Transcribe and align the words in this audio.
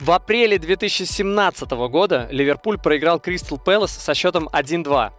В 0.00 0.10
апреле 0.10 0.58
2017 0.58 1.70
года 1.70 2.28
Ливерпуль 2.30 2.78
проиграл 2.78 3.20
Кристал 3.20 3.58
Пэлас 3.58 3.92
со 3.92 4.14
счетом 4.14 4.48
1-2. 4.48 5.12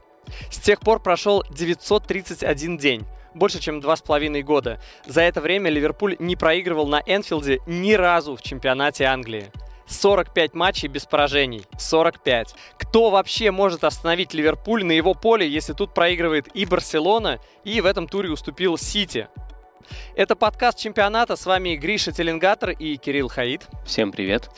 С 0.50 0.58
тех 0.58 0.80
пор 0.80 1.02
прошел 1.02 1.44
931 1.50 2.78
день 2.78 3.06
больше, 3.34 3.60
чем 3.60 3.80
два 3.80 3.96
с 3.96 4.02
половиной 4.02 4.44
года. 4.44 4.80
За 5.06 5.22
это 5.22 5.42
время 5.42 5.70
Ливерпуль 5.70 6.16
не 6.20 6.36
проигрывал 6.36 6.88
на 6.88 7.02
Энфилде 7.06 7.60
ни 7.66 7.94
разу 7.94 8.36
в 8.36 8.42
чемпионате 8.42 9.06
Англии. 9.06 9.52
45 9.88 10.54
матчей 10.54 10.88
без 10.88 11.06
поражений. 11.06 11.66
45. 11.78 12.56
Кто 12.78 13.10
вообще 13.10 13.52
может 13.52 13.84
остановить 13.84 14.34
Ливерпуль 14.34 14.84
на 14.86 14.94
его 14.94 15.14
поле, 15.14 15.48
если 15.48 15.74
тут 15.74 15.94
проигрывает 15.94 16.48
и 16.56 16.66
Барселона, 16.66 17.40
и 17.64 17.82
в 17.82 17.86
этом 17.86 18.08
туре 18.08 18.30
уступил 18.30 18.78
Сити? 18.78 19.28
Это 20.16 20.36
подкаст 20.36 20.78
чемпионата. 20.78 21.36
С 21.36 21.46
вами 21.46 21.76
Гриша 21.76 22.12
Теленгатор 22.12 22.72
и 22.72 22.98
Кирилл 22.98 23.28
Хаид. 23.28 23.68
Всем 23.86 24.12
привет. 24.12 24.50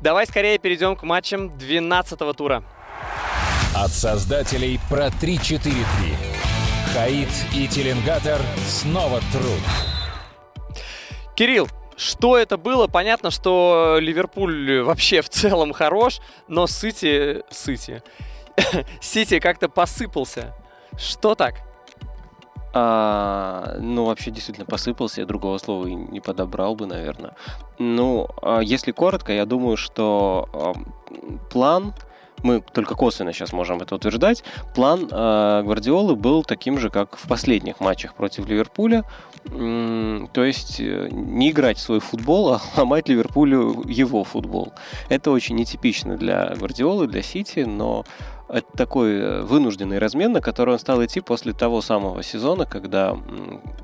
Давай 0.00 0.26
скорее 0.26 0.58
перейдем 0.58 0.96
к 0.96 1.02
матчам 1.02 1.56
12 1.58 2.36
тура. 2.36 2.62
От 3.74 3.90
создателей 3.90 4.80
про 4.88 5.08
3-4-3. 5.08 5.72
Хаид 6.94 7.28
и 7.54 7.68
Теленгатор 7.68 8.40
снова 8.66 9.20
труд. 9.32 10.74
Кирилл, 11.34 11.68
что 11.96 12.36
это 12.36 12.56
было? 12.56 12.86
Понятно, 12.86 13.30
что 13.30 13.98
Ливерпуль 14.00 14.82
вообще 14.82 15.22
в 15.22 15.28
целом 15.28 15.72
хорош, 15.72 16.20
но 16.48 16.66
Сити... 16.66 17.42
Сити... 17.50 18.02
Сити 19.00 19.38
как-то 19.38 19.68
посыпался. 19.68 20.54
Что 20.98 21.34
так? 21.34 21.65
А, 22.78 23.78
ну, 23.80 24.04
вообще 24.04 24.30
действительно 24.30 24.66
посыпался, 24.66 25.22
я 25.22 25.26
другого 25.26 25.56
слова 25.56 25.86
и 25.86 25.94
не 25.94 26.20
подобрал 26.20 26.74
бы, 26.74 26.84
наверное. 26.84 27.32
Ну, 27.78 28.28
а 28.42 28.60
если 28.60 28.92
коротко, 28.92 29.32
я 29.32 29.46
думаю, 29.46 29.78
что 29.78 30.46
а, 30.52 30.74
план 31.50 31.94
мы 32.42 32.60
только 32.60 32.94
косвенно 32.94 33.32
сейчас 33.32 33.54
можем 33.54 33.78
это 33.80 33.94
утверждать, 33.94 34.44
план 34.74 35.08
э, 35.10 35.62
Гвардиолы 35.64 36.16
был 36.16 36.44
таким 36.44 36.78
же, 36.78 36.90
как 36.90 37.16
в 37.16 37.26
последних 37.26 37.80
матчах 37.80 38.14
против 38.14 38.46
Ливерпуля. 38.46 39.04
То 39.44 40.44
есть 40.44 40.78
э, 40.78 41.08
не 41.10 41.50
играть 41.50 41.78
в 41.78 41.80
свой 41.80 42.00
футбол, 42.00 42.52
а 42.52 42.60
ломать 42.76 43.08
Ливерпулю 43.08 43.82
его 43.88 44.22
футбол. 44.22 44.74
Это 45.08 45.30
очень 45.30 45.56
нетипично 45.56 46.18
для 46.18 46.54
Гвардиолы, 46.54 47.06
для 47.06 47.22
Сити, 47.22 47.60
но 47.60 48.04
это 48.48 48.66
такой 48.76 49.18
э, 49.18 49.42
вынужденный 49.42 49.98
размен, 49.98 50.32
на 50.32 50.40
который 50.40 50.74
он 50.74 50.78
стал 50.78 51.04
идти 51.04 51.20
после 51.20 51.52
того 51.52 51.80
самого 51.80 52.22
сезона, 52.22 52.66
когда 52.66 53.16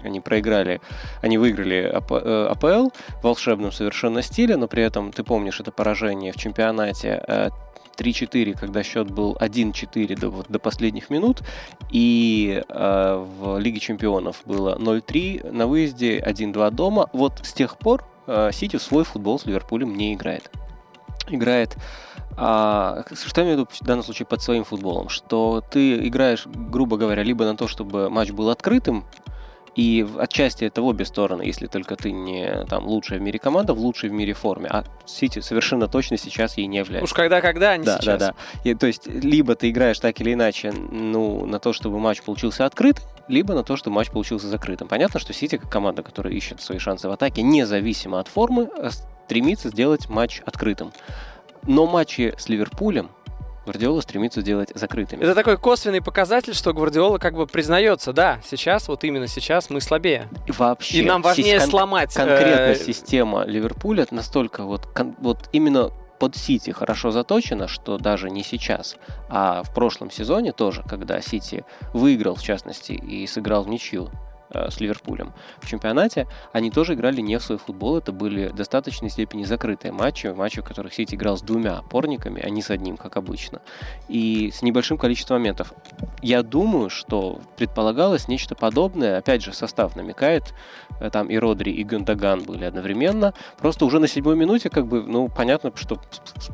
они 0.02 0.20
проиграли, 0.20 0.80
они 1.20 1.38
выиграли 1.38 1.82
АПЛ 1.84 2.66
э, 2.66 2.88
в 3.20 3.22
волшебном 3.22 3.72
совершенно 3.72 4.22
стиле, 4.22 4.56
но 4.56 4.68
при 4.68 4.82
этом, 4.82 5.12
ты 5.12 5.24
помнишь, 5.24 5.60
это 5.60 5.72
поражение 5.72 6.32
в 6.32 6.36
чемпионате 6.36 7.50
3-4, 7.96 8.58
когда 8.58 8.82
счет 8.82 9.10
был 9.10 9.36
1-4 9.40 10.18
до, 10.18 10.30
вот, 10.30 10.46
до 10.48 10.58
последних 10.58 11.10
минут, 11.10 11.42
и 11.90 12.62
э, 12.68 13.26
в 13.38 13.58
Лиге 13.58 13.80
Чемпионов 13.80 14.42
было 14.44 14.76
0-3 14.78 15.50
на 15.50 15.66
выезде, 15.66 16.18
1-2 16.18 16.70
дома. 16.70 17.08
Вот 17.12 17.40
с 17.42 17.52
тех 17.52 17.78
пор 17.78 18.04
э, 18.26 18.50
Сити 18.52 18.76
свой 18.76 19.04
футбол 19.04 19.38
с 19.38 19.46
Ливерпулем 19.46 19.94
не 19.94 20.14
играет. 20.14 20.50
Играет 21.28 21.76
а, 22.36 23.04
что 23.14 23.40
я 23.40 23.46
имею 23.46 23.58
в 23.58 23.60
виду 23.60 23.68
в 23.72 23.86
данном 23.86 24.04
случае 24.04 24.26
под 24.26 24.42
своим 24.42 24.64
футболом? 24.64 25.08
Что 25.08 25.62
ты 25.70 26.06
играешь, 26.06 26.46
грубо 26.46 26.96
говоря, 26.96 27.22
либо 27.22 27.44
на 27.44 27.56
то, 27.56 27.68
чтобы 27.68 28.10
матч 28.10 28.30
был 28.30 28.50
открытым, 28.50 29.04
и 29.74 30.06
отчасти 30.18 30.64
это 30.64 30.82
в 30.82 30.84
обе 30.84 31.06
стороны, 31.06 31.42
если 31.42 31.66
только 31.66 31.96
ты 31.96 32.12
не 32.12 32.66
там 32.66 32.86
лучшая 32.86 33.18
в 33.18 33.22
мире 33.22 33.38
команда 33.38 33.72
в 33.72 33.78
лучшей 33.78 34.10
в 34.10 34.12
мире 34.12 34.34
форме. 34.34 34.68
А 34.70 34.84
Сити 35.06 35.38
совершенно 35.38 35.88
точно 35.88 36.18
сейчас 36.18 36.58
ей 36.58 36.66
не 36.66 36.78
является. 36.78 37.04
Уж 37.04 37.14
когда-когда, 37.14 37.70
а 37.70 37.76
не 37.78 37.84
да, 37.84 37.98
сейчас. 37.98 38.18
Да, 38.18 38.34
да, 38.64 38.72
да. 38.72 38.78
То 38.78 38.86
есть, 38.86 39.06
либо 39.06 39.54
ты 39.54 39.70
играешь 39.70 39.98
так 39.98 40.20
или 40.20 40.34
иначе, 40.34 40.72
ну, 40.72 41.46
на 41.46 41.58
то, 41.58 41.72
чтобы 41.72 41.98
матч 42.00 42.22
получился 42.22 42.66
открыт, 42.66 43.00
либо 43.28 43.54
на 43.54 43.62
то, 43.62 43.76
чтобы 43.76 43.96
матч 43.96 44.10
получился 44.10 44.46
закрытым. 44.48 44.88
Понятно, 44.88 45.18
что 45.18 45.32
Сити, 45.32 45.56
как 45.56 45.70
команда, 45.70 46.02
которая 46.02 46.34
ищет 46.34 46.60
свои 46.60 46.78
шансы 46.78 47.08
в 47.08 47.10
атаке, 47.10 47.40
независимо 47.40 48.20
от 48.20 48.28
формы, 48.28 48.68
а 48.76 48.90
стремится 49.24 49.70
сделать 49.70 50.10
матч 50.10 50.42
открытым. 50.44 50.92
Но 51.66 51.86
матчи 51.86 52.34
с 52.36 52.48
Ливерпулем 52.48 53.10
Гвардиола 53.64 54.00
стремится 54.00 54.40
сделать 54.40 54.72
закрытыми. 54.74 55.22
Это 55.22 55.34
такой 55.34 55.56
косвенный 55.56 56.02
показатель, 56.02 56.54
что 56.54 56.72
Гвардиола 56.72 57.18
как 57.18 57.34
бы 57.34 57.46
признается, 57.46 58.12
да, 58.12 58.40
сейчас, 58.44 58.88
вот 58.88 59.04
именно 59.04 59.28
сейчас 59.28 59.70
мы 59.70 59.80
слабее. 59.80 60.28
И 60.46 60.52
вообще. 60.52 60.98
И 60.98 61.02
нам 61.04 61.22
важнее 61.22 61.60
кон- 61.60 61.70
сломать. 61.70 62.12
Конкретно 62.12 62.72
э- 62.72 62.74
система 62.76 63.44
Ливерпуля 63.44 64.06
настолько 64.10 64.64
вот, 64.64 64.86
кон- 64.86 65.14
вот 65.20 65.48
именно 65.52 65.90
под 66.18 66.36
Сити 66.36 66.70
хорошо 66.70 67.10
заточена, 67.12 67.68
что 67.68 67.98
даже 67.98 68.30
не 68.30 68.42
сейчас, 68.42 68.96
а 69.28 69.62
в 69.62 69.72
прошлом 69.74 70.10
сезоне 70.10 70.52
тоже, 70.52 70.82
когда 70.88 71.20
Сити 71.20 71.64
выиграл, 71.92 72.34
в 72.36 72.42
частности, 72.42 72.92
и 72.92 73.26
сыграл 73.26 73.62
в 73.62 73.68
ничью 73.68 74.08
с 74.52 74.80
Ливерпулем 74.80 75.32
в 75.60 75.68
чемпионате, 75.68 76.26
они 76.52 76.70
тоже 76.70 76.94
играли 76.94 77.20
не 77.20 77.38
в 77.38 77.42
свой 77.42 77.58
футбол. 77.58 77.98
Это 77.98 78.12
были 78.12 78.48
в 78.48 78.54
достаточной 78.54 79.10
степени 79.10 79.44
закрытые 79.44 79.92
матчи, 79.92 80.26
матчи, 80.26 80.60
в 80.60 80.64
которых 80.64 80.94
Сити 80.94 81.14
играл 81.14 81.36
с 81.36 81.42
двумя 81.42 81.78
опорниками, 81.78 82.42
а 82.42 82.50
не 82.50 82.62
с 82.62 82.70
одним, 82.70 82.96
как 82.96 83.16
обычно. 83.16 83.60
И 84.08 84.50
с 84.52 84.62
небольшим 84.62 84.98
количеством 84.98 85.38
моментов. 85.38 85.72
Я 86.20 86.42
думаю, 86.42 86.90
что 86.90 87.40
предполагалось 87.56 88.28
нечто 88.28 88.54
подобное. 88.54 89.18
Опять 89.18 89.42
же, 89.42 89.52
состав 89.52 89.96
намекает. 89.96 90.54
Э, 91.00 91.10
там 91.10 91.28
и 91.28 91.36
Родри, 91.36 91.72
и 91.72 91.82
Гюндаган 91.82 92.42
были 92.42 92.64
одновременно. 92.64 93.34
Просто 93.58 93.84
уже 93.84 93.98
на 93.98 94.08
седьмой 94.08 94.36
минуте, 94.36 94.70
как 94.70 94.86
бы, 94.86 95.02
ну, 95.02 95.28
понятно, 95.28 95.72
что 95.74 96.00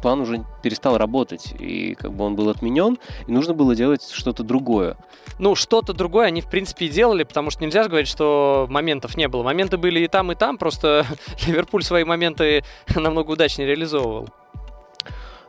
план 0.03 0.21
уже 0.21 0.45
перестал 0.63 0.97
работать. 0.97 1.55
И 1.59 1.95
как 1.95 2.13
бы 2.13 2.25
он 2.25 2.37
был 2.37 2.49
отменен, 2.49 2.99
и 3.27 3.33
нужно 3.33 3.55
было 3.55 3.75
делать 3.75 4.09
что-то 4.11 4.43
другое. 4.43 4.97
Ну, 5.39 5.55
что-то 5.55 5.93
другое 5.93 6.27
они, 6.27 6.41
в 6.41 6.49
принципе, 6.49 6.87
и 6.87 6.89
делали, 6.89 7.25
потому 7.25 7.51
что 7.51 7.65
нельзя 7.65 7.88
говорить, 7.89 8.09
что 8.09 8.67
моментов 8.71 9.17
не 9.17 9.29
было. 9.29 9.43
Моменты 9.43 9.77
были 9.77 10.01
и 10.01 10.09
там, 10.09 10.33
и 10.33 10.35
там, 10.35 10.59
просто 10.59 11.07
Ливерпуль 11.47 11.83
свои 11.83 12.05
моменты 12.05 12.65
намного 12.95 13.33
удачнее 13.33 13.67
реализовывал. 13.69 14.29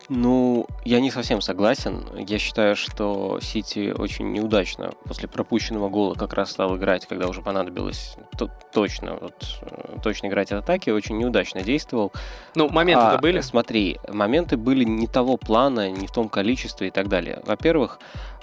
Ну, 0.10 0.66
я 0.86 1.00
не 1.02 1.12
совсем 1.12 1.40
согласен. 1.40 2.04
Я 2.18 2.40
считаю, 2.40 2.76
что 2.76 3.40
Сити 3.42 3.94
очень 3.96 4.32
неудачно 4.32 4.92
после 5.06 5.30
пропущенного 5.30 5.88
гола 5.88 6.16
как 6.16 6.34
раз 6.34 6.50
стал 6.50 6.76
играть, 6.78 7.06
когда 7.06 7.28
уже 7.28 7.44
понадобилось 7.44 8.16
то, 8.36 8.50
точно, 8.74 9.18
вот, 9.22 9.60
э, 9.62 9.98
точно 10.04 10.26
играть 10.28 10.52
от 10.52 10.64
атаки, 10.64 10.90
очень 10.90 11.20
неудачно 11.20 11.62
действовал. 11.62 12.12
Ну, 12.56 12.70
моменты-то 12.70 13.18
а, 13.18 13.18
были? 13.20 13.42
Смотри, 13.42 14.00
моменты 14.08 14.58
были 14.58 14.84
не 14.84 15.06
того 15.06 15.38
плана, 15.38 15.92
не 15.92 16.08
в 16.08 16.12
том 16.12 16.28
количестве 16.28 16.88
и 16.88 16.92
так 16.92 17.08
далее. 17.08 17.42
Во-первых, 17.46 18.00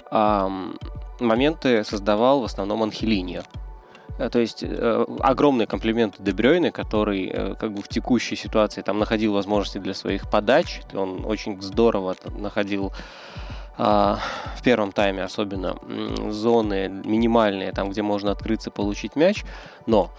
эм, 0.09 0.79
моменты 1.19 1.83
создавал 1.83 2.39
в 2.39 2.45
основном 2.45 2.83
Анхелиньо. 2.83 3.43
Э, 4.17 4.29
то 4.29 4.39
есть 4.39 4.63
э, 4.63 5.05
огромный 5.19 5.65
комплимент 5.65 6.15
Дебрёйне, 6.19 6.71
который 6.71 7.29
э, 7.31 7.55
как 7.55 7.73
бы 7.73 7.81
в 7.81 7.87
текущей 7.87 8.35
ситуации 8.35 8.81
там 8.81 8.99
находил 8.99 9.33
возможности 9.33 9.77
для 9.77 9.93
своих 9.93 10.29
подач. 10.29 10.81
Он 10.93 11.25
очень 11.25 11.61
здорово 11.61 12.15
находил 12.37 12.91
а, 13.79 14.19
в 14.55 14.63
первом 14.63 14.91
тайме 14.91 15.23
особенно 15.23 15.77
зоны 16.31 16.89
минимальные, 16.89 17.71
там, 17.71 17.91
где 17.91 18.01
можно 18.01 18.31
открыться, 18.31 18.71
получить 18.71 19.15
мяч. 19.15 19.43
Но 19.85 20.09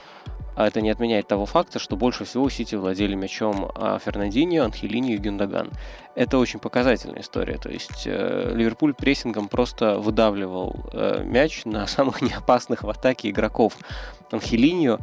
это 0.67 0.81
не 0.81 0.91
отменяет 0.91 1.29
того 1.29 1.47
факта, 1.47 1.79
что 1.79 1.97
больше 1.97 2.25
всего 2.25 2.49
Сити 2.51 2.75
владели 2.75 3.15
мячом 3.15 3.71
а, 3.75 3.99
Фернандинho, 3.99 4.65
Анхелини 4.65 5.15
и 5.15 5.19
Гюндаган. 5.19 5.71
Это 6.15 6.39
очень 6.39 6.59
показательная 6.59 7.21
история. 7.21 7.59
То 7.59 7.71
есть 7.71 8.07
э, 8.07 8.53
Ливерпуль 8.55 8.93
прессингом 8.93 9.49
просто 9.49 9.99
выдавливал 10.01 10.75
э, 10.93 11.23
мяч 11.25 11.65
на 11.65 11.87
самых 11.87 12.23
неопасных 12.23 12.83
в 12.83 12.91
атаке 12.91 13.31
игроков. 13.31 13.77
Анхелиньо 14.33 14.99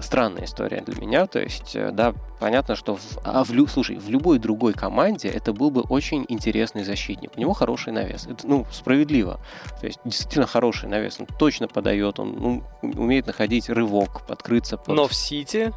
странная 0.00 0.44
история 0.44 0.82
для 0.82 1.00
меня. 1.00 1.26
То 1.26 1.40
есть, 1.40 1.74
э, 1.74 1.90
да, 1.92 2.14
понятно, 2.38 2.76
что 2.76 2.96
в, 2.96 3.02
а 3.24 3.44
в, 3.44 3.68
слушай, 3.68 3.96
в 3.96 4.08
любой 4.08 4.38
другой 4.38 4.72
команде 4.72 5.28
это 5.28 5.52
был 5.52 5.70
бы 5.70 5.82
очень 5.82 6.24
интересный 6.28 6.84
защитник. 6.84 7.32
У 7.36 7.40
него 7.40 7.52
хороший 7.52 7.92
навес. 7.92 8.26
Это, 8.26 8.46
ну, 8.46 8.66
справедливо. 8.70 9.40
То 9.80 9.86
есть, 9.86 9.98
действительно 10.04 10.46
хороший 10.46 10.88
навес. 10.88 11.18
Он 11.20 11.26
точно 11.26 11.68
подает, 11.68 12.18
он 12.18 12.36
ну, 12.38 12.62
умеет 12.82 13.26
находить 13.26 13.68
рывок, 13.68 14.26
подкрыться 14.26 14.76
под... 14.76 14.96
Но 14.96 15.08
в 15.08 15.14
Сити 15.14 15.72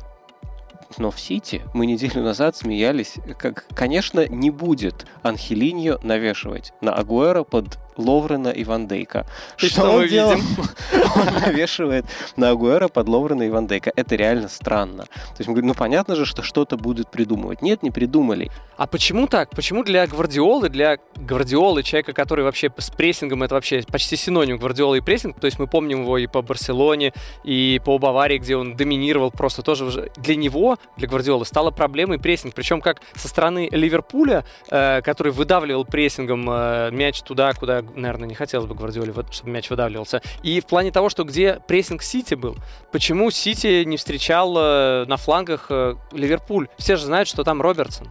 но 0.98 1.12
в 1.12 1.20
Сити 1.20 1.62
мы 1.74 1.86
неделю 1.86 2.22
назад 2.22 2.56
смеялись, 2.56 3.16
как, 3.38 3.66
конечно, 3.74 4.28
не 4.28 4.50
будет 4.50 5.06
Анхелиньо 5.24 6.00
навешивать 6.04 6.74
на 6.82 6.94
Агуэра 6.94 7.44
под 7.44 7.80
Ловрена 8.02 8.50
и 8.50 8.64
Ван 8.64 8.88
Дейка. 8.88 9.26
И 9.58 9.68
что, 9.68 9.82
что 9.82 9.98
мы 9.98 10.08
делал? 10.08 10.36
видим? 10.36 10.66
Он 11.16 11.26
навешивает 11.42 12.06
на 12.36 12.50
Агуэра 12.50 12.88
под 12.88 13.08
Ловрена 13.08 13.44
и 13.44 13.50
Ван 13.50 13.68
Дейка. 13.68 13.92
Это 13.96 14.16
реально 14.16 14.50
странно. 14.50 15.04
То 15.04 15.38
есть 15.40 15.48
мы 15.48 15.54
говорим, 15.54 15.70
ну 15.70 15.74
понятно 15.74 16.16
же, 16.16 16.26
что 16.26 16.44
что-то 16.44 16.78
будут 16.78 17.10
придумывать. 17.10 17.62
Нет, 17.62 17.84
не 17.84 17.92
придумали. 17.92 18.52
А 18.78 18.88
почему 18.88 19.28
так? 19.28 19.52
Почему 19.52 19.84
для 19.84 20.08
Гвардиолы, 20.08 20.70
для 20.70 20.98
Гвардиолы, 21.16 21.84
человека, 21.84 22.14
который 22.14 22.44
вообще 22.44 22.72
с 22.78 22.90
прессингом, 22.90 23.44
это 23.44 23.56
вообще 23.56 23.84
почти 23.84 24.16
синоним 24.16 24.58
Гвардиолы 24.58 24.98
и 24.98 25.02
прессинг, 25.02 25.40
то 25.40 25.46
есть 25.46 25.60
мы 25.60 25.68
помним 25.68 26.02
его 26.02 26.18
и 26.18 26.28
по 26.28 26.42
Барселоне, 26.42 27.14
и 27.44 27.80
по 27.84 27.98
Баварии, 27.98 28.38
где 28.38 28.56
он 28.56 28.76
доминировал 28.76 29.32
просто 29.32 29.62
тоже. 29.62 30.12
Для 30.18 30.36
него, 30.36 30.78
для 30.98 31.08
Гвардиолы, 31.08 31.46
стала 31.46 31.72
проблемой 31.72 32.20
прессинг. 32.20 32.56
Причем 32.56 32.82
как 32.82 33.02
со 33.16 33.28
стороны 33.28 33.70
Ливерпуля, 33.72 34.46
э, 34.70 35.02
который 35.02 35.32
выдавливал 35.32 35.86
прессингом 35.86 36.48
э, 36.50 36.90
мяч 36.92 37.22
туда, 37.22 37.54
куда, 37.54 37.84
наверное, 37.96 38.28
не 38.28 38.36
хотелось 38.36 38.68
бы 38.68 38.76
Гвардиоле, 38.76 39.14
чтобы 39.32 39.52
мяч 39.52 39.70
выдавливался. 39.70 40.22
И 40.44 40.60
в 40.60 40.66
плане 40.66 40.92
того, 40.92 41.10
что 41.10 41.24
где 41.24 41.62
прессинг 41.68 42.02
Сити 42.02 42.36
был, 42.36 42.56
почему 42.92 43.32
Сити 43.32 43.84
не 43.84 43.98
встречал 43.98 44.56
э, 44.58 45.06
на 45.06 45.18
флангах 45.18 45.68
э, 45.70 45.96
Ливерпуль? 46.12 46.68
Все 46.78 46.96
же 46.96 47.06
знают, 47.06 47.28
что 47.28 47.44
там 47.44 47.62
Робертсон. 47.62 48.10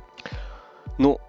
Ну, 0.98 1.20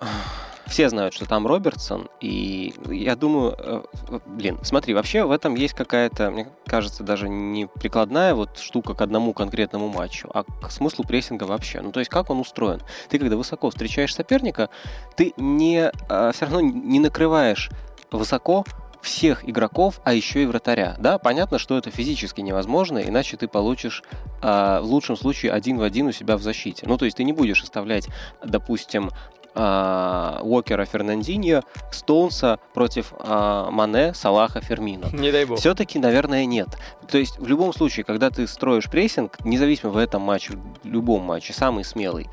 все 0.72 0.90
знают, 0.90 1.14
что 1.14 1.26
там 1.26 1.46
Робертсон, 1.46 2.08
и 2.22 2.74
я 2.88 3.16
думаю, 3.18 3.56
э, 3.58 3.82
блин, 4.26 4.58
смотри, 4.64 4.94
вообще 4.94 5.26
в 5.26 5.32
этом 5.32 5.56
есть 5.56 5.74
какая-то, 5.74 6.32
мне 6.32 6.48
кажется, 6.66 7.04
даже 7.04 7.28
не 7.28 7.68
прикладная 7.68 8.34
вот 8.34 8.58
штука 8.58 8.94
к 8.94 9.02
одному 9.02 9.34
конкретному 9.34 9.90
матчу, 9.90 10.30
а 10.34 10.44
к 10.44 10.72
смыслу 10.72 11.04
прессинга 11.04 11.44
вообще. 11.44 11.82
Ну, 11.82 11.92
то 11.92 12.00
есть 12.00 12.10
как 12.10 12.30
он 12.30 12.40
устроен? 12.40 12.82
Ты, 13.10 13.20
когда 13.20 13.36
высоко 13.36 13.70
встречаешь 13.70 14.16
соперника, 14.16 14.70
ты 15.18 15.34
не, 15.36 15.92
все 16.32 16.46
равно 16.46 16.62
не 16.62 17.02
накрываешь 17.02 17.70
высоко 18.18 18.66
всех 19.02 19.48
игроков, 19.50 20.00
а 20.04 20.14
еще 20.14 20.44
и 20.44 20.46
вратаря. 20.46 20.96
Да, 21.00 21.18
понятно, 21.18 21.58
что 21.58 21.78
это 21.78 21.90
физически 21.90 22.42
невозможно, 22.42 23.00
иначе 23.00 23.36
ты 23.36 23.48
получишь 23.48 24.04
а, 24.42 24.80
в 24.82 24.86
лучшем 24.86 25.16
случае 25.18 25.52
один 25.52 25.78
в 25.80 25.84
один 25.84 26.08
у 26.08 26.12
себя 26.12 26.38
в 26.38 26.42
защите. 26.42 26.86
Ну, 26.88 26.98
то 26.98 27.06
есть 27.06 27.18
ты 27.18 27.24
не 27.24 27.34
будешь 27.34 27.64
оставлять, 27.64 28.08
допустим, 28.44 29.10
а, 29.54 30.40
Уокера, 30.44 30.86
Фернандиньо, 30.86 31.64
Стоунса 31.92 32.60
против 32.74 33.14
а, 33.20 33.70
Мане, 33.70 34.14
Салаха, 34.14 34.62
Фермина. 34.62 35.08
Не 35.12 35.32
дай 35.32 35.46
бог. 35.46 35.60
Все-таки, 35.60 36.00
наверное, 36.00 36.46
нет. 36.46 36.70
То 37.10 37.18
есть, 37.18 37.38
в 37.38 37.48
любом 37.48 37.74
случае, 37.74 38.06
когда 38.06 38.30
ты 38.30 38.48
строишь 38.48 38.90
прессинг, 38.90 39.44
независимо 39.44 39.92
в 39.92 39.98
этом 39.98 40.22
матче, 40.22 40.54
в 40.54 40.88
любом 40.88 41.24
матче, 41.24 41.54
самый 41.54 41.84
смелый, 41.84 42.30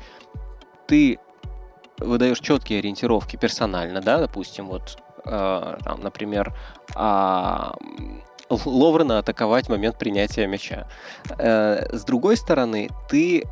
ты 0.87 1.19
выдаешь 1.97 2.39
четкие 2.39 2.79
ориентировки 2.79 3.35
персонально, 3.35 4.01
да, 4.01 4.19
допустим, 4.19 4.67
вот, 4.67 4.97
э, 4.97 5.08
там, 5.23 6.01
например, 6.01 6.53
а, 6.95 7.73
Ловрена 8.49 9.19
атаковать 9.19 9.69
момент 9.69 9.97
принятия 9.97 10.47
мяча. 10.47 10.87
Э, 11.37 11.95
с 11.95 12.03
другой 12.03 12.35
стороны, 12.35 12.89
ты 13.07 13.41
э, 13.41 13.43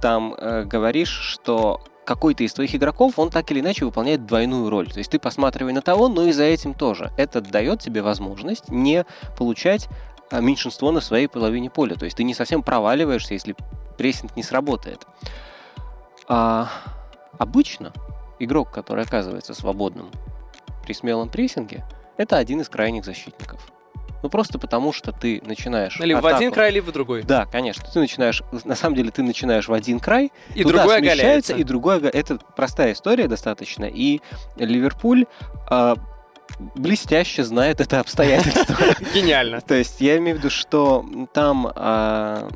там 0.00 0.34
э, 0.34 0.64
говоришь, 0.64 1.10
что 1.10 1.80
какой-то 2.04 2.44
из 2.44 2.52
твоих 2.52 2.74
игроков, 2.74 3.18
он 3.18 3.30
так 3.30 3.50
или 3.50 3.58
иначе 3.58 3.84
выполняет 3.84 4.26
двойную 4.26 4.70
роль. 4.70 4.88
То 4.88 4.98
есть 4.98 5.10
ты 5.10 5.18
посматривай 5.18 5.72
на 5.72 5.82
того, 5.82 6.08
но 6.08 6.22
и 6.22 6.32
за 6.32 6.44
этим 6.44 6.74
тоже. 6.74 7.10
Это 7.16 7.40
дает 7.40 7.80
тебе 7.80 8.02
возможность 8.02 8.70
не 8.70 9.04
получать 9.36 9.88
меньшинство 10.30 10.92
на 10.92 11.00
своей 11.00 11.26
половине 11.26 11.68
поля. 11.68 11.96
То 11.96 12.04
есть 12.04 12.16
ты 12.16 12.22
не 12.22 12.34
совсем 12.34 12.62
проваливаешься, 12.62 13.34
если 13.34 13.56
прессинг 13.98 14.36
не 14.36 14.44
сработает. 14.44 15.04
А 16.28 16.68
обычно 17.38 17.92
игрок, 18.38 18.70
который 18.70 19.02
оказывается 19.02 19.54
свободным 19.54 20.12
при 20.86 20.92
смелом 20.94 21.28
прессинге, 21.28 21.84
это 22.16 22.36
один 22.38 22.60
из 22.60 22.68
крайних 22.68 23.04
защитников. 23.04 23.60
Ну 24.22 24.30
просто 24.30 24.58
потому, 24.58 24.92
что 24.92 25.12
ты 25.12 25.42
начинаешь... 25.44 25.98
Либо 26.00 26.20
в 26.20 26.26
атаку- 26.26 26.36
один 26.38 26.52
край, 26.52 26.70
либо 26.70 26.86
в 26.86 26.92
другой. 26.92 27.22
Да, 27.22 27.44
конечно. 27.44 27.86
Ты 27.92 27.98
начинаешь... 27.98 28.42
На 28.64 28.74
самом 28.74 28.96
деле 28.96 29.10
ты 29.10 29.22
начинаешь 29.22 29.68
в 29.68 29.72
один 29.72 30.00
край, 30.00 30.32
И 30.54 30.62
туда 30.62 30.78
другой 30.78 30.98
смещается, 30.98 31.22
оголяется. 31.22 31.52
и 31.54 31.64
другой 31.64 31.98
Это 32.00 32.38
простая 32.56 32.92
история 32.92 33.28
достаточно. 33.28 33.84
И 33.84 34.20
Ливерпуль 34.56 35.26
а, 35.68 35.96
блестяще 36.76 37.44
знает 37.44 37.80
это 37.80 38.00
обстоятельство. 38.00 38.76
Гениально. 39.14 39.60
То 39.60 39.74
есть 39.74 40.00
я 40.00 40.16
имею 40.16 40.36
в 40.36 40.38
виду, 40.38 40.50
что 40.50 41.04
там 41.32 41.70
а, 41.74 42.48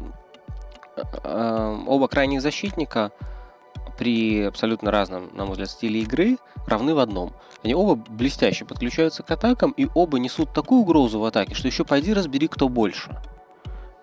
а, 1.23 1.79
оба 1.87 2.09
крайних 2.09 2.41
защитника 2.41 3.13
при 4.01 4.45
абсолютно 4.45 4.91
разном, 4.91 5.29
на 5.35 5.45
мой 5.45 5.53
взгляд, 5.53 5.69
стиле 5.69 6.01
игры 6.01 6.39
равны 6.67 6.95
в 6.95 7.01
одном. 7.01 7.35
Они 7.63 7.75
оба 7.75 7.97
блестяще 7.97 8.65
подключаются 8.65 9.23
к 9.23 9.31
атакам, 9.31 9.73
и 9.73 9.87
оба 9.95 10.19
несут 10.19 10.55
такую 10.55 10.81
угрозу 10.81 11.19
в 11.19 11.25
атаке, 11.27 11.55
что 11.55 11.69
еще 11.69 11.85
пойди 11.85 12.15
разбери, 12.15 12.49
кто 12.49 12.71
больше. 12.71 13.11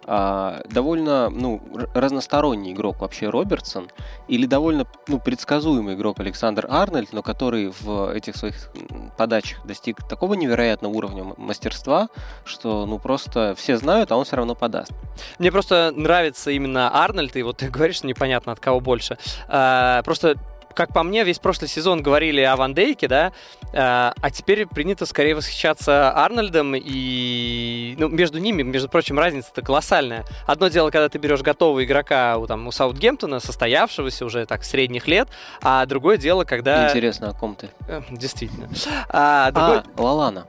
А, 0.09 0.61
довольно 0.69 1.29
ну, 1.29 1.61
разносторонний 1.93 2.71
игрок 2.71 3.01
вообще 3.01 3.29
Робертсон, 3.29 3.89
или 4.29 4.45
довольно 4.45 4.87
ну, 5.07 5.19
предсказуемый 5.19 5.95
игрок 5.95 6.21
Александр 6.21 6.65
Арнольд, 6.69 7.11
но 7.11 7.21
который 7.21 7.73
в 7.81 8.13
этих 8.13 8.37
своих 8.37 8.69
подачах 9.17 9.65
достиг 9.65 10.07
такого 10.07 10.35
невероятного 10.35 10.93
уровня 10.93 11.25
мастерства, 11.35 12.07
что 12.45 12.85
ну 12.85 12.99
просто 12.99 13.53
все 13.57 13.75
знают, 13.75 14.13
а 14.13 14.15
он 14.15 14.23
все 14.23 14.37
равно 14.37 14.55
подаст. 14.55 14.93
Мне 15.39 15.51
просто 15.51 15.91
нравится 15.93 16.51
именно 16.51 16.89
Арнольд, 16.95 17.35
и 17.35 17.43
вот 17.43 17.57
ты 17.57 17.69
говоришь, 17.69 17.97
что 17.97 18.07
непонятно 18.07 18.53
от 18.53 18.61
кого 18.61 18.79
больше. 18.79 19.17
А, 19.49 20.01
просто 20.03 20.37
как 20.77 20.93
по 20.93 21.01
мне, 21.01 21.23
весь 21.23 21.39
прошлый 21.39 21.67
сезон 21.67 22.03
говорили 22.03 22.41
о 22.41 22.55
Ван 22.55 22.75
Дейке, 22.75 23.07
да, 23.07 23.33
а 23.73 24.13
а 24.21 24.29
теперь 24.29 24.67
принято 24.67 25.05
скорее 25.05 25.35
восхищаться 25.35 26.15
Арнольдом, 26.15 26.75
и 26.75 27.95
ну, 27.97 28.09
между 28.09 28.37
ними, 28.37 28.61
между 28.61 28.87
прочим, 28.87 29.17
разница-то 29.17 29.63
колоссальная. 29.63 30.23
Одно 30.45 30.67
дело, 30.67 30.91
когда 30.91 31.09
ты 31.09 31.17
берешь 31.17 31.41
готового 31.41 31.83
игрока 31.83 32.37
у, 32.37 32.45
там, 32.45 32.67
у 32.67 32.71
Саутгемптона, 32.71 33.39
состоявшегося 33.39 34.23
уже 34.23 34.45
так 34.45 34.63
средних 34.63 35.07
лет, 35.07 35.29
а 35.63 35.85
другое 35.87 36.17
дело, 36.17 36.43
когда... 36.43 36.89
Интересно, 36.89 37.29
о 37.29 37.33
ком 37.33 37.55
ты? 37.55 37.69
Э, 37.87 38.01
Действительно. 38.11 38.69
А, 39.09 39.51
другое... 39.51 39.83
А, 39.95 40.01
Лалана. 40.01 40.45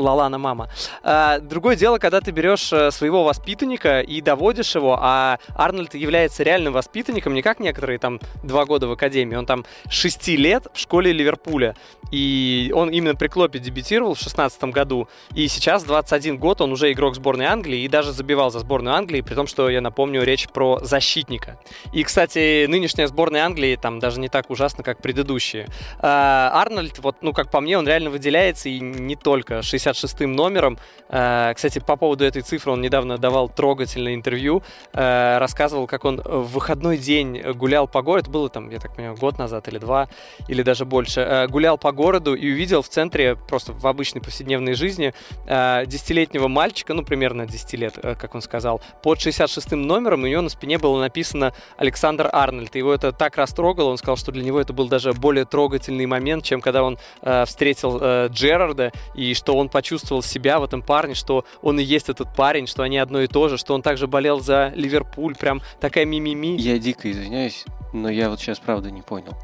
Лалана 0.00 0.38
мама. 0.38 0.68
А, 1.02 1.38
другое 1.38 1.76
дело, 1.76 1.98
когда 1.98 2.20
ты 2.20 2.30
берешь 2.30 2.72
э, 2.72 2.90
своего 2.90 3.24
воспитанника 3.24 4.00
и 4.00 4.20
доводишь 4.20 4.74
его, 4.74 4.98
а 5.00 5.38
Арнольд 5.54 5.94
является 5.94 6.42
реальным 6.42 6.72
воспитанником, 6.72 7.34
не 7.34 7.42
как 7.42 7.60
некоторые 7.60 7.98
там 7.98 8.20
два 8.42 8.64
года 8.64 8.86
в 8.86 8.92
академии, 8.92 9.36
он 9.36 9.46
там 9.46 9.64
шести 9.88 10.36
лет 10.36 10.66
в 10.72 10.78
школе 10.78 11.12
Ливерпуля. 11.12 11.74
И 12.10 12.72
он 12.74 12.90
именно 12.90 13.14
при 13.14 13.28
Клопе 13.28 13.58
дебютировал 13.58 14.14
в 14.14 14.18
16 14.18 14.64
году. 14.64 15.08
И 15.34 15.46
сейчас, 15.48 15.84
21 15.84 16.38
год, 16.38 16.60
он 16.60 16.72
уже 16.72 16.90
игрок 16.92 17.14
сборной 17.14 17.46
Англии 17.46 17.80
и 17.80 17.88
даже 17.88 18.12
забивал 18.12 18.50
за 18.50 18.60
сборную 18.60 18.96
Англии, 18.96 19.20
при 19.20 19.34
том, 19.34 19.46
что, 19.46 19.68
я 19.68 19.80
напомню, 19.80 20.22
речь 20.22 20.48
про 20.48 20.78
защитника. 20.80 21.58
И, 21.92 22.02
кстати, 22.02 22.66
нынешняя 22.66 23.06
сборная 23.06 23.44
Англии 23.44 23.76
там 23.76 23.98
даже 23.98 24.20
не 24.20 24.28
так 24.28 24.50
ужасно, 24.50 24.82
как 24.82 25.02
предыдущие. 25.02 25.68
А, 25.98 26.50
Арнольд, 26.54 26.98
вот, 26.98 27.16
ну, 27.20 27.32
как 27.32 27.50
по 27.50 27.60
мне, 27.60 27.78
он 27.78 27.86
реально 27.86 28.10
выделяется, 28.10 28.68
и 28.68 28.80
не 28.80 29.16
только 29.16 29.62
66-м 29.90 30.32
номером. 30.32 30.78
А, 31.08 31.52
Кстати, 31.54 31.78
по 31.78 31.96
поводу 31.96 32.24
этой 32.24 32.42
цифры 32.42 32.72
он 32.72 32.80
недавно 32.80 33.18
давал 33.18 33.48
трогательное 33.48 34.14
интервью, 34.14 34.62
а, 34.92 35.38
рассказывал, 35.38 35.86
как 35.86 36.04
он 36.04 36.20
в 36.24 36.52
выходной 36.52 36.98
день 36.98 37.42
гулял 37.54 37.88
по 37.88 38.02
городу, 38.02 38.30
было 38.30 38.48
там, 38.48 38.70
я 38.70 38.78
так 38.78 38.94
понимаю, 38.94 39.16
год 39.16 39.38
назад 39.38 39.68
или 39.68 39.78
два, 39.78 40.08
или 40.48 40.62
даже 40.62 40.84
больше, 40.84 41.20
а, 41.20 41.46
гулял 41.46 41.78
по 41.78 41.92
городу 41.92 42.34
и 42.34 42.50
увидел 42.52 42.82
в 42.82 42.88
центре, 42.88 43.36
просто 43.36 43.72
в 43.72 43.86
обычной 43.86 44.20
повседневной 44.20 44.74
жизни, 44.74 45.14
десятилетнего 45.46 46.48
мальчика, 46.48 46.94
ну, 46.94 47.04
примерно 47.04 47.46
10 47.46 47.74
лет, 47.74 47.98
э, 48.02 48.14
как 48.14 48.34
он 48.34 48.42
сказал, 48.42 48.80
под 49.02 49.18
66-м 49.18 49.82
номером, 49.82 50.24
и 50.26 50.28
у 50.28 50.32
него 50.32 50.42
на 50.42 50.48
спине 50.48 50.78
было 50.78 51.00
написано 51.00 51.52
Александр 51.76 52.28
Арнольд. 52.32 52.74
И 52.76 52.78
его 52.78 52.92
это 52.92 53.12
так 53.12 53.36
растрогало, 53.36 53.90
он 53.90 53.98
сказал, 53.98 54.16
что 54.16 54.32
для 54.32 54.44
него 54.44 54.60
это 54.60 54.72
был 54.72 54.88
даже 54.88 55.12
более 55.12 55.44
трогательный 55.44 56.06
момент, 56.06 56.44
чем 56.44 56.60
когда 56.60 56.82
он 56.82 56.98
э, 57.22 57.44
встретил 57.44 57.98
э, 58.00 58.28
Джерарда, 58.30 58.92
и 59.14 59.34
что 59.34 59.56
он 59.56 59.67
почувствовал 59.68 60.22
себя 60.22 60.58
в 60.58 60.64
этом 60.64 60.82
парне, 60.82 61.14
что 61.14 61.44
он 61.62 61.78
и 61.78 61.82
есть 61.82 62.08
этот 62.08 62.34
парень, 62.34 62.66
что 62.66 62.82
они 62.82 62.98
одно 62.98 63.20
и 63.20 63.26
то 63.26 63.48
же, 63.48 63.58
что 63.58 63.74
он 63.74 63.82
также 63.82 64.06
болел 64.06 64.40
за 64.40 64.72
Ливерпуль, 64.74 65.34
прям 65.34 65.62
такая 65.80 66.04
мимими. 66.04 66.60
Я 66.60 66.78
дико 66.78 67.10
извиняюсь, 67.10 67.64
но 67.92 68.08
я 68.08 68.30
вот 68.30 68.40
сейчас 68.40 68.58
правда 68.58 68.90
не 68.90 69.02
понял. 69.02 69.36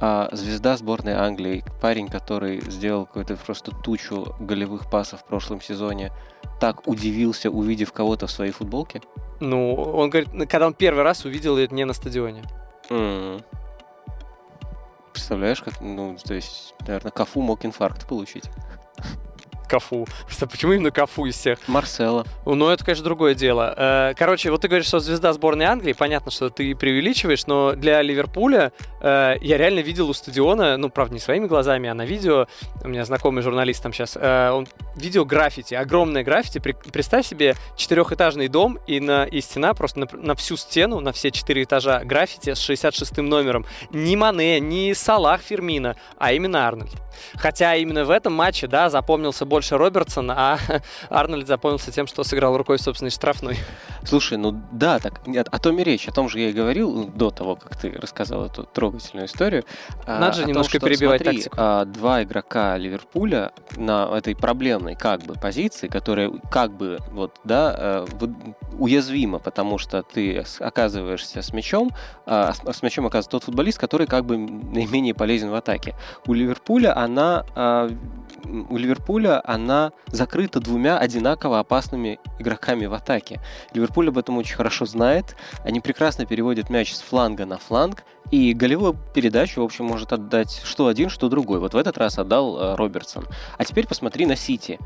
А 0.00 0.28
звезда 0.32 0.76
сборной 0.76 1.14
Англии, 1.14 1.64
парень, 1.80 2.08
который 2.08 2.60
сделал 2.60 3.06
какую-то 3.06 3.36
просто 3.36 3.70
тучу 3.70 4.34
голевых 4.40 4.90
пасов 4.90 5.20
в 5.20 5.24
прошлом 5.24 5.60
сезоне, 5.60 6.10
так 6.58 6.88
удивился, 6.88 7.50
увидев 7.50 7.92
кого-то 7.92 8.26
в 8.26 8.30
своей 8.30 8.50
футболке? 8.50 9.00
Ну, 9.38 9.74
он 9.74 10.10
говорит, 10.10 10.30
когда 10.48 10.66
он 10.66 10.74
первый 10.74 11.04
раз 11.04 11.24
увидел 11.24 11.56
это 11.56 11.72
не 11.72 11.84
на 11.84 11.92
стадионе. 11.92 12.42
М. 12.90 13.44
Представляешь, 15.12 15.62
как, 15.62 15.80
ну, 15.80 16.16
то 16.16 16.34
есть, 16.34 16.74
наверное, 16.80 17.12
Кафу 17.12 17.40
мог 17.40 17.64
инфаркт 17.64 18.08
получить. 18.08 18.44
Кафу. 19.72 20.06
Просто 20.26 20.46
Почему 20.46 20.72
именно 20.74 20.90
Кафу 20.90 21.24
из 21.24 21.36
всех? 21.36 21.58
Марсела. 21.66 22.26
Ну, 22.44 22.68
это, 22.68 22.84
конечно, 22.84 23.04
другое 23.04 23.34
дело. 23.34 23.74
Э, 23.74 24.12
Короче, 24.18 24.50
вот 24.50 24.60
ты 24.60 24.68
говоришь, 24.68 24.86
что 24.86 25.00
звезда 25.00 25.32
сборной 25.32 25.64
Англии, 25.64 25.94
понятно, 25.94 26.30
что 26.30 26.50
ты 26.50 26.74
преувеличиваешь, 26.74 27.46
но 27.46 27.72
для 27.72 28.02
Ливерпуля 28.02 28.72
э, 29.00 29.34
я 29.40 29.56
реально 29.56 29.80
видел 29.80 30.10
у 30.10 30.12
стадиона, 30.12 30.76
ну, 30.76 30.90
правда, 30.90 31.14
не 31.14 31.20
своими 31.20 31.46
глазами, 31.46 31.88
а 31.88 31.94
на 31.94 32.04
видео, 32.04 32.48
у 32.84 32.88
меня 32.88 33.04
знакомый 33.06 33.42
журналист 33.42 33.82
там 33.82 33.94
сейчас, 33.94 34.18
э, 34.20 34.50
он 34.50 34.68
видел 34.94 35.24
граффити, 35.24 35.74
огромное 35.74 36.22
граффити, 36.22 36.58
представь 36.58 37.26
себе 37.26 37.54
четырехэтажный 37.76 38.48
дом 38.48 38.78
и, 38.86 39.00
на, 39.00 39.24
и 39.24 39.40
стена 39.40 39.72
просто 39.72 40.00
на, 40.00 40.08
на 40.12 40.34
всю 40.34 40.58
стену, 40.58 41.00
на 41.00 41.12
все 41.12 41.30
четыре 41.30 41.62
этажа 41.62 42.04
граффити 42.04 42.52
с 42.52 42.58
66 42.58 43.16
номером. 43.18 43.64
Ни 43.90 44.16
Мане, 44.16 44.60
ни 44.60 44.92
Салах 44.92 45.40
Фермина, 45.40 45.96
а 46.18 46.32
именно 46.32 46.66
Арнольд. 46.66 46.92
Хотя 47.36 47.76
именно 47.76 48.04
в 48.04 48.10
этом 48.10 48.32
матче, 48.34 48.66
да, 48.66 48.90
запомнился 48.90 49.44
больше 49.44 49.61
Робертсон, 49.70 50.30
а 50.30 50.58
Арнольд 51.10 51.46
запомнился 51.46 51.92
тем, 51.92 52.06
что 52.06 52.24
сыграл 52.24 52.56
рукой 52.56 52.78
собственной 52.78 53.10
штрафной. 53.10 53.58
Слушай, 54.04 54.38
ну 54.38 54.60
да, 54.72 54.98
так 54.98 55.26
нет, 55.26 55.48
о 55.50 55.58
том 55.58 55.78
и 55.78 55.84
речь, 55.84 56.08
о 56.08 56.12
том 56.12 56.28
же 56.28 56.40
я 56.40 56.50
и 56.50 56.52
говорил 56.52 56.92
ну, 56.92 57.04
до 57.06 57.30
того, 57.30 57.56
как 57.56 57.76
ты 57.76 57.92
рассказал 57.92 58.46
эту 58.46 58.64
трогательную 58.64 59.26
историю. 59.26 59.64
А, 60.06 60.18
Надо 60.18 60.38
же 60.38 60.44
немножко 60.44 60.78
том, 60.78 60.80
что, 60.80 60.88
перебивать 60.88 61.22
смотри, 61.22 61.38
тактику. 61.38 61.56
А, 61.58 61.84
два 61.84 62.22
игрока 62.22 62.76
Ливерпуля 62.76 63.52
на 63.76 64.08
этой 64.16 64.34
проблемной 64.34 64.94
как 64.96 65.22
бы 65.22 65.34
позиции, 65.34 65.88
которая 65.88 66.30
как 66.50 66.72
бы 66.72 66.98
вот, 67.10 67.38
да, 67.44 67.74
э, 67.76 68.06
уязвима, 68.78 69.38
потому 69.38 69.78
что 69.78 70.02
ты 70.02 70.44
оказываешься 70.58 71.42
с 71.42 71.52
мячом, 71.52 71.90
а 72.26 72.52
с 72.52 72.82
мячом 72.82 73.06
оказывается 73.06 73.30
тот 73.30 73.44
футболист, 73.44 73.78
который 73.78 74.06
как 74.06 74.24
бы 74.24 74.36
наименее 74.36 75.14
полезен 75.14 75.50
в 75.50 75.54
атаке. 75.54 75.94
У 76.26 76.32
Ливерпуля 76.32 76.96
она 76.96 77.44
а, 77.54 77.88
у 78.44 78.76
Ливерпуля 78.76 79.40
она 79.52 79.92
закрыта 80.06 80.60
двумя 80.60 80.98
одинаково 80.98 81.58
опасными 81.58 82.18
игроками 82.38 82.86
в 82.86 82.94
атаке. 82.94 83.40
Ливерпуль 83.74 84.08
об 84.08 84.18
этом 84.18 84.38
очень 84.38 84.56
хорошо 84.56 84.86
знает. 84.86 85.36
Они 85.64 85.80
прекрасно 85.80 86.24
переводят 86.24 86.70
мяч 86.70 86.94
с 86.94 87.00
фланга 87.00 87.44
на 87.44 87.58
фланг, 87.58 88.04
и 88.30 88.54
голевую 88.54 88.96
передачу, 89.14 89.60
в 89.60 89.64
общем, 89.64 89.84
может 89.84 90.12
отдать 90.12 90.62
что 90.64 90.86
один, 90.86 91.10
что 91.10 91.28
другой. 91.28 91.60
Вот 91.60 91.74
в 91.74 91.76
этот 91.76 91.98
раз 91.98 92.18
отдал 92.18 92.58
э, 92.58 92.74
Робертсон. 92.76 93.26
А 93.58 93.64
теперь 93.64 93.86
посмотри 93.86 94.24
на 94.24 94.36
Сити. 94.36 94.78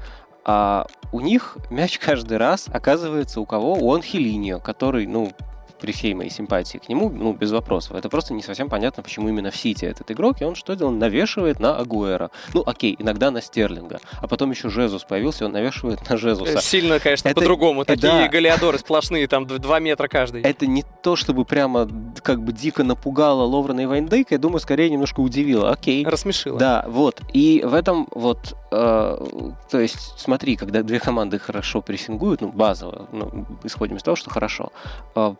А 0.44 0.86
у 1.12 1.20
них 1.20 1.56
мяч 1.70 1.98
каждый 2.04 2.38
раз 2.38 2.66
оказывается 2.72 3.40
у 3.40 3.46
кого? 3.46 3.74
У 3.74 3.94
Анхелинио, 3.94 4.58
который, 4.58 5.06
ну, 5.06 5.32
при 5.78 5.92
всей 5.92 6.14
моей 6.14 6.30
симпатии 6.30 6.78
к 6.78 6.88
нему, 6.88 7.10
ну, 7.10 7.32
без 7.32 7.52
вопросов. 7.52 7.96
Это 7.96 8.08
просто 8.08 8.34
не 8.34 8.42
совсем 8.42 8.68
понятно, 8.68 9.02
почему 9.02 9.28
именно 9.28 9.50
в 9.50 9.56
Сити 9.56 9.84
этот 9.84 10.10
игрок, 10.10 10.40
и 10.40 10.44
он 10.44 10.54
что 10.54 10.74
делал? 10.74 10.92
Навешивает 10.92 11.60
на 11.60 11.76
Агуэра. 11.76 12.30
Ну, 12.54 12.62
окей, 12.64 12.96
иногда 12.98 13.30
на 13.30 13.40
Стерлинга. 13.40 14.00
А 14.20 14.28
потом 14.28 14.50
еще 14.50 14.68
Жезус 14.68 15.04
появился, 15.04 15.44
и 15.44 15.46
он 15.46 15.52
навешивает 15.52 16.08
на 16.08 16.16
Жезуса. 16.16 16.60
Сильно, 16.60 16.98
конечно, 16.98 17.28
это, 17.28 17.40
по-другому. 17.40 17.84
Такие 17.84 18.12
да, 18.12 18.28
галиадоры 18.28 18.78
сплошные, 18.78 19.26
там 19.26 19.46
2 19.46 19.78
метра 19.80 20.08
каждый. 20.08 20.42
Это 20.42 20.66
не 20.66 20.84
то, 21.02 21.16
чтобы 21.16 21.44
прямо 21.44 21.88
как 22.22 22.42
бы 22.42 22.52
дико 22.52 22.84
напугало 22.84 23.42
Ловрена 23.42 23.80
и 23.80 23.86
Вайндейка, 23.86 24.34
я 24.34 24.38
думаю, 24.38 24.60
скорее 24.60 24.90
немножко 24.90 25.20
удивило. 25.20 25.70
Окей. 25.70 26.04
Рассмешило. 26.04 26.58
Да, 26.58 26.84
вот. 26.88 27.20
И 27.32 27.62
в 27.64 27.74
этом 27.74 28.08
вот, 28.10 28.56
э, 28.65 28.65
то 28.76 29.80
есть, 29.80 30.14
смотри, 30.18 30.56
когда 30.56 30.82
две 30.82 31.00
команды 31.00 31.38
хорошо 31.38 31.82
прессингуют, 31.82 32.40
ну, 32.40 32.48
базово, 32.48 33.08
ну, 33.12 33.46
исходим 33.64 33.96
из 33.96 34.02
того, 34.02 34.16
что 34.16 34.30
хорошо, 34.30 34.72
э, 35.14 35.34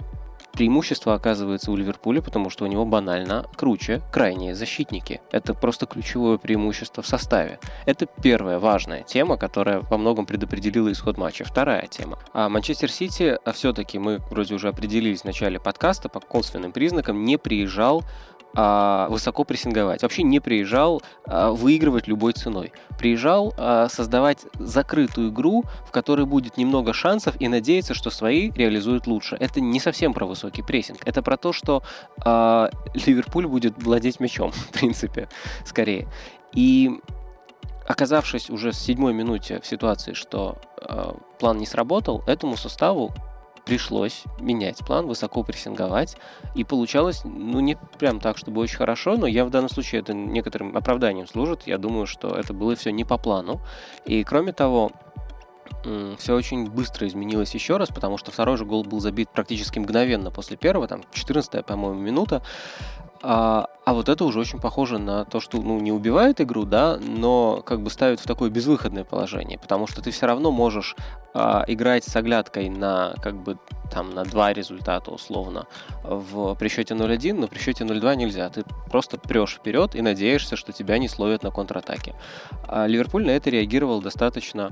преимущество 0.56 1.14
оказывается 1.14 1.70
у 1.70 1.76
Ливерпуля, 1.76 2.22
потому 2.22 2.50
что 2.50 2.64
у 2.64 2.66
него 2.66 2.84
банально 2.86 3.46
круче 3.56 4.00
крайние 4.10 4.54
защитники. 4.54 5.20
Это 5.30 5.54
просто 5.54 5.86
ключевое 5.86 6.38
преимущество 6.38 7.02
в 7.02 7.06
составе. 7.06 7.58
Это 7.84 8.06
первая 8.06 8.58
важная 8.58 9.02
тема, 9.02 9.36
которая 9.36 9.80
во 9.80 9.98
многом 9.98 10.24
предопределила 10.24 10.90
исход 10.90 11.18
матча. 11.18 11.44
Вторая 11.44 11.86
тема. 11.88 12.18
А 12.32 12.48
Манчестер 12.48 12.90
Сити 12.90 13.38
а 13.44 13.52
все-таки 13.52 13.98
мы 13.98 14.20
вроде 14.30 14.54
уже 14.54 14.68
определились 14.68 15.22
в 15.22 15.24
начале 15.26 15.60
подкаста 15.60 16.08
по 16.08 16.20
косвенным 16.20 16.72
признакам 16.72 17.24
не 17.24 17.36
приезжал 17.36 18.02
а, 18.58 19.06
высоко 19.10 19.44
прессинговать. 19.44 20.02
Вообще 20.02 20.22
не 20.22 20.40
приезжал 20.40 21.02
а, 21.26 21.50
выигрывать 21.50 22.08
любой 22.08 22.32
ценой. 22.32 22.72
Приезжал 22.98 23.52
а, 23.58 23.88
создавать 23.90 24.46
закрытую 24.58 25.28
игру, 25.28 25.64
в 25.86 25.90
которой 25.90 26.24
будет 26.24 26.56
немного 26.56 26.94
шансов 26.94 27.38
и 27.38 27.48
надеяться, 27.48 27.92
что 27.92 28.08
свои 28.08 28.50
реализуют 28.52 29.06
лучше. 29.06 29.36
Это 29.38 29.60
не 29.60 29.78
совсем 29.78 30.14
про 30.14 30.24
высокий 30.24 30.62
прессинг. 30.62 31.00
Это 31.04 31.22
про 31.22 31.36
то, 31.36 31.52
что 31.52 31.82
Ливерпуль 32.16 33.46
будет 33.46 33.82
владеть 33.82 34.20
мячом, 34.20 34.50
в 34.52 34.70
принципе, 34.70 35.28
скорее. 35.64 36.08
И 36.54 36.90
оказавшись 37.86 38.48
уже 38.48 38.70
в 38.70 38.76
седьмой 38.76 39.12
минуте 39.12 39.60
в 39.60 39.66
ситуации, 39.66 40.14
что 40.14 40.56
э, 40.80 41.12
план 41.38 41.58
не 41.58 41.66
сработал, 41.66 42.22
этому 42.26 42.56
составу 42.56 43.14
пришлось 43.66 44.22
менять 44.38 44.78
план, 44.78 45.06
высоко 45.06 45.42
прессинговать, 45.42 46.16
и 46.54 46.64
получалось, 46.64 47.22
ну, 47.24 47.60
не 47.60 47.76
прям 47.98 48.20
так, 48.20 48.38
чтобы 48.38 48.60
очень 48.60 48.76
хорошо, 48.76 49.16
но 49.16 49.26
я 49.26 49.44
в 49.44 49.50
данном 49.50 49.68
случае 49.68 50.00
это 50.00 50.14
некоторым 50.14 50.76
оправданием 50.76 51.26
служит, 51.26 51.66
я 51.66 51.76
думаю, 51.76 52.06
что 52.06 52.34
это 52.34 52.54
было 52.54 52.76
все 52.76 52.90
не 52.90 53.04
по 53.04 53.18
плану, 53.18 53.60
и 54.06 54.22
кроме 54.22 54.52
того, 54.52 54.92
все 56.18 56.34
очень 56.34 56.68
быстро 56.68 57.06
изменилось 57.06 57.54
еще 57.54 57.76
раз, 57.76 57.88
потому 57.88 58.18
что 58.18 58.30
второй 58.30 58.56
же 58.56 58.64
гол 58.64 58.84
был 58.84 59.00
забит 59.00 59.30
практически 59.30 59.78
мгновенно 59.78 60.30
после 60.30 60.56
первого, 60.56 60.88
там 60.88 61.02
14 61.12 61.64
по-моему, 61.64 62.00
минута. 62.00 62.42
А, 63.22 63.68
а 63.84 63.94
вот 63.94 64.08
это 64.08 64.24
уже 64.24 64.38
очень 64.40 64.60
похоже 64.60 64.98
на 64.98 65.24
то, 65.24 65.40
что 65.40 65.58
ну, 65.58 65.80
не 65.80 65.90
убивает 65.90 66.40
игру, 66.40 66.64
да, 66.64 66.98
но 66.98 67.62
как 67.64 67.80
бы 67.80 67.90
ставит 67.90 68.20
в 68.20 68.26
такое 68.26 68.50
безвыходное 68.50 69.04
положение, 69.04 69.58
потому 69.58 69.86
что 69.86 70.02
ты 70.02 70.10
все 70.10 70.26
равно 70.26 70.52
можешь 70.52 70.94
а, 71.34 71.64
играть 71.66 72.04
с 72.04 72.14
оглядкой 72.14 72.68
на 72.68 73.14
как 73.22 73.42
бы 73.42 73.58
там 73.90 74.10
на 74.10 74.24
два 74.24 74.52
результата 74.52 75.10
условно 75.10 75.66
в 76.02 76.54
при 76.54 76.68
счете 76.68 76.94
0-1, 76.94 77.34
но 77.34 77.48
при 77.48 77.58
счете 77.58 77.84
0-2 77.84 78.16
нельзя. 78.16 78.48
Ты 78.50 78.64
просто 78.90 79.18
прешь 79.18 79.54
вперед 79.54 79.94
и 79.94 80.02
надеешься, 80.02 80.56
что 80.56 80.72
тебя 80.72 80.98
не 80.98 81.08
словят 81.08 81.42
на 81.42 81.50
контратаке. 81.50 82.14
А 82.68 82.86
Ливерпуль 82.86 83.26
на 83.26 83.30
это 83.30 83.50
реагировал 83.50 84.02
достаточно 84.02 84.70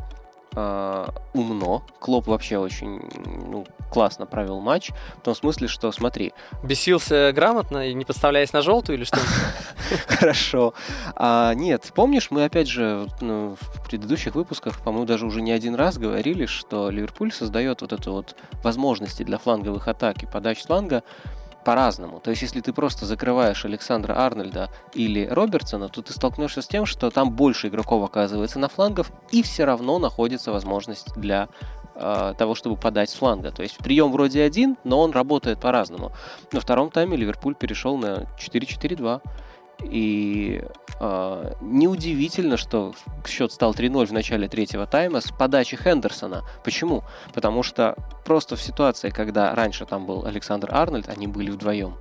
э, 0.55 1.07
умно. 1.33 1.83
Клоп 2.01 2.27
вообще 2.27 2.59
очень 2.59 3.03
ну, 3.49 3.67
классно 3.91 4.27
провел 4.27 4.61
матч. 4.61 4.91
В 5.19 5.21
том 5.23 5.35
смысле, 5.35 5.69
что 5.69 5.93
смотри. 5.93 6.33
Бесился 6.63 7.33
грамотно 7.33 7.89
и 7.89 7.95
не 7.95 8.05
подставляясь 8.05 8.53
на 8.53 8.63
желтую 8.63 8.99
или 8.99 9.05
что? 9.05 9.19
Хорошо. 10.09 10.75
А, 11.17 11.55
нет, 11.55 11.93
помнишь, 11.95 12.31
мы 12.31 12.45
опять 12.45 12.69
же 12.69 13.09
ну, 13.21 13.57
в 13.61 13.87
предыдущих 13.89 14.35
выпусках, 14.35 14.81
по-моему, 14.81 15.07
даже 15.07 15.27
уже 15.27 15.43
не 15.43 15.53
один 15.53 15.75
раз 15.75 15.99
говорили, 15.99 16.47
что 16.47 16.91
Ливерпуль 16.91 17.33
создает 17.33 17.81
вот 17.83 17.93
эту 17.93 18.13
вот 18.13 18.37
возможности 18.63 19.23
для 19.23 19.39
фланговых 19.39 19.89
атак 19.89 20.23
и 20.23 20.27
подач 20.27 20.63
фланга 20.63 21.03
по-разному. 21.65 22.21
То 22.21 22.31
есть, 22.31 22.43
если 22.43 22.61
ты 22.61 22.73
просто 22.73 23.07
закрываешь 23.07 23.65
Александра 23.65 24.15
Арнольда 24.15 24.71
или 24.93 25.27
Робертсона, 25.27 25.89
то 25.89 26.03
ты 26.03 26.13
столкнешься 26.13 26.63
с 26.63 26.69
тем, 26.69 26.87
что 26.87 27.11
там 27.11 27.31
больше 27.31 27.69
игроков 27.69 28.05
оказывается 28.05 28.59
на 28.59 28.69
флангах, 28.69 29.07
и 29.31 29.43
все 29.43 29.65
равно 29.65 29.99
находится 29.99 30.53
возможность 30.53 31.15
для 31.17 31.49
э, 31.95 32.35
того, 32.37 32.55
чтобы 32.55 32.77
подать 32.77 33.11
с 33.11 33.15
фланга. 33.15 33.51
То 33.51 33.63
есть 33.63 33.79
прием 33.79 34.13
вроде 34.13 34.43
один, 34.43 34.77
но 34.85 35.01
он 35.01 35.13
работает 35.13 35.61
по-разному. 35.61 36.13
На 36.53 36.61
втором 36.61 36.91
тайме 36.91 37.17
Ливерпуль 37.17 37.55
перешел 37.55 37.97
на 37.97 38.27
4-4-2. 38.39 39.21
И 39.85 40.63
э, 41.01 41.53
неудивительно, 41.61 42.57
что 42.57 42.95
счет 43.27 43.53
стал 43.53 43.73
3-0 43.73 44.07
в 44.07 44.13
начале 44.13 44.49
третьего 44.49 44.87
тайма 44.87 45.21
с 45.21 45.31
подачи 45.31 45.77
Хендерсона. 45.77 46.45
Почему? 46.65 47.05
Потому 47.33 47.63
что 47.63 47.97
просто 48.25 48.57
в 48.57 48.63
ситуации, 48.63 49.11
когда 49.11 49.55
раньше 49.55 49.87
там 49.87 50.07
был 50.07 50.25
Александр 50.25 50.69
Арнольд, 50.73 51.09
они 51.09 51.27
были 51.27 51.51
вдвоем. 51.51 51.97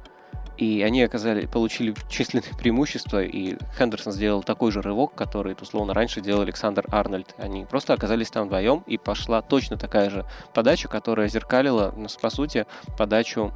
И 0.63 0.81
они 0.81 1.03
оказали, 1.03 1.45
получили 1.45 1.93
численное 2.07 2.45
преимущество, 2.57 3.21
и 3.21 3.57
Хендерсон 3.77 4.13
сделал 4.13 4.43
такой 4.43 4.71
же 4.71 4.81
рывок, 4.81 5.13
который, 5.13 5.57
условно, 5.59 5.93
раньше 5.93 6.21
делал 6.21 6.41
Александр 6.41 6.85
Арнольд. 6.89 7.35
Они 7.37 7.65
просто 7.65 7.91
оказались 7.91 8.29
там 8.29 8.45
вдвоем, 8.45 8.81
и 8.87 8.97
пошла 8.97 9.41
точно 9.41 9.75
такая 9.75 10.09
же 10.09 10.25
подача, 10.53 10.87
которая 10.87 11.27
зеркалила, 11.27 11.93
ну, 11.97 12.07
по 12.21 12.29
сути, 12.29 12.65
подачу 12.97 13.51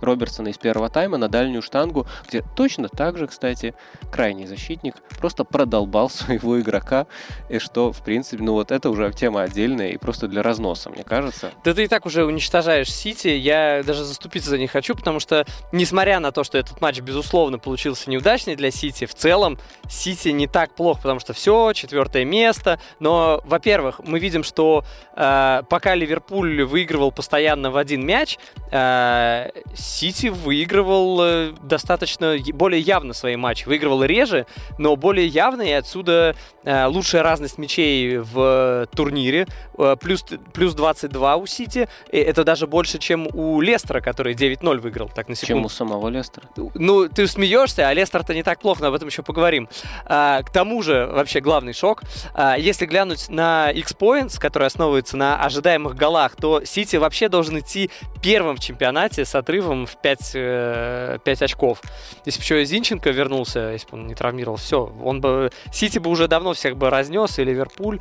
Робертсона 0.00 0.48
из 0.48 0.56
первого 0.56 0.88
тайма 0.88 1.18
на 1.18 1.28
дальнюю 1.28 1.60
штангу, 1.60 2.06
где 2.26 2.42
точно 2.56 2.88
так 2.88 3.18
же, 3.18 3.26
кстати, 3.26 3.74
крайний 4.10 4.46
защитник 4.46 4.94
просто 5.18 5.44
продолбал 5.44 6.08
своего 6.10 6.58
игрока, 6.58 7.06
и 7.50 7.58
что, 7.58 7.92
в 7.92 8.02
принципе, 8.02 8.42
ну 8.42 8.54
вот 8.54 8.70
это 8.70 8.88
уже 8.88 9.12
тема 9.12 9.42
отдельная 9.42 9.90
и 9.90 9.98
просто 9.98 10.28
для 10.28 10.42
разноса, 10.42 10.88
мне 10.88 11.04
кажется. 11.04 11.50
Да 11.62 11.74
ты 11.74 11.84
и 11.84 11.88
так 11.88 12.06
уже 12.06 12.24
уничтожаешь 12.24 12.90
Сити, 12.90 13.28
я 13.28 13.82
даже 13.84 14.02
заступиться 14.04 14.48
за 14.48 14.56
них 14.56 14.70
хочу, 14.70 14.94
потому 14.94 15.20
что, 15.20 15.44
несмотря 15.72 16.21
на 16.22 16.32
то, 16.32 16.44
что 16.44 16.58
этот 16.58 16.80
матч, 16.80 17.00
безусловно, 17.00 17.58
получился 17.58 18.08
неудачный 18.10 18.56
для 18.56 18.70
Сити, 18.70 19.04
в 19.04 19.14
целом 19.14 19.58
Сити 19.88 20.30
не 20.30 20.46
так 20.46 20.74
плохо, 20.74 21.02
потому 21.02 21.20
что 21.20 21.32
все, 21.32 21.72
четвертое 21.74 22.24
место. 22.24 22.80
Но, 23.00 23.42
во-первых, 23.44 24.00
мы 24.04 24.18
видим, 24.18 24.44
что 24.44 24.84
э, 25.14 25.62
пока 25.68 25.94
Ливерпуль 25.94 26.62
выигрывал 26.62 27.12
постоянно 27.12 27.70
в 27.70 27.76
один 27.76 28.06
мяч, 28.06 28.38
э, 28.70 29.50
Сити 29.74 30.28
выигрывал 30.28 31.20
э, 31.22 31.52
достаточно 31.62 32.36
более 32.54 32.80
явно 32.80 33.12
свои 33.12 33.36
матчи. 33.36 33.66
Выигрывал 33.66 34.04
реже, 34.04 34.46
но 34.78 34.96
более 34.96 35.26
явно, 35.26 35.62
и 35.62 35.72
отсюда 35.72 36.34
э, 36.64 36.86
лучшая 36.86 37.22
разность 37.22 37.58
мячей 37.58 38.18
в 38.18 38.88
турнире. 38.94 39.46
Э, 39.78 39.96
плюс, 40.00 40.24
плюс 40.52 40.74
22 40.74 41.36
у 41.36 41.46
Сити. 41.46 41.88
И 42.10 42.18
это 42.18 42.44
даже 42.44 42.66
больше, 42.66 42.98
чем 42.98 43.28
у 43.32 43.60
Лестера, 43.60 44.00
который 44.00 44.34
9-0 44.34 44.78
выиграл, 44.78 45.08
так 45.08 45.28
на 45.28 45.34
секунду. 45.34 45.54
Чем 45.60 45.64
у 45.66 45.68
самого 45.68 46.01
самого 46.02 46.08
Лестера. 46.10 46.48
Ну, 46.74 47.08
ты 47.08 47.26
смеешься, 47.26 47.88
а 47.88 47.94
Лестер-то 47.94 48.34
не 48.34 48.42
так 48.42 48.60
плохо, 48.60 48.82
но 48.82 48.88
об 48.88 48.94
этом 48.94 49.08
еще 49.08 49.22
поговорим. 49.22 49.68
А, 50.04 50.42
к 50.42 50.50
тому 50.50 50.82
же, 50.82 51.06
вообще 51.06 51.40
главный 51.40 51.72
шок, 51.72 52.02
а, 52.34 52.56
если 52.56 52.86
глянуть 52.86 53.28
на 53.28 53.70
X-Points, 53.70 54.38
который 54.38 54.66
основывается 54.66 55.16
на 55.16 55.36
ожидаемых 55.36 55.94
голах, 55.94 56.36
то 56.36 56.64
Сити 56.64 56.96
вообще 56.96 57.28
должен 57.28 57.58
идти 57.58 57.90
первым 58.22 58.56
в 58.56 58.60
чемпионате 58.60 59.24
с 59.24 59.34
отрывом 59.34 59.86
в 59.86 59.96
5, 60.00 60.18
5 60.18 60.34
э, 60.34 61.18
очков. 61.44 61.80
Если 62.24 62.40
бы 62.40 62.44
еще 62.44 62.64
Зинченко 62.64 63.10
вернулся, 63.10 63.70
если 63.72 63.88
бы 63.88 63.98
он 63.98 64.06
не 64.06 64.14
травмировал, 64.14 64.56
все, 64.56 64.92
он 65.02 65.20
бы, 65.20 65.50
Сити 65.72 65.98
бы 65.98 66.10
уже 66.10 66.28
давно 66.28 66.52
всех 66.52 66.76
бы 66.76 66.90
разнес, 66.90 67.38
и 67.38 67.44
Ливерпуль, 67.44 68.00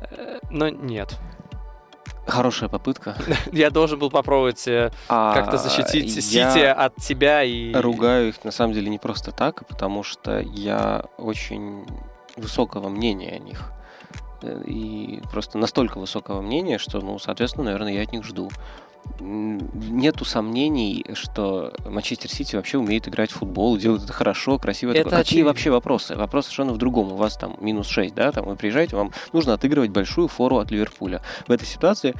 э, 0.00 0.38
но 0.50 0.68
нет. 0.68 1.18
Хорошая 2.26 2.68
попытка. 2.68 3.16
Я 3.52 3.70
должен 3.70 3.98
был 3.98 4.10
попробовать 4.10 4.66
э, 4.68 4.92
а, 5.08 5.34
как-то 5.34 5.58
защитить 5.58 6.12
Сити 6.12 6.64
от 6.64 6.96
тебя 6.96 7.42
и... 7.42 7.74
ругаю 7.74 8.28
их 8.28 8.44
на 8.44 8.52
самом 8.52 8.74
деле 8.74 8.88
не 8.90 8.98
просто 8.98 9.32
так, 9.32 9.62
а 9.62 9.64
потому 9.64 10.02
что 10.02 10.38
я 10.38 11.04
очень 11.18 11.84
высокого 12.36 12.88
мнения 12.88 13.32
о 13.32 13.38
них. 13.38 13.72
Э, 14.42 14.62
и 14.66 15.20
просто 15.32 15.58
настолько 15.58 15.98
высокого 15.98 16.40
мнения, 16.40 16.78
что, 16.78 17.00
ну, 17.00 17.18
соответственно, 17.18 17.66
наверное, 17.66 17.92
я 17.92 18.02
от 18.02 18.12
них 18.12 18.24
жду 18.24 18.50
нету 19.20 20.24
сомнений, 20.24 21.04
что 21.14 21.72
Манчестер 21.86 22.30
Сити 22.30 22.56
вообще 22.56 22.78
умеет 22.78 23.08
играть 23.08 23.30
в 23.30 23.36
футбол, 23.36 23.76
делает 23.76 24.04
это 24.04 24.12
хорошо, 24.12 24.58
красиво. 24.58 24.92
Это 24.92 25.10
Какие 25.10 25.42
вообще 25.42 25.70
вопросы? 25.70 26.16
Вопрос 26.16 26.46
совершенно 26.46 26.72
в 26.72 26.78
другом. 26.78 27.12
У 27.12 27.16
вас 27.16 27.36
там 27.36 27.56
минус 27.60 27.88
6, 27.88 28.14
да, 28.14 28.32
там 28.32 28.46
вы 28.46 28.56
приезжаете, 28.56 28.96
вам 28.96 29.12
нужно 29.32 29.54
отыгрывать 29.54 29.90
большую 29.90 30.28
фору 30.28 30.58
от 30.58 30.70
Ливерпуля. 30.70 31.22
В 31.46 31.52
этой 31.52 31.66
ситуации 31.66 32.14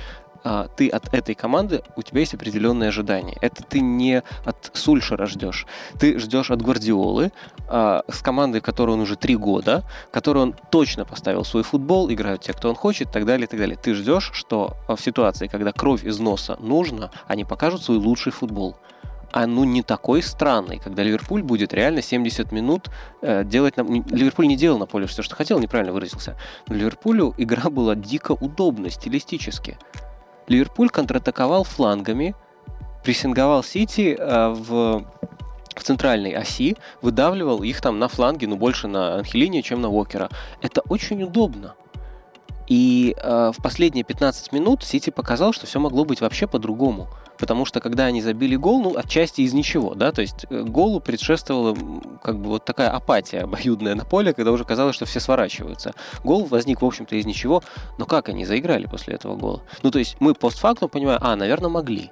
ты 0.77 0.89
от 0.89 1.13
этой 1.15 1.35
команды, 1.35 1.83
у 1.97 2.03
тебя 2.03 2.21
есть 2.21 2.35
определенные 2.35 2.89
ожидания. 2.89 3.37
Это 3.41 3.63
ты 3.63 3.81
не 3.81 4.23
от 4.45 4.71
Сульшера 4.73 5.27
ждешь. 5.27 5.67
Ты 5.99 6.19
ждешь 6.19 6.51
от 6.51 6.63
Гвардиолы, 6.63 7.33
а, 7.69 8.03
с 8.09 8.21
командой, 8.21 8.61
в 8.61 8.65
которой 8.65 8.93
он 8.93 9.01
уже 9.01 9.17
три 9.17 9.37
года, 9.37 9.85
которой 10.11 10.39
он 10.39 10.55
точно 10.71 11.05
поставил 11.05 11.45
свой 11.45 11.63
футбол, 11.63 12.11
играют 12.11 12.43
те, 12.43 12.53
кто 12.53 12.69
он 12.69 12.75
хочет, 12.75 13.09
и 13.09 13.13
так 13.13 13.25
далее, 13.25 13.47
и 13.47 13.49
так 13.49 13.61
далее. 13.61 13.79
Ты 13.81 13.95
ждешь, 13.95 14.31
что 14.33 14.77
в 14.89 14.99
ситуации, 14.99 15.47
когда 15.47 15.73
кровь 15.73 16.05
из 16.05 16.19
носа 16.19 16.57
нужно, 16.61 17.11
они 17.27 17.45
покажут 17.45 17.83
свой 17.83 17.99
лучший 17.99 18.33
футбол 18.33 18.77
а 19.33 19.47
ну 19.47 19.65
не 19.65 19.83
такой 19.83 20.23
странный, 20.23 20.79
когда 20.79 21.03
Ливерпуль 21.03 21.43
будет 21.43 21.73
реально 21.73 22.03
70 22.03 22.53
минут 22.53 22.91
э, 23.23 23.45
делать... 23.45 23.77
На... 23.77 23.83
Ливерпуль 23.83 24.47
не 24.47 24.57
делал 24.57 24.79
на 24.79 24.87
поле 24.87 25.07
все, 25.07 25.23
что 25.23 25.35
хотел, 25.35 25.59
неправильно 25.59 25.93
выразился. 25.93 26.37
Но 26.69 26.75
Ливерпулю 26.75 27.35
игра 27.39 27.71
была 27.71 27.95
дико 27.95 28.33
удобна 28.33 28.91
стилистически. 28.91 29.79
Ливерпуль 30.53 30.91
контратаковал 30.91 31.65
флангами, 31.65 32.35
прессинговал 33.03 33.65
Сити 33.65 34.17
э, 34.19 34.49
в 34.51 35.05
в 35.75 35.83
центральной 35.85 36.33
оси, 36.33 36.77
выдавливал 37.01 37.63
их 37.63 37.81
там 37.81 37.99
на 37.99 38.09
фланге, 38.09 38.47
ну, 38.47 38.57
больше 38.57 38.89
на 38.89 39.15
Анхелине, 39.15 39.63
чем 39.63 39.81
на 39.81 39.89
Уокера. 39.89 40.29
Это 40.61 40.83
очень 40.83 41.23
удобно. 41.23 41.75
И 42.69 43.15
э, 43.17 43.53
в 43.57 43.63
последние 43.63 44.05
15 44.05 44.53
минут 44.53 44.85
Сити 44.85 45.11
показал, 45.11 45.53
что 45.53 45.67
все 45.67 45.81
могло 45.81 46.05
быть 46.05 46.21
вообще 46.21 46.47
по-другому. 46.47 47.09
Потому 47.39 47.65
что 47.65 47.81
когда 47.81 48.05
они 48.05 48.23
забили 48.23 48.55
гол, 48.55 48.83
ну, 48.83 48.97
отчасти 48.97 49.41
из 49.41 49.53
ничего, 49.53 49.95
да, 49.95 50.13
то 50.13 50.23
есть 50.23 50.47
э, 50.49 50.63
голу 50.63 51.01
предшествовала 51.01 51.77
как 52.23 52.39
бы 52.39 52.51
вот 52.51 52.65
такая 52.65 52.91
апатия 52.91 53.41
обоюдная 53.41 53.95
на 53.95 54.05
поле, 54.05 54.33
когда 54.33 54.53
уже 54.53 54.65
казалось, 54.65 54.95
что 54.95 55.07
все 55.07 55.19
сворачиваются. 55.19 55.93
Гол 56.23 56.45
возник, 56.45 56.83
в 56.83 56.87
общем-то, 56.87 57.17
из 57.17 57.27
ничего, 57.27 57.63
но 57.99 58.07
как 58.07 58.29
они 58.29 58.45
заиграли 58.45 58.87
после 58.87 59.15
этого 59.15 59.37
гола? 59.37 59.63
Ну, 59.83 59.91
то 59.91 59.99
есть 59.99 60.17
мы 60.21 60.35
постфактум 60.35 60.89
понимаем, 60.89 61.19
а, 61.21 61.35
наверное, 61.35 61.69
могли. 61.69 62.11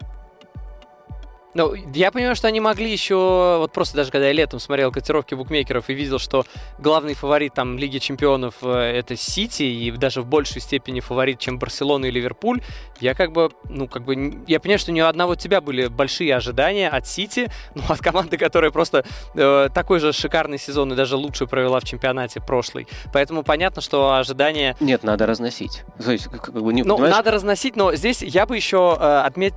Ну, 1.54 1.74
я 1.94 2.12
понимаю, 2.12 2.36
что 2.36 2.46
они 2.48 2.60
могли 2.60 2.90
еще, 2.90 3.56
вот 3.58 3.72
просто 3.72 3.96
даже 3.96 4.10
когда 4.10 4.28
я 4.28 4.32
летом 4.32 4.60
смотрел 4.60 4.92
котировки 4.92 5.34
букмекеров 5.34 5.90
и 5.90 5.94
видел, 5.94 6.18
что 6.18 6.44
главный 6.78 7.14
фаворит 7.14 7.54
там 7.54 7.76
Лиги 7.76 7.98
Чемпионов 7.98 8.54
э, 8.62 8.68
это 8.68 9.16
Сити, 9.16 9.64
и 9.64 9.90
даже 9.90 10.22
в 10.22 10.26
большей 10.26 10.60
степени 10.60 11.00
фаворит, 11.00 11.40
чем 11.40 11.58
Барселона 11.58 12.06
и 12.06 12.10
Ливерпуль, 12.10 12.60
я 13.00 13.14
как 13.14 13.32
бы, 13.32 13.50
ну, 13.68 13.88
как 13.88 14.04
бы, 14.04 14.42
я 14.46 14.60
понимаю, 14.60 14.78
что 14.78 14.92
ни 14.92 15.00
у 15.00 15.06
одного 15.06 15.34
тебя 15.34 15.60
были 15.60 15.88
большие 15.88 16.34
ожидания 16.36 16.88
от 16.88 17.08
Сити, 17.08 17.50
ну, 17.74 17.82
от 17.88 17.98
команды, 17.98 18.36
которая 18.36 18.70
просто 18.70 19.04
э, 19.34 19.68
такой 19.74 19.98
же 19.98 20.12
шикарный 20.12 20.58
сезон 20.58 20.92
и 20.92 20.96
даже 20.96 21.16
лучше 21.16 21.46
провела 21.46 21.80
в 21.80 21.84
чемпионате 21.84 22.40
прошлый. 22.40 22.86
Поэтому 23.12 23.42
понятно, 23.42 23.82
что 23.82 24.14
ожидания... 24.14 24.76
Нет, 24.78 25.02
надо 25.02 25.26
разносить. 25.26 25.82
То 26.02 26.12
есть, 26.12 26.26
как 26.26 26.52
бы, 26.52 26.72
не, 26.72 26.84
ну, 26.84 26.94
понимаешь? 26.94 27.16
надо 27.16 27.32
разносить, 27.32 27.74
но 27.74 27.92
здесь 27.96 28.22
я 28.22 28.46
бы 28.46 28.54
еще 28.54 28.96
э, 29.00 29.22
отметил 29.22 29.56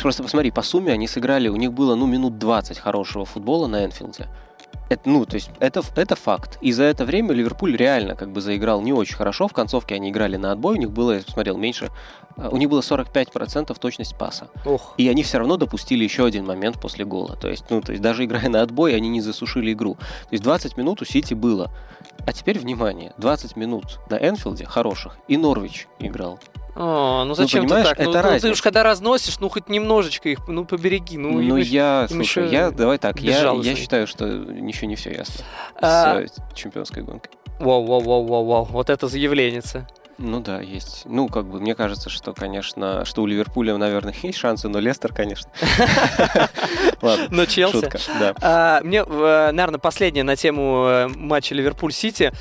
просто 0.00 0.22
посмотри, 0.22 0.50
по 0.50 0.62
сумме 0.62 0.92
они 0.92 1.08
сыграли, 1.08 1.48
у 1.48 1.56
них 1.56 1.72
было, 1.72 1.94
ну, 1.94 2.06
минут 2.06 2.38
20 2.38 2.78
хорошего 2.78 3.24
футбола 3.24 3.66
на 3.66 3.84
Энфилде. 3.84 4.28
Это, 4.88 5.08
ну, 5.08 5.24
то 5.24 5.36
есть 5.36 5.50
это, 5.58 5.82
это 5.96 6.16
факт. 6.16 6.58
И 6.60 6.70
за 6.72 6.84
это 6.84 7.06
время 7.06 7.32
Ливерпуль 7.32 7.76
реально 7.76 8.14
как 8.14 8.30
бы 8.30 8.42
заиграл 8.42 8.82
не 8.82 8.92
очень 8.92 9.14
хорошо. 9.14 9.48
В 9.48 9.52
концовке 9.52 9.94
они 9.94 10.10
играли 10.10 10.36
на 10.36 10.52
отбой, 10.52 10.76
у 10.76 10.78
них 10.78 10.90
было, 10.90 11.12
я 11.12 11.22
посмотрел, 11.22 11.56
меньше, 11.56 11.88
а, 12.36 12.50
у 12.50 12.58
них 12.58 12.68
было 12.68 12.80
45% 12.80 13.74
точность 13.78 14.16
паса. 14.18 14.48
Ох. 14.66 14.94
И 14.98 15.08
они 15.08 15.22
все 15.22 15.38
равно 15.38 15.56
допустили 15.56 16.04
еще 16.04 16.26
один 16.26 16.44
момент 16.44 16.78
после 16.78 17.06
гола. 17.06 17.36
То 17.36 17.48
есть, 17.48 17.64
ну, 17.70 17.80
то 17.80 17.92
есть 17.92 18.02
даже 18.02 18.24
играя 18.24 18.50
на 18.50 18.60
отбой, 18.60 18.94
они 18.94 19.08
не 19.08 19.22
засушили 19.22 19.72
игру. 19.72 19.94
То 19.94 20.32
есть 20.32 20.44
20 20.44 20.76
минут 20.76 21.00
у 21.00 21.04
Сити 21.06 21.32
было. 21.32 21.70
А 22.26 22.32
теперь, 22.32 22.58
внимание, 22.58 23.12
20 23.16 23.56
минут 23.56 23.98
на 24.10 24.16
Энфилде 24.16 24.66
хороших, 24.66 25.16
и 25.26 25.36
Норвич 25.36 25.88
играл. 25.98 26.38
О, 26.74 27.22
ну, 27.22 27.30
ну 27.30 27.34
зачем 27.34 27.64
ну, 27.64 27.74
ты 27.74 27.82
так? 27.82 28.00
Это 28.00 28.22
ну, 28.22 28.32
ну, 28.32 28.38
ты 28.38 28.50
уж 28.50 28.62
когда 28.62 28.82
разносишь, 28.82 29.38
ну 29.40 29.48
хоть 29.48 29.68
немножечко 29.68 30.30
их, 30.30 30.48
ну 30.48 30.64
побереги. 30.64 31.18
Ну, 31.18 31.32
ну 31.32 31.56
им, 31.56 31.56
я, 31.56 32.06
им 32.10 32.16
слушай, 32.16 32.48
я, 32.48 32.70
давай 32.70 32.98
так, 32.98 33.20
я, 33.20 33.52
я 33.52 33.76
считаю, 33.76 34.06
что 34.06 34.26
еще 34.26 34.86
не 34.86 34.96
все 34.96 35.12
ясно 35.12 35.44
а... 35.80 36.22
с 36.26 36.34
чемпионской 36.54 37.02
гонкой. 37.02 37.30
Вау, 37.60 37.84
вау, 37.84 38.00
вау, 38.00 38.26
вау, 38.26 38.44
вау, 38.44 38.64
вот 38.64 38.90
это 38.90 39.06
заявление. 39.06 39.62
Ну 40.18 40.40
да, 40.40 40.60
есть. 40.60 41.02
Ну, 41.06 41.28
как 41.28 41.46
бы, 41.46 41.60
мне 41.60 41.74
кажется, 41.74 42.08
что, 42.08 42.32
конечно, 42.32 43.04
что 43.04 43.22
у 43.22 43.26
Ливерпуля, 43.26 43.76
наверное, 43.76 44.14
есть 44.22 44.38
шансы, 44.38 44.68
но 44.68 44.78
Лестер, 44.78 45.12
конечно. 45.12 45.50
Но 47.30 47.46
Челси. 47.46 47.90
А, 48.40 48.80
мне, 48.82 49.04
наверное, 49.04 49.80
последнее 49.80 50.22
на 50.22 50.36
тему 50.36 50.86
э, 50.86 51.08
матча 51.08 51.54
Ливерпуль-Сити. 51.54 52.32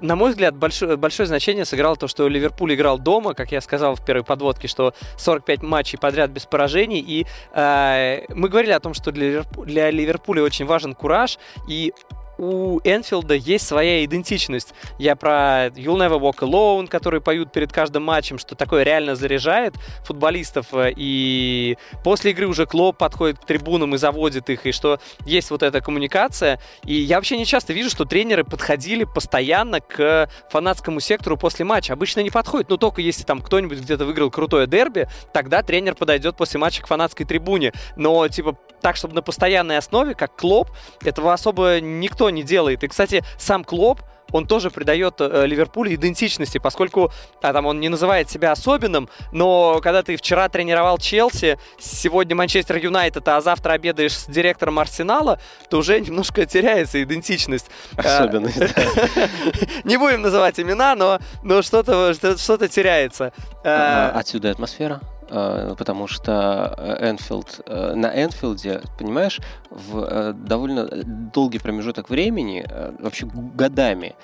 На 0.00 0.16
мой 0.16 0.30
взгляд, 0.30 0.56
большое, 0.56 0.96
большое 0.96 1.26
значение 1.26 1.64
сыграло 1.64 1.96
то, 1.96 2.08
что 2.08 2.26
Ливерпуль 2.28 2.74
играл 2.74 2.98
дома, 2.98 3.34
как 3.34 3.52
я 3.52 3.60
сказал 3.60 3.94
в 3.94 4.04
первой 4.04 4.24
подводке, 4.24 4.66
что 4.68 4.94
45 5.18 5.62
матчей 5.62 5.98
подряд 5.98 6.30
без 6.30 6.46
поражений. 6.46 7.00
И 7.00 7.26
э, 7.52 8.24
мы 8.34 8.48
говорили 8.48 8.72
о 8.72 8.80
том, 8.80 8.94
что 8.94 9.12
для, 9.12 9.42
для 9.64 9.90
Ливерпуля 9.90 10.42
очень 10.42 10.64
важен 10.64 10.94
кураж, 10.94 11.38
и 11.68 11.92
у 12.40 12.80
Энфилда 12.84 13.34
есть 13.34 13.66
своя 13.66 14.02
идентичность. 14.04 14.72
Я 14.98 15.14
про 15.14 15.66
You'll 15.68 15.98
Never 15.98 16.18
Walk 16.18 16.38
Alone, 16.38 16.88
которые 16.88 17.20
поют 17.20 17.52
перед 17.52 17.70
каждым 17.70 18.04
матчем, 18.04 18.38
что 18.38 18.54
такое 18.54 18.82
реально 18.82 19.14
заряжает 19.14 19.74
футболистов. 20.04 20.68
И 20.72 21.76
после 22.02 22.30
игры 22.30 22.46
уже 22.46 22.64
Клоп 22.64 22.96
подходит 22.96 23.38
к 23.40 23.44
трибунам 23.44 23.94
и 23.94 23.98
заводит 23.98 24.48
их, 24.48 24.64
и 24.64 24.72
что 24.72 25.00
есть 25.26 25.50
вот 25.50 25.62
эта 25.62 25.82
коммуникация. 25.82 26.58
И 26.84 26.94
я 26.94 27.16
вообще 27.16 27.36
не 27.36 27.44
часто 27.44 27.74
вижу, 27.74 27.90
что 27.90 28.06
тренеры 28.06 28.42
подходили 28.42 29.04
постоянно 29.04 29.80
к 29.80 30.30
фанатскому 30.50 31.00
сектору 31.00 31.36
после 31.36 31.66
матча. 31.66 31.92
Обычно 31.92 32.20
не 32.20 32.30
подходит, 32.30 32.70
но 32.70 32.78
только 32.78 33.02
если 33.02 33.24
там 33.24 33.42
кто-нибудь 33.42 33.80
где-то 33.80 34.06
выиграл 34.06 34.30
крутое 34.30 34.66
дерби, 34.66 35.08
тогда 35.34 35.62
тренер 35.62 35.94
подойдет 35.94 36.36
после 36.36 36.58
матча 36.58 36.82
к 36.82 36.86
фанатской 36.86 37.26
трибуне. 37.26 37.72
Но, 37.96 38.26
типа, 38.28 38.56
так, 38.80 38.96
чтобы 38.96 39.14
на 39.14 39.20
постоянной 39.20 39.76
основе, 39.76 40.14
как 40.14 40.36
Клоп, 40.36 40.70
этого 41.04 41.34
особо 41.34 41.80
никто 41.80 42.29
не 42.30 42.42
делает. 42.42 42.82
И, 42.82 42.88
кстати, 42.88 43.22
сам 43.38 43.64
Клоп, 43.64 44.00
он 44.32 44.46
тоже 44.46 44.70
придает 44.70 45.14
э, 45.18 45.46
Ливерпулю 45.46 45.94
идентичности, 45.94 46.58
поскольку 46.58 47.12
а, 47.42 47.52
там 47.52 47.66
он 47.66 47.80
не 47.80 47.88
называет 47.88 48.30
себя 48.30 48.52
особенным, 48.52 49.08
но 49.32 49.80
когда 49.82 50.02
ты 50.02 50.16
вчера 50.16 50.48
тренировал 50.48 50.98
Челси, 50.98 51.58
сегодня 51.78 52.36
Манчестер 52.36 52.76
Юнайтед, 52.76 53.26
а 53.28 53.40
завтра 53.40 53.72
обедаешь 53.72 54.16
с 54.16 54.26
директором 54.26 54.78
Арсенала, 54.78 55.40
то 55.68 55.78
уже 55.78 56.00
немножко 56.00 56.46
теряется 56.46 57.02
идентичность. 57.02 57.66
Особенность. 57.96 58.58
Не 59.84 59.96
будем 59.96 60.22
называть 60.22 60.60
имена, 60.60 60.94
но, 60.94 61.18
но 61.42 61.62
что-то 61.62 62.14
что 62.14 62.68
теряется. 62.68 63.32
А, 63.64 64.12
отсюда 64.14 64.50
атмосфера? 64.50 65.00
Э, 65.30 65.74
потому 65.78 66.08
что 66.08 66.74
Энфилд, 67.00 67.60
э, 67.66 67.94
на 67.94 68.08
Энфилде, 68.08 68.82
понимаешь, 68.98 69.40
в 69.70 69.98
э, 69.98 70.32
довольно 70.32 70.88
долгий 71.32 71.60
промежуток 71.60 72.10
времени, 72.10 72.66
вообще 72.98 73.26
годами, 73.26 74.16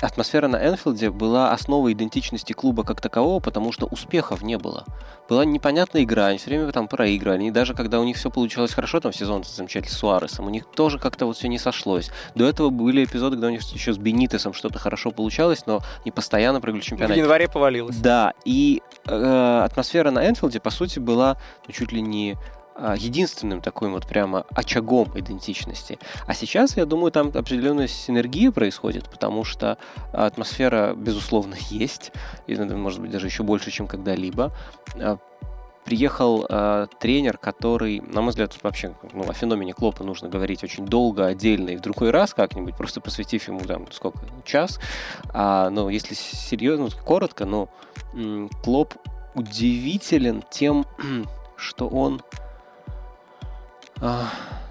атмосфера 0.00 0.48
на 0.48 0.68
Энфилде 0.68 1.10
была 1.10 1.52
основой 1.52 1.92
идентичности 1.92 2.52
клуба 2.52 2.84
как 2.84 3.00
такового, 3.00 3.40
потому 3.40 3.72
что 3.72 3.86
успехов 3.86 4.42
не 4.42 4.58
было. 4.58 4.84
Была 5.28 5.44
непонятная 5.44 6.02
игра, 6.02 6.26
они 6.26 6.38
все 6.38 6.50
время 6.50 6.70
там 6.72 6.88
проигрывали. 6.88 7.44
И 7.44 7.50
даже 7.50 7.74
когда 7.74 8.00
у 8.00 8.04
них 8.04 8.16
все 8.16 8.30
получалось 8.30 8.72
хорошо, 8.72 9.00
там 9.00 9.12
сезон 9.12 9.44
замечательный 9.44 9.90
с 9.90 9.96
Суаресом, 9.96 10.46
у 10.46 10.50
них 10.50 10.64
тоже 10.66 10.98
как-то 10.98 11.26
вот 11.26 11.36
все 11.36 11.48
не 11.48 11.58
сошлось. 11.58 12.10
До 12.34 12.46
этого 12.46 12.70
были 12.70 13.04
эпизоды, 13.04 13.36
когда 13.36 13.48
у 13.48 13.50
них 13.50 13.62
еще 13.72 13.92
с 13.92 13.98
Бенитесом 13.98 14.52
что-то 14.52 14.78
хорошо 14.78 15.10
получалось, 15.10 15.66
но 15.66 15.80
не 16.04 16.10
постоянно 16.10 16.60
прыгали 16.60 16.82
чемпионат. 16.82 17.16
В 17.16 17.18
январе 17.18 17.48
повалилось. 17.48 17.96
Да, 17.96 18.34
и 18.44 18.82
э, 19.06 19.60
атмосфера 19.64 20.10
на 20.10 20.28
Энфилде, 20.28 20.60
по 20.60 20.70
сути, 20.70 20.98
была 20.98 21.36
ну, 21.66 21.72
чуть 21.72 21.92
ли 21.92 22.00
не 22.00 22.36
единственным 22.76 23.60
таким 23.60 23.92
вот 23.92 24.06
прямо 24.06 24.44
очагом 24.50 25.08
идентичности. 25.14 25.98
А 26.26 26.34
сейчас, 26.34 26.76
я 26.76 26.86
думаю, 26.86 27.12
там 27.12 27.28
определенная 27.28 27.86
синергия 27.86 28.50
происходит, 28.50 29.08
потому 29.08 29.44
что 29.44 29.78
атмосфера, 30.12 30.94
безусловно, 30.94 31.54
есть, 31.70 32.12
и, 32.46 32.56
может 32.56 33.00
быть, 33.00 33.10
даже 33.10 33.26
еще 33.26 33.42
больше, 33.42 33.70
чем 33.70 33.86
когда-либо. 33.86 34.52
А, 34.96 35.18
приехал 35.84 36.46
э, 36.48 36.86
тренер, 36.98 37.38
который, 37.38 38.00
на 38.00 38.22
мой 38.22 38.30
взгляд, 38.30 38.56
вообще 38.62 38.94
ну, 39.12 39.28
о 39.28 39.32
феномене 39.32 39.74
Клопа 39.74 40.02
нужно 40.02 40.28
говорить 40.28 40.64
очень 40.64 40.86
долго, 40.86 41.26
отдельно 41.26 41.70
и 41.70 41.76
в 41.76 41.80
другой 41.80 42.10
раз 42.10 42.34
как-нибудь, 42.34 42.74
просто 42.76 43.00
посвятив 43.00 43.46
ему 43.48 43.60
там 43.60 43.90
сколько, 43.92 44.20
час. 44.44 44.80
А, 45.28 45.70
но 45.70 45.90
если 45.90 46.14
серьезно, 46.14 46.88
коротко, 47.04 47.44
но 47.44 47.68
м- 48.14 48.48
Клоп 48.62 48.94
удивителен 49.34 50.42
тем, 50.50 50.86
что 51.56 51.88
он 51.88 52.22
а, 52.22 52.43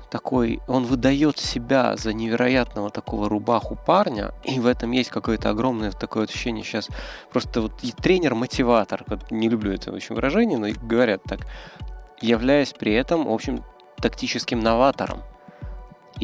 такой, 0.09 0.61
он 0.67 0.85
выдает 0.85 1.39
себя 1.39 1.95
за 1.97 2.13
невероятного 2.13 2.91
такого 2.91 3.27
рубаху 3.27 3.75
парня, 3.75 4.31
и 4.43 4.59
в 4.59 4.67
этом 4.67 4.91
есть 4.91 5.09
какое-то 5.09 5.49
огромное 5.49 5.91
такое 5.91 6.25
ощущение 6.25 6.63
сейчас. 6.63 6.87
Просто 7.31 7.61
вот 7.61 7.83
и 7.83 7.91
тренер-мотиватор, 7.91 9.03
не 9.31 9.49
люблю 9.49 9.73
это 9.73 9.91
очень 9.91 10.13
выражение, 10.13 10.59
но 10.59 10.67
говорят 10.83 11.23
так, 11.23 11.39
являясь 12.21 12.73
при 12.73 12.93
этом, 12.93 13.25
в 13.25 13.31
общем, 13.31 13.63
тактическим 13.97 14.59
новатором 14.59 15.23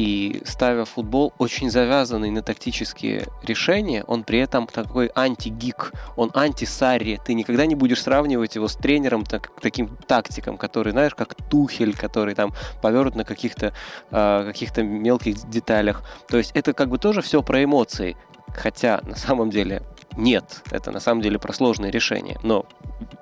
и 0.00 0.40
ставя 0.46 0.86
футбол 0.86 1.34
очень 1.36 1.70
завязанный 1.70 2.30
на 2.30 2.40
тактические 2.40 3.26
решения, 3.42 4.02
он 4.06 4.24
при 4.24 4.38
этом 4.38 4.66
такой 4.66 5.10
анти-гик, 5.14 5.92
он 6.16 6.30
анти-сарри. 6.32 7.20
Ты 7.22 7.34
никогда 7.34 7.66
не 7.66 7.74
будешь 7.74 8.00
сравнивать 8.00 8.54
его 8.54 8.66
с 8.66 8.76
тренером 8.76 9.26
так, 9.26 9.50
таким 9.60 9.88
тактиком, 10.06 10.56
который, 10.56 10.92
знаешь, 10.92 11.14
как 11.14 11.34
Тухель, 11.34 11.94
который 11.94 12.34
там 12.34 12.54
повернут 12.80 13.14
на 13.14 13.24
каких-то 13.24 13.74
э, 14.10 14.44
каких-то 14.46 14.82
мелких 14.82 15.34
деталях. 15.50 16.02
То 16.28 16.38
есть 16.38 16.52
это 16.54 16.72
как 16.72 16.88
бы 16.88 16.96
тоже 16.96 17.20
все 17.20 17.42
про 17.42 17.62
эмоции. 17.62 18.16
Хотя 18.54 19.02
на 19.02 19.16
самом 19.16 19.50
деле 19.50 19.82
нет, 20.16 20.62
это 20.70 20.92
на 20.92 21.00
самом 21.00 21.20
деле 21.20 21.38
про 21.38 21.52
сложные 21.52 21.90
решения. 21.90 22.38
Но 22.42 22.64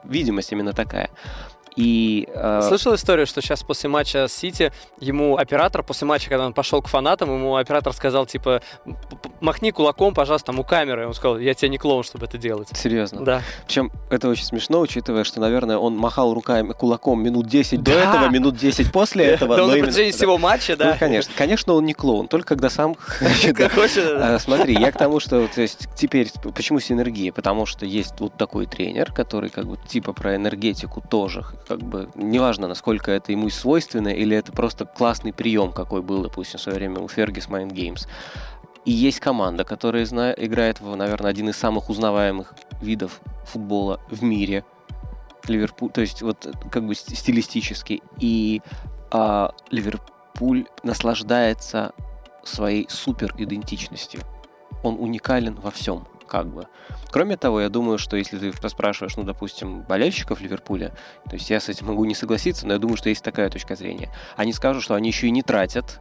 видимость 0.04 0.52
именно 0.52 0.72
такая. 0.72 1.10
И, 1.78 2.28
э... 2.34 2.60
Слышал 2.66 2.92
историю, 2.96 3.24
что 3.24 3.40
сейчас 3.40 3.62
после 3.62 3.88
матча 3.88 4.26
с 4.26 4.32
Сити 4.32 4.72
ему 4.98 5.36
оператор, 5.36 5.84
после 5.84 6.08
матча, 6.08 6.28
когда 6.28 6.44
он 6.44 6.52
пошел 6.52 6.82
к 6.82 6.88
фанатам, 6.88 7.32
ему 7.32 7.54
оператор 7.54 7.92
сказал, 7.92 8.26
типа, 8.26 8.62
махни 9.40 9.70
кулаком, 9.70 10.12
пожалуйста, 10.12 10.46
там 10.46 10.58
у 10.58 10.64
камеры. 10.64 11.06
Он 11.06 11.14
сказал, 11.14 11.38
я 11.38 11.54
тебе 11.54 11.68
не 11.68 11.78
клоун, 11.78 12.02
чтобы 12.02 12.26
это 12.26 12.36
делать. 12.36 12.68
Серьезно? 12.74 13.24
Да. 13.24 13.42
Причем 13.64 13.92
это 14.10 14.28
очень 14.28 14.44
смешно, 14.44 14.80
учитывая, 14.80 15.22
что, 15.22 15.38
наверное, 15.38 15.78
он 15.78 15.96
махал 15.96 16.34
руками, 16.34 16.72
кулаком 16.72 17.22
минут 17.22 17.46
10 17.46 17.80
до 17.80 17.92
этого, 17.92 18.28
минут 18.28 18.56
10 18.56 18.90
после 18.90 19.26
этого. 19.26 19.56
Да, 19.56 19.66
на 19.68 19.78
протяжении 19.78 20.10
всего 20.10 20.36
матча, 20.36 20.76
да? 20.76 20.92
Ну, 20.94 20.98
конечно. 20.98 21.32
Конечно, 21.36 21.74
он 21.74 21.84
не 21.84 21.94
клоун, 21.94 22.26
только 22.26 22.48
когда 22.48 22.70
сам 22.70 22.96
а, 23.20 24.38
Смотри, 24.40 24.74
я 24.74 24.90
к 24.90 24.98
тому, 24.98 25.20
что, 25.20 25.46
то 25.46 25.60
есть, 25.60 25.88
теперь, 25.94 26.28
почему 26.56 26.80
синергия? 26.80 27.30
Потому 27.30 27.66
что 27.66 27.86
есть 27.86 28.18
вот 28.18 28.34
такой 28.36 28.66
тренер, 28.66 29.12
который 29.12 29.48
как 29.48 29.66
бы 29.66 29.78
типа 29.86 30.12
про 30.12 30.34
энергетику 30.34 31.00
тоже 31.08 31.44
как 31.68 31.80
бы 31.80 32.08
неважно, 32.14 32.66
насколько 32.66 33.12
это 33.12 33.30
ему 33.30 33.50
свойственно, 33.50 34.08
или 34.08 34.36
это 34.36 34.52
просто 34.52 34.86
классный 34.86 35.32
прием, 35.32 35.72
какой 35.72 36.02
был, 36.02 36.22
допустим, 36.22 36.58
в 36.58 36.62
свое 36.62 36.78
время 36.78 37.00
у 37.00 37.08
Фергис 37.08 37.48
Mind 37.48 37.70
Games. 37.70 38.08
И 38.84 38.90
есть 38.90 39.20
команда, 39.20 39.64
которая 39.64 40.06
зна- 40.06 40.32
играет 40.32 40.80
в, 40.80 40.96
наверное, 40.96 41.30
один 41.30 41.50
из 41.50 41.56
самых 41.56 41.90
узнаваемых 41.90 42.54
видов 42.80 43.20
футбола 43.44 44.00
в 44.10 44.22
мире. 44.22 44.64
Ливерпуль, 45.46 45.90
то 45.90 46.00
есть 46.00 46.22
вот 46.22 46.48
как 46.70 46.86
бы 46.86 46.94
стилистически. 46.94 48.02
И 48.18 48.62
а, 49.10 49.52
Ливерпуль 49.70 50.66
наслаждается 50.82 51.92
своей 52.44 52.86
супер 52.88 53.34
идентичностью. 53.36 54.20
Он 54.82 54.96
уникален 54.98 55.54
во 55.54 55.70
всем 55.70 56.06
как 56.28 56.46
бы. 56.46 56.68
Кроме 57.10 57.36
того, 57.36 57.60
я 57.60 57.68
думаю, 57.68 57.98
что 57.98 58.16
если 58.16 58.38
ты 58.38 58.52
поспрашиваешь, 58.52 59.16
ну, 59.16 59.24
допустим, 59.24 59.82
болельщиков 59.82 60.40
Ливерпуля, 60.40 60.92
то 61.28 61.34
есть 61.34 61.50
я 61.50 61.58
с 61.58 61.68
этим 61.68 61.86
могу 61.86 62.04
не 62.04 62.14
согласиться, 62.14 62.66
но 62.66 62.74
я 62.74 62.78
думаю, 62.78 62.96
что 62.96 63.08
есть 63.08 63.24
такая 63.24 63.50
точка 63.50 63.74
зрения. 63.74 64.10
Они 64.36 64.52
скажут, 64.52 64.82
что 64.84 64.94
они 64.94 65.08
еще 65.08 65.26
и 65.26 65.30
не 65.32 65.42
тратят 65.42 66.00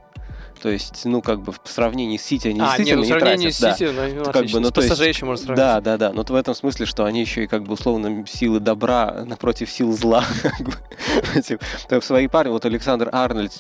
то 0.57 0.69
есть, 0.69 1.05
ну, 1.05 1.21
как 1.21 1.41
бы 1.41 1.51
в 1.51 1.69
сравнении 1.69 2.17
с 2.17 2.23
Сити 2.23 2.49
они 2.49 2.59
а, 2.59 2.77
действительно 2.77 3.01
нет, 3.01 3.09
ну, 3.09 3.15
не 3.15 3.19
тратят. 3.19 3.53
С 3.53 3.77
Сити, 3.77 3.91
да. 3.93 4.07
ну, 4.25 4.31
как 4.31 4.45
бы, 4.45 4.59
ну, 4.59 4.71
то 4.71 4.81
есть, 4.81 4.99
еще 4.99 5.25
можно 5.25 5.45
сравнить. 5.45 5.57
Да, 5.57 5.81
да, 5.81 5.97
да. 5.97 6.13
Но 6.13 6.23
в 6.23 6.35
этом 6.35 6.55
смысле, 6.55 6.85
что 6.85 7.05
они 7.05 7.21
еще 7.21 7.43
и 7.43 7.47
как 7.47 7.63
бы 7.63 7.73
условно 7.73 8.25
силы 8.27 8.59
добра 8.59 9.23
напротив 9.25 9.69
сил 9.69 9.93
зла. 9.93 10.23
в 11.89 12.01
своей 12.01 12.27
паре, 12.27 12.49
вот 12.49 12.65
Александр 12.65 13.09
Арнольд, 13.11 13.51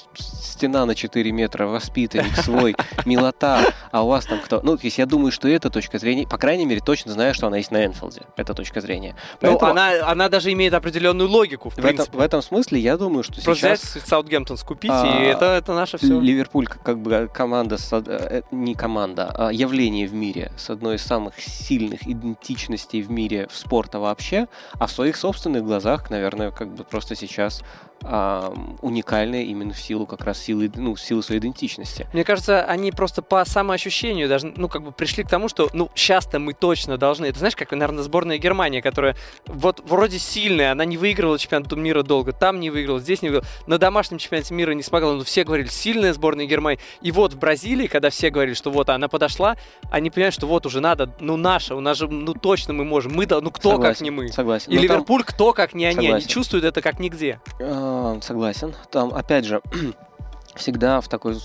стена 0.57 0.85
на 0.85 0.95
4 0.95 1.31
метра, 1.31 1.67
воспитанник 1.67 2.35
свой, 2.37 2.75
милота, 3.05 3.73
а 3.91 4.03
у 4.03 4.07
вас 4.07 4.25
там 4.25 4.39
кто? 4.39 4.61
Ну, 4.63 4.77
то 4.77 4.85
есть 4.85 4.97
я 4.97 5.05
думаю, 5.05 5.31
что 5.31 5.47
эта 5.47 5.69
точка 5.69 5.99
зрения, 5.99 6.27
по 6.27 6.37
крайней 6.37 6.65
мере, 6.65 6.81
точно 6.81 7.11
знаю, 7.13 7.33
что 7.33 7.47
она 7.47 7.57
есть 7.57 7.71
на 7.71 7.85
Энфилде, 7.85 8.21
эта 8.35 8.53
точка 8.53 8.81
зрения. 8.81 9.15
Ну, 9.41 9.57
она, 9.59 10.09
она 10.09 10.29
даже 10.29 10.51
имеет 10.53 10.73
определенную 10.73 11.29
логику, 11.29 11.69
в, 11.69 11.73
в 11.73 11.75
принципе. 11.75 12.03
Этом, 12.03 12.19
в 12.19 12.23
этом 12.23 12.41
смысле 12.41 12.79
я 12.79 12.97
думаю, 12.97 13.23
что 13.23 13.41
Просто 13.41 13.55
сейчас... 13.55 13.81
взять 13.91 14.07
Саутгемптон, 14.07 14.57
скупить, 14.57 14.91
а, 14.91 15.05
и 15.05 15.25
это, 15.25 15.45
это 15.45 15.73
наше 15.73 15.97
все. 15.97 16.19
Ливерпуль 16.19 16.67
как 16.87 16.99
бы 16.99 17.29
команда, 17.33 17.75
э, 17.91 18.43
не 18.51 18.73
команда, 18.73 19.33
а 19.35 19.51
явление 19.51 20.07
в 20.07 20.13
мире 20.13 20.53
с 20.55 20.69
одной 20.69 20.95
из 20.95 21.01
самых 21.01 21.37
сильных 21.37 22.07
идентичностей 22.07 23.01
в 23.01 23.11
мире 23.11 23.47
в 23.51 23.57
спорта 23.57 23.99
вообще, 23.99 24.47
а 24.79 24.87
в 24.87 24.91
своих 24.93 25.17
собственных 25.17 25.65
глазах, 25.65 26.09
наверное, 26.09 26.51
как 26.51 26.73
бы 26.73 26.85
просто 26.85 27.13
сейчас 27.13 27.61
а, 28.03 28.53
уникальная 28.81 29.43
именно 29.43 29.73
в 29.73 29.79
силу 29.79 30.05
как 30.05 30.23
раз 30.23 30.39
силы, 30.39 30.71
ну, 30.75 30.95
силы 30.95 31.23
своей 31.23 31.39
идентичности. 31.39 32.07
Мне 32.13 32.23
кажется, 32.23 32.63
они 32.63 32.91
просто 32.91 33.21
по 33.21 33.43
самоощущению 33.43 34.29
даже, 34.29 34.53
ну, 34.55 34.67
как 34.67 34.83
бы 34.83 34.91
пришли 34.91 35.23
к 35.23 35.29
тому, 35.29 35.49
что, 35.49 35.69
ну, 35.73 35.89
сейчас-то 35.95 36.39
мы 36.39 36.53
точно 36.53 36.97
должны. 36.97 37.25
Это 37.25 37.39
знаешь, 37.39 37.55
как, 37.55 37.71
наверное, 37.71 38.03
сборная 38.03 38.37
Германии, 38.37 38.81
которая 38.81 39.15
вот 39.45 39.81
вроде 39.85 40.19
сильная, 40.19 40.71
она 40.71 40.85
не 40.85 40.97
выигрывала 40.97 41.39
чемпионат 41.39 41.71
мира 41.73 42.03
долго, 42.03 42.31
там 42.31 42.59
не 42.59 42.69
выиграла, 42.69 42.99
здесь 42.99 43.21
не 43.21 43.29
выиграла, 43.29 43.47
на 43.65 43.77
домашнем 43.77 44.19
чемпионате 44.19 44.53
мира 44.53 44.71
не 44.71 44.83
смогла, 44.83 45.13
но 45.13 45.23
все 45.23 45.43
говорили, 45.43 45.67
сильная 45.67 46.13
сборная 46.13 46.45
Германии. 46.45 46.79
И 47.01 47.11
вот 47.11 47.33
в 47.33 47.39
Бразилии, 47.39 47.87
когда 47.87 48.09
все 48.09 48.29
говорили, 48.29 48.55
что 48.55 48.71
вот 48.71 48.89
она 48.89 49.07
подошла, 49.07 49.57
они 49.89 50.09
понимают, 50.09 50.35
что 50.35 50.47
вот 50.47 50.65
уже 50.65 50.81
надо, 50.81 51.13
ну, 51.19 51.35
наша, 51.35 51.75
у 51.75 51.79
нас 51.79 51.97
же, 51.97 52.07
ну, 52.07 52.33
точно 52.33 52.73
мы 52.73 52.85
можем, 52.85 53.13
мы, 53.13 53.27
ну, 53.29 53.51
кто 53.51 53.71
согласен, 53.71 53.93
как 53.93 54.01
не 54.01 54.11
мы. 54.11 54.27
Согласен. 54.29 54.71
И 54.71 54.75
но 54.75 54.81
Ливерпуль, 54.81 55.23
там... 55.23 55.33
кто 55.33 55.53
как 55.53 55.73
не 55.73 55.85
они, 55.85 55.95
согласен. 55.95 56.15
они 56.15 56.27
чувствуют 56.27 56.65
это 56.65 56.81
как 56.81 56.99
нигде. 56.99 57.39
А, 57.59 57.86
согласен. 58.21 58.73
Там, 58.91 59.13
опять 59.13 59.45
же, 59.45 59.61
всегда 60.55 61.01
в 61.01 61.07
такой 61.07 61.35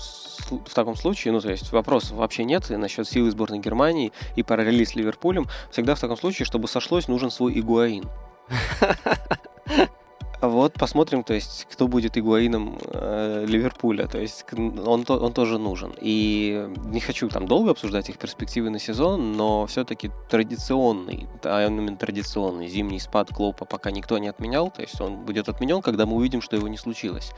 в 0.49 0.73
таком 0.73 0.95
случае, 0.95 1.31
ну, 1.31 1.39
то 1.39 1.49
есть 1.49 1.71
вопросов 1.71 2.17
вообще 2.17 2.43
нет 2.43 2.69
насчет 2.69 3.07
силы 3.07 3.31
сборной 3.31 3.59
Германии 3.59 4.11
и 4.35 4.43
параллели 4.43 4.83
с 4.83 4.95
Ливерпулем. 4.95 5.47
Всегда 5.71 5.95
в 5.95 5.99
таком 5.99 6.17
случае, 6.17 6.45
чтобы 6.45 6.67
сошлось, 6.67 7.07
нужен 7.07 7.31
свой 7.31 7.57
Игуаин. 7.59 8.09
Вот 10.47 10.73
посмотрим, 10.73 11.23
то 11.23 11.33
есть, 11.33 11.67
кто 11.71 11.87
будет 11.87 12.17
игуаином 12.17 12.77
э, 12.85 13.45
Ливерпуля. 13.47 14.07
То 14.07 14.19
есть, 14.19 14.45
он, 14.51 15.05
он 15.07 15.33
тоже 15.33 15.57
нужен. 15.57 15.93
И 16.01 16.67
не 16.85 16.99
хочу 16.99 17.29
там 17.29 17.47
долго 17.47 17.71
обсуждать 17.71 18.09
их 18.09 18.17
перспективы 18.17 18.69
на 18.69 18.77
сезон, 18.77 19.37
но 19.37 19.65
все-таки 19.67 20.11
традиционный, 20.29 21.27
а 21.43 21.65
именно 21.65 21.95
традиционный 21.95 22.67
зимний 22.67 22.99
спад 22.99 23.29
Клопа 23.29 23.63
пока 23.63 23.89
никто 23.91 24.17
не 24.17 24.27
отменял. 24.27 24.69
То 24.69 24.81
есть, 24.81 24.99
он 24.99 25.23
будет 25.23 25.47
отменен, 25.47 25.81
когда 25.81 26.05
мы 26.05 26.17
увидим, 26.17 26.41
что 26.41 26.57
его 26.57 26.67
не 26.67 26.77
случилось. 26.77 27.31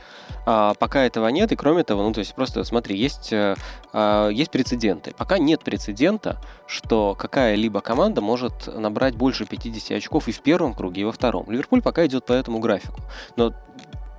А 0.44 0.74
пока 0.74 1.04
этого 1.04 1.28
нет, 1.28 1.52
и 1.52 1.56
кроме 1.56 1.84
того, 1.84 2.02
ну, 2.02 2.12
то 2.12 2.18
есть, 2.18 2.34
просто 2.34 2.64
смотри, 2.64 2.98
есть, 2.98 3.32
э, 3.32 3.54
э, 3.92 4.30
есть 4.32 4.50
прецеденты. 4.50 5.14
Пока 5.16 5.38
нет 5.38 5.62
прецедента, 5.62 6.40
что 6.66 7.14
какая-либо 7.16 7.80
команда 7.80 8.20
может 8.20 8.66
набрать 8.66 9.14
больше 9.14 9.46
50 9.46 9.96
очков 9.96 10.26
и 10.26 10.32
в 10.32 10.40
первом 10.40 10.74
круге, 10.74 11.02
и 11.02 11.04
во 11.04 11.12
втором. 11.12 11.48
Ливерпуль 11.48 11.82
пока 11.82 12.04
идет 12.06 12.26
по 12.26 12.32
этому 12.32 12.58
графику. 12.58 12.95
Но 13.36 13.52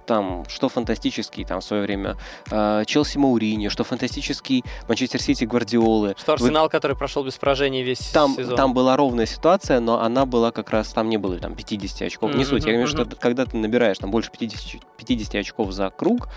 там, 0.08 0.46
что 0.48 0.70
фантастический, 0.70 1.46
там, 1.46 1.60
в 1.60 1.64
свое 1.64 1.84
время, 1.84 2.16
э, 2.50 2.84
Челси 2.88 3.20
Маурини, 3.20 3.68
что 3.68 3.84
фантастический 3.84 4.64
Манчестер 4.88 5.22
Сити 5.22 5.44
Гвардиолы. 5.44 6.16
Что 6.18 6.34
Арсенал, 6.34 6.64
Вы... 6.64 6.70
который 6.70 6.96
прошел 6.96 7.24
без 7.24 7.38
поражений 7.38 7.84
весь 7.84 8.00
там, 8.12 8.34
сезон. 8.34 8.56
Там 8.56 8.74
была 8.74 8.96
ровная 8.96 9.28
ситуация, 9.28 9.80
но 9.80 10.02
она 10.02 10.26
была 10.26 10.52
как 10.52 10.72
раз, 10.72 10.88
там 10.94 11.10
не 11.10 11.18
было 11.18 11.38
там 11.38 11.54
50 11.56 12.02
очков. 12.04 12.32
Mm-hmm, 12.32 12.38
не 12.38 12.46
суть, 12.46 12.66
я 12.66 12.74
говорю, 12.74 12.88
mm-hmm. 12.88 13.10
что 13.10 13.16
когда 13.18 13.46
ты 13.46 13.58
набираешь 13.58 13.98
там 13.98 14.10
больше 14.10 14.32
50, 14.32 14.82
50 14.98 15.36
очков 15.36 15.72
за 15.74 15.90
круг, 15.90 16.30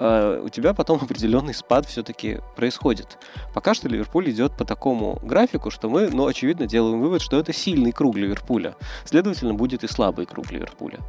э, 0.00 0.42
у 0.42 0.48
тебя 0.48 0.72
потом 0.72 0.98
определенный 1.02 1.52
спад 1.52 1.86
все-таки 1.86 2.40
происходит. 2.56 3.18
Пока 3.52 3.74
что 3.74 3.88
Ливерпуль 3.88 4.30
идет 4.30 4.56
по 4.56 4.64
такому 4.64 5.18
графику, 5.22 5.70
что 5.70 5.90
мы, 5.90 6.08
ну, 6.08 6.26
очевидно, 6.26 6.66
делаем 6.66 7.00
вывод, 7.00 7.20
что 7.20 7.38
это 7.38 7.52
сильный 7.52 7.92
круг 7.92 8.16
Ливерпуля. 8.16 8.76
Следовательно, 9.04 9.52
будет 9.52 9.84
и 9.84 9.88
слабый 9.88 10.24
круг 10.24 10.50
Ливерпуля. 10.50 11.00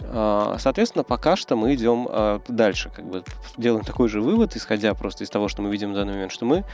А, 0.00 0.56
соответственно, 0.58 1.04
пока 1.04 1.36
что 1.36 1.56
мы 1.56 1.74
идем 1.74 2.06
а, 2.10 2.40
дальше, 2.48 2.90
как 2.94 3.04
бы 3.04 3.24
делаем 3.56 3.84
такой 3.84 4.08
же 4.08 4.20
вывод, 4.20 4.56
исходя 4.56 4.94
просто 4.94 5.24
из 5.24 5.30
того, 5.30 5.48
что 5.48 5.62
мы 5.62 5.70
видим 5.70 5.92
в 5.92 5.94
данный 5.94 6.14
момент, 6.14 6.32
что 6.32 6.44
мы 6.44 6.64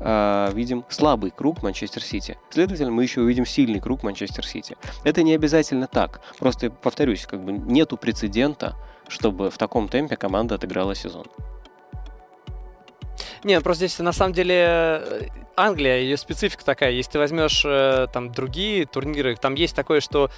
э, 0.00 0.50
видим 0.52 0.84
слабый 0.88 1.30
круг 1.30 1.62
Манчестер 1.62 2.02
Сити. 2.02 2.38
Следовательно, 2.50 2.90
мы 2.90 3.02
еще 3.02 3.20
увидим 3.20 3.46
сильный 3.46 3.80
круг 3.80 4.02
Манчестер 4.02 4.46
Сити. 4.46 4.76
Это 5.04 5.22
не 5.22 5.34
обязательно 5.34 5.86
так. 5.86 6.20
Просто 6.38 6.70
повторюсь, 6.70 7.26
как 7.26 7.42
бы 7.44 7.52
нету 7.52 7.96
прецедента 7.96 8.76
чтобы 9.08 9.50
в 9.50 9.58
таком 9.58 9.88
темпе 9.88 10.16
команда 10.16 10.54
отыграла 10.54 10.94
сезон. 10.94 11.26
Не, 13.44 13.60
просто 13.60 13.86
здесь 13.86 13.98
на 13.98 14.12
самом 14.12 14.32
деле 14.32 14.54
э, 14.56 15.28
Англия, 15.56 15.98
ее 15.98 16.16
специфика 16.16 16.64
такая. 16.64 16.92
Если 16.92 17.12
ты 17.12 17.18
возьмешь 17.18 17.62
э, 17.64 18.06
там 18.12 18.32
другие 18.32 18.86
турниры, 18.86 19.36
там 19.36 19.54
есть 19.54 19.74
такое, 19.74 20.00
что 20.00 20.30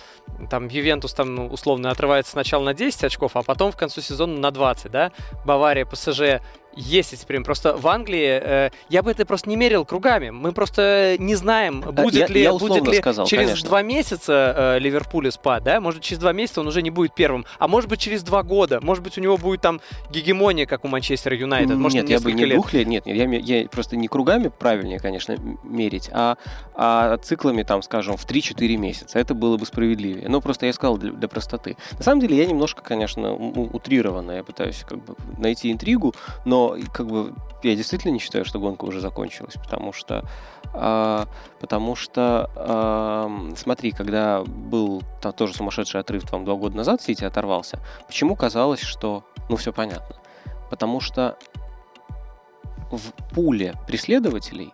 там 0.48 0.68
Ювентус 0.68 1.12
там 1.12 1.52
условно 1.52 1.90
отрывается 1.90 2.32
сначала 2.32 2.64
на 2.64 2.74
10 2.74 3.04
очков, 3.04 3.32
а 3.36 3.42
потом 3.42 3.72
в 3.72 3.76
конце 3.76 4.00
сезона 4.00 4.38
на 4.38 4.50
20, 4.50 4.90
да? 4.90 5.12
Бавария, 5.44 5.84
ПСЖ 5.84 6.40
есть 6.80 7.12
эти 7.12 7.24
премии. 7.24 7.44
Просто 7.44 7.76
в 7.76 7.86
Англии 7.86 8.40
э, 8.42 8.70
я 8.88 9.02
бы 9.02 9.10
это 9.10 9.24
просто 9.26 9.48
не 9.48 9.56
мерил 9.56 9.84
кругами. 9.84 10.30
Мы 10.30 10.52
просто 10.52 11.16
не 11.18 11.34
знаем, 11.34 11.80
будет 11.80 12.28
я, 12.28 12.34
ли, 12.34 12.42
я 12.42 12.52
будет 12.52 12.86
ли 12.86 12.98
сказал, 12.98 13.26
через 13.26 13.46
конечно. 13.46 13.68
два 13.68 13.82
месяца 13.82 14.54
э, 14.56 14.78
Ливерпуль 14.78 15.30
спад, 15.30 15.62
да? 15.64 15.80
Может, 15.80 16.02
через 16.02 16.18
два 16.20 16.32
месяца 16.32 16.60
он 16.60 16.68
уже 16.68 16.82
не 16.82 16.90
будет 16.90 17.14
первым. 17.14 17.44
А 17.58 17.68
может 17.68 17.88
быть, 17.88 18.00
через 18.00 18.22
два 18.22 18.42
года. 18.42 18.80
Может 18.80 19.04
быть, 19.04 19.18
у 19.18 19.20
него 19.20 19.36
будет 19.36 19.60
там 19.60 19.80
гегемония, 20.10 20.66
как 20.66 20.84
у 20.84 20.88
Манчестер 20.88 21.34
Юнайтед. 21.34 21.76
Может, 21.76 22.02
нет, 22.02 22.10
я 22.10 22.20
бы 22.20 22.32
не 22.32 22.44
лет. 22.44 22.56
двух 22.56 22.72
лет. 22.72 22.86
Нет, 22.86 23.06
нет 23.06 23.16
я, 23.16 23.58
я 23.60 23.68
просто 23.68 23.96
не 23.96 24.08
кругами 24.08 24.48
правильнее, 24.48 24.98
конечно, 24.98 25.36
мерить, 25.62 26.10
а, 26.12 26.36
а 26.74 27.16
циклами, 27.18 27.62
там, 27.62 27.82
скажем, 27.82 28.16
в 28.16 28.26
3-4 28.26 28.76
месяца. 28.76 29.18
Это 29.18 29.34
было 29.34 29.56
бы 29.56 29.66
справедливее. 29.66 30.28
Но 30.28 30.40
просто 30.40 30.66
я 30.66 30.72
сказал 30.72 30.98
для, 30.98 31.12
для 31.12 31.28
простоты. 31.28 31.76
На 31.98 32.02
самом 32.02 32.20
деле, 32.20 32.36
я 32.36 32.46
немножко, 32.46 32.82
конечно, 32.82 33.34
утрированно. 33.34 34.32
Я 34.32 34.44
пытаюсь 34.44 34.84
как 34.88 35.04
бы 35.04 35.14
найти 35.38 35.70
интригу, 35.70 36.14
но 36.44 36.69
как 36.92 37.06
бы 37.06 37.34
я 37.62 37.76
действительно 37.76 38.12
не 38.12 38.18
считаю, 38.18 38.44
что 38.44 38.58
гонка 38.58 38.84
уже 38.84 39.00
закончилась, 39.00 39.54
потому 39.54 39.92
что, 39.92 40.24
э, 40.74 41.24
потому 41.60 41.96
что, 41.96 42.50
э, 42.54 43.54
смотри, 43.56 43.92
когда 43.92 44.42
был 44.44 45.02
там 45.20 45.32
тоже 45.32 45.54
сумасшедший 45.54 46.00
отрыв 46.00 46.28
там 46.28 46.44
два 46.44 46.54
года 46.54 46.76
назад, 46.76 47.02
Сити 47.02 47.24
оторвался, 47.24 47.80
почему 48.06 48.36
казалось, 48.36 48.80
что, 48.80 49.24
ну 49.48 49.56
все 49.56 49.72
понятно, 49.72 50.16
потому 50.70 51.00
что 51.00 51.36
в 52.90 53.12
пуле 53.34 53.74
преследователей 53.86 54.72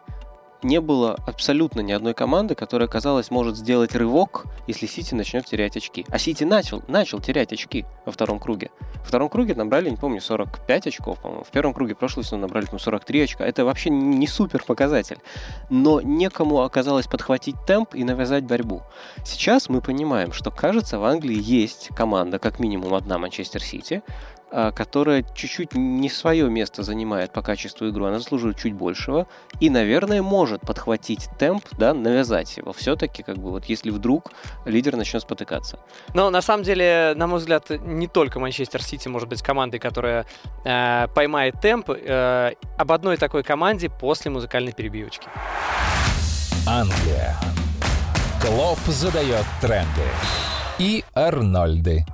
не 0.66 0.80
было 0.80 1.16
абсолютно 1.26 1.80
ни 1.80 1.92
одной 1.92 2.12
команды, 2.12 2.54
которая, 2.54 2.88
казалось, 2.88 3.30
может 3.30 3.56
сделать 3.56 3.94
рывок, 3.94 4.46
если 4.66 4.86
Сити 4.86 5.14
начнет 5.14 5.46
терять 5.46 5.76
очки. 5.76 6.04
А 6.08 6.18
Сити 6.18 6.42
начал, 6.42 6.82
начал 6.88 7.20
терять 7.20 7.52
очки 7.52 7.86
во 8.04 8.12
втором 8.12 8.40
круге. 8.40 8.70
Во 8.96 9.04
втором 9.04 9.28
круге 9.28 9.54
набрали, 9.54 9.88
не 9.88 9.96
помню, 9.96 10.20
45 10.20 10.88
очков, 10.88 11.20
по-моему. 11.20 11.44
В 11.44 11.50
первом 11.50 11.72
круге 11.72 11.94
прошлого 11.94 12.24
сезона 12.24 12.42
набрали 12.42 12.66
там, 12.66 12.80
43 12.80 13.22
очка. 13.22 13.46
Это 13.46 13.64
вообще 13.64 13.90
не 13.90 14.26
супер 14.26 14.64
показатель. 14.64 15.18
Но 15.70 16.00
некому 16.00 16.62
оказалось 16.62 17.06
подхватить 17.06 17.56
темп 17.64 17.94
и 17.94 18.02
навязать 18.02 18.44
борьбу. 18.44 18.82
Сейчас 19.24 19.68
мы 19.68 19.80
понимаем, 19.80 20.32
что, 20.32 20.50
кажется, 20.50 20.98
в 20.98 21.04
Англии 21.04 21.40
есть 21.40 21.90
команда, 21.94 22.40
как 22.40 22.58
минимум 22.58 22.94
одна 22.94 23.18
Манчестер 23.18 23.62
Сити, 23.62 24.02
которая 24.50 25.22
чуть-чуть 25.34 25.74
не 25.74 26.08
свое 26.08 26.48
место 26.48 26.82
занимает 26.82 27.32
по 27.32 27.42
качеству 27.42 27.86
игры, 27.86 28.06
она 28.06 28.18
заслуживает 28.18 28.58
чуть 28.58 28.74
большего 28.74 29.26
и, 29.60 29.70
наверное, 29.70 30.22
может 30.22 30.60
подхватить 30.60 31.28
темп, 31.38 31.64
да, 31.72 31.94
навязать 31.94 32.56
его 32.56 32.72
все-таки, 32.72 33.22
как 33.22 33.38
бы 33.38 33.50
вот 33.50 33.64
если 33.66 33.90
вдруг 33.90 34.32
лидер 34.64 34.96
начнет 34.96 35.22
спотыкаться. 35.22 35.78
Но 36.14 36.30
на 36.30 36.42
самом 36.42 36.62
деле, 36.62 37.14
на 37.16 37.26
мой 37.26 37.40
взгляд, 37.40 37.70
не 37.70 38.06
только 38.08 38.38
Манчестер 38.40 38.82
Сити 38.82 39.08
может 39.08 39.28
быть 39.28 39.42
командой, 39.42 39.78
которая 39.78 40.26
э, 40.64 41.08
поймает 41.14 41.60
темп. 41.60 41.90
Э, 41.90 42.52
об 42.76 42.92
одной 42.92 43.16
такой 43.16 43.42
команде 43.42 43.88
после 43.88 44.30
музыкальной 44.30 44.72
перебивочки. 44.72 45.28
Англия. 46.66 47.36
Клоп 48.40 48.78
задает 48.86 49.44
тренды. 49.60 50.02
И 50.78 51.04
Арнольды. 51.14 52.04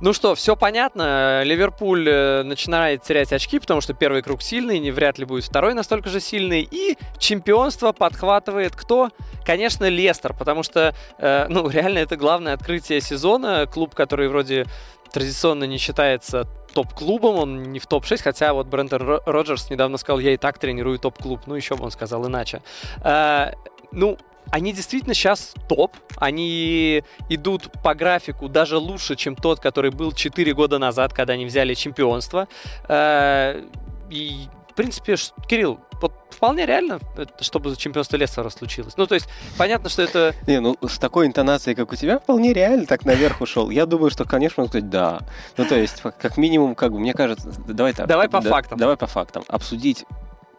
Ну 0.00 0.12
что, 0.12 0.34
все 0.34 0.56
понятно. 0.56 1.42
Ливерпуль 1.42 2.08
э, 2.08 2.42
начинает 2.42 3.02
терять 3.02 3.32
очки, 3.32 3.58
потому 3.58 3.80
что 3.80 3.94
первый 3.94 4.22
круг 4.22 4.42
сильный, 4.42 4.78
не 4.78 4.90
вряд 4.90 5.18
ли 5.18 5.24
будет 5.24 5.44
второй 5.44 5.72
настолько 5.72 6.10
же 6.10 6.20
сильный. 6.20 6.68
И 6.70 6.98
чемпионство 7.18 7.92
подхватывает 7.92 8.76
кто? 8.76 9.10
Конечно, 9.44 9.88
Лестер, 9.88 10.34
потому 10.34 10.62
что, 10.62 10.94
э, 11.18 11.46
ну, 11.48 11.68
реально 11.70 11.98
это 11.98 12.16
главное 12.16 12.52
открытие 12.52 13.00
сезона. 13.00 13.66
Клуб, 13.66 13.94
который 13.94 14.28
вроде 14.28 14.66
традиционно 15.12 15.64
не 15.64 15.78
считается 15.78 16.46
топ-клубом, 16.74 17.36
он 17.36 17.62
не 17.62 17.78
в 17.78 17.86
топ-6, 17.86 18.22
хотя 18.22 18.52
вот 18.52 18.66
Брентон 18.66 19.20
Роджерс 19.24 19.70
недавно 19.70 19.96
сказал, 19.96 20.18
я 20.18 20.34
и 20.34 20.36
так 20.36 20.58
тренирую 20.58 20.98
топ-клуб, 20.98 21.40
ну 21.46 21.54
еще 21.54 21.74
бы 21.74 21.84
он 21.84 21.90
сказал 21.90 22.26
иначе. 22.26 22.60
Э, 23.02 23.52
ну, 23.92 24.18
они 24.50 24.72
действительно 24.72 25.14
сейчас 25.14 25.54
топ. 25.68 25.96
Они 26.16 27.02
идут 27.28 27.70
по 27.82 27.94
графику 27.94 28.48
даже 28.48 28.78
лучше, 28.78 29.16
чем 29.16 29.36
тот, 29.36 29.60
который 29.60 29.90
был 29.90 30.12
4 30.12 30.54
года 30.54 30.78
назад, 30.78 31.12
когда 31.12 31.34
они 31.34 31.46
взяли 31.46 31.74
чемпионство. 31.74 32.48
Э, 32.88 33.62
и, 34.10 34.46
в 34.70 34.74
принципе, 34.74 35.16
Кирилл, 35.48 35.80
вот 36.00 36.12
вполне 36.30 36.66
реально, 36.66 37.00
чтобы 37.40 37.74
чемпионство 37.76 38.16
Лестера 38.16 38.48
случилось. 38.50 38.96
Ну, 38.96 39.06
то 39.06 39.14
есть, 39.14 39.28
понятно, 39.56 39.88
что 39.88 40.02
это... 40.02 40.34
Не, 40.46 40.60
ну, 40.60 40.76
с 40.86 40.98
такой 40.98 41.26
интонацией, 41.26 41.74
как 41.74 41.92
у 41.92 41.96
тебя, 41.96 42.18
вполне 42.18 42.52
реально 42.52 42.86
так 42.86 43.04
наверх 43.04 43.40
ушел. 43.40 43.70
Я 43.70 43.86
думаю, 43.86 44.10
что, 44.10 44.24
конечно, 44.24 44.62
можно 44.62 44.70
сказать 44.70 44.90
«да». 44.90 45.20
Ну, 45.56 45.64
то 45.64 45.76
есть, 45.76 46.02
как 46.02 46.36
минимум, 46.36 46.74
как 46.74 46.92
бы, 46.92 46.98
мне 46.98 47.14
кажется... 47.14 47.50
Давай 47.66 47.92
так. 47.94 48.06
Давай 48.06 48.28
по 48.28 48.40
да, 48.40 48.50
фактам. 48.50 48.78
Давай 48.78 48.96
по 48.96 49.06
фактам. 49.06 49.44
Обсудить 49.48 50.04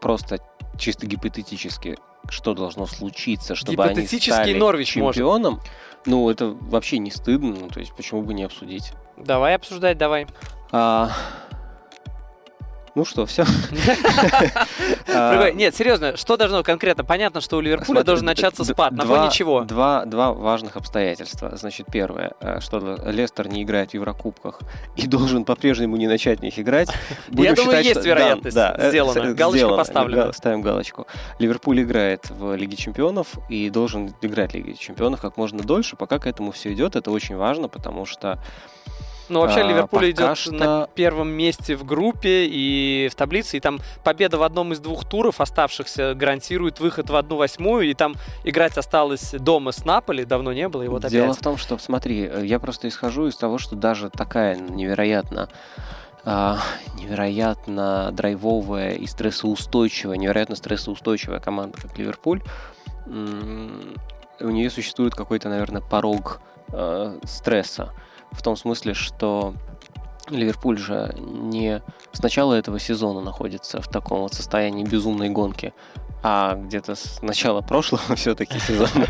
просто 0.01 0.39
чисто 0.77 1.05
гипотетически 1.05 1.97
что 2.29 2.53
должно 2.53 2.85
случиться, 2.85 3.55
чтобы 3.55 3.83
они 3.83 4.05
стали 4.07 4.53
Норвич 4.53 4.89
чемпионом, 4.89 5.55
может. 5.55 5.69
ну, 6.05 6.29
это 6.29 6.47
вообще 6.47 6.97
не 6.97 7.11
стыдно, 7.11 7.55
ну, 7.59 7.69
то 7.69 7.79
есть 7.79 7.93
почему 7.93 8.21
бы 8.21 8.33
не 8.33 8.43
обсудить? 8.43 8.93
Давай 9.17 9.55
обсуждать, 9.55 9.97
давай. 9.97 10.27
А, 10.71 11.11
ну 12.97 13.05
что, 13.05 13.27
все. 13.27 13.45
А, 15.07 15.51
нет, 15.51 15.75
серьезно, 15.75 16.17
что 16.17 16.35
должно 16.35 16.63
конкретно? 16.63 17.03
Понятно, 17.03 17.41
что 17.41 17.57
у 17.57 17.61
Ливерпуля 17.61 18.03
должен 18.03 18.25
начаться 18.25 18.63
спад. 18.63 18.91
На 18.91 19.05
фоне 19.05 19.29
чего? 19.31 19.61
Два, 19.61 20.03
важных 20.05 20.75
обстоятельства. 20.75 21.55
Значит, 21.55 21.87
первое, 21.91 22.33
э, 22.39 22.59
что 22.59 22.79
Лестер 23.05 23.49
не 23.49 23.61
играет 23.61 23.91
в 23.91 23.93
Еврокубках 23.93 24.59
и 24.95 25.05
должен 25.05 25.45
по-прежнему 25.45 25.95
не 25.95 26.07
начать 26.07 26.39
в 26.39 26.41
них 26.41 26.57
играть. 26.57 26.89
Я 27.29 27.53
думаю, 27.53 27.83
есть 27.83 28.03
вероятность 28.03 28.57
э, 28.57 28.89
сделана. 28.89 29.33
Галочка 29.33 29.69
поставлена. 29.69 30.33
Ставим 30.33 30.63
галочку. 30.63 31.05
Ливерпуль 31.37 31.83
играет 31.83 32.29
в 32.31 32.55
Лиге 32.55 32.77
Чемпионов 32.77 33.27
и 33.47 33.69
должен 33.69 34.13
играть 34.23 34.53
в 34.53 34.55
Лиге 34.55 34.73
Чемпионов 34.73 35.21
как 35.21 35.37
можно 35.37 35.61
дольше, 35.61 35.95
пока 35.95 36.17
к 36.17 36.25
этому 36.25 36.51
все 36.51 36.73
идет. 36.73 36.95
Это 36.95 37.11
очень 37.11 37.35
важно, 37.35 37.69
потому 37.69 38.05
что 38.07 38.39
ну, 39.29 39.41
вообще, 39.41 39.61
а, 39.61 39.63
Ливерпуль 39.63 40.11
идет 40.11 40.37
что... 40.37 40.51
на 40.51 40.87
первом 40.95 41.29
месте 41.29 41.75
в 41.75 41.83
группе 41.83 42.45
и 42.45 43.09
в 43.11 43.15
таблице, 43.15 43.57
и 43.57 43.59
там 43.59 43.79
победа 44.03 44.37
в 44.37 44.43
одном 44.43 44.73
из 44.73 44.79
двух 44.79 45.05
туров 45.05 45.41
оставшихся 45.41 46.13
гарантирует 46.13 46.79
выход 46.79 47.09
в 47.09 47.15
одну 47.15 47.35
восьмую, 47.35 47.89
и 47.89 47.93
там 47.93 48.15
играть 48.43 48.77
осталось 48.77 49.31
дома 49.31 49.71
с 49.71 49.85
Наполи, 49.85 50.25
давно 50.25 50.53
не 50.53 50.67
было, 50.67 50.83
и 50.83 50.87
вот 50.87 51.05
Дело 51.07 51.25
опять. 51.25 51.39
в 51.39 51.43
том, 51.43 51.57
что, 51.57 51.77
смотри, 51.77 52.29
я 52.43 52.59
просто 52.59 52.87
исхожу 52.87 53.27
из 53.27 53.35
того, 53.35 53.57
что 53.57 53.75
даже 53.75 54.09
такая 54.09 54.55
невероятно 54.55 55.49
Uh, 56.25 56.57
невероятно 56.95 58.09
драйвовая 58.11 58.95
и 58.95 59.07
стрессоустойчивая, 59.07 60.17
невероятно 60.17 60.57
стрессоустойчивая 60.57 61.39
команда, 61.39 61.77
как 61.77 61.97
Ливерпуль, 61.97 62.41
у 63.05 64.49
нее 64.49 64.69
существует 64.69 65.15
какой-то, 65.15 65.47
наверное, 65.47 65.81
порог 65.81 66.41
uh, 66.67 67.25
стресса 67.25 67.93
в 68.31 68.41
том 68.41 68.55
смысле, 68.55 68.93
что 68.93 69.53
Ливерпуль 70.29 70.77
же 70.77 71.15
не 71.17 71.81
с 72.11 72.21
начала 72.21 72.53
этого 72.53 72.79
сезона 72.79 73.21
находится 73.21 73.81
в 73.81 73.87
таком 73.87 74.21
вот 74.21 74.33
состоянии 74.33 74.83
безумной 74.83 75.29
гонки, 75.29 75.73
а 76.23 76.55
где-то 76.55 76.95
с 76.95 77.21
начала 77.21 77.61
прошлого 77.61 78.01
все-таки 78.15 78.59
сезона. 78.59 79.07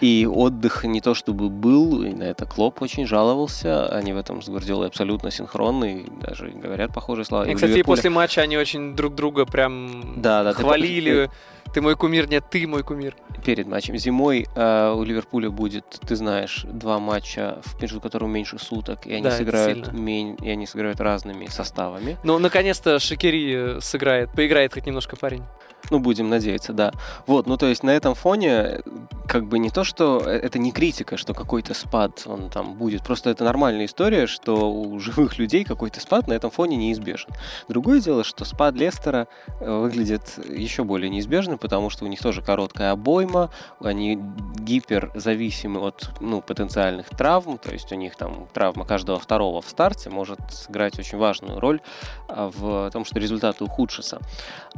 И 0.00 0.26
отдых 0.30 0.84
не 0.84 1.00
то 1.00 1.14
чтобы 1.14 1.48
был, 1.48 2.02
и 2.02 2.10
на 2.10 2.24
это 2.24 2.46
Клоп 2.46 2.82
очень 2.82 3.06
жаловался. 3.06 3.86
Они 3.86 4.12
в 4.12 4.18
этом 4.18 4.42
с 4.42 4.48
Гвардиолой 4.48 4.88
абсолютно 4.88 5.30
синхронны, 5.30 6.02
и 6.02 6.10
даже 6.20 6.48
говорят 6.48 6.92
похожие 6.92 7.24
слова. 7.24 7.44
И, 7.44 7.54
кстати, 7.54 7.72
Ливерпуля... 7.72 7.96
после 7.96 8.10
матча 8.10 8.40
они 8.40 8.56
очень 8.56 8.94
друг 8.94 9.14
друга 9.14 9.46
прям 9.46 10.20
да, 10.22 10.42
да, 10.42 10.52
хвалили. 10.52 11.26
Ты 11.26 11.30
ты 11.72 11.80
мой 11.80 11.94
кумир, 11.94 12.28
нет, 12.28 12.44
ты 12.50 12.66
мой 12.66 12.82
кумир. 12.82 13.14
Перед 13.44 13.68
матчем 13.68 13.96
зимой 13.96 14.46
э, 14.56 14.92
у 14.92 15.04
Ливерпуля 15.04 15.50
будет, 15.50 15.84
ты 16.06 16.16
знаешь, 16.16 16.64
два 16.64 16.98
матча, 16.98 17.60
между 17.80 18.00
которыми 18.00 18.32
меньше 18.32 18.58
суток, 18.58 19.06
и 19.06 19.12
они 19.14 19.22
да, 19.22 19.30
сыграют 19.30 19.92
мень, 19.92 20.36
и 20.42 20.50
они 20.50 20.66
сыграют 20.66 21.00
разными 21.00 21.46
составами. 21.46 22.18
Ну, 22.24 22.38
наконец-то 22.38 22.98
Шакири 22.98 23.76
э, 23.76 23.80
сыграет, 23.80 24.32
поиграет 24.32 24.74
хоть 24.74 24.86
немножко 24.86 25.14
парень. 25.14 25.44
Ну, 25.90 25.98
будем 25.98 26.28
надеяться, 26.28 26.72
да. 26.72 26.92
Вот, 27.26 27.46
ну 27.46 27.56
то 27.56 27.66
есть 27.66 27.82
на 27.82 27.90
этом 27.90 28.14
фоне, 28.14 28.80
как 29.26 29.46
бы 29.46 29.58
не 29.58 29.70
то, 29.70 29.84
что 29.84 30.22
э, 30.24 30.30
это 30.30 30.58
не 30.58 30.72
критика, 30.72 31.16
что 31.16 31.34
какой-то 31.34 31.74
спад 31.74 32.22
он 32.26 32.48
там 32.48 32.74
будет. 32.74 33.02
Просто 33.02 33.30
это 33.30 33.44
нормальная 33.44 33.86
история, 33.86 34.26
что 34.26 34.70
у 34.72 34.98
живых 35.00 35.38
людей 35.38 35.64
какой-то 35.64 36.00
спад 36.00 36.28
на 36.28 36.34
этом 36.34 36.50
фоне 36.50 36.76
неизбежен. 36.76 37.30
Другое 37.68 38.00
дело, 38.00 38.24
что 38.24 38.44
спад 38.44 38.74
Лестера 38.74 39.26
э, 39.60 39.70
выглядит 39.70 40.38
еще 40.48 40.84
более 40.84 41.10
неизбежным, 41.10 41.58
потому 41.58 41.90
что 41.90 42.04
у 42.04 42.08
них 42.08 42.20
тоже 42.20 42.40
короткая 42.42 42.92
обойма, 42.92 43.50
они 43.80 44.18
гиперзависимы 44.58 45.80
от 45.80 46.10
ну, 46.20 46.40
потенциальных 46.40 47.08
травм, 47.08 47.58
то 47.58 47.72
есть 47.72 47.90
у 47.92 47.96
них 47.96 48.16
там 48.16 48.48
травма 48.52 48.84
каждого 48.84 49.18
второго 49.18 49.60
в 49.60 49.68
старте 49.68 50.10
может 50.10 50.38
сыграть 50.50 50.98
очень 50.98 51.18
важную 51.18 51.58
роль 51.58 51.80
а, 52.28 52.50
в 52.50 52.90
том, 52.90 53.04
что 53.04 53.18
результаты 53.18 53.64
ухудшатся. 53.64 54.20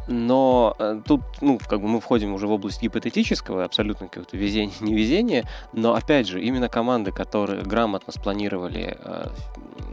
Но 0.09 0.75
э, 0.79 1.02
тут, 1.03 1.23
ну, 1.41 1.59
как 1.59 1.81
бы 1.81 1.89
мы 1.89 2.01
входим 2.01 2.33
уже 2.35 2.47
в 2.47 2.53
область 2.53 2.83
гипотетического, 2.83 3.65
абсолютно 3.65 4.09
какого-то 4.09 4.37
везения, 4.37 4.75
невезения, 4.81 5.45
но 5.73 5.95
опять 5.95 6.27
же, 6.27 6.43
именно 6.43 6.69
команды, 6.69 7.13
которые 7.13 7.63
грамотно 7.63 8.13
спланировали 8.13 8.97
э, 8.99 9.29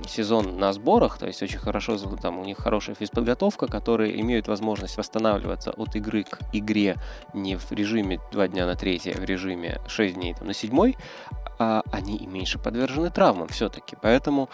сезон 0.08 0.58
на 0.58 0.74
сборах, 0.74 1.18
то 1.18 1.28
есть 1.28 1.42
очень 1.44 1.60
хорошо, 1.60 1.98
там 2.22 2.40
у 2.40 2.46
них 2.46 2.58
хорошая 2.58 2.96
физподготовка, 2.96 3.68
которые 3.68 4.20
имеют 4.22 4.48
возможность 4.48 4.98
восстанавливаться 4.98 5.72
от 5.72 5.96
игры 5.96 6.24
к 6.24 6.40
игре 6.54 6.96
не 7.34 7.56
в 7.56 7.72
режиме 7.72 8.20
2 8.32 8.48
дня 8.50 8.66
на 8.66 8.76
3, 8.76 9.02
а 9.16 9.18
в 9.20 9.24
режиме 9.24 9.82
6 9.88 10.16
дней 10.16 10.34
там, 10.34 10.48
на 10.48 10.54
7, 10.54 10.94
а 11.60 11.84
они 11.92 12.16
и 12.16 12.26
меньше 12.26 12.58
подвержены 12.58 13.10
травмам 13.10 13.50
все-таки. 13.50 13.98
Поэтому 14.02 14.50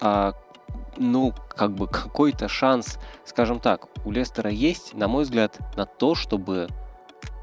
а, 0.00 0.34
ну, 0.96 1.34
как 1.56 1.72
бы 1.72 1.86
какой-то 1.86 2.48
шанс, 2.48 2.98
скажем 3.24 3.60
так, 3.60 3.86
у 4.04 4.10
Лестера 4.10 4.50
есть, 4.50 4.94
на 4.94 5.08
мой 5.08 5.24
взгляд, 5.24 5.58
на 5.76 5.86
то, 5.86 6.14
чтобы 6.14 6.68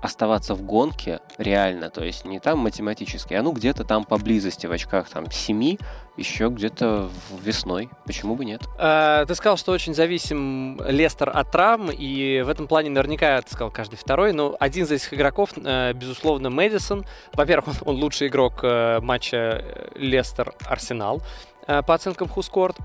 оставаться 0.01 0.53
в 0.53 0.61
гонке 0.61 1.19
реально, 1.37 1.89
то 1.89 2.03
есть 2.03 2.23
не 2.25 2.39
там 2.39 2.59
математически, 2.59 3.33
а 3.33 3.41
ну 3.41 3.51
где-то 3.51 3.83
там 3.83 4.03
поблизости 4.03 4.67
в 4.67 4.71
очках 4.71 5.09
там 5.09 5.29
7, 5.29 5.77
еще 6.17 6.49
где-то 6.49 7.09
весной. 7.41 7.89
Почему 8.05 8.35
бы 8.35 8.45
нет? 8.45 8.61
А, 8.77 9.25
ты 9.25 9.35
сказал, 9.35 9.57
что 9.57 9.71
очень 9.71 9.93
зависим 9.93 10.79
Лестер 10.87 11.29
от 11.29 11.51
травм, 11.51 11.89
и 11.91 12.41
в 12.41 12.49
этом 12.49 12.67
плане 12.67 12.89
наверняка, 12.89 13.41
ты 13.41 13.49
сказал, 13.49 13.71
каждый 13.71 13.95
второй, 13.95 14.33
но 14.33 14.55
один 14.59 14.85
из 14.85 14.91
этих 14.91 15.13
игроков, 15.13 15.51
э, 15.55 15.93
безусловно, 15.93 16.49
Мэдисон. 16.49 17.05
Во-первых, 17.33 17.75
он, 17.85 17.95
лучший 17.95 18.27
игрок 18.27 18.59
э, 18.63 18.99
матча 19.01 19.63
э, 19.63 19.89
Лестер-Арсенал 19.95 21.21
по 21.67 21.93
оценкам 21.93 22.27
Хускорт. 22.27 22.77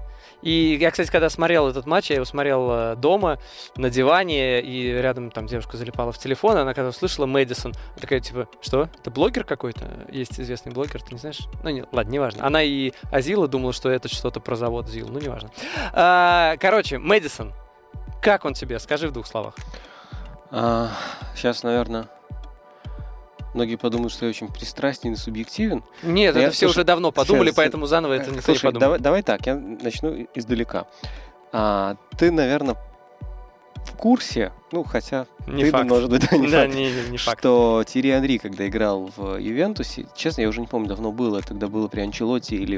И 0.42 0.76
я, 0.80 0.90
кстати, 0.90 1.10
когда 1.10 1.30
смотрел 1.30 1.68
этот 1.68 1.86
матч, 1.86 2.10
я 2.10 2.16
его 2.16 2.24
смотрел 2.24 2.68
э, 2.70 2.96
дома, 2.96 3.38
на 3.76 3.90
диване, 3.90 4.60
и 4.60 4.92
рядом 4.92 5.30
там 5.30 5.46
девушка 5.46 5.76
залипала 5.76 6.12
в 6.12 6.18
телефон, 6.18 6.56
она 6.56 6.74
когда 6.74 6.90
услышала 6.90 7.26
Мэдисон, 7.26 7.74
такая, 8.00 8.20
типа, 8.20 8.48
что? 8.60 8.88
Это 8.98 9.10
блогер 9.10 9.44
какой-то? 9.44 10.06
Есть 10.10 10.40
известный 10.40 10.72
блогер, 10.72 11.00
ты 11.02 11.14
не 11.14 11.20
знаешь? 11.20 11.40
Ну, 11.62 11.70
не, 11.70 11.84
ладно, 11.92 12.10
неважно. 12.10 12.44
Она 12.44 12.62
и 12.62 12.92
Азила 13.10 13.46
думала, 13.46 13.72
что 13.72 13.88
это 13.88 14.08
что-то 14.08 14.40
про 14.40 14.56
завод 14.56 14.88
Зил, 14.88 15.08
ну, 15.08 15.20
неважно. 15.20 15.50
А, 15.92 16.56
короче, 16.58 16.98
Мэдисон, 16.98 17.52
как 18.20 18.44
он 18.44 18.54
тебе? 18.54 18.78
Скажи 18.78 19.08
в 19.08 19.12
двух 19.12 19.26
словах. 19.26 19.54
А, 20.50 20.90
сейчас, 21.34 21.62
наверное, 21.62 22.08
Многие 23.54 23.76
подумают, 23.76 24.12
что 24.12 24.24
я 24.24 24.30
очень 24.30 24.48
пристрастен 24.48 25.12
и 25.12 25.16
субъективен. 25.16 25.82
Нет, 26.02 26.34
я, 26.34 26.42
это 26.42 26.52
все 26.52 26.66
слушай, 26.66 26.78
уже 26.78 26.84
давно 26.84 27.12
подумали, 27.12 27.48
сейчас, 27.48 27.56
поэтому 27.56 27.86
заново 27.86 28.14
это 28.14 28.30
никто 28.30 28.42
слушай, 28.42 28.64
не 28.64 28.72
подумал. 28.72 28.80
Давай, 28.80 28.98
давай 29.00 29.22
так, 29.22 29.46
я 29.46 29.56
начну 29.56 30.26
издалека. 30.34 30.86
А, 31.52 31.96
ты, 32.16 32.30
наверное, 32.30 32.76
в 33.84 33.96
курсе, 33.96 34.52
ну, 34.70 34.84
хотя 34.84 35.26
не 35.46 35.64
ты, 35.64 35.70
факт. 35.70 35.88
может 35.88 36.08
быть, 36.08 36.28
да, 36.30 36.36
не 36.36 36.48
да, 36.48 36.62
факт, 36.62 36.74
не, 36.74 36.92
не 37.10 37.18
факт. 37.18 37.40
что 37.40 37.84
Тири 37.86 38.10
Анри, 38.10 38.38
когда 38.38 38.66
играл 38.66 39.10
в 39.16 39.36
Ювентусе, 39.38 40.06
честно, 40.14 40.42
я 40.42 40.48
уже 40.48 40.60
не 40.60 40.66
помню, 40.66 40.88
давно 40.88 41.12
было, 41.12 41.42
тогда 41.42 41.68
было 41.68 41.88
при 41.88 42.00
Анчелоте 42.00 42.56
или, 42.56 42.76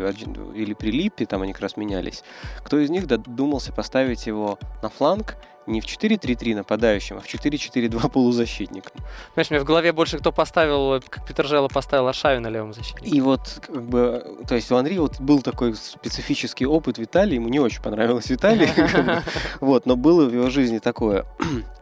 или 0.57 0.75
при 0.75 0.91
Липпе, 0.91 1.27
там 1.27 1.43
они 1.43 1.53
как 1.53 1.63
раз 1.63 1.77
менялись. 1.77 2.25
Кто 2.65 2.79
из 2.79 2.91
них 2.91 3.07
додумался 3.07 3.73
поставить 3.73 4.27
его 4.27 4.59
на 4.83 4.89
фланг 4.89 5.37
не 5.67 5.81
в 5.81 5.85
4-3-3 5.85 6.57
нападающим, 6.57 7.19
а 7.19 7.21
в 7.21 7.27
4-4-2 7.27 8.09
полузащитником. 8.13 8.93
Понимаешь, 9.35 9.51
мне 9.51 9.61
в 9.61 9.65
голове 9.65 9.93
больше 9.93 10.19
кто 10.19 10.33
поставил, 10.33 11.01
как 11.09 11.27
Питер 11.27 11.47
Желло 11.47 11.69
поставил 11.69 12.09
Аршави 12.09 12.39
на 12.41 12.49
левом 12.49 12.73
защитнике. 12.73 13.17
И 13.17 13.21
вот, 13.21 13.61
как 13.67 13.83
бы, 13.83 14.39
то 14.49 14.55
есть 14.55 14.71
у 14.71 14.77
Анри 14.77 14.99
вот 14.99 15.21
был 15.21 15.43
такой 15.43 15.75
специфический 15.75 16.67
опыт 16.67 16.99
Виталий, 16.99 17.37
ему 17.37 17.49
не 17.49 17.61
очень 17.61 17.83
понравилось 17.83 18.29
Виталий, 18.31 18.69
вот, 19.61 19.87
но 19.87 19.97
было 19.97 20.29
в 20.29 20.35
его 20.35 20.51
жизни 20.51 20.79
такое. 20.79 21.25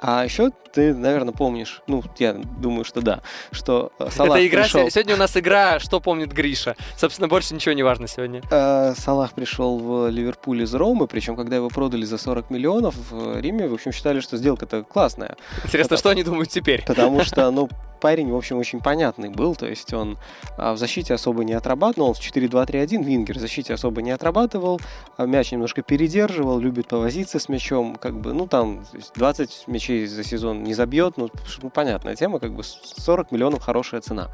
А 0.00 0.24
еще 0.24 0.50
ты, 0.72 0.94
наверное, 0.94 1.32
помнишь, 1.32 1.82
ну, 1.86 2.02
я 2.18 2.32
думаю, 2.32 2.84
что 2.84 3.00
да, 3.00 3.20
что 3.50 3.92
э, 3.98 4.08
Салах 4.10 4.38
Это 4.38 4.46
игра, 4.46 4.62
пришел... 4.62 4.90
сегодня 4.90 5.14
у 5.14 5.18
нас 5.18 5.36
игра 5.36 5.78
«Что 5.78 6.00
помнит 6.00 6.32
Гриша». 6.32 6.76
Собственно, 6.96 7.28
больше 7.28 7.54
ничего 7.54 7.74
не 7.74 7.82
важно 7.82 8.08
сегодня. 8.08 8.42
Э, 8.50 8.94
Салах 8.96 9.32
пришел 9.32 9.78
в 9.78 10.08
Ливерпуль 10.08 10.62
из 10.62 10.74
Ромы, 10.74 11.06
причем, 11.06 11.36
когда 11.36 11.56
его 11.56 11.68
продали 11.68 12.04
за 12.04 12.18
40 12.18 12.50
миллионов 12.50 12.94
в 13.10 13.38
Риме, 13.38 13.68
в 13.72 13.74
общем, 13.74 13.92
считали, 13.92 14.20
что 14.20 14.36
сделка-то 14.36 14.84
классная. 14.84 15.36
Интересно, 15.64 15.96
потому, 15.96 15.98
что 15.98 16.10
они 16.10 16.22
думают 16.22 16.50
теперь? 16.50 16.84
Потому 16.84 17.20
что, 17.24 17.50
ну, 17.50 17.68
парень, 18.02 18.32
в 18.32 18.36
общем, 18.36 18.58
очень 18.58 18.80
понятный 18.80 19.30
был, 19.30 19.54
то 19.54 19.66
есть 19.66 19.94
он 19.94 20.18
а, 20.58 20.72
в 20.72 20.78
защите 20.78 21.14
особо 21.14 21.44
не 21.44 21.52
отрабатывал, 21.52 22.08
он 22.08 22.14
в 22.14 22.18
4-2-3-1 22.18 23.04
вингер 23.04 23.38
в 23.38 23.40
защите 23.40 23.72
особо 23.72 24.02
не 24.02 24.10
отрабатывал, 24.10 24.80
а 25.16 25.24
мяч 25.24 25.52
немножко 25.52 25.82
передерживал, 25.82 26.58
любит 26.58 26.88
повозиться 26.88 27.38
с 27.38 27.48
мячом, 27.48 27.94
как 27.94 28.20
бы, 28.20 28.32
ну, 28.32 28.48
там 28.48 28.84
20 29.14 29.68
мячей 29.68 30.06
за 30.06 30.24
сезон 30.24 30.64
не 30.64 30.74
забьет, 30.74 31.16
ну, 31.16 31.30
ну 31.62 31.70
понятная 31.70 32.16
тема, 32.16 32.40
как 32.40 32.54
бы 32.54 32.64
40 32.64 33.30
миллионов 33.30 33.62
хорошая 33.62 34.00
цена. 34.00 34.30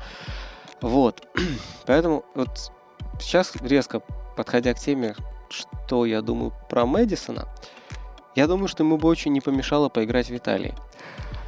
Вот, 0.80 1.28
поэтому 1.86 2.24
вот 2.34 2.72
сейчас 3.20 3.52
резко 3.60 4.00
подходя 4.34 4.72
к 4.72 4.78
теме, 4.78 5.14
что 5.50 6.06
я 6.06 6.22
думаю 6.22 6.52
про 6.70 6.86
Мэдисона, 6.86 7.48
я 8.34 8.46
думаю, 8.46 8.68
что 8.68 8.82
ему 8.82 8.96
бы 8.98 9.08
очень 9.08 9.32
не 9.32 9.40
помешало 9.40 9.88
поиграть 9.88 10.28
в 10.28 10.36
Италии. 10.36 10.74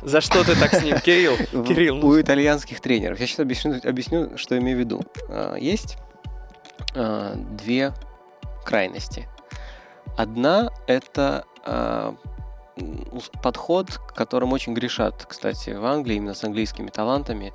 За 0.02 0.20
что 0.20 0.44
ты 0.44 0.58
так 0.58 0.74
с 0.74 0.82
ним, 0.82 0.98
Кирилл? 1.04 1.36
Кирилл, 1.64 1.96
ну... 1.96 2.08
У 2.08 2.20
итальянских 2.20 2.80
тренеров. 2.80 3.20
Я 3.20 3.26
сейчас 3.26 3.40
объясню, 3.40 3.80
объясню, 3.84 4.38
что 4.38 4.56
имею 4.58 4.78
в 4.78 4.80
виду. 4.80 5.02
А, 5.28 5.56
есть 5.56 5.98
а, 6.94 7.34
две 7.34 7.92
крайности. 8.64 9.28
Одна– 10.16 10.70
это 10.86 11.44
а, 11.64 12.14
подход, 13.42 14.00
которым 14.14 14.52
очень 14.52 14.74
грешат, 14.74 15.26
кстати, 15.28 15.70
в 15.70 15.84
Англии, 15.84 16.16
именно 16.16 16.34
с 16.34 16.44
английскими 16.44 16.88
талантами. 16.88 17.52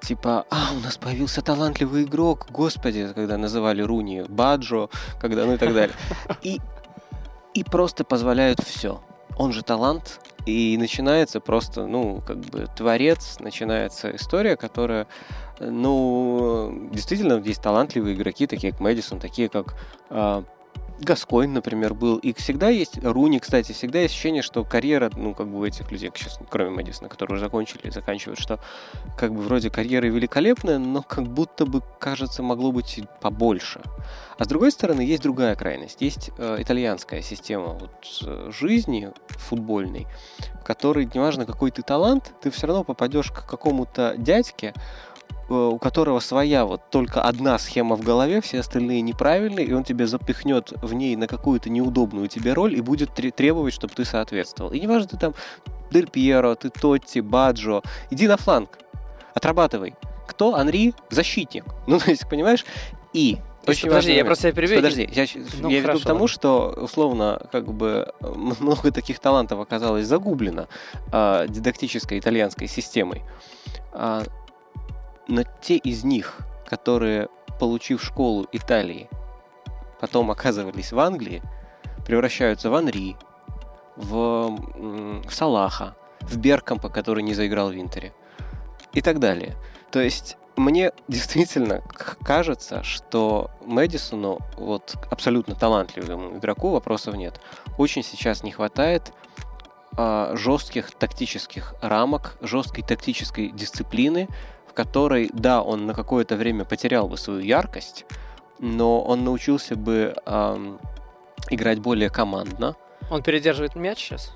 Типа, 0.00 0.46
а, 0.50 0.70
у 0.76 0.80
нас 0.80 0.96
появился 0.96 1.42
талантливый 1.42 2.04
игрок, 2.04 2.46
господи, 2.50 3.10
когда 3.14 3.36
называли 3.36 3.82
Руни 3.82 4.22
Баджо, 4.28 4.90
когда, 5.20 5.44
ну 5.44 5.54
и 5.54 5.56
так 5.56 5.74
далее. 5.74 5.96
И, 6.42 6.60
и 7.54 7.64
просто 7.64 8.04
позволяют 8.04 8.60
все. 8.60 9.00
Он 9.36 9.52
же 9.52 9.62
талант, 9.62 10.20
и 10.46 10.76
начинается 10.78 11.40
просто, 11.40 11.86
ну, 11.86 12.22
как 12.26 12.38
бы 12.38 12.66
творец, 12.74 13.38
начинается 13.40 14.14
история, 14.16 14.56
которая, 14.56 15.06
ну, 15.60 16.88
действительно, 16.90 17.34
есть 17.34 17.62
талантливые 17.62 18.14
игроки, 18.14 18.46
такие 18.46 18.72
как 18.72 18.80
Мэдисон, 18.80 19.20
такие 19.20 19.48
как 19.48 19.74
э, 20.10 20.42
Гаскойн, 21.00 21.52
например, 21.52 21.94
был. 21.94 22.18
И 22.18 22.32
всегда 22.32 22.68
есть, 22.68 22.98
Руни, 23.02 23.38
кстати, 23.38 23.72
всегда 23.72 24.00
есть 24.00 24.14
ощущение, 24.14 24.42
что 24.42 24.64
карьера, 24.64 25.10
ну, 25.14 25.34
как 25.34 25.48
бы 25.48 25.58
у 25.58 25.64
этих 25.64 25.90
людей, 25.90 26.10
сейчас, 26.14 26.38
кроме 26.50 26.70
Мэдисона, 26.70 27.08
которые 27.08 27.36
уже 27.36 27.44
закончили 27.44 27.88
и 27.88 27.90
заканчивают, 27.90 28.38
что 28.38 28.60
как 29.16 29.32
бы 29.32 29.40
вроде 29.42 29.70
карьера 29.70 30.06
великолепная, 30.06 30.78
но 30.78 31.02
как 31.02 31.24
будто 31.24 31.66
бы, 31.66 31.82
кажется, 31.98 32.42
могло 32.42 32.72
быть 32.72 33.00
побольше. 33.20 33.80
А 34.38 34.44
с 34.44 34.48
другой 34.48 34.72
стороны, 34.72 35.00
есть 35.00 35.22
другая 35.22 35.54
крайность. 35.54 36.00
Есть 36.00 36.30
э, 36.38 36.56
итальянская 36.60 37.22
система 37.22 37.74
вот, 37.74 37.90
э, 38.22 38.50
жизни 38.52 39.12
футбольной, 39.28 40.06
в 40.60 40.64
которой, 40.64 41.08
неважно, 41.12 41.44
какой 41.44 41.70
ты 41.70 41.82
талант, 41.82 42.32
ты 42.40 42.50
все 42.50 42.66
равно 42.66 42.84
попадешь 42.84 43.30
к 43.30 43.46
какому-то 43.46 44.14
дядьке, 44.16 44.74
у 45.48 45.78
которого 45.78 46.20
своя 46.20 46.64
вот 46.64 46.90
только 46.90 47.22
одна 47.22 47.58
схема 47.58 47.96
в 47.96 48.02
голове, 48.02 48.40
все 48.40 48.60
остальные 48.60 49.00
неправильные, 49.00 49.66
и 49.66 49.72
он 49.72 49.84
тебе 49.84 50.06
запихнет 50.06 50.72
в 50.82 50.94
ней 50.94 51.16
на 51.16 51.26
какую-то 51.26 51.70
неудобную 51.70 52.28
тебе 52.28 52.52
роль 52.52 52.74
и 52.74 52.80
будет 52.80 53.14
требовать, 53.14 53.74
чтобы 53.74 53.94
ты 53.94 54.04
соответствовал. 54.04 54.72
И 54.72 54.80
неважно, 54.80 55.08
ты 55.08 55.16
там 55.16 55.34
Дель 55.90 56.08
Пьеро, 56.08 56.54
ты 56.54 56.70
Тотти, 56.70 57.20
Баджо, 57.20 57.82
иди 58.10 58.28
на 58.28 58.36
фланг, 58.36 58.78
отрабатывай. 59.34 59.94
Кто? 60.26 60.54
Анри? 60.54 60.94
Защитник. 61.10 61.64
Ну, 61.86 61.98
то 61.98 62.10
есть, 62.10 62.28
понимаешь? 62.28 62.66
И 63.14 63.38
очень 63.66 63.88
Подожди, 63.88 64.14
я 64.14 64.24
просто 64.24 64.52
перебью. 64.52 64.76
Подожди, 64.76 65.08
я, 65.12 65.26
ну, 65.60 65.68
я 65.68 65.80
веду 65.80 65.98
к 65.98 66.02
тому, 66.02 66.26
что 66.26 66.74
условно 66.80 67.40
как 67.52 67.72
бы 67.72 68.12
много 68.20 68.90
таких 68.92 69.18
талантов 69.18 69.60
оказалось 69.60 70.06
загублено 70.06 70.68
э, 71.12 71.46
дидактической 71.48 72.18
итальянской 72.18 72.66
системой. 72.66 73.22
А, 73.92 74.22
но 75.28 75.44
те 75.60 75.76
из 75.76 76.04
них, 76.04 76.38
которые, 76.66 77.28
получив 77.60 78.02
школу 78.02 78.46
Италии, 78.52 79.08
потом 80.00 80.30
оказывались 80.30 80.92
в 80.92 80.98
Англии, 80.98 81.42
превращаются 82.06 82.70
в 82.70 82.74
Анри, 82.74 83.16
в, 83.96 84.56
в 85.26 85.30
Салаха, 85.30 85.96
в 86.20 86.36
Беркампа, 86.38 86.88
который 86.88 87.22
не 87.22 87.34
заиграл 87.34 87.70
в 87.70 87.74
Интере 87.74 88.12
и 88.92 89.02
так 89.02 89.18
далее. 89.18 89.56
То 89.90 90.00
есть 90.00 90.36
мне 90.56 90.92
действительно 91.08 91.82
кажется, 92.24 92.82
что 92.82 93.50
Мэдисону, 93.64 94.38
вот 94.56 94.94
абсолютно 95.10 95.54
талантливому 95.54 96.38
игроку, 96.38 96.70
вопросов 96.70 97.14
нет, 97.14 97.40
очень 97.76 98.02
сейчас 98.02 98.42
не 98.42 98.52
хватает 98.52 99.12
а, 99.96 100.34
жестких 100.36 100.90
тактических 100.92 101.74
рамок, 101.80 102.36
жесткой 102.40 102.84
тактической 102.84 103.50
дисциплины, 103.50 104.28
в 104.78 104.80
которой, 104.80 105.28
да, 105.32 105.60
он 105.60 105.86
на 105.86 105.94
какое-то 105.94 106.36
время 106.36 106.64
потерял 106.64 107.08
бы 107.08 107.16
свою 107.18 107.40
яркость, 107.40 108.04
но 108.60 109.02
он 109.02 109.24
научился 109.24 109.74
бы 109.74 110.14
эм, 110.24 110.78
играть 111.50 111.80
более 111.80 112.10
командно. 112.10 112.76
Он 113.10 113.20
передерживает 113.24 113.74
мяч 113.74 113.98
сейчас? 113.98 114.32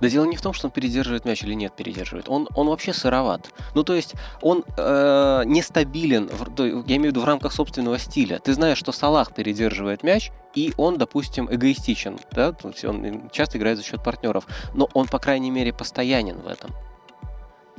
Да 0.00 0.08
дело 0.08 0.26
не 0.26 0.36
в 0.36 0.42
том, 0.42 0.52
что 0.52 0.68
он 0.68 0.70
передерживает 0.70 1.24
мяч 1.24 1.42
или 1.42 1.54
нет 1.54 1.74
передерживает. 1.74 2.28
Он, 2.28 2.48
он 2.54 2.68
вообще 2.68 2.92
сыроват. 2.92 3.50
Ну, 3.74 3.82
то 3.82 3.94
есть, 3.94 4.14
он 4.42 4.64
э, 4.76 5.42
нестабилен, 5.44 6.28
в, 6.28 6.56
я 6.86 6.96
имею 6.96 7.10
в 7.10 7.16
виду 7.16 7.22
в 7.22 7.24
рамках 7.24 7.52
собственного 7.52 7.98
стиля. 7.98 8.38
Ты 8.38 8.54
знаешь, 8.54 8.78
что 8.78 8.92
Салах 8.92 9.34
передерживает 9.34 10.04
мяч, 10.04 10.30
и 10.54 10.72
он, 10.76 10.98
допустим, 10.98 11.52
эгоистичен. 11.52 12.20
Да? 12.30 12.52
То 12.52 12.68
есть 12.68 12.84
он 12.84 13.28
часто 13.32 13.58
играет 13.58 13.78
за 13.78 13.84
счет 13.84 14.04
партнеров. 14.04 14.46
Но 14.72 14.88
он, 14.94 15.08
по 15.08 15.18
крайней 15.18 15.50
мере, 15.50 15.72
постоянен 15.72 16.38
в 16.38 16.46
этом 16.46 16.70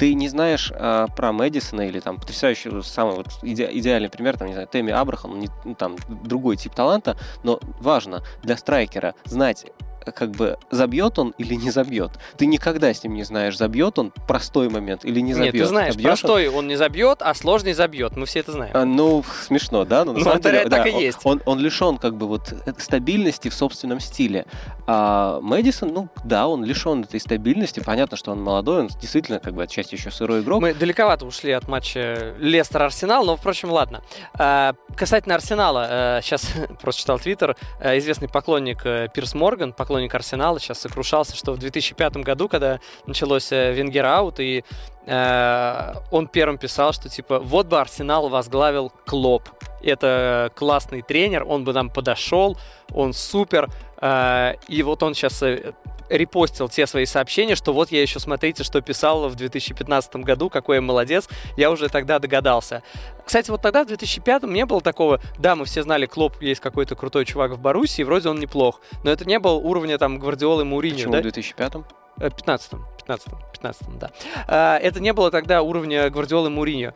ты 0.01 0.15
не 0.15 0.29
знаешь 0.29 0.73
а, 0.75 1.05
про 1.05 1.31
Мэдисона 1.31 1.81
или 1.81 1.99
там 1.99 2.17
потрясающий, 2.17 2.71
самый 2.81 3.17
вот 3.17 3.27
иде, 3.43 3.69
идеальный 3.71 4.09
пример, 4.09 4.35
там, 4.35 4.47
не 4.47 4.53
знаю, 4.55 4.67
Тэмми 4.67 4.91
Абрахам, 4.91 5.37
не, 5.37 5.47
ну, 5.63 5.75
там 5.75 5.95
другой 6.09 6.57
тип 6.57 6.73
таланта, 6.73 7.15
но 7.43 7.59
важно 7.79 8.23
для 8.41 8.57
страйкера 8.57 9.13
знать 9.25 9.67
как 10.15 10.31
бы 10.31 10.57
забьет 10.71 11.19
он 11.19 11.33
или 11.37 11.53
не 11.53 11.69
забьет. 11.69 12.11
Ты 12.37 12.45
никогда 12.47 12.93
с 12.93 13.03
ним 13.03 13.13
не 13.13 13.23
знаешь, 13.23 13.57
забьет 13.57 13.99
он 13.99 14.11
простой 14.27 14.69
момент 14.69 15.05
или 15.05 15.19
не 15.19 15.33
забьет. 15.33 15.53
Нет, 15.53 15.63
ты 15.63 15.67
знаешь, 15.67 15.93
Забьешь 15.93 16.07
простой 16.07 16.47
он... 16.47 16.55
он 16.55 16.67
не 16.67 16.75
забьет, 16.75 17.21
а 17.21 17.33
сложный 17.33 17.73
забьет. 17.73 18.15
Мы 18.17 18.25
все 18.25 18.39
это 18.39 18.51
знаем. 18.51 18.71
А, 18.75 18.85
ну, 18.85 19.23
смешно, 19.45 19.85
да? 19.85 20.03
Но 20.03 20.13
на 20.13 20.19
ну, 20.19 20.25
самом 20.25 20.41
деле, 20.41 20.63
так 20.63 20.69
да, 20.69 20.87
и 20.87 21.01
есть. 21.01 21.19
Он, 21.23 21.41
он 21.45 21.59
лишен 21.59 21.97
как 21.97 22.15
бы 22.15 22.27
вот 22.27 22.51
э, 22.65 22.73
стабильности 22.77 23.49
в 23.49 23.53
собственном 23.53 23.99
стиле. 23.99 24.45
А 24.93 25.39
Мэдисон, 25.39 25.93
ну 25.93 26.09
да, 26.25 26.49
он 26.49 26.65
лишен 26.65 27.03
этой 27.03 27.21
стабильности. 27.21 27.79
Понятно, 27.79 28.17
что 28.17 28.31
он 28.31 28.43
молодой, 28.43 28.79
он 28.79 28.87
действительно 28.87 29.39
как 29.39 29.53
бы 29.53 29.63
отчасти 29.63 29.95
еще 29.95 30.11
сырой 30.11 30.41
игрок. 30.41 30.61
Мы 30.61 30.73
далековато 30.73 31.25
ушли 31.25 31.53
от 31.53 31.69
матча 31.69 32.35
Лестер-Арсенал, 32.39 33.23
но, 33.23 33.37
впрочем, 33.37 33.71
ладно. 33.71 34.01
А, 34.33 34.73
касательно 34.97 35.35
Арсенала, 35.35 36.19
сейчас 36.21 36.51
просто 36.81 36.99
читал 36.99 37.19
твиттер, 37.19 37.55
э, 37.79 37.97
известный 37.99 38.27
поклонник 38.27 38.85
э, 38.85 39.07
Пирс 39.13 39.33
Морган, 39.33 39.71
поклонник 39.71 40.13
Арсенала, 40.13 40.59
сейчас 40.59 40.81
сокрушался, 40.81 41.37
что 41.37 41.53
в 41.53 41.57
2005 41.57 42.17
году, 42.17 42.49
когда 42.49 42.81
началось 43.05 43.49
Венгер 43.51 44.05
аут, 44.05 44.41
и 44.41 44.65
э, 45.05 45.93
он 46.11 46.27
первым 46.27 46.57
писал, 46.57 46.91
что 46.91 47.07
типа 47.07 47.39
вот 47.39 47.67
бы 47.67 47.79
Арсенал 47.79 48.27
возглавил 48.27 48.91
Клоп. 49.05 49.47
Это 49.83 50.51
классный 50.55 51.01
тренер, 51.01 51.45
он 51.47 51.63
бы 51.63 51.73
нам 51.73 51.89
подошел, 51.89 52.57
он 52.93 53.13
супер. 53.13 53.69
Э, 54.01 54.53
и 54.67 54.83
вот 54.83 55.03
он 55.03 55.13
сейчас 55.13 55.41
э, 55.43 55.73
репостил 56.11 56.69
те 56.69 56.85
свои 56.85 57.05
сообщения, 57.05 57.55
что 57.55 57.73
вот 57.73 57.91
я 57.91 58.01
еще, 58.01 58.19
смотрите, 58.19 58.63
что 58.63 58.81
писал 58.81 59.29
в 59.29 59.35
2015 59.35 60.17
году, 60.17 60.49
какой 60.49 60.77
я 60.77 60.81
молодец, 60.81 61.27
я 61.57 61.71
уже 61.71 61.89
тогда 61.89 62.19
догадался. 62.19 62.83
Кстати, 63.25 63.49
вот 63.49 63.61
тогда, 63.61 63.83
в 63.83 63.87
2005 63.87 64.43
не 64.43 64.65
было 64.65 64.81
такого, 64.81 65.21
да, 65.39 65.55
мы 65.55 65.65
все 65.65 65.83
знали, 65.83 66.05
Клоп 66.05 66.41
есть 66.41 66.61
какой-то 66.61 66.95
крутой 66.95 67.25
чувак 67.25 67.51
в 67.51 67.59
Боруссии, 67.59 68.03
вроде 68.03 68.29
он 68.29 68.39
неплох, 68.39 68.81
но 69.03 69.11
это 69.11 69.25
не 69.25 69.39
было 69.39 69.53
уровня 69.53 69.97
там 69.97 70.19
Гвардиолы 70.19 70.65
Муриньо, 70.65 70.95
Почему 70.95 71.13
да? 71.13 71.19
в 71.19 71.23
2005 71.23 71.73
15 72.19 72.71
15 72.97 73.27
15 73.53 73.99
да. 73.99 74.11
А, 74.47 74.77
это 74.77 74.99
не 74.99 75.13
было 75.13 75.31
тогда 75.31 75.61
уровня 75.61 76.09
Гвардиолы 76.09 76.49
Муриньо. 76.49 76.93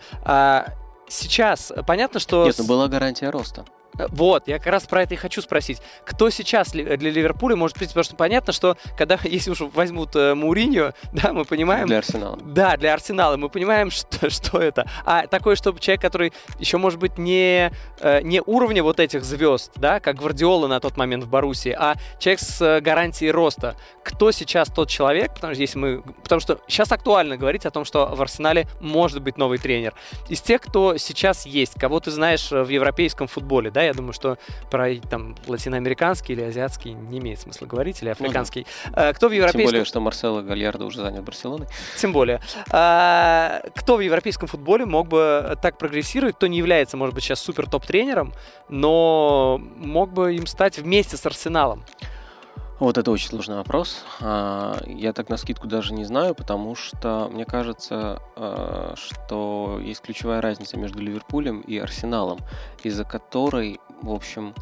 Сейчас 1.08 1.72
понятно, 1.86 2.20
что... 2.20 2.45
Нет, 2.45 2.58
но 2.58 2.64
была 2.66 2.88
гарантия 2.88 3.30
роста. 3.30 3.66
Вот, 4.10 4.48
я 4.48 4.58
как 4.58 4.68
раз 4.68 4.86
про 4.86 5.04
это 5.04 5.14
и 5.14 5.18
хочу 5.18 5.41
спросить. 5.41 5.82
Кто 6.06 6.30
сейчас 6.30 6.72
для 6.72 6.96
Ливерпуля 6.96 7.56
может 7.56 7.78
прийти? 7.78 7.91
Потому 7.91 8.04
что 8.04 8.16
понятно, 8.16 8.54
что 8.54 8.78
когда, 8.98 9.18
если 9.24 9.52
уж 9.52 9.62
возьмут 9.62 10.16
э, 10.16 10.34
Муриньо, 10.34 10.93
да, 11.14 11.34
мы 11.34 11.46
понимаем... 11.46 11.88
Для 11.88 12.00
Арсенала. 12.00 12.38
Да, 12.41 12.78
для 12.78 12.93
Арсенала. 12.93 13.38
Мы 13.38 13.50
понимаем, 13.50 13.91
что, 13.91 14.30
что 14.30 14.60
это. 14.60 14.88
А 15.06 15.28
такой, 15.28 15.56
чтобы 15.56 15.80
человек, 15.80 16.02
который 16.02 16.34
еще, 16.60 16.78
может 16.78 17.00
быть, 17.00 17.18
не, 17.18 17.72
э, 18.00 18.22
не 18.22 18.41
уровня 18.46 18.84
вот 18.84 19.00
этих 19.00 19.24
звезд, 19.24 19.72
да, 19.76 20.00
как 20.00 20.18
Гвардиола 20.18 20.68
на 20.68 20.80
тот 20.80 20.98
момент 20.98 21.24
в 21.24 21.30
Боруссии, 21.30 21.76
а 21.78 21.96
человек 22.20 22.39
с 22.39 22.62
э, 22.62 22.82
гарантией 22.82 23.32
роста. 23.32 23.76
Кто 24.04 24.32
сейчас 24.32 24.70
тот 24.70 24.89
человек? 24.89 25.34
Потому 25.34 25.54
что, 25.54 25.62
если 25.62 25.78
мы, 25.78 26.02
потому 26.02 26.39
что 26.39 26.60
сейчас 26.68 26.91
актуально 26.91 27.38
говорить 27.38 27.66
о 27.66 27.72
том, 27.72 27.86
что 27.86 28.08
в 28.08 28.22
Арсенале 28.22 28.68
может 28.80 29.22
быть 29.22 29.38
новый 29.38 29.58
тренер. 29.58 29.93
Из 30.30 30.41
тех, 30.41 30.62
кто 30.62 30.98
сейчас 30.98 31.46
есть, 31.46 31.80
кого 31.80 32.00
ты 32.00 32.12
знаешь 32.12 32.52
в 32.52 32.68
европейском 32.68 33.28
футболе, 33.28 33.72
да, 33.72 33.85
я 33.86 33.94
думаю, 33.94 34.14
что 34.14 34.38
про 34.70 34.96
там 34.96 35.36
латиноамериканский 35.48 36.36
или 36.36 36.44
азиатский 36.44 36.94
не 36.94 37.20
имеет 37.20 37.40
смысла 37.40 37.66
говорить, 37.66 38.02
или 38.02 38.10
африканский. 38.10 38.66
Ну, 38.86 38.92
да. 38.96 39.14
Кто 39.14 39.30
в 39.30 39.32
европейском... 39.32 39.62
Тем 39.62 39.72
более, 39.72 39.86
что 39.86 40.00
Марсело 40.00 40.42
Гальярдо 40.42 40.86
уже 40.86 41.02
занят 41.02 41.24
Барселоной. 41.24 41.68
Тем 41.98 42.14
более. 42.14 42.42
А, 42.70 43.62
кто 43.76 43.98
в 43.98 44.00
европейском 44.02 44.48
футболе 44.48 44.86
мог 44.86 45.08
бы 45.08 45.58
так 45.62 45.78
прогрессировать, 45.78 46.36
кто 46.36 46.48
не 46.48 46.58
является, 46.58 46.98
может 46.98 47.16
быть, 47.16 47.24
сейчас 47.24 47.40
супер 47.40 47.70
топ-тренером, 47.70 48.34
но 48.70 49.62
мог 49.78 50.12
бы 50.12 50.36
им 50.36 50.48
стать 50.48 50.78
вместе 50.80 51.18
с 51.18 51.26
Арсеналом? 51.26 51.84
Вот 52.80 52.98
это 52.98 53.10
очень 53.10 53.30
сложный 53.30 53.56
вопрос. 53.56 54.04
А, 54.20 54.78
я 54.86 55.14
так 55.14 55.30
на 55.30 55.38
скидку 55.38 55.68
даже 55.68 55.94
не 55.94 56.04
знаю, 56.04 56.36
потому 56.36 56.76
что 56.76 57.30
мне 57.32 57.46
кажется, 57.46 58.22
а, 58.36 58.94
что 58.98 59.80
есть 59.82 60.02
ключевая 60.02 60.42
разница 60.42 60.78
между 60.78 61.00
Ливерпулем 61.00 61.62
и 61.62 61.78
Арсеналом, 61.78 62.40
из-за 62.84 63.06
которой, 63.06 63.80
в 64.02 64.12
общем, 64.12 64.54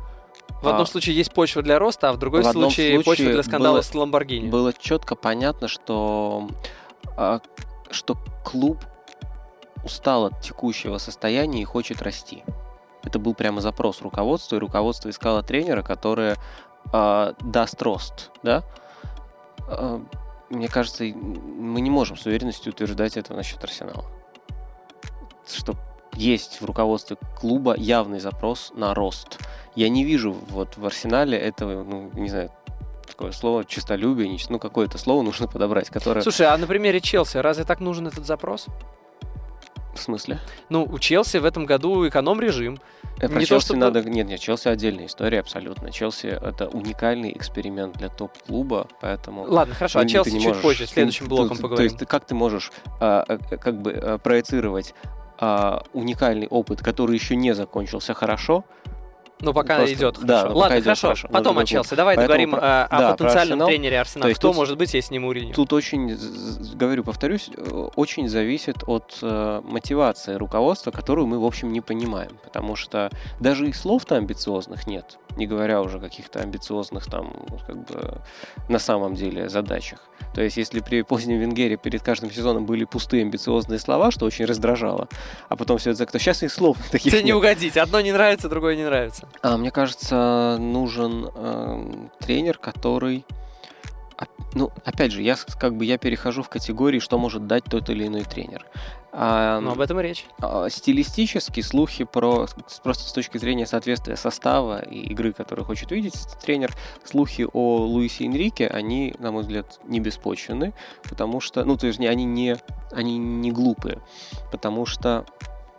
в 0.62 0.68
одном 0.68 0.84
а, 0.84 0.86
случае 0.86 1.16
есть 1.16 1.34
почва 1.34 1.64
для 1.64 1.80
роста, 1.80 2.10
а 2.10 2.14
в 2.14 2.20
другой 2.20 2.42
в 2.42 2.52
случае, 2.52 2.94
случае 2.94 3.04
почва 3.04 3.32
для 3.32 3.44
скандала 3.44 3.74
было, 3.74 3.82
с 3.82 3.96
Ламборгини. 3.96 4.50
Было 4.50 4.74
четко 4.74 5.16
понятно, 5.16 5.68
что, 5.68 6.48
что 7.90 8.18
клуб 8.46 8.78
устал 9.84 10.26
от 10.26 10.40
текущего 10.42 11.00
состояния 11.00 11.62
и 11.62 11.66
хочет 11.66 12.02
расти. 12.02 12.44
Это 13.04 13.20
был 13.20 13.34
прямо 13.34 13.60
запрос 13.60 14.02
руководства, 14.02 14.56
и 14.56 14.60
руководство 14.60 15.10
искало 15.10 15.44
тренера, 15.44 15.82
которое 15.82 16.38
э, 16.92 17.34
даст 17.42 17.82
рост, 17.82 18.32
да, 18.44 18.64
э, 19.68 20.00
мне 20.50 20.68
кажется, 20.68 21.04
мы 21.06 21.82
не 21.82 21.90
можем 21.90 22.18
с 22.18 22.26
уверенностью 22.26 22.74
утверждать 22.74 23.18
это 23.18 23.34
насчет 23.34 23.64
Арсенала. 23.64 24.06
Что 25.48 25.76
есть 26.16 26.62
в 26.62 26.66
руководстве 26.66 27.18
клуба 27.40 27.76
явный 27.76 28.20
запрос 28.20 28.72
на 28.76 28.94
рост. 28.94 29.40
Я 29.76 29.90
не 29.90 30.04
вижу 30.04 30.32
вот 30.32 30.78
в 30.78 30.86
Арсенале 30.86 31.38
этого, 31.38 31.84
ну, 31.84 32.12
не 32.14 32.30
знаю, 32.30 32.52
такое 33.08 33.32
слово 33.32 33.66
чистолюбие, 33.66 34.38
ну, 34.50 34.60
какое-то 34.60 34.98
слово 34.98 35.24
нужно 35.24 35.48
подобрать, 35.48 35.90
которое... 35.90 36.22
Слушай, 36.22 36.48
а 36.48 36.58
на 36.58 36.68
примере 36.68 37.02
Челси, 37.02 37.38
разве 37.38 37.64
так 37.64 37.80
нужен 37.80 38.08
этот 38.08 38.26
запрос? 38.26 38.68
В 39.94 40.00
смысле? 40.00 40.40
Ну, 40.70 40.84
у 40.84 41.00
Челси 41.00 41.38
в 41.38 41.46
этом 41.46 41.66
году 41.66 42.08
эконом-режим. 42.08 42.80
Это 43.18 43.30
про 43.30 43.40
не 43.40 43.46
Челси 43.46 43.68
то, 43.68 43.74
что... 43.74 43.78
надо... 43.78 44.02
Нет, 44.04 44.28
нет, 44.28 44.40
Челси 44.40 44.68
отдельная 44.70 45.06
история 45.06 45.40
абсолютно. 45.40 45.92
Челси— 45.92 46.28
это 46.42 46.68
уникальный 46.68 47.32
эксперимент 47.32 47.98
для 47.98 48.10
топ-клуба, 48.10 48.88
поэтому... 49.02 49.44
Ладно, 49.44 49.76
хорошо, 49.76 50.00
а 50.00 50.06
Челси 50.06 50.32
чуть 50.32 50.46
можешь... 50.46 50.62
позже, 50.62 50.88
следующим 50.88 51.28
блоком 51.28 51.58
ты, 51.58 51.62
поговорим. 51.62 51.90
То 51.90 51.96
есть 51.96 52.10
как 52.10 52.26
ты 52.26 52.34
можешь 52.34 52.72
а, 53.00 53.24
а, 53.28 53.38
как 53.58 53.82
бы 53.82 53.92
а, 53.92 54.18
проецировать 54.18 54.96
а, 55.38 55.84
уникальный 55.94 56.48
опыт, 56.48 56.82
который 56.82 57.16
еще 57.16 57.36
не 57.36 57.54
закончился 57.54 58.14
хорошо, 58.14 58.66
ну, 59.44 59.54
пока 59.54 59.78
Просто, 59.78 59.94
идет 59.96 60.18
хорошо. 60.18 60.48
Да, 60.48 60.54
Ладно, 60.54 60.76
идет 60.76 60.84
хорошо. 60.84 61.08
Хорошо. 61.08 61.28
Потом 61.30 61.60
о 61.60 61.66
Челси. 61.66 61.96
Давай 61.96 62.16
Поэтому 62.16 62.28
договорим 62.28 62.52
про... 62.52 62.86
о, 62.86 63.00
да, 63.00 63.12
потенциальном 63.12 63.42
Арсенал. 63.42 63.68
тренере 63.68 64.00
Арсенала. 64.00 64.32
Кто 64.32 64.48
тут, 64.50 64.56
может 64.56 64.78
быть, 64.78 64.94
если 64.94 65.14
не 65.14 65.20
Муриньо? 65.20 65.54
Тут 65.54 65.74
очень, 65.74 66.18
говорю, 66.76 67.04
повторюсь, 67.04 67.50
очень 67.96 68.28
зависит 68.28 68.84
от 68.88 69.18
э, 69.22 69.62
мотивации 69.64 70.36
руководства, 70.36 70.92
которую 70.92 71.28
мы, 71.28 71.40
в 71.40 71.46
общем, 71.46 71.72
не 71.72 71.82
понимаем. 71.82 72.38
Потому 72.44 72.76
что 72.76 73.10
даже 73.40 73.68
и 73.68 73.74
слов-то 73.74 74.16
амбициозных 74.16 74.88
нет, 74.88 75.18
не 75.36 75.48
говоря 75.48 75.82
уже 75.82 75.98
о 75.98 76.02
каких-то 76.02 76.40
амбициозных 76.40 77.06
там, 77.06 77.46
как 77.68 77.86
бы, 77.86 78.22
на 78.70 78.80
самом 78.80 79.16
деле 79.16 79.50
задачах. 79.50 80.00
То 80.34 80.42
есть, 80.42 80.58
если 80.58 80.80
при 80.80 81.04
позднем 81.04 81.40
Венгере 81.40 81.78
перед 81.78 82.02
каждым 82.02 82.32
сезоном 82.32 82.66
были 82.66 82.86
пустые 82.86 83.22
амбициозные 83.22 83.80
слова, 83.80 84.10
что 84.12 84.26
очень 84.26 84.46
раздражало, 84.46 85.08
а 85.50 85.56
потом 85.56 85.78
все 85.78 85.92
это 85.92 86.06
то 86.06 86.20
сейчас 86.20 86.44
их 86.44 86.52
слов 86.52 86.78
таких 86.92 87.12
Тебе 87.12 87.24
не 87.24 87.34
угодить. 87.34 87.78
Одно 87.78 88.02
не 88.02 88.12
нравится, 88.12 88.50
другое 88.50 88.76
не 88.76 88.84
нравится. 88.84 89.28
А, 89.42 89.58
мне 89.58 89.72
кажется, 89.72 90.58
нужен 90.60 91.30
э, 91.34 92.08
тренер, 92.20 92.58
который 92.58 93.26
ну, 94.56 94.72
опять 94.86 95.12
же, 95.12 95.22
я 95.22 95.36
как 95.60 95.76
бы 95.76 95.86
я 95.86 95.98
перехожу 95.98 96.44
в 96.44 96.50
категории, 96.50 97.00
что 97.00 97.18
может 97.18 97.48
дать 97.48 97.64
тот 97.66 97.90
или 97.90 98.08
иной 98.08 98.24
тренер. 98.24 98.66
А, 99.12 99.60
ну, 99.60 99.72
об 99.72 99.80
этом 99.80 100.00
и 100.00 100.04
речь. 100.04 100.26
А, 100.42 100.70
стилистически 100.70 101.62
слухи 101.62 102.04
про, 102.04 102.48
просто 102.84 103.08
с 103.08 103.14
точки 103.14 103.38
зрения 103.38 103.66
соответствия 103.66 104.16
состава 104.16 104.80
и 104.80 105.00
игры, 105.12 105.34
которую 105.34 105.66
хочет 105.66 105.92
видеть 105.92 106.16
тренер, 106.42 106.74
слухи 107.04 107.48
о 107.52 107.78
Луисе 107.86 108.26
Энрике, 108.26 108.68
они, 108.68 109.14
на 109.20 109.32
мой 109.32 109.44
взгляд, 109.44 109.80
не 109.86 110.00
беспочвены, 110.00 110.74
потому 111.04 111.40
что, 111.40 111.64
ну, 111.64 111.78
то 111.78 111.88
есть 111.88 112.00
они 112.00 112.26
не, 112.26 112.58
они 112.92 113.18
не 113.18 113.52
глупые, 113.52 114.00
потому 114.52 114.86
что 114.86 115.26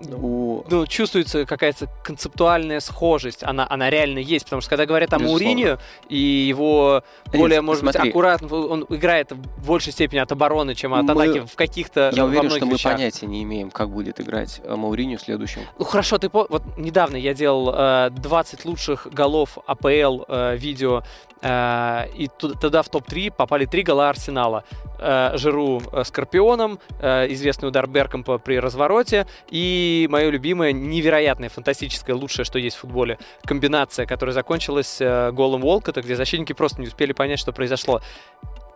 ну, 0.01 0.65
ну, 0.69 0.87
чувствуется 0.87 1.47
какая-то 1.47 1.89
концептуальная 2.03 2.81
схожесть. 2.81 3.45
Она, 3.45 3.67
она 3.69 3.91
реально 3.91 4.19
есть. 4.19 4.45
Потому 4.45 4.61
что 4.61 4.71
когда 4.71 4.87
говорят 4.87 5.13
о 5.13 5.19
Мауриньо 5.19 5.79
и 6.09 6.17
его 6.17 7.03
более, 7.33 7.59
Нет, 7.59 7.65
может 7.65 7.81
смотри. 7.83 8.01
быть, 8.01 8.11
аккуратно, 8.11 8.57
он 8.57 8.87
играет 8.89 9.33
в 9.33 9.67
большей 9.67 9.93
степени 9.93 10.19
от 10.19 10.33
обороны, 10.33 10.75
чем 10.75 10.95
от 10.95 11.05
мы... 11.05 11.13
атаки 11.13 11.47
в 11.47 11.55
каких-то 11.55 12.11
Я 12.15 12.25
уверен, 12.25 12.51
что 12.51 12.65
вещах. 12.67 12.93
мы 12.93 12.99
понятия 12.99 13.27
не 13.27 13.43
имеем, 13.43 13.71
как 13.71 13.91
будет 13.91 14.21
играть 14.21 14.61
э, 14.65 14.75
Мауриньо 14.75 15.19
в 15.19 15.23
следующем. 15.23 15.63
Ну 15.79 15.85
хорошо, 15.85 16.19
ты 16.19 16.29
по... 16.29 16.47
вот 16.49 16.63
недавно 16.77 17.17
я 17.17 17.35
делал 17.35 17.73
э, 17.75 18.11
20 18.11 18.65
лучших 18.65 19.07
голов 19.13 19.59
АПЛ 19.67 20.25
э, 20.29 20.57
видео 20.57 21.03
Э, 21.45 22.07
и 22.15 22.29
туда 22.29 22.83
в 22.83 22.89
топ-3 22.89 23.33
попали 23.37 23.67
три 23.67 23.83
гола 23.83 24.09
Арсенала. 24.09 24.65
Э, 24.99 25.37
Жиру 25.37 25.83
э, 25.93 26.03
Скорпионом, 26.05 26.79
известный 27.01 27.69
удар 27.69 27.87
Беркомпа 27.87 28.39
при 28.39 28.59
развороте 28.59 29.27
и 29.51 29.84
мое 30.09 30.31
любимое, 30.31 30.73
невероятное, 30.73 31.49
фантастическое, 31.49 32.15
лучшее, 32.15 32.45
что 32.45 32.59
есть 32.59 32.77
в 32.77 32.81
футболе, 32.81 33.19
комбинация, 33.45 34.07
которая 34.07 34.35
закончилась 34.35 34.99
голом 35.01 35.63
Волкота, 35.63 36.03
где 36.03 36.17
защитники 36.17 36.53
просто 36.53 36.81
не 36.81 36.89
успели 36.89 37.13
понять, 37.13 37.39
что 37.39 37.53
произошло. 37.53 38.01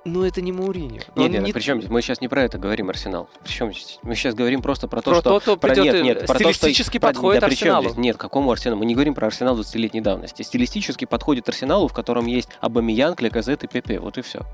Ну, 0.04 0.24
это 0.24 0.40
не 0.40 0.52
Мауриньо. 0.52 1.02
Нет, 1.16 1.30
нет, 1.30 1.42
не... 1.42 1.52
причем 1.52 1.82
мы 1.88 2.00
сейчас 2.00 2.20
не 2.20 2.28
про 2.28 2.44
это 2.44 2.56
говорим, 2.56 2.88
Арсенал. 2.88 3.28
Причем 3.42 3.72
мы 4.02 4.14
сейчас 4.14 4.34
говорим 4.34 4.62
просто 4.62 4.88
про 4.88 5.02
то, 5.02 5.10
про 5.10 5.20
что... 5.20 5.40
То, 5.40 5.56
про... 5.56 5.74
Нет, 5.74 6.02
нет, 6.02 6.26
про 6.26 6.36
стилистически 6.36 6.98
то, 6.98 7.08
что... 7.08 7.14
подходит 7.14 7.40
да, 7.42 7.48
Арсеналу. 7.48 7.94
Нет, 7.96 8.16
какому 8.16 8.50
Арсеналу? 8.50 8.78
Мы 8.78 8.86
не 8.86 8.94
говорим 8.94 9.14
про 9.14 9.26
Арсенал 9.26 9.58
20-летней 9.58 10.00
давности. 10.00 10.42
Стилистически 10.42 11.04
подходит 11.04 11.48
Арсеналу, 11.48 11.88
в 11.88 11.92
котором 11.92 12.26
есть 12.26 12.48
Абамиянг, 12.60 13.20
Леказет 13.20 13.64
и 13.64 13.66
Пепе. 13.66 13.98
Вот 13.98 14.16
и 14.16 14.22
все. 14.22 14.46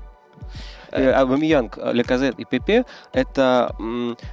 Э, 0.95 1.11
Абамиянг, 1.11 1.77
Леказет 1.91 2.39
и 2.39 2.45
Пепе, 2.45 2.85
это 3.11 3.75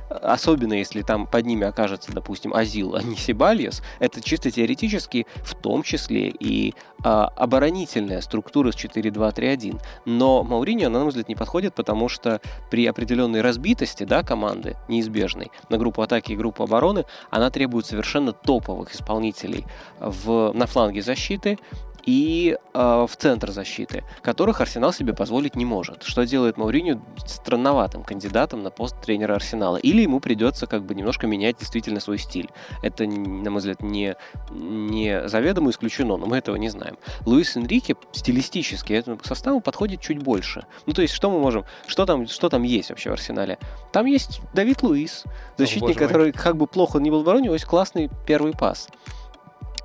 особенно 0.08 0.74
если 0.74 1.02
там 1.02 1.26
под 1.26 1.44
ними 1.44 1.66
окажется, 1.66 2.12
допустим, 2.12 2.54
Азил, 2.54 2.94
а 2.94 3.02
не 3.02 3.16
Сибальес, 3.16 3.82
это 3.98 4.20
чисто 4.20 4.50
теоретически 4.50 5.26
в 5.42 5.56
том 5.56 5.82
числе 5.82 6.28
и 6.28 6.74
а, 7.04 7.26
оборонительная 7.36 8.20
структура 8.20 8.70
с 8.70 8.76
4-2-3-1. 8.76 9.80
Но 10.04 10.44
Мауриньо, 10.44 10.88
на 10.88 11.00
мой 11.00 11.08
взгляд, 11.08 11.28
не 11.28 11.34
подходит, 11.34 11.74
потому 11.74 12.08
что 12.08 12.40
при 12.70 12.86
определенной 12.86 13.40
разбитости 13.40 14.04
да, 14.04 14.22
команды, 14.22 14.76
неизбежной, 14.86 15.50
на 15.68 15.78
группу 15.78 16.02
атаки 16.02 16.32
и 16.32 16.36
группу 16.36 16.62
обороны, 16.62 17.04
она 17.30 17.50
требует 17.50 17.86
совершенно 17.86 18.32
топовых 18.32 18.94
исполнителей 18.94 19.66
в, 19.98 20.52
на 20.52 20.66
фланге 20.66 21.02
защиты, 21.02 21.58
и 22.04 22.56
э, 22.74 23.06
в 23.08 23.16
центр 23.16 23.50
защиты, 23.50 24.04
которых 24.22 24.60
Арсенал 24.60 24.92
себе 24.92 25.14
позволить 25.14 25.56
не 25.56 25.64
может. 25.64 26.02
Что 26.02 26.24
делает 26.24 26.56
Мауриню 26.56 27.02
странноватым 27.24 28.02
кандидатом 28.02 28.62
на 28.62 28.70
пост 28.70 29.00
тренера 29.00 29.34
Арсенала. 29.34 29.76
Или 29.76 30.02
ему 30.02 30.20
придется 30.20 30.66
как 30.66 30.84
бы 30.84 30.94
немножко 30.94 31.26
менять 31.26 31.58
действительно 31.58 32.00
свой 32.00 32.18
стиль. 32.18 32.50
Это, 32.82 33.06
на 33.06 33.50
мой 33.50 33.58
взгляд, 33.58 33.82
не, 33.82 34.16
не 34.50 35.28
заведомо 35.28 35.70
исключено, 35.70 36.16
но 36.16 36.26
мы 36.26 36.38
этого 36.38 36.56
не 36.56 36.68
знаем. 36.68 36.96
Луис 37.26 37.56
Энрике 37.56 37.96
стилистически 38.12 38.92
этому 38.92 39.18
составу 39.22 39.60
подходит 39.60 40.00
чуть 40.00 40.18
больше. 40.18 40.66
Ну, 40.86 40.92
то 40.92 41.02
есть, 41.02 41.14
что 41.14 41.30
мы 41.30 41.38
можем... 41.38 41.64
Что 41.86 42.06
там, 42.06 42.26
что 42.26 42.48
там 42.48 42.62
есть 42.62 42.90
вообще 42.90 43.10
в 43.10 43.14
Арсенале? 43.14 43.58
Там 43.92 44.06
есть 44.06 44.40
Давид 44.54 44.82
Луис, 44.82 45.24
защитник, 45.56 45.96
О, 45.96 45.98
который, 45.98 46.32
как 46.32 46.56
бы 46.56 46.66
плохо 46.66 46.96
он 46.96 47.02
ни 47.02 47.10
был 47.10 47.18
в 47.18 47.22
обороне, 47.22 47.42
у 47.42 47.44
него 47.46 47.54
есть 47.54 47.66
классный 47.66 48.10
первый 48.26 48.52
пас. 48.52 48.88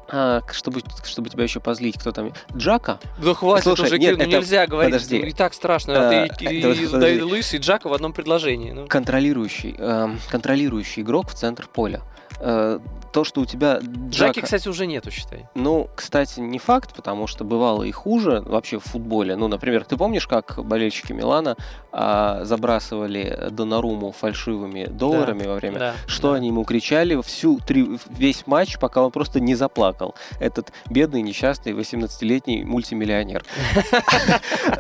А, 0.10 0.42
чтобы, 0.52 0.82
чтобы 1.04 1.30
тебя 1.30 1.44
еще 1.44 1.60
позлить, 1.60 1.98
кто 2.00 2.12
там? 2.12 2.34
Джака? 2.56 3.00
Да 3.18 3.34
хватит 3.34 3.64
Слушай, 3.64 3.88
уже, 3.88 4.00
нет, 4.00 4.18
ну, 4.18 4.24
это... 4.24 4.38
нельзя 4.38 4.66
говорить, 4.66 4.94
подожди. 4.94 5.18
и 5.18 5.32
так 5.34 5.54
страшно. 5.54 6.10
А, 6.10 6.28
ты, 6.28 6.46
и, 6.46 6.60
и, 6.60 6.88
Давид 6.88 7.24
Луис 7.24 7.54
и 7.54 7.58
Джака 7.58 7.90
в 7.90 7.94
одном 7.94 8.14
предложении. 8.14 8.72
Ну. 8.72 8.88
Контролирующий, 8.88 9.76
э, 9.78 10.16
контролирующий 10.30 11.02
игрок 11.02 11.30
в 11.30 11.34
центр 11.34 11.68
поля. 11.68 12.02
Э, 12.40 12.80
то, 13.12 13.24
что 13.24 13.42
у 13.42 13.46
тебя... 13.46 13.80
Джаки, 14.10 14.42
кстати, 14.42 14.68
уже 14.68 14.88
нету, 14.88 15.12
считай. 15.12 15.48
Ну, 15.56 15.90
кстати, 15.96 16.40
не 16.40 16.60
факт, 16.60 16.96
потому 16.96 17.28
что 17.28 17.44
бывало 17.44 17.84
и 17.84 17.92
хуже 17.92 18.42
вообще 18.46 18.80
в 18.80 18.84
футболе. 18.84 19.36
Ну, 19.36 19.48
например, 19.48 19.86
ты 19.86 19.98
помнишь, 19.98 20.28
как 20.28 20.60
болельщики 20.64 21.14
Милана 21.14 21.56
а, 21.92 22.44
забрасывали 22.44 23.50
Донаруму 23.52 24.12
фальшивыми 24.12 24.86
долларами 24.86 25.44
да, 25.44 25.50
во 25.50 25.56
время? 25.56 25.80
Да, 25.80 25.94
что 26.06 26.32
да. 26.32 26.38
они 26.38 26.48
ему 26.48 26.64
кричали 26.64 27.20
всю 27.22 27.60
три, 27.60 27.98
весь 28.10 28.46
матч, 28.48 28.78
пока 28.80 29.04
он 29.04 29.12
просто 29.12 29.40
не 29.40 29.56
заплакал. 29.56 30.16
Этот 30.40 30.72
бедный, 30.90 31.22
несчастный 31.22 31.74
18-летний 31.74 32.64
мультимиллионер. 32.64 33.44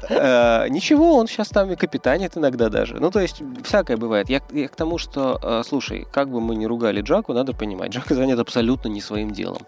Э, 0.09 0.67
ничего, 0.69 1.17
он 1.17 1.28
сейчас 1.28 1.49
там 1.49 1.71
и 1.71 1.75
капитанит 1.75 2.38
иногда 2.38 2.69
даже. 2.69 2.95
Ну, 2.95 3.11
то 3.11 3.19
есть, 3.19 3.41
всякое 3.63 3.97
бывает. 3.97 4.30
Я 4.30 4.39
к 4.39 4.75
тому, 4.75 4.97
что, 4.97 5.39
э, 5.41 5.63
слушай, 5.65 6.07
как 6.11 6.30
бы 6.30 6.39
мы 6.39 6.55
ни 6.55 6.65
ругали 6.65 7.01
Джаку, 7.01 7.34
надо 7.34 7.53
понимать, 7.53 7.91
Джака 7.91 8.15
занят 8.18 8.39
абсолютно 8.39 8.89
не 8.89 9.01
своим 9.01 9.32
делом 9.32 9.61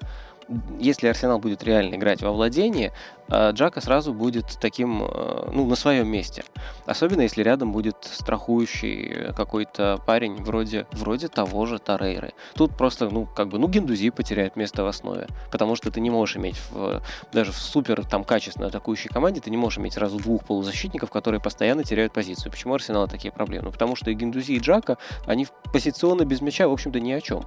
если 0.79 1.07
Арсенал 1.07 1.39
будет 1.39 1.63
реально 1.63 1.95
играть 1.95 2.21
во 2.21 2.31
владение, 2.31 2.91
э, 3.29 3.51
Джака 3.51 3.81
сразу 3.81 4.13
будет 4.13 4.57
таким, 4.59 5.03
э, 5.03 5.49
ну, 5.53 5.65
на 5.65 5.75
своем 5.75 6.07
месте. 6.07 6.43
Особенно, 6.85 7.21
если 7.21 7.43
рядом 7.43 7.71
будет 7.71 7.97
страхующий 8.01 9.33
какой-то 9.33 9.99
парень 10.05 10.35
вроде, 10.43 10.87
вроде 10.91 11.27
того 11.27 11.65
же 11.65 11.79
Тарейры. 11.79 12.33
Тут 12.55 12.75
просто, 12.75 13.09
ну, 13.09 13.25
как 13.25 13.49
бы, 13.49 13.59
ну, 13.59 13.67
Гендузи 13.67 14.09
потеряет 14.09 14.55
место 14.55 14.83
в 14.83 14.87
основе, 14.87 15.27
потому 15.51 15.75
что 15.75 15.91
ты 15.91 15.99
не 16.01 16.09
можешь 16.09 16.37
иметь 16.37 16.59
в, 16.71 17.01
даже 17.31 17.51
в 17.51 17.57
супер 17.57 18.05
там 18.05 18.23
качественно 18.23 18.67
атакующей 18.67 19.09
команде, 19.09 19.41
ты 19.41 19.51
не 19.51 19.57
можешь 19.57 19.79
иметь 19.79 19.93
сразу 19.93 20.17
двух 20.17 20.45
полузащитников, 20.45 21.11
которые 21.11 21.39
постоянно 21.41 21.83
теряют 21.83 22.13
позицию. 22.13 22.51
Почему 22.51 22.73
Арсенал 22.73 23.07
такие 23.07 23.31
проблемы? 23.31 23.65
Ну, 23.65 23.71
потому 23.71 23.95
что 23.95 24.09
и 24.09 24.13
Гендузи, 24.13 24.53
и 24.53 24.59
Джака, 24.59 24.97
они 25.25 25.47
позиционно 25.71 26.25
без 26.25 26.41
мяча, 26.41 26.67
в 26.67 26.71
общем-то, 26.71 26.99
ни 26.99 27.11
о 27.11 27.21
чем. 27.21 27.45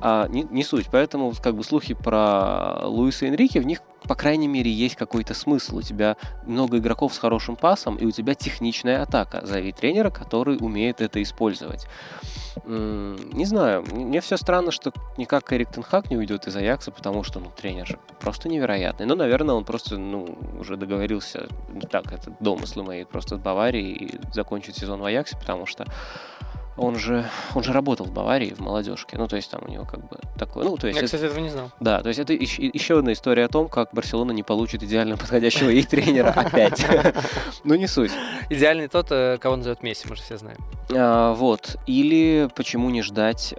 А, 0.00 0.26
не, 0.28 0.42
не 0.42 0.64
суть. 0.64 0.88
Поэтому, 0.90 1.32
как 1.40 1.54
бы, 1.54 1.62
слухи 1.62 1.94
про 1.94 2.23
Луиса 2.84 3.26
Энрике, 3.26 3.60
в 3.60 3.66
них, 3.66 3.80
по 4.02 4.14
крайней 4.14 4.48
мере, 4.48 4.70
есть 4.70 4.96
какой-то 4.96 5.34
смысл. 5.34 5.78
У 5.78 5.82
тебя 5.82 6.16
много 6.44 6.78
игроков 6.78 7.14
с 7.14 7.18
хорошим 7.18 7.56
пасом, 7.56 7.96
и 7.96 8.04
у 8.04 8.10
тебя 8.10 8.34
техничная 8.34 9.02
атака. 9.02 9.44
Зови 9.46 9.72
тренера, 9.72 10.10
который 10.10 10.58
умеет 10.60 11.00
это 11.00 11.22
использовать. 11.22 11.86
Не 12.66 13.44
знаю, 13.44 13.84
мне 13.90 14.20
все 14.20 14.36
странно, 14.36 14.70
что 14.70 14.92
никак 15.16 15.52
Эрик 15.52 15.72
Тенхак 15.72 16.10
не 16.10 16.16
уйдет 16.16 16.46
из 16.46 16.54
Аякса, 16.54 16.92
потому 16.92 17.24
что, 17.24 17.40
ну, 17.40 17.50
тренер 17.54 17.86
же 17.86 17.98
просто 18.20 18.48
невероятный. 18.48 19.06
Но, 19.06 19.16
наверное, 19.16 19.56
он 19.56 19.64
просто, 19.64 19.98
ну, 19.98 20.38
уже 20.60 20.76
договорился, 20.76 21.48
так, 21.90 22.12
это 22.12 22.32
домыслы 22.40 22.84
мои, 22.84 23.04
просто 23.04 23.36
с 23.36 23.40
Баварии 23.40 23.90
и 23.90 24.20
закончить 24.32 24.76
сезон 24.76 25.00
в 25.00 25.04
Аяксе, 25.04 25.36
потому 25.36 25.66
что 25.66 25.84
он 26.76 26.96
же, 26.98 27.24
он 27.54 27.62
же 27.62 27.72
работал 27.72 28.06
в 28.06 28.12
Баварии, 28.12 28.52
в 28.52 28.60
молодежке. 28.60 29.16
Ну, 29.16 29.28
то 29.28 29.36
есть 29.36 29.50
там 29.50 29.62
у 29.64 29.70
него 29.70 29.84
как 29.84 30.00
бы 30.08 30.18
такое... 30.38 30.64
Ну, 30.64 30.76
то 30.76 30.88
есть 30.88 30.96
Я, 30.96 31.04
это, 31.04 31.06
кстати, 31.06 31.24
этого 31.30 31.38
не 31.38 31.50
знал. 31.50 31.70
Да, 31.80 32.02
то 32.02 32.08
есть 32.08 32.18
это 32.18 32.32
еще, 32.32 32.66
еще 32.66 32.98
одна 32.98 33.12
история 33.12 33.44
о 33.44 33.48
том, 33.48 33.68
как 33.68 33.90
Барселона 33.92 34.32
не 34.32 34.42
получит 34.42 34.82
идеально 34.82 35.16
подходящего 35.16 35.70
ей 35.70 35.84
тренера 35.84 36.30
опять. 36.36 36.84
Ну, 37.62 37.74
не 37.76 37.86
суть. 37.86 38.12
Идеальный 38.50 38.88
тот, 38.88 39.06
э, 39.10 39.38
кого 39.40 39.56
называют 39.56 39.82
Месси, 39.82 40.08
мы 40.08 40.16
же 40.16 40.22
все 40.22 40.36
знаем. 40.36 40.58
А, 40.92 41.32
вот. 41.34 41.76
Или 41.86 42.48
почему 42.54 42.90
не 42.90 43.02
ждать 43.02 43.54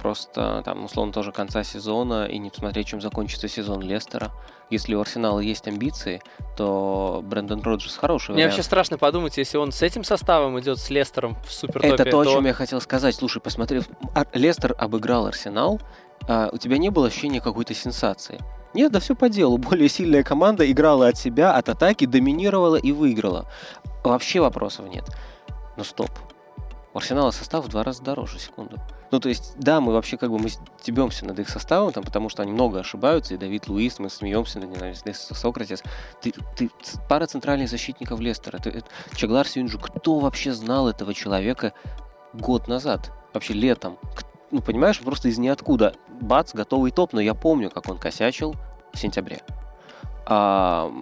просто, 0.00 0.62
там, 0.64 0.84
условно, 0.84 1.12
тоже 1.12 1.32
конца 1.32 1.62
сезона 1.62 2.26
и 2.26 2.38
не 2.38 2.50
посмотреть, 2.50 2.88
чем 2.88 3.00
закончится 3.00 3.48
сезон 3.48 3.80
Лестера 3.80 4.32
если 4.70 4.94
у 4.94 5.00
Арсенала 5.00 5.40
есть 5.40 5.66
амбиции, 5.66 6.22
то 6.56 7.20
Брэндон 7.24 7.62
Роджерс 7.62 7.96
хороший 7.96 8.30
Мне 8.30 8.36
вариант. 8.36 8.52
вообще 8.52 8.62
страшно 8.62 8.98
подумать, 8.98 9.36
если 9.36 9.56
он 9.56 9.72
с 9.72 9.82
этим 9.82 10.04
составом 10.04 10.58
идет 10.60 10.78
с 10.78 10.90
Лестером 10.90 11.36
в 11.46 11.52
супер 11.52 11.84
Это 11.84 12.04
то, 12.04 12.10
то, 12.10 12.20
о 12.20 12.26
чем 12.26 12.46
я 12.46 12.52
хотел 12.52 12.80
сказать. 12.80 13.14
Слушай, 13.14 13.40
посмотри, 13.40 13.82
Лестер 14.34 14.74
обыграл 14.78 15.26
Арсенал, 15.26 15.80
а 16.26 16.50
у 16.52 16.58
тебя 16.58 16.78
не 16.78 16.90
было 16.90 17.06
ощущения 17.06 17.40
какой-то 17.40 17.74
сенсации. 17.74 18.38
Нет, 18.74 18.92
да 18.92 19.00
все 19.00 19.14
по 19.14 19.28
делу. 19.28 19.56
Более 19.56 19.88
сильная 19.88 20.22
команда 20.22 20.70
играла 20.70 21.08
от 21.08 21.16
себя, 21.16 21.54
от 21.54 21.68
атаки, 21.68 22.04
доминировала 22.04 22.76
и 22.76 22.92
выиграла. 22.92 23.50
Вообще 24.04 24.40
вопросов 24.40 24.86
нет. 24.88 25.04
Но 25.76 25.84
стоп. 25.84 26.10
У 26.92 26.98
Арсенала 26.98 27.30
состав 27.30 27.64
в 27.64 27.68
два 27.68 27.82
раза 27.84 28.02
дороже, 28.02 28.38
секунду. 28.38 28.78
Ну, 29.10 29.20
то 29.20 29.28
есть, 29.28 29.54
да, 29.56 29.80
мы 29.80 29.92
вообще 29.92 30.16
как 30.16 30.30
бы 30.30 30.38
мы 30.38 30.48
стебемся 30.48 31.24
над 31.24 31.38
их 31.38 31.48
составом, 31.48 31.92
там, 31.92 32.04
потому 32.04 32.28
что 32.28 32.42
они 32.42 32.52
много 32.52 32.80
ошибаются, 32.80 33.34
и 33.34 33.36
Давид 33.36 33.68
Луис, 33.68 33.98
мы 33.98 34.10
смеемся 34.10 34.60
над 34.60 34.70
ним, 34.70 35.14
Сократес. 35.14 35.82
Ты, 36.20 36.34
ты, 36.56 36.70
пара 37.08 37.26
центральных 37.26 37.70
защитников 37.70 38.20
Лестера, 38.20 38.58
ты, 38.58 38.70
это, 38.70 38.86
Чаглар 39.14 39.46
Сюнджу, 39.46 39.78
кто 39.78 40.18
вообще 40.18 40.52
знал 40.52 40.88
этого 40.88 41.14
человека 41.14 41.72
год 42.34 42.68
назад? 42.68 43.12
Вообще 43.32 43.54
летом? 43.54 43.98
Ну, 44.50 44.60
понимаешь, 44.60 45.00
просто 45.00 45.28
из 45.28 45.38
ниоткуда. 45.38 45.94
Бац, 46.20 46.54
готовый 46.54 46.90
топ, 46.90 47.12
но 47.12 47.20
я 47.20 47.34
помню, 47.34 47.70
как 47.70 47.88
он 47.88 47.98
косячил 47.98 48.54
в 48.92 48.98
сентябре. 48.98 49.40
А, 50.26 50.92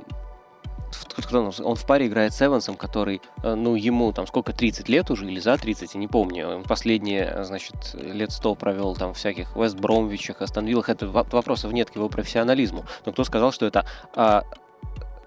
он 1.62 1.76
в 1.76 1.87
паре 1.87 2.07
играет 2.07 2.32
с 2.32 2.43
Эвансом, 2.43 2.76
который, 2.76 3.20
э, 3.43 3.55
ну, 3.55 3.74
ему 3.74 4.12
там 4.12 4.26
сколько, 4.26 4.53
30 4.53 4.89
лет 4.89 5.11
уже 5.11 5.26
или 5.26 5.41
за 5.41 5.57
30, 5.57 5.95
я 5.95 6.01
не 6.01 6.09
помню. 6.09 6.49
Он 6.49 6.62
последние, 6.62 7.45
значит, 7.45 7.95
лет 7.95 8.32
100 8.32 8.55
провел 8.55 8.95
там 8.95 9.14
всяких 9.14 9.55
Вест 9.57 9.76
Бромвичах, 9.76 10.43
Астон 10.43 10.66
Это 10.66 11.07
вопросов 11.09 11.72
нет 11.72 11.91
к 11.91 11.97
его 11.97 12.09
профессионализму. 12.09 12.84
Но 13.05 13.12
кто 13.12 13.24
сказал, 13.24 13.53
что 13.53 13.66
это 13.66 13.87
а, 14.14 14.45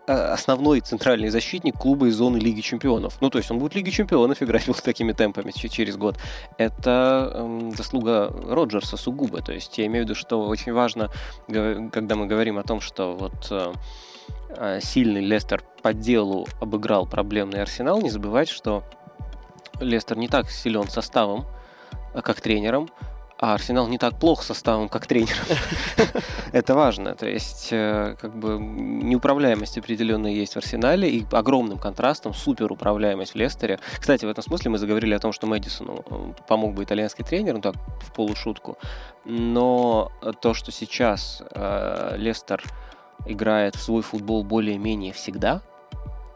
основной 0.09 0.79
центральный 0.79 1.29
защитник 1.29 1.77
клуба 1.77 2.07
из 2.07 2.15
зоны 2.15 2.37
Лиги 2.37 2.61
Чемпионов. 2.61 3.21
Ну, 3.21 3.29
то 3.29 3.37
есть 3.37 3.51
он 3.51 3.59
будет 3.59 3.73
в 3.73 3.75
Лиге 3.75 3.91
Чемпионов 3.91 4.41
играть 4.41 4.67
вот 4.67 4.81
такими 4.81 5.13
темпами 5.13 5.51
через 5.51 5.97
год. 5.97 6.17
Это 6.57 7.31
э, 7.33 7.71
заслуга 7.75 8.33
Роджерса 8.47 8.97
сугубо. 8.97 9.41
То 9.41 9.53
есть 9.53 9.77
я 9.77 9.85
имею 9.85 10.05
в 10.05 10.09
виду, 10.09 10.15
что 10.15 10.47
очень 10.47 10.73
важно, 10.73 11.11
когда 11.47 12.15
мы 12.15 12.25
говорим 12.25 12.57
о 12.57 12.63
том, 12.63 12.81
что 12.81 13.15
вот 13.15 13.47
э, 13.51 13.71
э, 13.71 13.73
сильный 14.81 15.21
Лестер 15.21 15.63
по 15.81 15.93
делу 15.93 16.47
обыграл 16.59 17.05
проблемный 17.05 17.61
Арсенал, 17.61 18.01
не 18.01 18.09
забывать, 18.09 18.49
что 18.49 18.83
Лестер 19.79 20.17
не 20.17 20.27
так 20.27 20.49
силен 20.49 20.87
составом, 20.89 21.45
э, 22.13 22.21
как 22.21 22.41
тренером, 22.41 22.89
а 23.37 23.53
Арсенал 23.53 23.87
не 23.87 23.97
так 23.97 24.19
плохо 24.19 24.43
составом, 24.43 24.89
как 24.89 25.07
тренер. 25.07 25.35
Это 26.51 26.75
важно. 26.75 27.15
То 27.15 27.27
есть, 27.27 27.69
э, 27.71 28.17
как 28.19 28.35
бы, 28.35 28.57
неуправляемость 28.59 29.77
определенная 29.77 30.31
есть 30.31 30.55
в 30.55 30.57
Арсенале, 30.57 31.09
и 31.09 31.25
огромным 31.31 31.77
контрастом 31.77 32.33
супер 32.33 32.69
управляемость 32.71 33.33
в 33.33 33.35
Лестере. 33.35 33.79
Кстати, 33.97 34.25
в 34.25 34.29
этом 34.29 34.43
смысле 34.43 34.71
мы 34.71 34.77
заговорили 34.77 35.13
о 35.13 35.19
том, 35.19 35.31
что 35.31 35.47
Мэдисону 35.47 36.03
э, 36.09 36.33
помог 36.47 36.73
бы 36.73 36.83
итальянский 36.83 37.23
тренер, 37.23 37.53
ну 37.55 37.61
так, 37.61 37.75
в 38.01 38.11
полушутку. 38.13 38.77
Но 39.23 40.11
то, 40.41 40.53
что 40.53 40.71
сейчас 40.71 41.41
э, 41.51 42.15
Лестер 42.17 42.61
играет 43.25 43.75
свой 43.75 44.01
футбол 44.01 44.43
более-менее 44.43 45.13
всегда, 45.13 45.61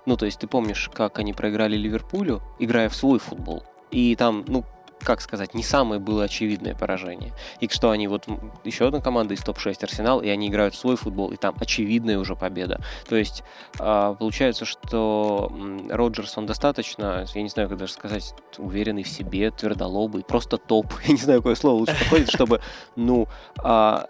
ну, 0.06 0.18
то 0.18 0.26
есть 0.26 0.40
ты 0.40 0.48
помнишь, 0.48 0.90
как 0.94 1.20
они 1.20 1.34
проиграли 1.34 1.78
Ливерпулю, 1.78 2.42
играя 2.60 2.90
в 2.90 2.96
свой 2.96 3.20
футбол. 3.20 3.64
И 3.92 4.16
там, 4.16 4.44
ну, 4.48 4.66
как 5.04 5.22
сказать, 5.22 5.54
не 5.54 5.64
самое 5.64 6.00
было 6.00 6.24
очевидное 6.24 6.76
поражение. 6.76 7.34
И 7.60 7.68
что 7.68 7.92
они 7.92 8.08
вот 8.08 8.28
еще 8.64 8.88
одна 8.88 9.02
команда 9.02 9.34
из 9.34 9.42
топ-6 9.42 9.84
Арсенал, 9.84 10.22
и 10.22 10.30
они 10.30 10.48
играют 10.48 10.74
в 10.74 10.78
свой 10.78 10.96
футбол, 10.96 11.32
и 11.32 11.38
там 11.38 11.56
очевидная 11.60 12.18
уже 12.18 12.36
победа. 12.36 12.82
То 13.08 13.16
есть 13.16 13.44
а, 13.80 14.14
получается, 14.14 14.66
что 14.66 15.52
Роджерс, 15.90 16.38
он 16.38 16.46
достаточно, 16.46 17.26
я 17.34 17.42
не 17.42 17.50
знаю, 17.50 17.70
как 17.70 17.78
даже 17.78 17.94
сказать, 17.94 18.34
уверенный 18.58 19.04
в 19.04 19.10
себе, 19.10 19.52
твердолобый, 19.52 20.24
просто 20.24 20.58
топ. 20.58 20.88
Я 21.06 21.14
не 21.14 21.20
знаю, 21.20 21.40
какое 21.40 21.56
слово 21.56 21.80
лучше 21.80 21.98
подходит, 22.00 22.30
чтобы, 22.30 22.62
ну, 22.96 23.28
а, 23.58 24.08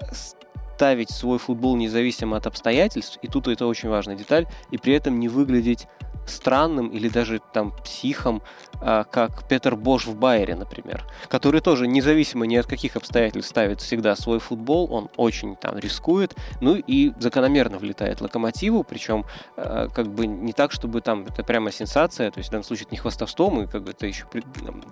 ставить 0.75 1.11
свой 1.11 1.37
футбол 1.37 1.75
независимо 1.75 2.37
от 2.37 2.47
обстоятельств, 2.47 3.19
и 3.21 3.27
тут 3.27 3.47
это 3.47 3.67
очень 3.67 3.89
важная 3.89 4.15
деталь, 4.15 4.47
и 4.71 4.77
при 4.77 4.93
этом 4.93 5.19
не 5.19 5.29
выглядеть 5.29 5.87
странным 6.25 6.87
или 6.87 7.09
даже 7.09 7.41
там 7.53 7.71
психом, 7.83 8.41
а, 8.81 9.03
как 9.03 9.47
Петер 9.47 9.75
Бош 9.75 10.05
в 10.05 10.15
Байере, 10.15 10.55
например, 10.55 11.05
который 11.29 11.61
тоже 11.61 11.87
независимо 11.87 12.45
ни 12.45 12.55
от 12.55 12.67
каких 12.67 12.95
обстоятельств 12.95 13.49
ставит 13.49 13.81
всегда 13.81 14.15
свой 14.15 14.39
футбол, 14.39 14.91
он 14.91 15.09
очень 15.15 15.55
там 15.55 15.77
рискует, 15.77 16.35
ну 16.61 16.75
и 16.75 17.13
закономерно 17.19 17.77
влетает 17.77 18.21
локомотиву, 18.21 18.83
причем 18.83 19.25
а, 19.55 19.87
как 19.87 20.07
бы 20.07 20.27
не 20.27 20.53
так, 20.53 20.71
чтобы 20.71 21.01
там 21.01 21.25
это 21.25 21.43
прямо 21.43 21.71
сенсация, 21.71 22.31
то 22.31 22.39
есть 22.39 22.49
в 22.49 22.51
данном 22.51 22.63
случае 22.63 22.85
это 22.85 22.95
не 22.95 22.99
хвастовством, 22.99 23.61
и 23.61 23.67
как 23.67 23.83
бы 23.83 23.91
это 23.91 24.05
еще, 24.05 24.25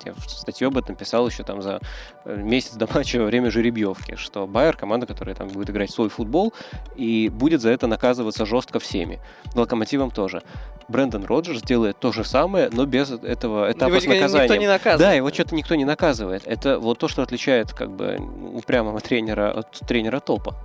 я 0.05 0.13
статью 0.27 0.69
об 0.69 0.77
этом 0.77 0.95
писал 0.95 1.27
еще 1.27 1.43
там 1.43 1.61
за 1.61 1.79
э, 2.25 2.35
месяц 2.35 2.73
до 2.73 2.87
матча 2.93 3.17
во 3.17 3.25
время 3.25 3.51
жеребьевки, 3.51 4.15
что 4.15 4.47
Байер 4.47 4.77
команда, 4.77 5.05
которая 5.05 5.35
там 5.35 5.47
будет 5.47 5.69
играть 5.69 5.91
свой 5.91 6.09
футбол, 6.09 6.53
и 6.95 7.29
будет 7.29 7.61
за 7.61 7.69
это 7.69 7.87
наказываться 7.87 8.45
жестко 8.45 8.79
всеми. 8.79 9.19
Локомотивом 9.55 10.11
тоже. 10.11 10.43
Брэндон 10.91 11.25
Роджерс 11.25 11.61
делает 11.61 11.97
то 11.99 12.11
же 12.11 12.23
самое, 12.23 12.69
но 12.71 12.85
без 12.85 13.09
этого 13.11 13.71
этапа 13.71 13.89
его 13.89 13.99
с 13.99 14.05
наказанием. 14.05 14.43
Никто 14.43 14.55
не 14.55 14.67
наказывает. 14.67 14.99
Да, 14.99 15.13
его 15.13 15.29
что-то 15.29 15.55
никто 15.55 15.75
не 15.75 15.85
наказывает. 15.85 16.43
Это 16.45 16.77
вот 16.79 16.99
то, 16.99 17.07
что 17.07 17.23
отличает 17.23 17.73
как 17.73 17.91
бы 17.91 18.17
упрямого 18.53 18.99
тренера 18.99 19.51
от 19.51 19.79
тренера 19.87 20.19
топа. 20.19 20.55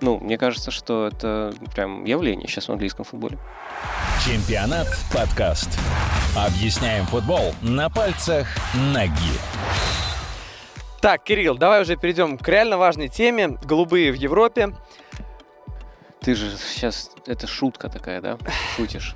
Ну, 0.00 0.18
мне 0.20 0.38
кажется, 0.38 0.70
что 0.70 1.08
это 1.08 1.52
прям 1.74 2.04
явление 2.04 2.46
сейчас 2.46 2.68
в 2.68 2.72
английском 2.72 3.04
футболе. 3.04 3.38
Чемпионат 4.24 4.86
подкаст. 5.12 5.68
Объясняем 6.36 7.04
футбол 7.06 7.52
на 7.62 7.90
пальцах 7.90 8.46
ноги. 8.74 9.10
Так, 11.00 11.24
Кирилл, 11.24 11.56
давай 11.56 11.82
уже 11.82 11.96
перейдем 11.96 12.38
к 12.38 12.46
реально 12.48 12.76
важной 12.76 13.08
теме. 13.08 13.58
Голубые 13.64 14.12
в 14.12 14.16
Европе. 14.16 14.74
Ты 16.20 16.34
же 16.34 16.56
сейчас... 16.56 17.10
Это 17.26 17.46
шутка 17.46 17.88
такая, 17.88 18.20
да? 18.20 18.38
Шутишь. 18.76 19.14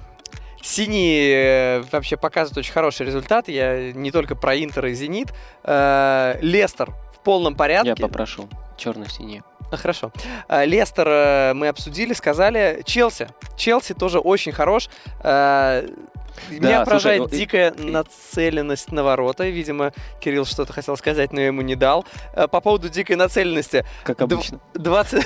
Синие 0.63 1.81
э, 1.81 1.83
вообще 1.91 2.17
показывают 2.17 2.59
очень 2.59 2.73
хороший 2.73 3.05
результат. 3.05 3.49
Я 3.49 3.93
не 3.93 4.13
только 4.13 4.37
про 4.37 4.57
Интер 4.57 4.87
и 4.87 4.95
Зенит. 4.95 5.35
Э, 5.65 6.39
Лестер 6.41 6.91
в 7.15 7.21
полном 7.25 7.57
порядке. 7.57 7.91
Я 7.91 7.97
попрошу. 7.97 8.49
Черно-синие. 8.77 9.43
А, 9.73 9.77
хорошо. 9.77 10.13
Э, 10.49 10.65
Лестер 10.65 11.55
мы 11.55 11.67
обсудили, 11.67 12.13
сказали. 12.13 12.83
Челси. 12.85 13.29
Челси 13.57 13.95
тоже 13.95 14.21
очень 14.21 14.53
хорош. 14.53 14.89
Меня 16.51 16.81
да, 16.81 16.85
поражает 16.85 17.23
слушай, 17.23 17.39
дикая 17.39 17.71
и... 17.71 17.91
нацеленность 17.91 18.93
на 18.93 19.03
ворота. 19.03 19.49
Видимо, 19.49 19.93
Кирилл 20.21 20.45
что-то 20.45 20.73
хотел 20.73 20.97
сказать, 20.97 21.33
но 21.33 21.41
я 21.41 21.47
ему 21.47 21.63
не 21.63 21.75
дал. 21.75 22.05
Э, 22.35 22.49
по 22.49 22.61
поводу 22.61 22.89
дикой 22.89 23.17
нацеленности. 23.17 23.85
Как 24.05 24.21
обычно. 24.21 24.61
20... 24.75 25.25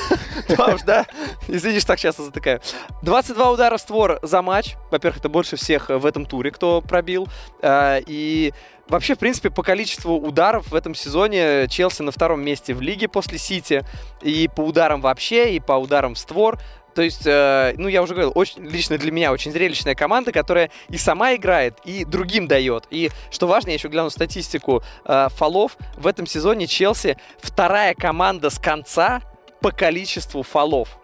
уж, 0.75 0.83
да? 0.83 1.07
Извини, 1.49 1.79
что 1.79 1.89
так 1.89 1.99
часто 1.99 2.23
затыкаю. 2.23 2.61
22 3.03 3.51
удара 3.51 3.77
в 3.77 3.81
створ 3.81 4.19
за 4.23 4.43
матч. 4.43 4.77
Во-первых, 4.91 5.19
это 5.19 5.29
больше 5.29 5.57
всех 5.57 5.89
в 5.89 6.07
этом 6.07 6.27
туре, 6.27 6.51
кто 6.51 6.81
пробил. 6.81 7.29
Э, 7.63 8.01
и 8.07 8.53
Вообще, 8.89 9.17
в 9.17 9.19
принципе, 9.19 9.51
по 9.51 9.65
количеству 9.65 10.15
ударов 10.15 10.69
в 10.69 10.75
этом 10.75 10.95
сезоне 10.95 11.67
Челси 11.69 12.03
на 12.03 12.13
втором 12.13 12.45
месте 12.45 12.73
в 12.73 12.81
лиге 12.81 13.09
после 13.09 13.37
Сити. 13.37 13.85
И 14.23 14.49
по 14.55 14.61
ударам 14.61 15.01
вообще, 15.01 15.55
и 15.57 15.61
по 15.61 15.73
ударам 15.73 16.15
в 16.15 16.19
створ. 16.19 16.59
То 16.97 17.03
есть, 17.03 17.27
э, 17.27 17.75
ну, 17.77 17.89
я 17.89 18.03
уже 18.03 18.15
говорил, 18.15 18.33
очень, 18.35 18.65
лично 18.65 18.97
для 18.97 19.13
меня 19.13 19.31
очень 19.31 19.53
зрелищная 19.53 19.95
команда, 19.95 20.33
которая 20.33 20.71
и 20.89 20.97
сама 20.97 21.35
играет, 21.35 21.79
и 21.85 22.07
другим 22.07 22.49
дает. 22.49 22.87
И, 22.89 23.11
что 23.31 23.47
важно, 23.47 23.69
я 23.69 23.75
еще 23.75 23.89
гляну 23.89 24.09
статистику 24.09 24.83
э, 25.05 25.29
фолов. 25.29 25.77
В 25.99 26.07
этом 26.07 26.27
сезоне 26.27 26.67
Челси 26.67 27.19
вторая 27.39 27.95
команда 27.95 28.49
с 28.49 28.59
конца 28.59 29.21
по 29.61 29.73
количеству 29.73 30.43
фолов. 30.43 30.99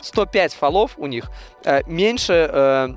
105 0.00 0.52
фолов 0.54 0.94
у 0.98 1.06
них. 1.06 1.30
Э, 1.64 1.82
меньше... 1.86 2.50
Э, 2.52 2.88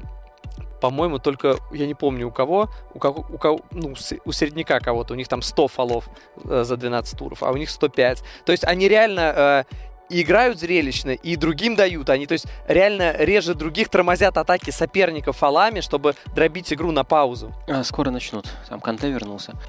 по-моему, 0.82 1.18
только, 1.18 1.56
я 1.72 1.86
не 1.88 1.94
помню 1.94 2.28
у 2.28 2.32
кого, 2.32 2.68
у 2.94 3.00
кого, 3.00 3.26
у, 3.30 3.38
кого 3.38 3.62
ну, 3.72 3.94
у 4.26 4.32
середняка 4.34 4.82
кого-то, 4.82 5.14
у 5.14 5.16
них 5.16 5.30
там 5.30 5.42
100 5.42 5.70
фолов 5.70 6.10
э, 6.44 6.64
за 6.66 6.76
12 6.76 7.18
туров, 7.18 7.42
а 7.42 7.52
у 7.52 7.56
них 7.56 7.70
105. 7.70 8.22
То 8.44 8.52
есть 8.52 8.66
они 8.66 8.90
реально 8.90 9.66
э, 9.70 9.76
и 10.14 10.22
играют 10.22 10.60
зрелищно, 10.60 11.10
и 11.12 11.36
другим 11.36 11.76
дают. 11.76 12.10
Они, 12.10 12.28
то 12.28 12.34
есть, 12.34 12.46
реально 12.68 13.16
реже 13.18 13.56
других 13.56 13.90
тормозят 13.90 14.38
атаки 14.38 14.70
соперников 14.70 15.38
фалами, 15.38 15.82
чтобы 15.82 16.14
дробить 16.36 16.72
игру 16.72 16.92
на 16.92 17.04
паузу. 17.04 17.52
А, 17.68 17.84
скоро 17.84 18.12
начнут. 18.12 18.46
Там 18.70 18.80
Канте 18.80 19.10
вернулся. 19.10 19.54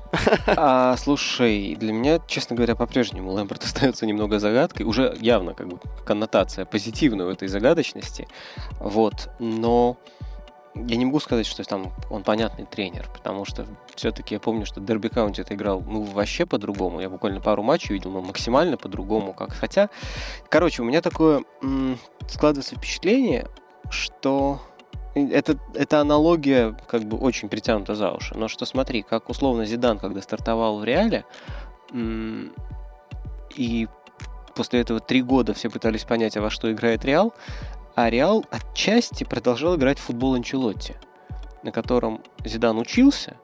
А, 0.57 0.97
слушай, 0.97 1.75
для 1.75 1.93
меня, 1.93 2.21
честно 2.27 2.55
говоря, 2.57 2.75
по-прежнему 2.75 3.33
Лэмпорт 3.33 3.65
остается 3.65 4.07
немного 4.07 4.39
загадкой. 4.39 4.87
Уже 4.87 5.17
явно 5.21 5.55
как 5.55 5.69
бы 5.69 5.79
коннотация 6.05 6.65
позитивная 6.65 7.27
у 7.27 7.31
этой 7.31 7.49
загадочности. 7.49 8.29
Вот. 8.79 9.31
Но 9.39 9.97
я 10.75 10.97
не 10.97 11.05
могу 11.05 11.21
сказать, 11.21 11.47
что 11.47 11.63
там 11.65 11.93
он 12.11 12.23
понятный 12.25 12.67
тренер, 12.67 13.09
потому 13.13 13.45
что 13.45 13.67
все-таки 13.95 14.35
я 14.35 14.41
помню, 14.41 14.67
что 14.67 14.81
Дерби 14.81 15.09
Каунти 15.09 15.41
это 15.41 15.55
играл 15.55 15.83
ну 15.87 16.03
вообще 16.03 16.47
по-другому. 16.47 17.01
Я 17.01 17.09
буквально 17.09 17.41
пару 17.41 17.63
матчей 17.63 17.95
видел, 17.95 18.11
но 18.11 18.21
максимально 18.21 18.77
по-другому. 18.77 19.33
Как 19.33 19.53
хотя, 19.53 19.89
короче, 20.49 20.83
у 20.83 20.85
меня 20.85 21.01
такое 21.01 21.45
м- 21.63 21.99
складывается 22.29 22.75
впечатление, 22.77 23.47
что 23.91 24.61
это, 25.15 25.59
это 25.75 26.01
аналогия 26.01 26.77
как 26.89 27.03
бы 27.03 27.17
очень 27.17 27.49
притянута 27.49 27.95
за 27.95 28.11
уши. 28.11 28.35
Но 28.37 28.49
что 28.49 28.67
смотри, 28.67 29.03
как 29.03 29.29
условно 29.29 29.65
Зидан, 29.65 29.99
когда 29.99 30.21
стартовал 30.23 30.79
в 30.81 30.85
Реале, 30.85 31.25
м- 31.93 32.53
и 33.55 33.87
после 34.57 34.81
этого 34.81 34.99
три 34.99 35.23
года 35.23 35.55
все 35.55 35.71
пытались 35.71 36.05
понять, 36.05 36.37
а 36.37 36.41
во 36.41 36.51
что 36.51 36.71
играет 36.73 37.05
Реал, 37.05 37.33
а 37.95 38.11
Реал 38.11 38.45
отчасти 38.51 39.25
продолжал 39.25 39.77
играть 39.77 39.99
в 39.99 40.03
футбол 40.03 40.35
Анчелотти, 40.35 40.97
на 41.63 41.73
котором 41.73 42.21
Зидан 42.45 42.79
учился, 42.79 43.37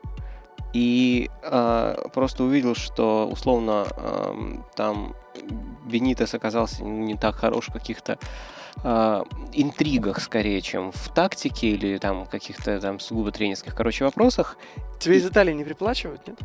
и 0.73 1.31
э, 1.43 1.97
просто 2.13 2.45
увидел, 2.45 2.75
что 2.75 3.29
условно 3.31 3.87
э, 3.91 4.35
там 4.77 5.15
Бенитес 5.85 6.35
оказался 6.35 6.85
не 6.85 7.17
так 7.17 7.37
хорош 7.37 7.69
в 7.69 7.73
каких-то 7.73 8.19
э, 8.85 9.23
интригах 9.53 10.21
скорее, 10.21 10.61
чем 10.61 10.93
в 10.93 11.09
тактике 11.13 11.71
или 11.71 11.99
там 11.99 12.27
каких-то 12.27 12.81
там 12.81 13.01
сугубо 13.01 13.33
тренерских, 13.33 13.75
короче, 13.75 14.05
вопросах. 14.05 14.57
Тебе 15.01 15.17
из 15.17 15.27
Италии 15.27 15.53
не 15.53 15.65
приплачивают, 15.65 16.27
нет? 16.29 16.39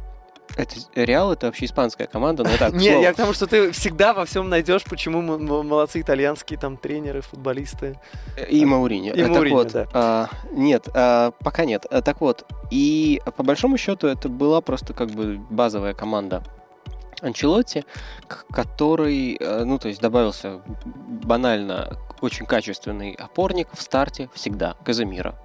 Это 0.57 0.75
Реал 0.95 1.33
это 1.33 1.47
вообще 1.47 1.65
испанская 1.65 2.07
команда, 2.07 2.43
но 2.43 2.57
так. 2.57 2.73
Не, 2.73 3.01
я 3.01 3.13
к 3.13 3.15
тому, 3.15 3.33
что 3.33 3.47
ты 3.47 3.71
всегда 3.71 4.13
во 4.13 4.25
всем 4.25 4.49
найдешь, 4.49 4.83
почему 4.83 5.21
молодцы 5.21 6.01
итальянские 6.01 6.57
там 6.57 6.77
тренеры, 6.77 7.21
футболисты. 7.21 7.99
И 8.49 8.63
Маурини. 8.65 9.11
И 9.11 9.23
Маурини, 9.23 9.69
да. 9.69 9.87
А, 9.93 10.29
нет, 10.51 10.87
а, 10.93 11.31
пока 11.31 11.65
нет. 11.65 11.85
Так 12.03 12.21
вот, 12.21 12.45
и 12.71 13.21
по 13.35 13.43
большому 13.43 13.77
счету 13.77 14.07
это 14.07 14.29
была 14.29 14.61
просто 14.61 14.93
как 14.93 15.09
бы 15.11 15.37
базовая 15.49 15.93
команда 15.93 16.43
Анчелотти, 17.21 17.85
который, 18.51 19.37
ну, 19.39 19.79
то 19.79 19.87
есть 19.87 20.01
добавился 20.01 20.61
банально 20.85 21.97
очень 22.21 22.45
качественный 22.45 23.13
опорник 23.13 23.69
в 23.73 23.81
старте 23.81 24.29
всегда, 24.33 24.75
Казамира, 24.83 25.35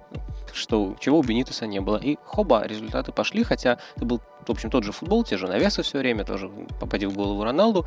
что, 0.53 0.95
чего 0.99 1.19
у 1.19 1.23
Бенитеса 1.23 1.67
не 1.67 1.79
было. 1.79 1.97
И 1.97 2.17
хоба, 2.25 2.65
результаты 2.65 3.11
пошли, 3.11 3.43
хотя 3.43 3.77
это 3.95 4.05
был, 4.05 4.21
в 4.45 4.49
общем, 4.49 4.69
тот 4.69 4.83
же 4.83 4.91
футбол, 4.91 5.23
те 5.23 5.37
же 5.37 5.47
навесы 5.47 5.83
все 5.83 5.99
время, 5.99 6.23
тоже 6.25 6.49
попади 6.79 7.05
в 7.05 7.13
голову 7.13 7.43
Роналду. 7.43 7.85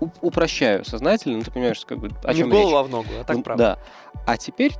У- 0.00 0.08
упрощаю 0.20 0.84
сознательно, 0.84 1.38
но 1.38 1.44
ты 1.44 1.50
понимаешь, 1.50 1.82
как 1.86 1.98
бы, 1.98 2.10
о 2.24 2.32
Не 2.32 2.38
чем 2.40 2.48
в 2.48 2.52
голову, 2.52 2.68
речь. 2.68 2.76
а 2.78 2.82
в 2.82 2.90
ногу, 2.90 3.08
а 3.20 3.24
так 3.24 3.36
Ну, 3.36 3.42
правда. 3.42 3.78
Да. 4.14 4.22
А 4.26 4.36
теперь 4.36 4.72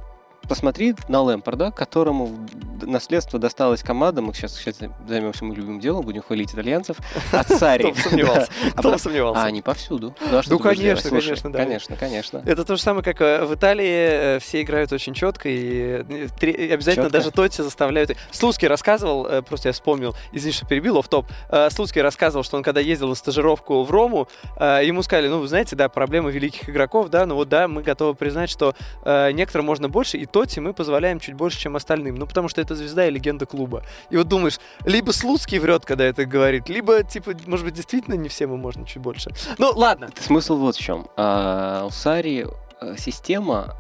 посмотри 0.49 0.95
на 1.09 1.23
Лэмпорда, 1.23 1.71
которому 1.71 2.47
наследство 2.83 3.39
досталась 3.39 3.83
команда, 3.83 4.23
мы 4.23 4.35
сейчас, 4.35 4.57
сейчас 4.57 4.79
займемся 5.07 5.45
мы 5.45 5.55
любимым 5.55 5.81
делом, 5.81 6.05
будем 6.05 6.23
хвалить 6.23 6.53
итальянцев, 6.53 6.99
от 7.33 7.49
Сари. 7.49 7.91
Бы 7.91 7.97
сомневался. 7.97 8.49
А 8.75 8.83
про- 8.83 8.99
сомневался. 8.99 9.43
А 9.43 9.47
они 9.47 9.63
повсюду. 9.63 10.15
Ну, 10.49 10.59
конечно, 10.59 11.11
конечно, 11.11 11.53
да. 11.53 11.59
Конечно, 11.59 11.97
конечно. 11.97 12.43
Это 12.45 12.65
то 12.65 12.77
же 12.77 12.83
самое, 12.83 13.05
как 13.05 13.21
э, 13.21 13.45
в 13.45 13.55
Италии 13.55 14.37
э, 14.37 14.39
все 14.41 14.63
играют 14.63 14.93
очень 14.93 15.15
четко, 15.15 15.49
и 15.49 16.05
э, 16.09 16.47
и 16.47 16.71
обязательно 16.73 17.11
даже 17.11 17.31
Тотти 17.31 17.63
заставляют. 17.63 18.17
Слуцкий 18.31 18.69
рассказывал, 18.69 19.43
просто 19.43 19.69
я 19.69 19.73
вспомнил, 19.73 20.15
извини, 20.33 20.53
что 20.53 20.67
перебил, 20.67 21.01
в 21.03 21.09
топ. 21.09 21.27
Слуцкий 21.71 22.01
рассказывал, 22.01 22.45
что 22.45 22.57
он 22.57 22.63
когда 22.63 22.81
ездил 22.81 23.09
на 23.09 23.15
стажировку 23.15 23.83
в 23.83 23.91
Рому, 23.91 24.29
ему 24.59 25.03
сказали, 25.03 25.29
ну, 25.29 25.41
вы 25.41 25.49
знаете, 25.49 25.77
да, 25.77 25.89
проблема 25.89 26.31
великих 26.31 26.71
игроков, 26.71 27.11
да, 27.11 27.27
ну 27.27 27.35
вот 27.35 27.49
да, 27.49 27.69
мы 27.69 27.83
готовы 27.83 28.15
признать, 28.15 28.49
что 28.49 28.75
некоторым 29.05 29.67
можно 29.67 29.89
больше, 29.89 30.17
и 30.17 30.27
Тотти 30.37 30.61
мы 30.61 30.75
позволяем 30.75 31.19
чуть 31.19 31.35
больше, 31.35 31.59
чем 31.59 31.77
остальным. 31.77 32.17
Ну, 32.17 32.27
потому 32.27 32.51
что 32.51 32.61
это 32.61 32.75
звезда 32.75 33.07
и 33.07 33.11
легенда 33.11 33.47
клуба. 33.47 33.83
И 34.11 34.19
вот 34.19 34.29
думаешь, 34.29 34.61
либо 34.85 35.13
Слуцкий 35.13 35.59
врет, 35.59 35.87
когда 35.87 36.05
это 36.05 36.27
говорит, 36.27 36.69
либо, 36.69 37.03
типа, 37.03 37.33
может 37.47 37.65
быть, 37.65 37.73
действительно 37.73 38.17
не 38.17 38.29
всем 38.29 38.53
и 38.53 38.59
можно 38.59 38.87
чуть 38.87 39.01
больше. 39.01 39.31
Ну, 39.57 39.73
ладно. 39.75 40.11
Смысл 40.21 40.59
вот 40.59 40.77
в 40.77 40.79
чем. 40.79 41.07
А, 41.17 41.87
у 41.87 41.91
Сари 41.91 42.47
э, 42.83 42.97
система 42.99 43.77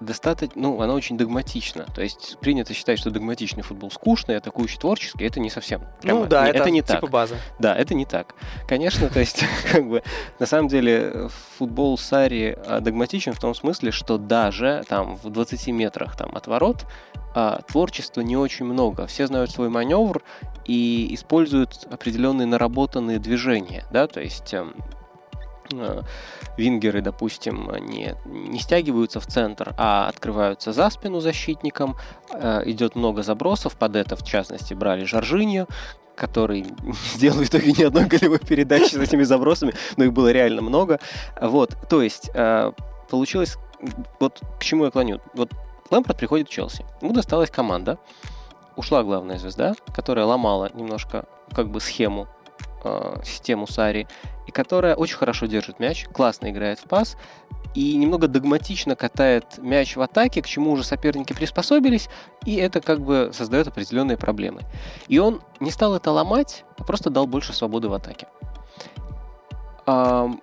достаточно, 0.00 0.60
ну, 0.60 0.80
она 0.80 0.94
очень 0.94 1.16
догматична. 1.16 1.86
То 1.94 2.02
есть 2.02 2.38
принято 2.40 2.74
считать, 2.74 2.98
что 2.98 3.10
догматичный 3.10 3.62
футбол 3.62 3.90
скучный, 3.90 4.36
атакующий 4.36 4.78
творческий. 4.78 5.24
Это 5.24 5.40
не 5.40 5.50
совсем. 5.50 5.82
прямо- 6.02 6.20
ну, 6.20 6.26
да, 6.26 6.44
не- 6.44 6.50
это, 6.58 6.70
не 6.70 6.82
типа 6.82 7.00
так. 7.00 7.10
база. 7.10 7.36
Да, 7.58 7.74
это 7.74 7.94
не 7.94 8.04
так. 8.04 8.34
Конечно, 8.66 9.08
то 9.08 9.20
есть, 9.20 9.44
как 9.72 9.88
бы, 9.88 10.02
на 10.38 10.46
самом 10.46 10.68
деле, 10.68 11.28
футбол 11.58 11.98
Сари 11.98 12.56
а, 12.66 12.80
догматичен 12.80 13.32
в 13.32 13.38
том 13.40 13.54
смысле, 13.54 13.90
что 13.90 14.18
даже 14.18 14.84
там 14.88 15.16
в 15.16 15.30
20 15.30 15.68
метрах 15.68 16.16
там, 16.16 16.34
от 16.34 16.46
ворот 16.46 16.86
а, 17.34 17.60
творчества 17.62 18.20
не 18.20 18.36
очень 18.36 18.64
много. 18.64 19.06
Все 19.06 19.26
знают 19.26 19.50
свой 19.50 19.68
маневр 19.68 20.22
и 20.66 21.08
используют 21.12 21.86
определенные 21.90 22.46
наработанные 22.46 23.18
движения, 23.18 23.84
да, 23.90 24.06
то 24.06 24.20
есть 24.20 24.52
эм, 24.54 24.74
вингеры, 26.56 27.00
допустим, 27.00 27.70
не, 27.86 28.14
не 28.24 28.58
стягиваются 28.58 29.20
в 29.20 29.26
центр, 29.26 29.74
а 29.76 30.08
открываются 30.08 30.72
за 30.72 30.90
спину 30.90 31.20
защитникам. 31.20 31.96
Э, 32.32 32.62
идет 32.66 32.96
много 32.96 33.22
забросов, 33.22 33.76
под 33.76 33.96
это, 33.96 34.16
в 34.16 34.24
частности, 34.24 34.74
брали 34.74 35.04
Жоржиньо, 35.04 35.66
который 36.16 36.62
не 36.82 36.92
сделал 37.14 37.38
в 37.38 37.44
итоге 37.44 37.72
ни 37.72 37.82
одной 37.82 38.04
голевой 38.04 38.38
передачи 38.40 38.94
с 38.94 38.98
этими 38.98 39.22
забросами, 39.22 39.74
но 39.96 40.04
их 40.04 40.12
было 40.12 40.30
реально 40.32 40.62
много. 40.62 40.98
Вот, 41.40 41.76
то 41.88 42.02
есть, 42.02 42.30
э, 42.34 42.72
получилось, 43.10 43.56
вот 44.20 44.40
к 44.58 44.64
чему 44.64 44.84
я 44.84 44.90
клоню. 44.90 45.20
Вот 45.34 45.50
Лэмпорт 45.90 46.18
приходит 46.18 46.48
в 46.48 46.52
Челси. 46.52 46.84
Ему 47.00 47.12
досталась 47.12 47.50
команда, 47.50 47.98
ушла 48.76 49.02
главная 49.02 49.38
звезда, 49.38 49.74
которая 49.94 50.26
ломала 50.26 50.70
немножко 50.74 51.26
как 51.54 51.70
бы 51.70 51.80
схему, 51.80 52.28
э, 52.84 53.20
систему 53.24 53.66
Сари, 53.66 54.06
и 54.46 54.50
которая 54.50 54.94
очень 54.94 55.16
хорошо 55.16 55.46
держит 55.46 55.78
мяч, 55.78 56.06
классно 56.12 56.50
играет 56.50 56.78
в 56.78 56.84
пас, 56.84 57.16
и 57.74 57.96
немного 57.96 58.28
догматично 58.28 58.96
катает 58.96 59.58
мяч 59.58 59.96
в 59.96 60.00
атаке, 60.00 60.42
к 60.42 60.46
чему 60.46 60.72
уже 60.72 60.84
соперники 60.84 61.32
приспособились, 61.32 62.08
и 62.44 62.56
это 62.56 62.80
как 62.80 63.00
бы 63.00 63.30
создает 63.32 63.68
определенные 63.68 64.16
проблемы. 64.16 64.62
И 65.06 65.18
он 65.18 65.42
не 65.60 65.70
стал 65.70 65.94
это 65.94 66.10
ломать, 66.10 66.64
а 66.78 66.84
просто 66.84 67.10
дал 67.10 67.26
больше 67.26 67.52
свободы 67.52 67.88
в 67.88 67.94
атаке. 67.94 68.26
Ам, 69.86 70.40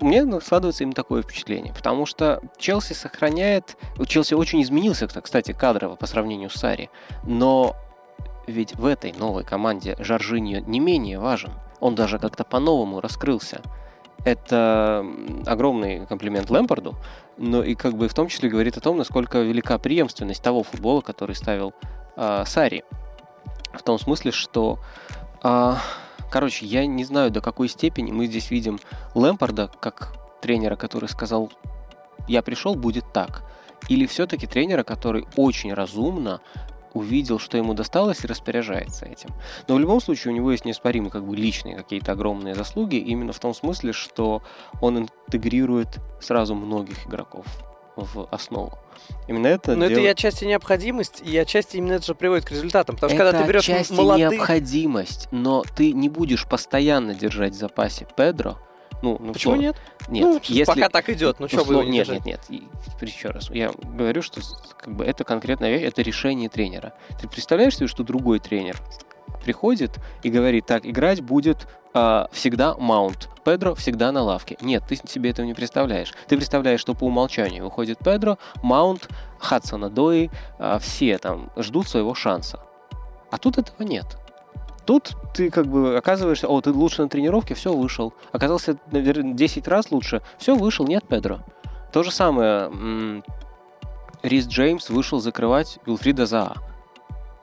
у 0.00 0.40
складывается 0.40 0.82
именно 0.82 0.94
такое 0.94 1.22
впечатление, 1.22 1.72
потому 1.72 2.06
что 2.06 2.40
Челси 2.58 2.92
сохраняет... 2.92 3.76
Челси 4.06 4.34
очень 4.34 4.62
изменился, 4.62 5.06
кстати, 5.06 5.52
кадрово 5.52 5.96
по 5.96 6.06
сравнению 6.06 6.50
с 6.50 6.54
Сари, 6.54 6.90
но 7.24 7.76
ведь 8.46 8.74
в 8.76 8.86
этой 8.86 9.12
новой 9.12 9.44
команде 9.44 9.96
Жоржиньо 9.98 10.60
не 10.60 10.80
менее 10.80 11.18
важен. 11.18 11.52
Он 11.80 11.94
даже 11.94 12.18
как-то 12.18 12.44
по-новому 12.44 13.00
раскрылся. 13.00 13.60
Это 14.24 15.04
огромный 15.44 16.06
комплимент 16.06 16.48
Лэмпорду, 16.48 16.96
но 17.36 17.62
и 17.62 17.74
как 17.74 17.94
бы 17.94 18.08
в 18.08 18.14
том 18.14 18.28
числе 18.28 18.48
говорит 18.48 18.76
о 18.76 18.80
том, 18.80 18.96
насколько 18.96 19.40
велика 19.40 19.78
преемственность 19.78 20.42
того 20.42 20.62
футбола, 20.62 21.02
который 21.02 21.34
ставил 21.34 21.74
а, 22.16 22.44
Сари. 22.46 22.84
В 23.74 23.82
том 23.82 23.98
смысле, 23.98 24.30
что... 24.30 24.78
а, 25.42 25.78
короче, 26.30 26.64
я 26.64 26.86
не 26.86 27.04
знаю, 27.04 27.30
до 27.30 27.42
какой 27.42 27.68
степени 27.68 28.12
мы 28.12 28.26
здесь 28.26 28.50
видим 28.50 28.78
Лэмпорда 29.14 29.70
как 29.80 30.14
тренера, 30.40 30.76
который 30.76 31.08
сказал, 31.08 31.52
я 32.28 32.42
пришел, 32.42 32.74
будет 32.74 33.12
так. 33.12 33.42
Или 33.88 34.06
все-таки 34.06 34.46
тренера, 34.46 34.84
который 34.84 35.26
очень 35.36 35.74
разумно 35.74 36.40
увидел, 36.94 37.38
что 37.38 37.58
ему 37.58 37.74
досталось 37.74 38.24
и 38.24 38.26
распоряжается 38.26 39.04
этим. 39.04 39.30
Но 39.68 39.74
в 39.74 39.80
любом 39.80 40.00
случае 40.00 40.32
у 40.32 40.36
него 40.36 40.52
есть 40.52 40.64
неоспоримые 40.64 41.10
как 41.10 41.26
бы 41.26 41.36
личные 41.36 41.76
какие-то 41.76 42.12
огромные 42.12 42.54
заслуги, 42.54 42.96
именно 42.96 43.32
в 43.32 43.38
том 43.38 43.52
смысле, 43.52 43.92
что 43.92 44.42
он 44.80 45.06
интегрирует 45.28 45.98
сразу 46.20 46.54
многих 46.54 47.06
игроков 47.06 47.44
в 47.96 48.28
основу. 48.30 48.78
Именно 49.28 49.48
это 49.48 49.76
Но 49.76 49.84
это 49.86 50.00
и 50.00 50.06
отчасти 50.06 50.44
необходимость, 50.44 51.22
и 51.24 51.36
отчасти 51.36 51.76
именно 51.76 51.94
это 51.94 52.06
же 52.06 52.14
приводит 52.14 52.44
к 52.46 52.50
результатам. 52.50 52.96
Потому 52.96 53.10
что 53.10 53.18
когда 53.18 53.38
это 53.38 53.46
ты 53.46 53.52
берешь 53.52 53.90
молодых... 53.90 54.32
необходимость, 54.32 55.28
но 55.30 55.64
ты 55.76 55.92
не 55.92 56.08
будешь 56.08 56.46
постоянно 56.46 57.14
держать 57.14 57.54
в 57.54 57.58
запасе 57.58 58.06
Педро. 58.16 58.58
Ну, 59.04 59.18
ну 59.20 59.32
Почему 59.34 59.54
что? 59.54 59.62
нет? 59.62 59.76
Нет, 60.08 60.24
ну, 60.24 60.40
если 60.44 60.64
пока 60.64 60.88
так 60.88 61.10
идет, 61.10 61.38
ну 61.38 61.46
что 61.46 61.58
услов- 61.58 61.66
бы 61.66 61.72
его 61.74 61.82
не 61.82 61.98
Нет, 61.98 62.08
нет, 62.08 62.24
нет. 62.24 62.40
И, 62.48 62.66
еще 63.02 63.28
раз. 63.28 63.50
Я 63.50 63.70
говорю, 63.82 64.22
что 64.22 64.40
как 64.78 64.96
бы 64.96 65.04
это 65.04 65.24
конкретная 65.24 65.70
вещь, 65.70 65.82
это 65.82 66.00
решение 66.00 66.48
тренера. 66.48 66.94
Ты 67.20 67.28
представляешь 67.28 67.76
себе, 67.76 67.86
что 67.86 68.02
другой 68.02 68.38
тренер 68.38 68.80
приходит 69.44 69.98
и 70.22 70.30
говорит, 70.30 70.64
так, 70.64 70.86
играть 70.86 71.20
будет 71.20 71.68
а, 71.92 72.28
всегда 72.32 72.76
маунт. 72.78 73.28
Педро 73.44 73.74
всегда 73.74 74.10
на 74.10 74.22
лавке. 74.22 74.56
Нет, 74.62 74.84
ты 74.88 74.96
себе 74.96 75.30
этого 75.30 75.44
не 75.44 75.52
представляешь. 75.52 76.14
Ты 76.26 76.36
представляешь, 76.36 76.80
что 76.80 76.94
по 76.94 77.04
умолчанию 77.04 77.62
выходит 77.62 77.98
Педро, 77.98 78.38
маунт, 78.62 79.06
Хадсона 79.38 79.90
Дои, 79.90 80.30
а, 80.58 80.78
все 80.78 81.18
там 81.18 81.50
ждут 81.58 81.88
своего 81.88 82.14
шанса. 82.14 82.60
А 83.30 83.36
тут 83.36 83.58
этого 83.58 83.82
нет. 83.82 84.16
Тут 84.86 85.16
ты 85.34 85.50
как 85.50 85.66
бы 85.66 85.96
оказываешься, 85.96 86.48
о, 86.48 86.60
ты 86.60 86.70
лучше 86.70 87.02
на 87.02 87.08
тренировке, 87.08 87.54
все, 87.54 87.72
вышел. 87.72 88.12
Оказался, 88.32 88.76
наверное, 88.90 89.32
10 89.32 89.66
раз 89.68 89.90
лучше, 89.90 90.22
все, 90.38 90.54
вышел, 90.54 90.86
нет 90.86 91.06
Педро. 91.08 91.40
То 91.92 92.02
же 92.02 92.10
самое, 92.10 93.22
Рис 94.22 94.46
Джеймс 94.46 94.90
вышел 94.90 95.20
закрывать 95.20 95.78
Вилфрида 95.86 96.26
Заа. 96.26 96.54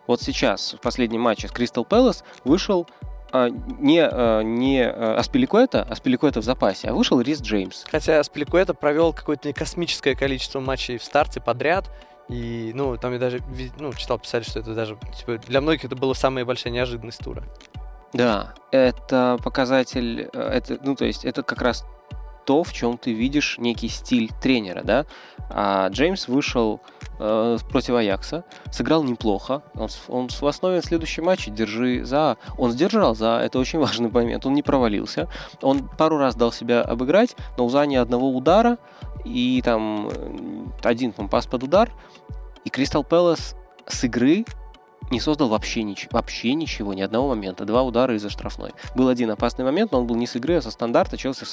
Вот 0.08 0.22
сейчас, 0.22 0.74
в 0.74 0.82
последнем 0.82 1.22
матче 1.22 1.48
с 1.48 1.52
Кристал 1.52 1.86
Пэлас, 1.86 2.24
вышел 2.44 2.88
а, 3.32 3.50
не, 3.50 4.04
а, 4.04 4.42
не 4.42 4.84
а, 4.84 5.16
Аспиликуэта, 5.18 5.84
Аспиликуэта 5.84 6.42
в 6.42 6.44
запасе, 6.44 6.90
а 6.90 6.94
вышел 6.94 7.22
Рис 7.22 7.42
Джеймс. 7.42 7.86
Хотя 7.90 8.22
Спликуэта 8.24 8.74
провел 8.74 9.14
какое-то 9.14 9.54
космическое 9.54 10.16
количество 10.16 10.60
матчей 10.60 10.98
в 10.98 11.04
старте 11.04 11.40
подряд. 11.40 11.90
И, 12.32 12.72
ну, 12.74 12.96
там 12.98 13.12
я 13.14 13.20
даже 13.20 13.42
ну, 13.78 13.94
читал, 13.94 14.18
писали, 14.18 14.44
что 14.44 14.62
это 14.62 14.74
даже, 14.74 14.98
типа, 15.18 15.38
для 15.38 15.60
многих 15.60 15.84
это 15.86 15.96
была 15.96 16.16
самая 16.16 16.46
большая 16.46 16.72
неожиданность 16.72 17.20
тура. 17.20 17.44
Да, 18.14 18.54
это 18.72 19.38
показатель, 19.44 20.30
э, 20.34 20.40
это, 20.40 20.78
ну, 20.82 20.96
то 20.96 21.06
есть 21.06 21.26
это 21.26 21.44
как 21.44 21.62
раз 21.62 21.86
то, 22.46 22.64
в 22.64 22.74
чем 22.74 22.98
ты 22.98 23.14
видишь 23.14 23.58
некий 23.60 23.88
стиль 23.88 24.32
тренера, 24.42 24.82
да. 24.84 25.06
А 25.50 25.90
Джеймс 25.90 26.28
вышел 26.28 26.82
э, 27.20 27.58
против 27.70 27.96
Аякса, 27.96 28.46
сыграл 28.72 29.04
неплохо. 29.04 29.62
Он, 29.76 29.90
он 30.08 30.30
в 30.30 30.44
основе 30.44 30.82
следующего 30.82 31.26
матча 31.26 31.52
держи 31.52 32.04
за. 32.04 32.38
Он 32.58 32.72
сдержал 32.72 33.16
за. 33.16 33.42
Это 33.44 33.60
очень 33.60 33.80
важный 33.80 34.10
момент. 34.10 34.46
Он 34.46 34.54
не 34.54 34.64
провалился. 34.64 35.30
Он 35.62 35.88
пару 35.88 36.18
раз 36.18 36.36
дал 36.36 36.52
себя 36.52 36.82
обыграть, 36.82 37.36
но 37.58 37.66
у 37.66 37.70
За 37.70 37.86
ни 37.86 37.96
одного 37.96 38.30
удара 38.30 38.78
и 39.24 39.62
там 39.64 40.08
э, 40.10 40.66
один 40.84 41.12
по 41.12 41.28
пас 41.28 41.46
под 41.48 41.64
удар. 41.64 41.92
И 42.64 42.70
Кристал 42.70 43.04
Пэлас 43.04 43.56
с 43.88 44.04
игры 44.04 44.46
не 45.10 45.20
создал 45.20 45.50
вообще, 45.50 45.82
нич- 45.82 46.08
вообще 46.12 46.54
ничего, 46.54 46.94
ни 46.94 47.02
одного 47.02 47.30
момента. 47.30 47.66
Два 47.66 47.84
удара 47.84 48.16
из-за 48.16 48.30
штрафной. 48.30 48.72
Был 48.96 49.10
один 49.10 49.30
опасный 49.32 49.66
момент, 49.66 49.92
но 49.92 50.00
он 50.00 50.08
был 50.08 50.16
не 50.16 50.28
с 50.28 50.36
игры, 50.36 50.56
а 50.56 50.62
со 50.62 50.72
стандарта. 50.72 51.18
Челси 51.18 51.46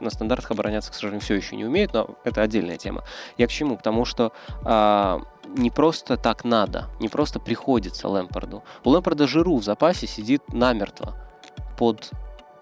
на 0.00 0.10
стандартах 0.10 0.50
обороняться, 0.50 0.90
к 0.90 0.94
сожалению, 0.94 1.20
все 1.20 1.34
еще 1.34 1.56
не 1.56 1.64
умеет, 1.64 1.92
но 1.92 2.16
это 2.24 2.42
отдельная 2.42 2.76
тема. 2.76 3.04
Я 3.36 3.46
к 3.46 3.50
чему? 3.50 3.76
Потому 3.76 4.04
что 4.04 4.32
а, 4.64 5.22
не 5.46 5.70
просто 5.70 6.16
так 6.16 6.44
надо, 6.44 6.88
не 7.00 7.08
просто 7.08 7.38
приходится 7.38 8.08
Лэмпорду. 8.08 8.62
У 8.84 8.90
Лэмпорда 8.90 9.26
Жиру 9.26 9.56
в 9.56 9.64
запасе 9.64 10.06
сидит 10.06 10.42
намертво 10.52 11.14
под 11.76 12.10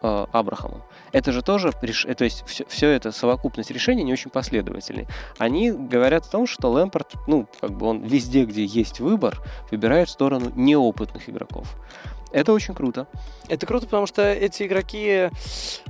э, 0.03 0.27
Абрахамом. 0.33 0.83
Это 1.13 1.33
же 1.33 1.43
тоже, 1.43 1.73
то 1.73 2.25
есть 2.25 2.45
все, 2.47 2.65
все 2.67 2.91
это 2.91 3.13
совокупность 3.13 3.71
решений 3.71 4.03
не 4.03 4.13
очень 4.13 4.31
последовательные. 4.31 5.09
Они 5.39 5.71
говорят 5.71 6.27
о 6.27 6.31
том, 6.31 6.47
что 6.47 6.71
Лэмпорт, 6.71 7.15
ну, 7.27 7.47
как 7.61 7.73
бы 7.73 7.87
он 7.87 8.03
везде, 8.03 8.45
где 8.45 8.65
есть 8.65 9.01
выбор, 9.01 9.39
выбирает 9.71 10.09
сторону 10.09 10.53
неопытных 10.55 11.29
игроков. 11.29 11.69
Это 12.33 12.53
очень 12.53 12.74
круто. 12.74 13.07
Это 13.49 13.66
круто, 13.66 13.87
потому 13.87 14.07
что 14.07 14.22
эти 14.22 14.62
игроки 14.62 15.31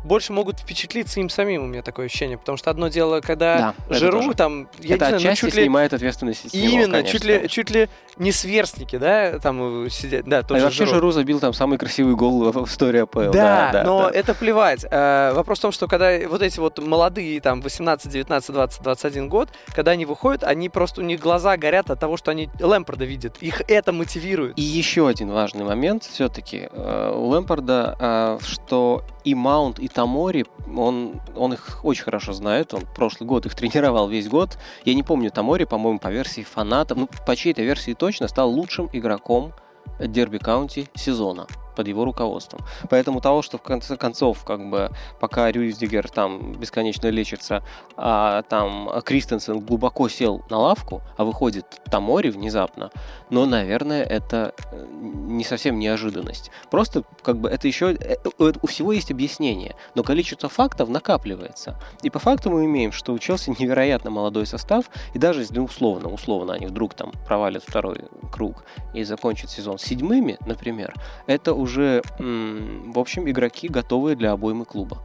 больше 0.05 0.33
могут 0.33 0.59
впечатлиться 0.61 1.21
им 1.21 1.29
самим, 1.29 1.65
у 1.65 1.67
меня 1.67 1.83
такое 1.83 2.07
ощущение. 2.07 2.39
Потому 2.39 2.57
что 2.57 2.71
одно 2.71 2.89
дело, 2.89 3.21
когда 3.21 3.75
Да, 3.89 3.95
Жиру 3.95 4.23
тоже. 4.23 4.35
там, 4.35 4.69
я 4.79 4.97
это 4.97 5.13
не 5.13 5.19
знаю, 5.19 5.31
ну, 5.31 5.35
чуть 5.37 5.55
ли... 5.55 5.63
снимает 5.65 5.93
ответственность 5.93 6.55
него, 6.55 6.67
Именно, 6.67 6.99
конечно. 6.99 7.13
чуть 7.13 7.25
ли, 7.25 7.49
чуть 7.49 7.71
ли 7.71 7.89
не 8.17 8.33
сверстники, 8.33 8.97
да, 8.97 9.39
там 9.39 9.87
э, 9.87 9.91
сидят, 9.91 10.25
да, 10.27 10.39
А 10.39 10.43
тоже 10.43 10.65
вообще 10.65 10.85
Жиру. 10.87 10.97
Жиру 10.97 11.11
забил 11.13 11.41
там 11.41 11.53
самый 11.53 11.79
красивый 11.79 12.15
гол 12.15 12.51
в 12.51 12.67
истории 12.67 13.01
АПЛ. 13.01 13.31
Да, 13.33 13.83
но 13.85 14.11
да. 14.11 14.19
это 14.19 14.35
плевать. 14.35 14.87
Э, 14.91 15.33
вопрос 15.35 15.59
в 15.59 15.63
том, 15.63 15.73
что 15.73 15.87
когда 15.87 16.19
вот 16.29 16.43
эти 16.43 16.59
вот 16.59 16.79
молодые, 16.79 17.41
там, 17.41 17.61
18, 17.61 18.11
19, 18.11 18.53
20, 18.53 18.83
21 18.83 19.29
год, 19.29 19.49
когда 19.75 19.93
они 19.93 20.07
выходят, 20.07 20.45
они 20.45 20.69
просто, 20.69 21.03
у 21.03 21.05
них 21.05 21.21
глаза 21.21 21.57
горят 21.57 21.91
от 21.91 22.01
того, 22.01 22.17
что 22.17 22.31
они 22.31 22.49
Лэмпорда 22.59 23.05
видят. 23.05 23.37
Их 23.41 23.63
это 23.69 23.93
мотивирует. 23.93 24.59
И 24.59 24.63
еще 24.63 25.09
один 25.09 25.31
важный 25.31 25.65
момент 25.65 26.05
все-таки 26.31 26.69
у 26.73 27.27
Лэмпорда, 27.29 27.97
э, 27.99 28.39
что 28.43 29.03
и 29.25 29.35
Маунт, 29.35 29.79
и 29.79 29.89
Тамори, 29.89 30.47
он, 30.77 31.21
он 31.37 31.53
их 31.53 31.85
очень 31.85 32.05
хорошо 32.05 32.33
знает, 32.33 32.73
он 32.73 32.83
прошлый 32.95 33.27
год 33.27 33.47
их 33.47 33.55
тренировал 33.55 34.09
весь 34.09 34.29
год. 34.29 34.59
Я 34.85 34.95
не 34.95 35.03
помню, 35.03 35.31
Тамори, 35.31 35.65
по-моему, 35.65 35.99
по 35.99 36.09
версии 36.09 36.43
фанатов, 36.43 36.99
ну, 36.99 37.09
по 37.27 37.37
чьей-то 37.37 37.63
версии 37.63 37.95
точно, 37.95 38.29
стал 38.29 38.51
лучшим 38.51 38.89
игроком 38.93 39.53
Дерби 39.99 40.39
Каунти 40.39 40.89
сезона 40.95 41.47
под 41.81 41.89
его 41.89 42.05
руководством. 42.05 42.61
Поэтому 42.91 43.23
того, 43.23 43.41
что 43.41 43.57
в 43.57 43.63
конце 43.63 43.97
концов, 43.97 44.45
как 44.45 44.69
бы, 44.69 44.91
пока 45.19 45.51
Рюдигер 45.51 46.11
там 46.11 46.53
бесконечно 46.53 47.09
лечится, 47.09 47.63
а 47.97 48.43
там 48.43 48.91
Кристенсен 49.03 49.61
глубоко 49.61 50.11
сел 50.11 50.43
на 50.51 50.59
лавку, 50.59 51.01
а 51.17 51.25
выходит 51.25 51.65
Тамори 51.91 52.29
внезапно, 52.29 52.91
но, 53.31 53.47
наверное, 53.47 54.03
это 54.03 54.53
э, 54.73 54.87
не 54.91 55.43
совсем 55.43 55.79
неожиданность. 55.79 56.51
Просто, 56.71 57.03
как 57.23 57.39
бы, 57.39 57.49
это 57.49 57.67
еще... 57.67 57.95
э, 57.95 58.17
У 58.63 58.67
всего 58.67 58.93
есть 58.93 59.11
объяснение, 59.11 59.75
но 59.95 60.03
количество 60.03 60.51
фактов 60.51 60.91
накапливается. 60.91 61.81
И 62.03 62.11
по 62.11 62.19
факту 62.19 62.51
мы 62.51 62.67
имеем, 62.67 62.93
что 62.93 63.15
у 63.15 63.19
Челси 63.19 63.55
невероятно 63.59 64.11
молодой 64.11 64.45
состав, 64.45 64.85
и 65.15 65.19
даже 65.19 65.41
если, 65.41 65.57
ну, 65.57 65.65
условно, 65.65 66.11
условно, 66.11 66.53
они 66.53 66.67
вдруг 66.67 66.93
там 66.93 67.13
провалят 67.27 67.65
второй 67.67 68.01
круг 68.31 68.65
и 68.93 69.03
закончат 69.03 69.49
сезон 69.49 69.79
седьмыми, 69.79 70.37
например, 70.45 70.93
это 71.27 71.55
уже, 71.55 71.70
м, 71.79 72.93
в 72.93 72.99
общем, 72.99 73.29
игроки, 73.29 73.69
готовые 73.69 74.17
для 74.17 74.33
обоймы 74.33 74.65
клуба. 74.65 74.99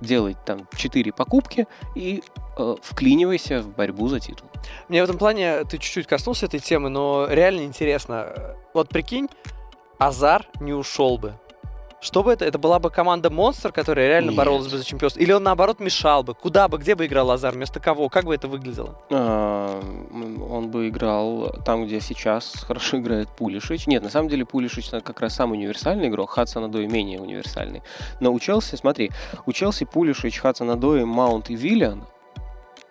Делай 0.00 0.36
там 0.44 0.66
4 0.76 1.12
покупки 1.12 1.66
и 1.94 2.22
э, 2.58 2.74
вклинивайся 2.82 3.62
в 3.62 3.68
борьбу 3.74 4.08
за 4.08 4.18
титул. 4.18 4.48
Мне 4.88 5.00
в 5.00 5.04
этом 5.04 5.18
плане, 5.18 5.64
ты 5.64 5.78
чуть-чуть 5.78 6.06
коснулся 6.06 6.46
этой 6.46 6.60
темы, 6.60 6.88
но 6.88 7.28
реально 7.30 7.60
интересно. 7.60 8.56
Вот 8.74 8.88
прикинь, 8.88 9.28
Азар 9.98 10.48
не 10.60 10.72
ушел 10.72 11.18
бы. 11.18 11.34
Что 12.02 12.24
бы 12.24 12.32
это? 12.32 12.44
Это 12.44 12.58
была 12.58 12.80
бы 12.80 12.90
команда 12.90 13.30
Монстр, 13.30 13.70
которая 13.70 14.08
реально 14.08 14.30
Нет. 14.30 14.36
боролась 14.36 14.66
бы 14.66 14.76
за 14.76 14.84
чемпионство? 14.84 15.20
Или 15.20 15.30
он, 15.30 15.44
наоборот, 15.44 15.78
мешал 15.78 16.24
бы? 16.24 16.34
Куда 16.34 16.66
бы, 16.66 16.78
где 16.78 16.96
бы 16.96 17.06
играл 17.06 17.30
Азар? 17.30 17.54
Вместо 17.54 17.78
кого? 17.78 18.08
Как 18.08 18.24
бы 18.24 18.34
это 18.34 18.48
выглядело? 18.48 19.00
А, 19.10 19.80
Он 20.50 20.68
бы 20.68 20.88
играл 20.88 21.54
там, 21.64 21.86
где 21.86 22.00
сейчас 22.00 22.64
хорошо 22.66 22.98
играет 22.98 23.28
Пулишич. 23.28 23.86
Нет, 23.86 24.02
на 24.02 24.10
самом 24.10 24.28
деле 24.28 24.44
Пулишич 24.44 24.88
это 24.88 25.00
как 25.00 25.20
раз 25.20 25.36
самый 25.36 25.58
универсальный 25.58 26.08
игрок, 26.08 26.30
Хадсон 26.30 26.64
Адой 26.64 26.88
менее 26.88 27.20
универсальный. 27.20 27.82
Но 28.18 28.32
у 28.32 28.40
Челси, 28.40 28.74
смотри, 28.74 29.12
у 29.46 29.52
Челси 29.52 29.84
Пулишич, 29.84 30.40
Хадсон 30.40 30.70
Адой, 30.70 31.04
Маунт 31.04 31.50
и 31.50 31.54
Виллиан 31.54 32.04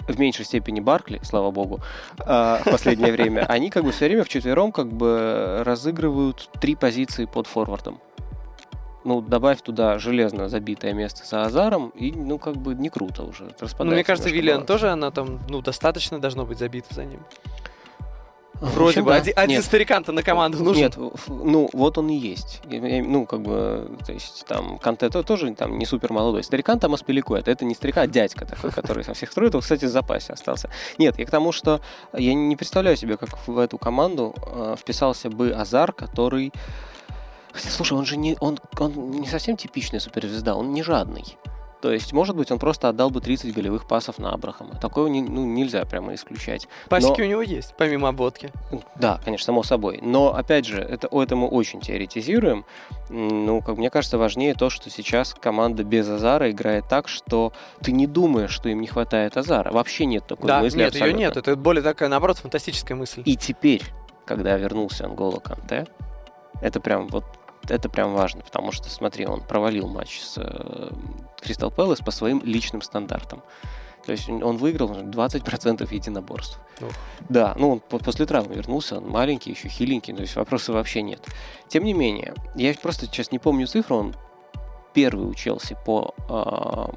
в 0.07 0.17
меньшей 0.19 0.45
степени 0.45 0.79
Баркли, 0.79 1.19
слава 1.23 1.51
богу, 1.51 1.81
а, 2.19 2.61
в 2.65 2.71
последнее 2.71 3.11
время, 3.11 3.45
они 3.49 3.69
как 3.69 3.83
бы 3.83 3.91
все 3.91 4.05
время 4.05 4.23
вчетвером 4.23 4.71
как 4.71 4.87
бы 4.87 5.63
разыгрывают 5.65 6.49
три 6.61 6.75
позиции 6.75 7.25
под 7.25 7.47
форвардом. 7.47 7.99
Ну, 9.03 9.21
добавь 9.21 9.61
туда 9.61 9.97
железно 9.97 10.47
забитое 10.47 10.93
место 10.93 11.25
за 11.25 11.43
Азаром, 11.43 11.89
и, 11.89 12.11
ну, 12.11 12.37
как 12.37 12.55
бы 12.55 12.75
не 12.75 12.89
круто 12.89 13.23
уже. 13.23 13.45
Ну, 13.45 13.49
распадается 13.59 13.95
мне 13.95 14.03
кажется, 14.03 14.29
Виллиан 14.29 14.57
баланс. 14.57 14.67
тоже, 14.67 14.89
она 14.89 15.11
там, 15.11 15.39
ну, 15.49 15.61
достаточно 15.61 16.19
должно 16.19 16.45
быть 16.45 16.59
забита 16.59 16.93
за 16.93 17.05
ним. 17.05 17.19
Вроде 18.61 18.99
общем, 18.99 19.05
бы. 19.05 19.09
да. 19.09 19.17
Один, 19.17 19.33
один 19.35 19.63
старикан-то 19.63 20.11
на 20.11 20.21
команду 20.21 20.63
нужен. 20.63 20.83
Нет, 20.83 20.95
ну 21.27 21.67
вот 21.73 21.97
он 21.97 22.09
и 22.09 22.15
есть. 22.15 22.61
Ну, 22.69 23.25
как 23.25 23.41
бы, 23.41 23.97
то 24.05 24.13
есть 24.13 24.45
там 24.47 24.77
Канте 24.77 25.09
то- 25.09 25.23
тоже 25.23 25.51
там 25.55 25.79
не 25.79 25.85
супер 25.87 26.13
молодой. 26.13 26.43
Старикан 26.43 26.79
там 26.79 26.93
Аспиликуэт. 26.93 27.47
Это 27.47 27.65
не 27.65 27.73
старикан, 27.73 28.03
а 28.03 28.07
дядька 28.07 28.45
такой, 28.45 28.71
который 28.71 29.03
со 29.03 29.15
всех 29.15 29.31
строит. 29.31 29.55
Он, 29.55 29.61
кстати, 29.61 29.85
в 29.85 29.89
запасе 29.89 30.33
остался. 30.33 30.69
Нет, 30.99 31.17
я 31.17 31.25
к 31.25 31.31
тому, 31.31 31.51
что 31.51 31.81
я 32.13 32.35
не 32.35 32.55
представляю 32.55 32.97
себе, 32.97 33.17
как 33.17 33.47
в 33.47 33.57
эту 33.57 33.79
команду 33.79 34.35
э, 34.45 34.75
вписался 34.77 35.29
бы 35.31 35.51
Азар, 35.51 35.91
который... 35.91 36.53
Слушай, 37.55 37.97
он 37.97 38.05
же 38.05 38.17
не, 38.17 38.37
он, 38.39 38.59
он 38.79 39.11
не 39.11 39.27
совсем 39.27 39.57
типичная 39.57 39.99
суперзвезда, 39.99 40.55
он 40.55 40.73
не 40.73 40.83
жадный. 40.83 41.37
То 41.81 41.91
есть, 41.91 42.13
может 42.13 42.35
быть, 42.35 42.51
он 42.51 42.59
просто 42.59 42.89
отдал 42.89 43.09
бы 43.09 43.21
30 43.21 43.55
голевых 43.55 43.87
пасов 43.87 44.19
на 44.19 44.31
Абрахама. 44.31 44.75
Такого 44.75 45.07
не- 45.07 45.23
ну, 45.23 45.45
нельзя 45.45 45.83
прямо 45.85 46.13
исключать. 46.13 46.67
Пасеки 46.89 47.21
но- 47.21 47.25
у 47.25 47.29
него 47.29 47.41
есть, 47.41 47.73
помимо 47.75 48.09
обводки. 48.09 48.51
Да, 48.95 49.19
конечно, 49.25 49.45
само 49.45 49.63
собой. 49.63 49.99
Но, 50.03 50.35
опять 50.35 50.67
же, 50.67 50.79
это, 50.79 51.07
о 51.07 51.23
этом 51.23 51.39
мы 51.39 51.47
очень 51.47 51.81
теоретизируем. 51.81 52.65
Ну, 53.09 53.61
как 53.61 53.77
мне 53.77 53.89
кажется, 53.89 54.19
важнее 54.19 54.53
то, 54.53 54.69
что 54.69 54.91
сейчас 54.91 55.33
команда 55.33 55.83
без 55.83 56.07
Азара 56.07 56.51
играет 56.51 56.87
так, 56.87 57.07
что 57.07 57.51
ты 57.81 57.91
не 57.91 58.05
думаешь, 58.05 58.51
что 58.51 58.69
им 58.69 58.79
не 58.79 58.87
хватает 58.87 59.35
Азара. 59.35 59.71
Вообще 59.71 60.05
нет 60.05 60.27
такой 60.27 60.47
да, 60.47 60.61
мысли 60.61 60.77
нет, 60.77 60.93
ее 60.93 60.99
абсолютно. 60.99 61.19
нет. 61.19 61.37
Это 61.37 61.55
более 61.55 61.81
такая, 61.81 62.09
наоборот, 62.09 62.37
фантастическая 62.37 62.95
мысль. 62.95 63.23
И 63.25 63.35
теперь, 63.35 63.81
когда 64.25 64.55
вернулся 64.55 65.05
Ангола 65.05 65.39
Канте, 65.39 65.87
это 66.61 66.79
прям 66.79 67.07
вот 67.07 67.25
это 67.67 67.89
прям 67.89 68.13
важно, 68.13 68.41
потому 68.41 68.71
что, 68.71 68.89
смотри, 68.89 69.25
он 69.25 69.41
провалил 69.41 69.87
матч 69.87 70.19
с 70.21 70.37
э, 70.37 70.91
Кристал 71.41 71.71
Пэлас 71.71 71.99
по 71.99 72.11
своим 72.11 72.41
личным 72.43 72.81
стандартам. 72.81 73.43
То 74.05 74.13
есть 74.13 74.27
он 74.29 74.57
выиграл 74.57 74.89
20% 74.91 75.93
единоборств. 75.93 76.59
Ух. 76.81 76.89
Да, 77.29 77.53
ну 77.57 77.73
он 77.73 77.79
по- 77.79 77.99
после 77.99 78.25
травмы 78.25 78.55
вернулся, 78.55 78.97
он 78.97 79.07
маленький, 79.07 79.51
еще 79.51 79.67
хиленький, 79.67 80.13
то 80.13 80.21
есть 80.21 80.35
вопросов 80.35 80.75
вообще 80.75 81.01
нет. 81.03 81.23
Тем 81.67 81.83
не 81.83 81.93
менее, 81.93 82.33
я 82.55 82.73
просто 82.73 83.05
сейчас 83.05 83.31
не 83.31 83.37
помню 83.37 83.67
цифру, 83.67 83.97
он 83.97 84.15
первый 84.93 85.27
у 85.27 85.33
Челси 85.33 85.77
по 85.85 86.15
а, 86.27 86.93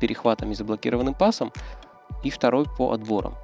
перехватам 0.00 0.50
и 0.50 0.54
заблокированным 0.54 1.14
пасам, 1.14 1.52
и 2.24 2.30
второй 2.30 2.66
по 2.66 2.92
отборам. 2.92 3.36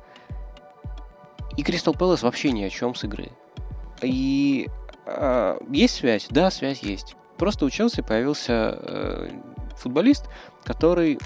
И 1.56 1.62
Кристал 1.62 1.94
Пэлас 1.94 2.22
вообще 2.22 2.50
ни 2.50 2.64
о 2.64 2.70
чем 2.70 2.94
с 2.94 3.04
игры. 3.04 3.30
И 4.02 4.68
а, 5.06 5.58
есть 5.70 5.96
связь? 5.96 6.26
Да, 6.30 6.50
связь 6.50 6.80
есть. 6.80 7.16
Просто 7.36 7.64
у 7.64 7.70
Челси 7.70 8.02
появился 8.02 8.78
э, 8.80 9.28
футболист, 9.76 10.28
который 10.64 11.18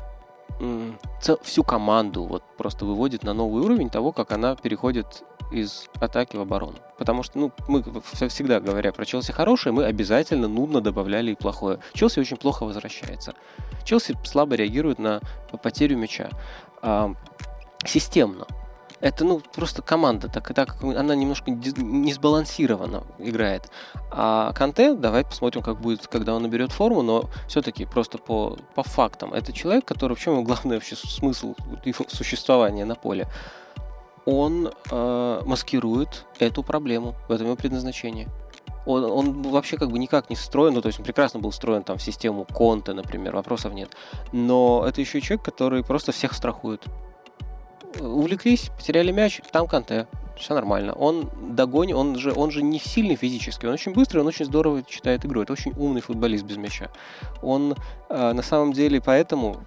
всю 1.42 1.62
команду 1.62 2.24
вот 2.24 2.42
просто 2.56 2.84
выводит 2.84 3.22
на 3.22 3.32
новый 3.32 3.62
уровень 3.62 3.90
того, 3.90 4.10
как 4.10 4.32
она 4.32 4.56
переходит 4.56 5.22
из 5.52 5.88
атаки 6.00 6.36
в 6.36 6.40
оборону. 6.40 6.78
Потому 6.98 7.22
что, 7.22 7.38
ну, 7.38 7.52
мы 7.68 7.82
всегда 8.28 8.60
говоря 8.60 8.92
про 8.92 9.04
Челси 9.04 9.32
хорошее, 9.32 9.72
мы 9.72 9.84
обязательно 9.84 10.48
нудно 10.48 10.80
добавляли 10.80 11.32
и 11.32 11.34
плохое. 11.34 11.78
Челси 11.92 12.20
очень 12.20 12.36
плохо 12.36 12.64
возвращается. 12.64 13.34
Челси 13.84 14.16
слабо 14.24 14.56
реагирует 14.56 14.98
на 14.98 15.20
потерю 15.62 15.96
мяча. 15.96 16.28
А, 16.82 17.14
системно. 17.84 18.46
Это, 19.00 19.24
ну, 19.24 19.40
просто 19.54 19.80
команда, 19.80 20.28
так, 20.28 20.52
так 20.54 20.82
она 20.82 21.14
немножко 21.14 21.50
не 21.50 22.12
сбалансированно 22.12 23.04
играет. 23.18 23.70
А 24.10 24.52
Канте, 24.54 24.94
давай 24.94 25.24
посмотрим, 25.24 25.62
как 25.62 25.80
будет, 25.80 26.08
когда 26.08 26.34
он 26.34 26.42
наберет 26.42 26.72
форму, 26.72 27.02
но 27.02 27.30
все-таки 27.46 27.84
просто 27.84 28.18
по, 28.18 28.58
по 28.74 28.82
фактам. 28.82 29.32
Это 29.32 29.52
человек, 29.52 29.84
который, 29.84 30.16
в 30.16 30.20
чем 30.20 30.34
его 30.34 30.42
главный 30.42 30.76
вообще 30.76 30.96
смысл 30.96 31.54
его 31.84 32.04
существования 32.08 32.84
на 32.84 32.96
поле? 32.96 33.28
Он 34.24 34.72
э, 34.90 35.42
маскирует 35.46 36.26
эту 36.40 36.62
проблему, 36.62 37.14
в 37.28 37.32
этом 37.32 37.46
его 37.46 37.56
предназначение. 37.56 38.28
Он, 38.84 39.04
он 39.04 39.42
вообще 39.42 39.76
как 39.76 39.90
бы 39.90 39.98
никак 39.98 40.28
не 40.28 40.36
встроен, 40.36 40.74
ну, 40.74 40.80
то 40.82 40.88
есть 40.88 40.98
он 40.98 41.04
прекрасно 41.04 41.38
был 41.40 41.50
встроен 41.50 41.84
там 41.84 41.98
в 41.98 42.02
систему 42.02 42.46
Конта, 42.52 42.94
например, 42.94 43.36
вопросов 43.36 43.72
нет. 43.74 43.90
Но 44.32 44.84
это 44.86 45.00
еще 45.00 45.18
и 45.18 45.22
человек, 45.22 45.44
который 45.44 45.84
просто 45.84 46.10
всех 46.10 46.32
страхует. 46.32 46.84
Увлеклись, 48.00 48.70
потеряли 48.76 49.12
мяч, 49.12 49.40
там 49.50 49.66
Канте, 49.66 50.06
все 50.36 50.54
нормально. 50.54 50.92
Он 50.92 51.30
догонит, 51.50 51.96
он 51.96 52.16
же, 52.16 52.32
он 52.32 52.50
же 52.50 52.62
не 52.62 52.78
сильный 52.78 53.16
физически, 53.16 53.66
он 53.66 53.72
очень 53.72 53.92
быстрый, 53.92 54.18
он 54.18 54.26
очень 54.26 54.44
здорово 54.44 54.82
читает 54.82 55.24
игру. 55.24 55.42
Это 55.42 55.52
очень 55.52 55.72
умный 55.76 56.00
футболист 56.00 56.44
без 56.44 56.56
мяча. 56.56 56.90
Он 57.42 57.74
э, 58.08 58.32
на 58.32 58.42
самом 58.42 58.72
деле 58.72 59.00
поэтому 59.00 59.64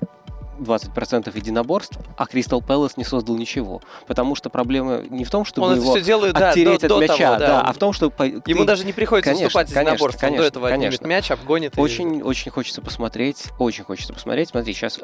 20% 0.61 1.35
единоборств, 1.35 1.97
а 2.17 2.25
Кристал 2.25 2.61
Пэлас 2.61 2.97
не 2.97 3.03
создал 3.03 3.35
ничего. 3.35 3.81
Потому 4.07 4.35
что 4.35 4.49
проблема 4.49 5.01
не 5.09 5.23
в 5.23 5.29
том, 5.31 5.45
чтобы 5.45 5.67
Он 5.67 5.73
это 5.73 5.81
его 5.81 5.91
все 5.91 6.01
делает, 6.01 6.33
да, 6.35 6.49
оттереть 6.49 6.81
до, 6.81 6.95
от 6.95 7.01
мяча, 7.01 7.15
того, 7.17 7.39
да, 7.39 7.47
да. 7.47 7.61
а 7.61 7.73
в 7.73 7.77
том, 7.77 7.93
что... 7.93 8.11
Ему 8.19 8.41
ты- 8.41 8.65
даже 8.65 8.85
не 8.85 8.93
приходится 8.93 9.31
Конечно, 9.31 9.45
выступать 9.45 9.67
конечно, 9.73 9.93
единоборства. 9.93 10.25
Он 10.27 10.31
до 10.31 10.37
конечно, 10.37 10.47
этого 10.47 10.69
конечно. 10.69 11.07
мяч, 11.07 11.31
обгонит. 11.31 11.77
и- 11.77 11.81
Очень, 11.81 12.21
очень 12.21 12.51
хочется 12.51 12.81
посмотреть, 12.81 13.45
очень 13.59 13.83
хочется 13.83 14.13
посмотреть. 14.13 14.49
Смотри, 14.49 14.73
сейчас 14.73 14.99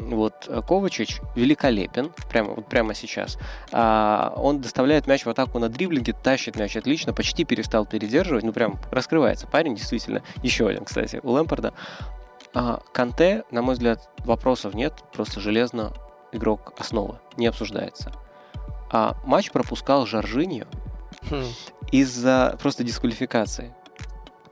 вот 0.00 0.34
э, 0.48 0.60
Ковачич 0.66 1.20
великолепен, 1.34 2.10
прямо, 2.30 2.54
вот 2.54 2.66
прямо 2.66 2.94
сейчас. 2.94 3.38
А, 3.72 4.32
он 4.36 4.60
доставляет 4.60 5.06
мяч 5.06 5.24
в 5.24 5.30
атаку 5.30 5.58
на 5.58 5.68
дриблинге, 5.68 6.12
тащит 6.12 6.56
мяч 6.56 6.76
отлично, 6.76 7.12
почти 7.12 7.44
перестал 7.44 7.86
передерживать, 7.86 8.44
ну 8.44 8.52
прям 8.52 8.78
раскрывается 8.90 9.46
парень, 9.46 9.74
действительно. 9.74 10.22
Еще 10.42 10.66
один, 10.68 10.84
кстати, 10.84 11.20
у 11.22 11.30
Лэмпорда. 11.30 11.72
А, 12.60 12.80
Канте, 12.92 13.44
на 13.52 13.62
мой 13.62 13.74
взгляд, 13.74 14.10
вопросов 14.24 14.74
нет, 14.74 14.92
просто 15.12 15.38
железно 15.38 15.92
игрок 16.32 16.72
основы, 16.76 17.20
не 17.36 17.46
обсуждается. 17.46 18.10
А 18.90 19.14
матч 19.24 19.52
пропускал 19.52 20.06
Жоржиньо, 20.06 20.64
Хм. 21.30 21.44
из-за 21.92 22.58
просто 22.60 22.82
дисквалификации. 22.82 23.72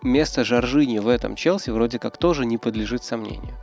Место 0.02 0.44
Жоржини 0.44 1.00
в 1.00 1.08
этом 1.08 1.34
Челси 1.34 1.70
вроде 1.70 1.98
как 1.98 2.16
тоже 2.16 2.46
не 2.46 2.58
подлежит 2.58 3.02
сомнению. 3.02 3.56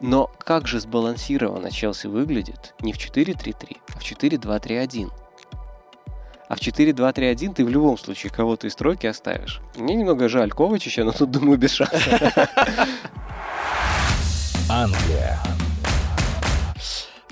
Но 0.00 0.30
как 0.38 0.68
же 0.68 0.78
сбалансированно 0.78 1.72
Челси 1.72 2.06
выглядит 2.06 2.74
не 2.78 2.92
в 2.92 2.96
4-3-3, 2.96 3.78
а 3.88 3.98
в 3.98 4.02
4-2-3-1. 4.02 5.10
А 6.46 6.54
в 6.54 6.60
4-2-3-1 6.60 7.54
ты 7.54 7.64
в 7.64 7.70
любом 7.70 7.98
случае 7.98 8.30
кого-то 8.30 8.68
из 8.68 8.76
тройки 8.76 9.08
оставишь. 9.08 9.60
Мне 9.74 9.96
немного 9.96 10.28
жаль 10.28 10.52
Ковачича, 10.52 11.02
но 11.02 11.10
тут, 11.10 11.32
думаю, 11.32 11.58
без 11.58 11.72
шансов. 11.72 12.06
Англия. 14.68 15.38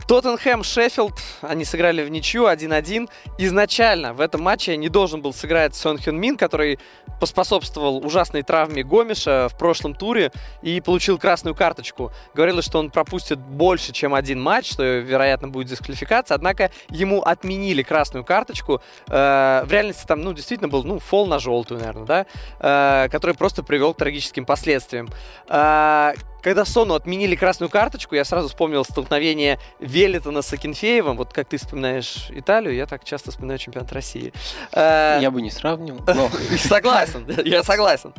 Тоттенхэм, 0.07 0.63
Шеффилд, 0.63 1.15
они 1.41 1.65
сыграли 1.65 2.03
в 2.03 2.11
ничью 2.11 2.47
1-1. 2.47 3.09
Изначально 3.39 4.13
в 4.13 4.21
этом 4.21 4.43
матче 4.43 4.77
не 4.77 4.91
должен 4.91 5.23
был 5.23 5.33
сыграть 5.33 5.75
Сон 5.75 5.97
Хён 5.97 6.21
Мин, 6.21 6.37
который 6.37 6.79
поспособствовал 7.19 8.05
ужасной 8.05 8.43
травме 8.43 8.83
Гомеша 8.83 9.49
в 9.49 9.57
прошлом 9.57 9.95
туре 9.95 10.31
и 10.61 10.83
получил 10.83 11.19
красную 11.19 11.55
карточку. 11.55 12.13
Говорилось, 12.35 12.67
что 12.67 12.79
он 12.79 12.91
пропустит 12.91 13.39
больше, 13.39 13.93
чем 13.93 14.13
один 14.13 14.39
матч, 14.39 14.71
что, 14.71 14.83
вероятно, 14.83 15.49
будет 15.49 15.69
дисквалификация. 15.69 16.35
Однако 16.35 16.71
ему 16.91 17.23
отменили 17.23 17.83
красную 17.83 18.25
карточку. 18.25 18.83
Э, 19.09 19.63
в 19.65 19.73
реальности 19.73 20.05
там, 20.07 20.21
ну, 20.21 20.35
действительно 20.35 20.69
был, 20.69 20.85
ну, 20.85 20.99
фол 20.99 21.27
на 21.27 21.39
желтую, 21.39 21.81
наверное, 21.81 22.05
да, 22.05 22.27
э, 22.59 23.09
который 23.09 23.35
просто 23.35 23.63
привел 23.63 23.95
к 23.95 23.99
трагическим 23.99 24.45
последствиям. 24.45 25.09
Когда 26.43 26.65
Сону 26.65 26.95
отменили 26.95 27.37
красную 27.37 27.71
карточку, 27.71 28.17
я 28.17 28.25
сразу 28.25 28.49
вспомнил 28.49 28.85
столкновение 28.85 29.61
Велитона 29.79 30.43
с 30.43 30.53
Акинфеевым. 30.53 31.17
Вот 31.17 31.33
как 31.33 31.49
ты 31.49 31.57
вспоминаешь 31.57 32.27
Италию, 32.31 32.75
я 32.75 32.87
так 32.87 33.05
часто 33.05 33.31
вспоминаю 33.31 33.59
чемпионат 33.59 33.93
России. 33.93 34.33
Э, 34.73 35.19
Я 35.21 35.31
бы 35.31 35.41
не 35.41 35.51
сравнивал, 35.51 36.01
но 36.07 36.29
Согласен, 36.59 37.27
я 37.45 37.63
согласен. 37.63 38.13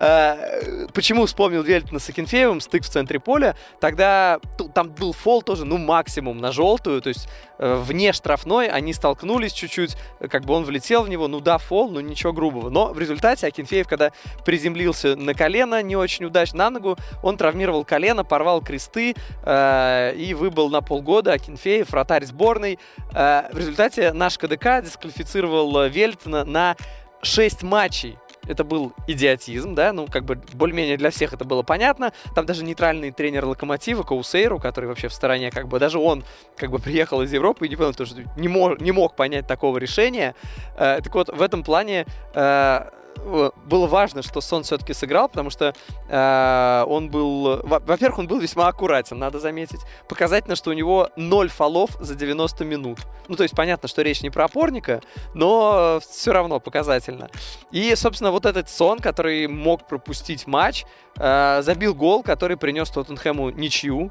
Э, 0.00 0.86
Почему 0.92 1.26
вспомнил 1.26 1.62
Велитона 1.62 2.00
с 2.00 2.08
Акинфеевым, 2.08 2.60
стык 2.60 2.82
в 2.82 2.88
центре 2.88 3.20
поля? 3.20 3.54
Тогда 3.80 4.40
там 4.74 4.90
был 4.90 5.12
фол 5.12 5.42
тоже, 5.42 5.64
ну, 5.64 5.78
максимум 5.78 6.38
на 6.38 6.50
желтую, 6.50 7.00
то 7.00 7.08
есть 7.10 7.28
э, 7.58 7.76
вне 7.76 8.12
штрафной 8.12 8.66
они 8.66 8.92
столкнулись 8.92 9.52
чуть-чуть, 9.52 9.96
как 10.30 10.44
бы 10.44 10.54
он 10.54 10.64
влетел 10.64 11.04
в 11.04 11.08
него, 11.08 11.28
ну 11.28 11.38
да, 11.40 11.58
фол, 11.58 11.90
но 11.90 12.00
ничего 12.00 12.32
грубого. 12.32 12.70
Но 12.70 12.92
в 12.92 12.98
результате 12.98 13.46
Акинфеев, 13.46 13.86
когда 13.86 14.10
приземлился 14.44 15.14
на 15.14 15.34
колено 15.34 15.80
не 15.80 15.94
очень 15.94 16.24
удачно, 16.24 16.58
на 16.58 16.70
ногу, 16.70 16.96
он 17.22 17.36
травмировал 17.36 17.67
колено, 17.84 18.24
порвал 18.24 18.60
кресты 18.60 19.14
э, 19.42 20.14
и 20.16 20.34
выбыл 20.34 20.70
на 20.70 20.80
полгода. 20.80 21.32
Акинфеев, 21.32 21.90
вратарь 21.90 22.24
сборной. 22.24 22.78
Э, 23.14 23.48
в 23.52 23.58
результате 23.58 24.12
наш 24.12 24.38
КДК 24.38 24.82
дисквалифицировал 24.82 25.88
Вельтона 25.88 26.44
на 26.44 26.76
6 27.22 27.62
матчей. 27.62 28.18
Это 28.48 28.64
был 28.64 28.94
идиотизм, 29.06 29.74
да, 29.74 29.92
ну, 29.92 30.06
как 30.06 30.24
бы 30.24 30.40
более-менее 30.54 30.96
для 30.96 31.10
всех 31.10 31.34
это 31.34 31.44
было 31.44 31.62
понятно. 31.62 32.12
Там 32.34 32.46
даже 32.46 32.64
нейтральный 32.64 33.10
тренер 33.10 33.44
Локомотива, 33.44 34.02
Каусейру, 34.02 34.58
который 34.58 34.86
вообще 34.86 35.08
в 35.08 35.12
стороне, 35.12 35.50
как 35.50 35.68
бы, 35.68 35.78
даже 35.78 35.98
он, 35.98 36.24
как 36.56 36.70
бы, 36.70 36.78
приехал 36.78 37.20
из 37.20 37.32
Европы 37.32 37.66
и 37.66 37.68
не 37.68 37.76
понял, 37.76 37.92
что 37.92 38.06
не, 38.36 38.48
мог, 38.48 38.80
не 38.80 38.90
мог 38.90 39.16
понять 39.16 39.46
такого 39.46 39.76
решения. 39.76 40.34
Э, 40.76 41.00
так 41.02 41.14
вот, 41.14 41.28
в 41.28 41.42
этом 41.42 41.62
плане 41.62 42.06
э, 42.34 42.90
было 43.66 43.86
важно, 43.86 44.22
что 44.22 44.40
Сон 44.40 44.62
все-таки 44.62 44.92
сыграл, 44.94 45.28
потому 45.28 45.50
что 45.50 45.74
э, 46.08 46.84
он 46.88 47.10
был... 47.10 47.60
во- 47.62 47.80
Во-первых, 47.80 48.18
он 48.20 48.26
был 48.26 48.38
весьма 48.38 48.68
аккуратен, 48.68 49.18
надо 49.18 49.38
заметить. 49.40 49.80
Показательно, 50.08 50.56
что 50.56 50.70
у 50.70 50.72
него 50.72 51.10
0 51.16 51.48
фолов 51.48 51.90
за 52.00 52.14
90 52.14 52.64
минут. 52.64 52.98
Ну, 53.28 53.36
то 53.36 53.42
есть 53.42 53.54
понятно, 53.54 53.88
что 53.88 54.02
речь 54.02 54.22
не 54.22 54.30
про 54.30 54.44
опорника, 54.44 55.00
но 55.34 56.00
все 56.08 56.32
равно 56.32 56.60
показательно. 56.60 57.28
И, 57.70 57.94
собственно, 57.94 58.30
вот 58.30 58.46
этот 58.46 58.68
Сон, 58.70 58.98
который 58.98 59.46
мог 59.48 59.86
пропустить 59.86 60.46
матч, 60.46 60.84
э, 61.16 61.60
забил 61.62 61.94
гол, 61.94 62.22
который 62.22 62.56
принес 62.56 62.88
Тоттенхэму 62.90 63.50
ничью. 63.50 64.10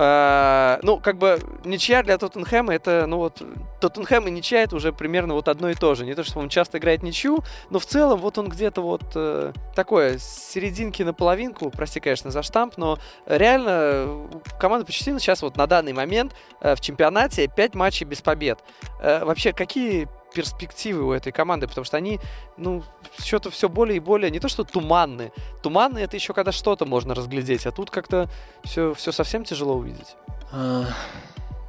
Э, 0.00 0.78
ну, 0.82 1.00
как 1.00 1.18
бы 1.18 1.40
ничья 1.64 2.04
для 2.04 2.18
Тоттенхэма 2.18 2.72
это, 2.72 3.06
ну 3.08 3.16
вот, 3.16 3.42
Тоттенхэм 3.80 4.28
и 4.28 4.30
ничья 4.30 4.62
это 4.62 4.76
уже 4.76 4.92
примерно 4.92 5.34
вот 5.34 5.48
одно 5.48 5.70
и 5.70 5.74
то 5.74 5.96
же. 5.96 6.06
Не 6.06 6.14
то, 6.14 6.22
что 6.22 6.38
он 6.38 6.48
часто 6.48 6.78
играет 6.78 7.02
ничью, 7.02 7.40
но 7.70 7.80
в 7.80 7.86
целом 7.86 8.20
вот 8.20 8.38
он 8.38 8.48
где-то 8.48 8.80
вот 8.80 9.02
э, 9.16 9.52
такое, 9.74 10.18
с 10.18 10.50
серединки 10.52 11.02
на 11.02 11.12
половинку, 11.12 11.70
прости, 11.70 11.98
конечно, 11.98 12.30
за 12.30 12.44
штамп, 12.44 12.74
но 12.76 13.00
реально 13.26 13.70
э, 13.72 14.28
команда 14.60 14.86
Почтина 14.86 15.18
сейчас 15.18 15.42
вот 15.42 15.56
на 15.56 15.66
данный 15.66 15.92
момент 15.92 16.32
э, 16.60 16.76
в 16.76 16.80
чемпионате 16.80 17.48
5 17.48 17.74
матчей 17.74 18.06
без 18.06 18.22
побед. 18.22 18.60
Э, 19.00 19.24
вообще, 19.24 19.52
какие 19.52 20.06
перспективы 20.34 21.02
у 21.04 21.12
этой 21.12 21.32
команды? 21.32 21.66
Потому 21.68 21.84
что 21.84 21.96
они, 21.96 22.20
ну, 22.56 22.82
что-то 23.18 23.50
все 23.50 23.68
более 23.68 23.96
и 23.96 24.00
более, 24.00 24.30
не 24.30 24.40
то 24.40 24.48
что 24.48 24.64
туманные. 24.64 25.32
Туманные 25.62 26.04
это 26.04 26.16
еще 26.16 26.32
когда 26.34 26.52
что-то 26.52 26.86
можно 26.86 27.14
разглядеть, 27.14 27.66
а 27.66 27.70
тут 27.72 27.90
как-то 27.90 28.28
все, 28.64 28.94
все 28.94 29.12
совсем 29.12 29.44
тяжело 29.44 29.74
увидеть. 29.74 30.16
а, 30.52 30.84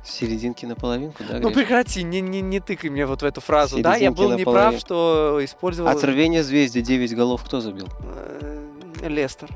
серединки 0.03 0.65
на 0.65 0.75
половинку, 0.75 1.23
да, 1.27 1.35
Ну 1.39 1.49
Гриш? 1.49 1.55
прекрати, 1.55 2.03
не, 2.03 2.21
не, 2.21 2.41
не 2.41 2.59
тыкай 2.59 2.89
мне 2.89 3.05
вот 3.05 3.21
в 3.21 3.25
эту 3.25 3.41
фразу. 3.41 3.79
Да, 3.81 3.91
я 3.91 3.95
Серединки 4.09 4.17
был 4.17 4.29
неправ, 4.37 4.45
половину. 4.55 4.79
что 4.79 5.39
использовал 5.43 5.89
От 5.89 6.03
рвения 6.03 6.43
звезды 6.43 6.81
9 6.81 7.15
голов 7.15 7.43
кто 7.43 7.59
забил? 7.61 7.87
э, 8.01 9.07
Лестер. 9.07 9.49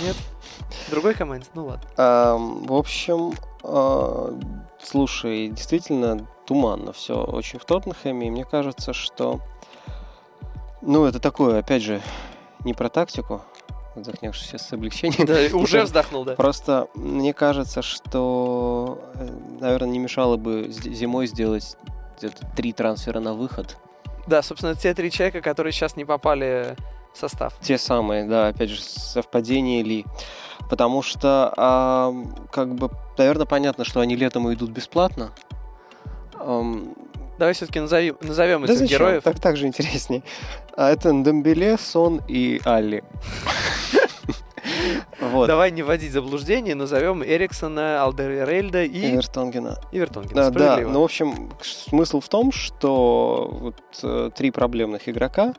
Нет? 0.00 0.16
Другой 0.90 1.14
команде? 1.14 1.46
Ну 1.54 1.66
ладно. 1.66 1.84
В 1.96 2.72
общем, 2.72 3.32
а, 3.62 4.36
слушай, 4.82 5.48
действительно 5.48 6.26
туманно 6.46 6.92
все 6.92 7.22
очень 7.22 7.58
в 7.58 7.64
Тоттенхэме, 7.64 8.28
и 8.28 8.30
мне 8.30 8.44
кажется, 8.44 8.92
что, 8.92 9.40
ну, 10.82 11.04
это 11.04 11.20
такое, 11.20 11.60
опять 11.60 11.82
же, 11.82 12.00
не 12.64 12.74
про 12.74 12.88
тактику, 12.88 13.42
вздохнешь 13.94 14.40
сейчас 14.40 14.66
с 14.66 14.72
облегчением. 14.72 15.26
Да, 15.26 15.56
уже 15.56 15.82
вздохнул, 15.82 16.24
да. 16.24 16.34
Просто 16.34 16.88
мне 16.94 17.32
кажется, 17.32 17.82
что, 17.82 19.00
наверное, 19.60 19.90
не 19.90 19.98
мешало 19.98 20.36
бы 20.36 20.66
зимой 20.70 21.26
сделать 21.26 21.76
где-то 22.18 22.46
три 22.56 22.72
трансфера 22.72 23.20
на 23.20 23.34
выход. 23.34 23.76
Да, 24.26 24.42
собственно, 24.42 24.74
те 24.74 24.94
три 24.94 25.10
человека, 25.10 25.40
которые 25.40 25.72
сейчас 25.72 25.96
не 25.96 26.04
попали 26.04 26.76
в 27.14 27.18
состав. 27.18 27.54
Те 27.60 27.78
самые, 27.78 28.24
да, 28.24 28.48
опять 28.48 28.70
же, 28.70 28.80
совпадение 28.80 29.82
ли. 29.82 30.06
Потому 30.70 31.02
что, 31.02 31.52
а, 31.56 32.14
как 32.52 32.74
бы, 32.76 32.90
наверное, 33.18 33.44
понятно, 33.44 33.84
что 33.84 34.00
они 34.00 34.14
летом 34.14 34.46
уйдут 34.46 34.70
бесплатно. 34.70 35.32
Давай 37.38 37.54
все-таки 37.54 37.80
назови, 37.80 38.14
назовем 38.20 38.60
да 38.60 38.66
этих 38.66 38.78
зачем? 38.78 38.98
героев. 38.98 39.22
Так, 39.24 39.40
так 39.40 39.56
же 39.56 39.66
интереснее. 39.66 40.22
А 40.76 40.90
это 40.90 41.10
Ndembele, 41.10 41.78
Сон 41.78 42.20
и 42.28 42.60
Алли. 42.64 43.02
Вот. 45.20 45.46
Давай 45.46 45.70
не 45.70 45.82
вводить 45.82 46.12
заблуждение, 46.12 46.74
назовем 46.74 47.22
Эриксона, 47.22 48.02
Алдеререльда 48.02 48.84
и 48.84 49.14
Эвертонгена. 49.14 49.78
Ивертонгена. 49.92 50.34
Да, 50.34 50.50
да, 50.50 50.50
Справедливо. 50.50 50.90
ну, 50.90 51.00
в 51.00 51.04
общем, 51.04 51.50
смысл 51.60 52.20
в 52.20 52.28
том, 52.28 52.52
что 52.52 53.48
вот 53.52 53.76
э, 54.02 54.30
три 54.34 54.50
проблемных 54.50 55.08
игрока, 55.08 55.54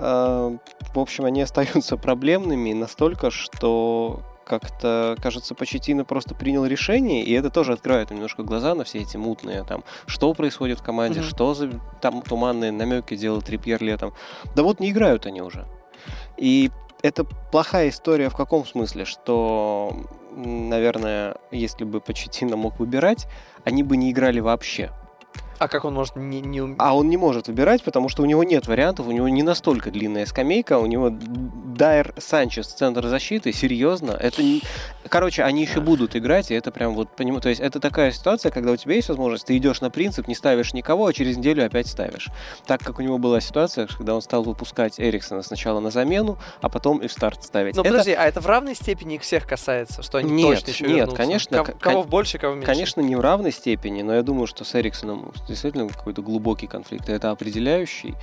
в 0.00 0.98
общем, 0.98 1.24
они 1.24 1.42
остаются 1.42 1.96
проблемными 1.96 2.72
настолько, 2.72 3.30
что 3.30 4.22
как-то, 4.44 5.14
кажется, 5.22 5.54
Почетина 5.54 6.04
просто 6.06 6.34
принял 6.34 6.64
решение, 6.64 7.22
и 7.22 7.32
это 7.34 7.50
тоже 7.50 7.74
открывает 7.74 8.10
немножко 8.10 8.42
глаза 8.42 8.74
на 8.74 8.84
все 8.84 9.00
эти 9.00 9.18
мутные, 9.18 9.62
там, 9.62 9.84
что 10.06 10.32
происходит 10.32 10.80
в 10.80 10.82
команде, 10.82 11.20
Мгм. 11.20 11.28
что 11.28 11.54
за 11.54 11.70
там 12.00 12.22
туманные 12.22 12.72
намеки 12.72 13.14
делал 13.14 13.42
Трипьер 13.42 13.82
летом. 13.82 14.14
Да 14.56 14.62
вот 14.62 14.80
не 14.80 14.90
играют 14.90 15.26
они 15.26 15.42
уже. 15.42 15.66
И 16.38 16.70
это 17.02 17.24
плохая 17.24 17.90
история 17.90 18.30
в 18.30 18.36
каком 18.36 18.64
смысле, 18.64 19.04
что, 19.04 19.92
наверное, 20.34 21.36
если 21.50 21.84
бы 21.84 22.00
Почетина 22.00 22.56
мог 22.56 22.78
выбирать, 22.80 23.26
они 23.64 23.82
бы 23.82 23.96
не 23.96 24.10
играли 24.10 24.40
вообще. 24.40 24.90
А 25.58 25.68
как 25.68 25.84
он 25.84 25.94
может 25.94 26.16
не, 26.16 26.40
не 26.40 26.76
А 26.78 26.96
он 26.96 27.08
не 27.08 27.16
может 27.16 27.48
выбирать, 27.48 27.82
потому 27.82 28.08
что 28.08 28.22
у 28.22 28.26
него 28.26 28.44
нет 28.44 28.66
вариантов, 28.66 29.06
у 29.06 29.10
него 29.10 29.28
не 29.28 29.42
настолько 29.42 29.90
длинная 29.90 30.26
скамейка, 30.26 30.78
у 30.78 30.86
него 30.86 31.10
Дайер 31.10 32.14
Санчес, 32.18 32.66
центр 32.66 33.06
защиты, 33.06 33.52
серьезно, 33.52 34.12
это 34.12 34.42
не... 34.42 34.62
Короче, 35.08 35.42
они 35.42 35.62
еще 35.62 35.80
будут 35.80 36.16
играть, 36.16 36.50
и 36.50 36.54
это 36.54 36.70
прям 36.70 36.94
вот, 36.94 37.14
понимаю, 37.16 37.40
то 37.40 37.48
есть 37.48 37.60
это 37.60 37.80
такая 37.80 38.10
ситуация, 38.10 38.50
когда 38.50 38.72
у 38.72 38.76
тебя 38.76 38.94
есть 38.94 39.08
возможность, 39.08 39.46
ты 39.46 39.56
идешь 39.56 39.80
на 39.80 39.90
принцип, 39.90 40.28
не 40.28 40.34
ставишь 40.34 40.74
никого, 40.74 41.06
а 41.06 41.12
через 41.12 41.36
неделю 41.36 41.64
опять 41.64 41.86
ставишь. 41.86 42.28
Так 42.66 42.82
как 42.82 42.98
у 42.98 43.02
него 43.02 43.18
была 43.18 43.40
ситуация, 43.40 43.86
когда 43.86 44.14
он 44.14 44.22
стал 44.22 44.42
выпускать 44.42 45.00
Эриксона 45.00 45.42
сначала 45.42 45.80
на 45.80 45.90
замену, 45.90 46.38
а 46.60 46.68
потом 46.68 46.98
и 46.98 47.08
в 47.08 47.12
старт 47.12 47.42
ставить. 47.42 47.76
Ну, 47.76 47.82
Это- 47.82 47.90
подожди, 47.90 48.12
а 48.12 48.24
это 48.24 48.40
в 48.40 48.46
равной 48.46 48.74
степени 48.74 49.14
их 49.14 49.22
всех 49.22 49.46
касается, 49.46 50.02
что 50.02 50.18
они 50.18 50.30
Нет, 50.30 50.58
точно 50.58 50.70
еще 50.70 50.84
нет, 50.84 50.96
вернутся? 50.96 51.16
конечно, 51.16 51.64
Кого, 51.64 52.04
больше, 52.04 52.38
кого 52.38 52.54
меньше? 52.54 52.66
Конечно, 52.66 53.00
не 53.00 53.16
в 53.16 53.20
равной 53.20 53.52
степени, 53.52 54.02
но 54.02 54.14
я 54.14 54.22
думаю, 54.22 54.46
что 54.46 54.64
с 54.64 54.74
Эриксоном 54.74 55.32
действительно 55.48 55.88
какой-то 55.88 56.22
глубокий 56.22 56.66
конфликт. 56.66 57.08
И 57.08 57.12
Это 57.12 57.30
определяющий 57.30 58.14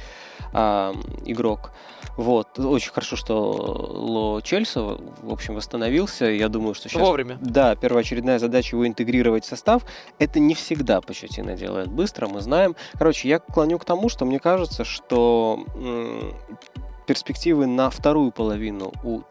а, 0.53 0.93
игрок. 1.25 1.71
Вот. 2.17 2.57
Очень 2.59 2.91
хорошо, 2.91 3.15
что 3.15 3.51
Ло 3.51 4.41
Чельсо, 4.41 4.97
в 5.21 5.31
общем, 5.31 5.55
восстановился. 5.55 6.25
Я 6.25 6.49
думаю, 6.49 6.73
что 6.73 6.87
сейчас... 6.87 7.01
Вовремя. 7.01 7.37
Да, 7.41 7.75
первоочередная 7.75 8.39
задача 8.39 8.75
его 8.75 8.87
интегрировать 8.87 9.43
в 9.43 9.47
состав. 9.47 9.83
Это 10.19 10.39
не 10.39 10.53
всегда 10.53 11.01
Почетина 11.01 11.55
делает 11.55 11.89
быстро, 11.89 12.27
мы 12.27 12.41
знаем. 12.41 12.75
Короче, 12.93 13.27
я 13.27 13.39
клоню 13.39 13.79
к 13.79 13.85
тому, 13.85 14.09
что 14.09 14.25
мне 14.25 14.39
кажется, 14.39 14.85
что 14.85 15.65
м, 15.75 16.33
перспективы 17.05 17.67
на 17.67 17.89
вторую 17.89 18.31
половину 18.31 18.93
у 19.03 19.21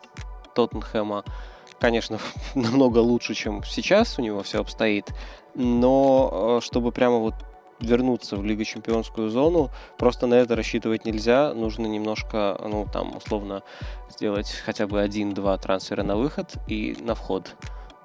Тоттенхэма, 0.54 1.24
конечно, 1.78 2.18
намного 2.54 2.98
лучше, 2.98 3.34
чем 3.34 3.62
сейчас 3.64 4.18
у 4.18 4.22
него 4.22 4.42
все 4.42 4.60
обстоит. 4.60 5.12
Но 5.54 6.58
э, 6.58 6.64
чтобы 6.64 6.92
прямо 6.92 7.18
вот 7.18 7.34
вернуться 7.80 8.36
в 8.36 8.44
Лигу 8.44 8.64
Чемпионскую 8.64 9.28
зону, 9.30 9.70
просто 9.98 10.26
на 10.26 10.34
это 10.34 10.56
рассчитывать 10.56 11.04
нельзя. 11.04 11.52
Нужно 11.54 11.86
немножко, 11.86 12.58
ну, 12.62 12.86
там, 12.92 13.16
условно, 13.16 13.62
сделать 14.10 14.50
хотя 14.64 14.86
бы 14.86 15.00
один-два 15.00 15.56
трансфера 15.58 16.02
на 16.02 16.16
выход 16.16 16.54
и 16.68 16.96
на 17.00 17.14
вход 17.14 17.54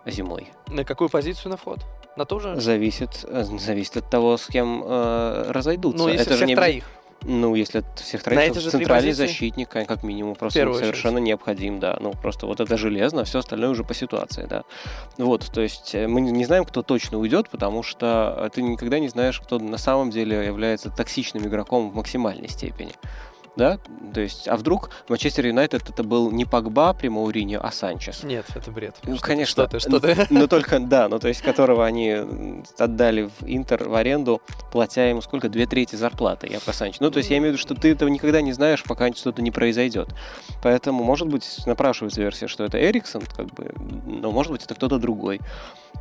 зимой. 0.05 0.51
На 0.67 0.83
какую 0.83 1.09
позицию 1.09 1.51
на 1.51 1.57
вход? 1.57 1.79
На 2.15 2.25
ту 2.25 2.39
же? 2.39 2.59
Зависит, 2.59 3.25
э, 3.27 3.43
зависит 3.43 3.97
от 3.97 4.09
того, 4.09 4.37
с 4.37 4.47
кем 4.47 4.83
э, 4.85 5.51
разойдутся. 5.51 6.03
Ну, 6.03 6.09
если 6.09 6.25
это 6.25 6.31
же 6.31 6.37
всех 6.37 6.47
не 6.47 6.55
троих. 6.55 6.85
Ну, 7.23 7.55
если 7.55 7.79
от 7.79 7.99
всех 7.99 8.23
троих, 8.23 8.53
то 8.53 8.61
центральный 8.61 9.11
защитник, 9.11 9.69
как 9.69 10.03
минимум, 10.03 10.35
просто 10.35 10.73
совершенно 10.73 11.17
необходим, 11.17 11.79
да. 11.79 11.97
Ну, 11.99 12.13
просто 12.13 12.45
вот 12.45 12.59
это 12.59 12.77
железно, 12.77 13.23
все 13.23 13.39
остальное 13.39 13.69
уже 13.69 13.83
по 13.83 13.93
ситуации, 13.93 14.45
да. 14.49 14.63
Вот, 15.17 15.51
то 15.51 15.61
есть 15.61 15.93
э, 15.95 16.07
мы 16.07 16.21
не 16.21 16.31
не 16.31 16.45
знаем, 16.45 16.63
кто 16.63 16.81
точно 16.81 17.17
уйдет, 17.17 17.49
потому 17.49 17.83
что 17.83 18.35
э, 18.37 18.49
ты 18.53 18.61
никогда 18.61 18.99
не 18.99 19.09
знаешь, 19.09 19.39
кто 19.39 19.59
на 19.59 19.77
самом 19.77 20.09
деле 20.09 20.45
является 20.45 20.89
токсичным 20.89 21.45
игроком 21.45 21.89
в 21.91 21.95
максимальной 21.95 22.47
степени. 22.47 22.93
Да, 23.59 23.77
то 24.13 24.21
есть, 24.21 24.47
а 24.47 24.55
вдруг 24.55 24.89
Манчестер 25.09 25.45
Юнайтед 25.47 25.89
это 25.89 26.01
был 26.01 26.31
не 26.31 26.45
Погба 26.45 26.93
при 26.93 27.09
Мауриньо, 27.09 27.59
а 27.61 27.73
Санчес. 27.73 28.23
Нет, 28.23 28.45
это 28.55 28.71
бред. 28.71 28.95
Ну, 29.03 29.17
Что 29.17 29.25
конечно. 29.25 29.67
Что 29.67 29.67
ты, 29.67 29.79
что 29.81 29.99
ты? 29.99 30.27
Но 30.29 30.47
только, 30.47 30.79
да, 30.79 31.09
ну 31.09 31.19
то 31.19 31.27
есть 31.27 31.41
которого 31.41 31.85
они 31.85 32.15
отдали 32.77 33.23
в 33.23 33.43
Интер 33.45 33.83
в 33.83 33.95
аренду, 33.95 34.41
платя 34.71 35.01
ему 35.01 35.21
сколько? 35.21 35.49
Две 35.49 35.65
трети 35.65 35.97
зарплаты, 35.97 36.47
я 36.49 36.61
про 36.61 36.71
Санчо. 36.71 36.99
Ну 37.01 37.11
то 37.11 37.17
есть 37.17 37.29
я 37.31 37.37
имею 37.39 37.51
в 37.51 37.57
виду, 37.57 37.61
что 37.61 37.75
ты 37.75 37.91
этого 37.91 38.07
никогда 38.07 38.39
не 38.39 38.53
знаешь, 38.53 38.81
пока 38.83 39.11
что-то 39.11 39.41
не 39.41 39.51
произойдет. 39.51 40.07
Поэтому, 40.63 41.03
может 41.03 41.27
быть, 41.27 41.45
напрашивается 41.65 42.21
версия, 42.21 42.47
что 42.47 42.63
это 42.63 42.81
Эриксон, 42.81 43.23
как 43.35 43.47
бы, 43.47 43.73
но 44.05 44.31
может 44.31 44.53
быть 44.53 44.63
это 44.63 44.73
кто-то 44.73 44.99
другой. 44.99 45.41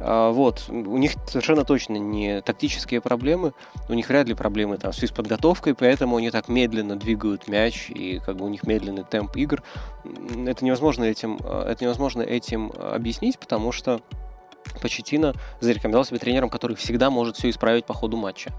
А, 0.01 0.31
вот, 0.31 0.65
у 0.69 0.97
них 0.97 1.13
совершенно 1.27 1.65
точно 1.65 1.97
не 1.97 2.41
тактические 2.43 3.01
проблемы, 3.01 3.53
у 3.89 3.95
них 3.95 4.09
вряд 4.09 4.29
ли 4.29 4.35
проблемы 4.35 4.79
там 4.79 4.93
с 4.93 4.97
физподготовкой, 4.97 5.75
поэтому 5.75 6.17
они 6.17 6.31
так 6.31 6.49
медленно 6.49 6.97
двигают 6.97 7.49
мяч, 7.49 7.91
и 7.91 8.21
как 8.25 8.37
бы 8.37 8.45
у 8.45 8.49
них 8.49 8.65
медленный 8.65 9.05
темп 9.05 9.37
игр. 9.37 9.63
Это 10.47 10.65
невозможно 10.65 11.05
этим, 11.05 11.39
э, 11.43 11.71
это 11.71 11.85
невозможно 11.85 12.23
этим 12.23 12.73
э, 12.75 12.95
объяснить, 12.95 13.39
потому 13.39 13.73
что 13.73 14.01
Почетина 14.81 15.35
зарекомендовал 15.61 16.05
себя 16.05 16.19
тренером, 16.19 16.51
который 16.51 16.77
всегда 16.77 17.11
может 17.11 17.37
все 17.37 17.51
исправить 17.51 17.85
по 17.85 17.95
ходу 17.95 18.17
матча. 18.17 18.53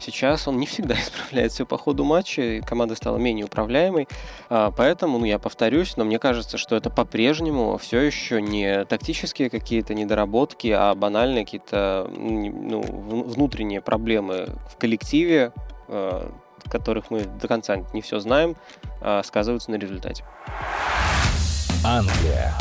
Сейчас 0.00 0.48
он 0.48 0.58
не 0.58 0.66
всегда 0.66 0.94
исправляет 1.00 1.52
все 1.52 1.66
по 1.66 1.78
ходу 1.78 2.04
матча, 2.04 2.62
команда 2.66 2.94
стала 2.96 3.18
менее 3.18 3.44
управляемой. 3.46 4.08
А, 4.48 4.70
Поэтому, 4.70 5.18
ну, 5.18 5.24
я 5.26 5.38
повторюсь, 5.38 5.96
но 5.96 6.04
мне 6.04 6.18
кажется, 6.18 6.58
что 6.58 6.74
это 6.74 6.90
по-прежнему 6.90 7.76
все 7.78 8.00
еще 8.00 8.40
не 8.40 8.84
тактические 8.86 9.50
какие-то 9.50 9.94
недоработки, 9.94 10.68
а 10.68 10.94
банальные 10.94 11.44
какие-то 11.44 12.10
ну, 12.10 12.80
внутренние 12.82 13.80
проблемы 13.80 14.48
в 14.70 14.76
коллективе, 14.78 15.52
э, 15.88 16.30
которых 16.70 17.10
мы 17.10 17.24
до 17.24 17.48
конца 17.48 17.76
не 17.92 18.00
все 18.00 18.20
знаем, 18.20 18.56
а, 19.00 19.22
сказываются 19.22 19.70
на 19.70 19.76
результате. 19.76 20.24
Англия. 21.84 22.54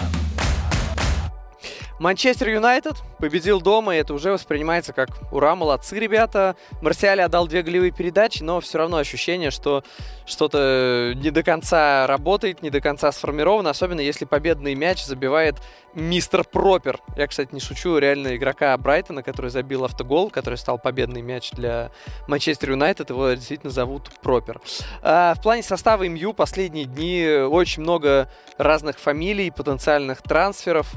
Манчестер 1.99 2.47
Юнайтед 2.47 2.95
победил 3.17 3.59
дома, 3.59 3.93
и 3.93 3.99
это 3.99 4.13
уже 4.13 4.31
воспринимается 4.31 4.93
как 4.93 5.09
«Ура, 5.33 5.55
молодцы, 5.55 5.99
ребята!». 5.99 6.55
Марсиале 6.81 7.25
отдал 7.25 7.45
две 7.45 7.61
голевые 7.61 7.91
передачи, 7.91 8.41
но 8.41 8.61
все 8.61 8.77
равно 8.77 8.97
ощущение, 8.97 9.51
что 9.51 9.83
что-то 10.25 11.11
не 11.17 11.29
до 11.29 11.43
конца 11.43 12.07
работает, 12.07 12.61
не 12.61 12.69
до 12.69 12.79
конца 12.79 13.11
сформировано, 13.11 13.69
особенно 13.69 13.99
если 13.99 14.23
победный 14.23 14.75
мяч 14.75 15.03
забивает 15.03 15.57
мистер 15.93 16.45
Пропер. 16.45 16.99
Я, 17.17 17.27
кстати, 17.27 17.53
не 17.53 17.59
шучу, 17.59 17.97
реально 17.97 18.37
игрока 18.37 18.77
Брайтона, 18.77 19.21
который 19.21 19.51
забил 19.51 19.83
автогол, 19.83 20.29
который 20.29 20.55
стал 20.55 20.79
победный 20.79 21.21
мяч 21.21 21.51
для 21.51 21.91
Манчестер 22.29 22.71
Юнайтед, 22.71 23.09
его 23.09 23.31
действительно 23.31 23.71
зовут 23.71 24.09
Пропер. 24.21 24.61
А, 25.01 25.33
в 25.33 25.41
плане 25.41 25.63
состава 25.63 26.07
МЮ 26.07 26.31
последние 26.31 26.85
дни 26.85 27.27
очень 27.27 27.83
много 27.83 28.29
разных 28.57 28.99
фамилий, 28.99 29.51
потенциальных 29.51 30.21
трансферов. 30.21 30.95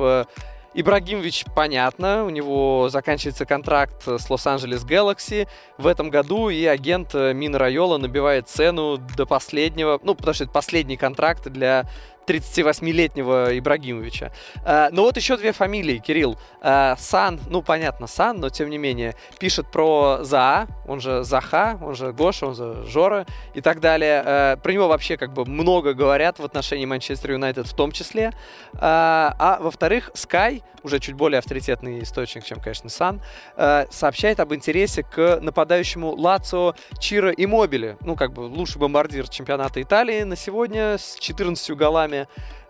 Ибрагимович, 0.75 1.45
понятно, 1.55 2.25
у 2.25 2.31
него 2.31 2.89
заканчивается 2.89 3.45
контракт 3.45 4.07
с 4.07 4.31
Лос-Анджелес 4.31 4.85
Galaxy. 4.85 5.47
В 5.77 5.87
этом 5.87 6.09
году, 6.09 6.49
и 6.49 6.65
агент 6.65 7.15
э, 7.15 7.35
Мин 7.35 7.55
Райола 7.55 7.99
набивает 7.99 8.49
цену 8.49 8.97
до 8.97 9.27
последнего, 9.27 10.01
ну, 10.03 10.15
потому 10.15 10.33
что 10.33 10.45
это 10.45 10.53
последний 10.53 10.97
контракт 10.97 11.49
для 11.49 11.87
38-летнего 12.27 13.59
Ибрагимовича. 13.59 14.33
А, 14.65 14.91
но 14.91 15.03
вот 15.03 15.17
еще 15.17 15.37
две 15.37 15.53
фамилии, 15.53 15.99
Кирилл. 15.99 16.39
А, 16.61 16.97
Сан, 16.99 17.41
ну, 17.49 17.63
понятно, 17.63 18.07
Сан, 18.07 18.39
но 18.39 18.49
тем 18.49 18.71
не 18.71 18.79
менее, 18.79 19.15
пишет 19.39 19.71
про 19.71 20.19
Заа, 20.23 20.67
он 20.87 21.01
же 21.01 21.25
Заха, 21.25 21.79
он 21.83 21.95
же 21.95 22.13
Гоша, 22.13 22.47
он 22.47 22.55
же 22.55 22.85
Жора 22.87 23.27
и 23.55 23.61
так 23.61 23.81
далее. 23.81 24.23
А, 24.25 24.57
про 24.57 24.73
него 24.73 24.89
вообще 24.89 25.17
как 25.17 25.33
бы 25.33 25.45
много 25.45 25.95
говорят 25.95 26.39
в 26.39 26.45
отношении 26.45 26.87
Манчестер 26.87 27.33
Юнайтед 27.33 27.67
в 27.67 27.75
том 27.75 27.93
числе. 27.93 28.33
А, 28.75 29.59
во-вторых, 29.61 30.11
Sky, 30.15 30.63
уже 30.83 30.99
чуть 30.99 31.15
более 31.15 31.39
авторитетный 31.39 32.03
источник, 32.03 32.45
чем, 32.45 32.61
конечно, 32.61 32.89
Сан, 32.89 33.21
э, 33.57 33.87
сообщает 33.91 34.41
об 34.41 34.53
интересе 34.55 35.03
к 35.03 35.39
нападающему 35.41 36.15
Лацио 36.15 36.75
Чиро 36.99 37.31
Иммобиле. 37.31 37.97
Ну, 38.01 38.17
как 38.17 38.33
бы 38.33 38.41
лучший 38.41 38.79
бомбардир 38.79 39.29
чемпионата 39.29 39.81
Италии 39.81 40.23
на 40.23 40.37
сегодня 40.37 40.99
с 40.99 41.17
14 41.19 41.77
голами. 41.77 42.12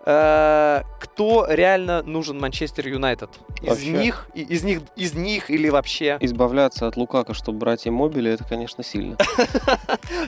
Э, 0.04 0.82
кто 0.98 1.46
реально 1.48 2.02
нужен 2.02 2.38
Манчестер 2.40 2.88
Юнайтед? 2.88 3.30
Из 3.60 3.68
Вообще. 3.68 3.90
них, 3.90 4.26
из 4.34 4.64
них, 4.64 4.80
из 4.96 5.14
них 5.14 5.48
или 5.48 5.68
вообще? 5.68 6.16
Избавляться 6.20 6.88
от 6.88 6.96
Лукака, 6.96 7.34
чтобы 7.34 7.58
брать 7.58 7.86
мобили, 7.86 8.32
это, 8.32 8.44
конечно, 8.44 8.82
сильно. 8.82 9.16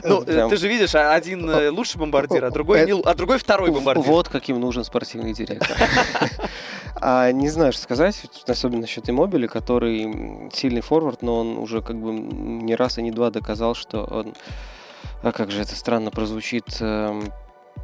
Ну, 0.03 0.23
э, 0.23 0.47
ты 0.49 0.57
же 0.57 0.67
видишь, 0.69 0.95
а 0.95 1.13
один 1.13 1.49
э, 1.49 1.69
лучший 1.69 1.97
бомбардир, 1.97 2.45
а 2.45 2.51
другой, 2.51 2.89
л- 2.89 3.03
а 3.05 3.13
другой 3.15 3.37
второй 3.37 3.71
бомбардир. 3.71 4.05
Вот 4.05 4.29
каким 4.29 4.59
нужен 4.59 4.83
спортивный 4.83 5.33
директор. 5.33 5.77
А, 7.01 7.29
не 7.33 7.49
знаю, 7.49 7.73
что 7.73 7.81
сказать, 7.83 8.15
особенно 8.47 8.81
насчет 8.81 9.09
Иммобили, 9.09 9.47
который 9.47 10.49
сильный 10.53 10.79
форвард, 10.79 11.21
но 11.23 11.41
он 11.41 11.57
уже 11.57 11.81
как 11.81 11.97
бы 11.99 12.13
не 12.13 12.73
раз 12.73 12.97
и 12.97 13.01
не 13.01 13.11
два 13.11 13.31
доказал, 13.31 13.75
что 13.75 14.05
он, 14.05 14.33
а 15.21 15.33
как 15.33 15.51
же 15.51 15.61
это 15.61 15.75
странно 15.75 16.09
прозвучит, 16.09 16.77
эм, 16.79 17.33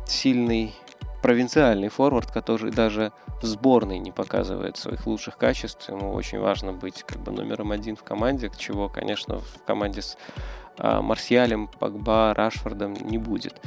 сильный 0.07 0.73
провинциальный 1.21 1.89
форвард, 1.89 2.31
который 2.31 2.71
даже 2.71 3.11
в 3.41 3.45
сборной 3.45 3.99
не 3.99 4.11
показывает 4.11 4.77
своих 4.77 5.05
лучших 5.05 5.37
качеств. 5.37 5.89
Ему 5.89 6.13
очень 6.13 6.39
важно 6.39 6.73
быть 6.73 7.03
как 7.03 7.19
бы 7.19 7.31
номером 7.31 7.71
один 7.71 7.95
в 7.95 8.03
команде, 8.03 8.51
чего, 8.57 8.89
конечно, 8.89 9.39
в 9.39 9.63
команде 9.65 10.01
с 10.01 10.17
а, 10.77 11.01
Марсиалем, 11.01 11.67
Погба, 11.67 12.33
Рашфордом 12.35 12.93
не 12.93 13.17
будет. 13.17 13.61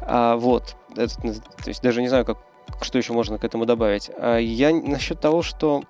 А, 0.00 0.36
вот, 0.36 0.76
Это, 0.96 1.14
то 1.20 1.68
есть 1.68 1.82
даже 1.82 2.02
не 2.02 2.08
знаю, 2.08 2.24
как, 2.24 2.38
что 2.82 2.98
еще 2.98 3.12
можно 3.12 3.38
к 3.38 3.44
этому 3.44 3.64
добавить. 3.64 4.10
А 4.16 4.38
я 4.38 4.70
насчет 4.72 5.20
того, 5.20 5.42
что 5.42 5.82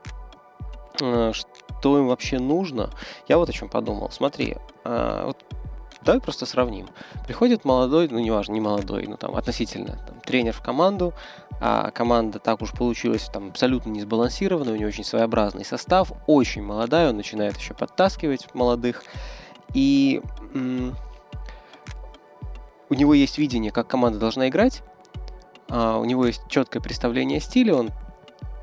э, 1.00 1.32
что 1.32 1.98
им 1.98 2.08
вообще 2.08 2.38
нужно, 2.38 2.90
я 3.28 3.38
вот 3.38 3.48
о 3.48 3.52
чем 3.52 3.68
подумал. 3.68 4.10
Смотри, 4.10 4.56
а, 4.84 5.26
вот 5.26 5.44
давай 6.02 6.20
просто 6.20 6.46
сравним. 6.46 6.88
Приходит 7.26 7.64
молодой, 7.64 8.08
ну 8.10 8.18
неважно, 8.18 8.52
не 8.52 8.60
молодой, 8.60 9.06
ну 9.06 9.16
там 9.16 9.34
относительно 9.34 9.98
там, 10.06 10.20
тренер 10.20 10.52
в 10.52 10.60
команду, 10.60 11.14
а 11.60 11.90
команда 11.90 12.38
так 12.38 12.62
уж 12.62 12.72
получилась 12.72 13.28
там 13.32 13.48
абсолютно 13.48 13.90
не 13.90 14.00
сбалансированная, 14.00 14.72
у 14.74 14.76
нее 14.76 14.88
очень 14.88 15.04
своеобразный 15.04 15.64
состав, 15.64 16.12
очень 16.26 16.62
молодая, 16.62 17.10
он 17.10 17.16
начинает 17.16 17.56
еще 17.56 17.74
подтаскивать 17.74 18.54
молодых. 18.54 19.02
и 19.74 20.22
м, 20.54 20.96
у 22.90 22.94
него 22.94 23.12
есть 23.12 23.36
видение, 23.36 23.70
как 23.70 23.86
команда 23.86 24.18
должна 24.18 24.48
играть, 24.48 24.82
а, 25.68 25.98
у 25.98 26.04
него 26.04 26.26
есть 26.26 26.42
четкое 26.48 26.82
представление 26.82 27.40
стиля, 27.40 27.74
он 27.74 27.90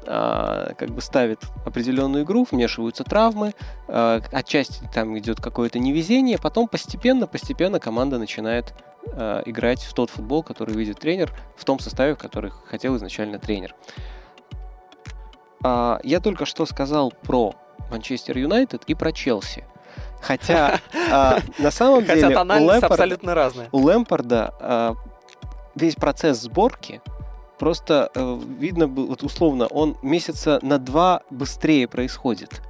как 0.05 0.89
бы 0.91 1.01
ставит 1.01 1.39
определенную 1.65 2.23
игру, 2.23 2.45
вмешиваются 2.49 3.03
травмы, 3.03 3.53
а, 3.87 4.21
отчасти 4.31 4.87
там 4.93 5.17
идет 5.17 5.41
какое-то 5.41 5.79
невезение, 5.79 6.37
потом 6.37 6.67
постепенно, 6.67 7.27
постепенно 7.27 7.79
команда 7.79 8.19
начинает 8.19 8.73
а, 9.07 9.41
играть 9.45 9.81
в 9.81 9.93
тот 9.93 10.09
футбол, 10.09 10.43
который 10.43 10.75
видит 10.75 10.99
тренер, 10.99 11.31
в 11.57 11.65
том 11.65 11.79
составе, 11.79 12.15
который 12.15 12.51
хотел 12.51 12.95
изначально 12.97 13.39
тренер. 13.39 13.75
А, 15.63 15.99
я 16.03 16.19
только 16.19 16.45
что 16.45 16.65
сказал 16.65 17.11
про 17.23 17.55
Манчестер 17.89 18.37
Юнайтед 18.37 18.83
и 18.85 18.93
про 18.93 19.11
Челси. 19.11 19.65
Хотя 20.21 20.79
а, 21.11 21.39
на 21.59 21.71
самом 21.71 22.05
деле 22.05 22.27
у 22.27 22.31
тональность 22.33 22.71
Лэмпарда, 22.73 22.93
абсолютно 22.93 23.35
разная. 23.35 23.69
у 23.71 23.79
Лэмпарда 23.79 24.53
а, 24.59 24.93
весь 25.75 25.95
процесс 25.95 26.41
сборки 26.41 27.01
просто 27.57 28.11
э, 28.13 28.39
видно, 28.59 28.87
было, 28.87 29.07
вот 29.07 29.23
условно, 29.23 29.67
он 29.67 29.97
месяца 30.01 30.59
на 30.61 30.77
два 30.77 31.21
быстрее 31.29 31.87
происходит. 31.87 32.61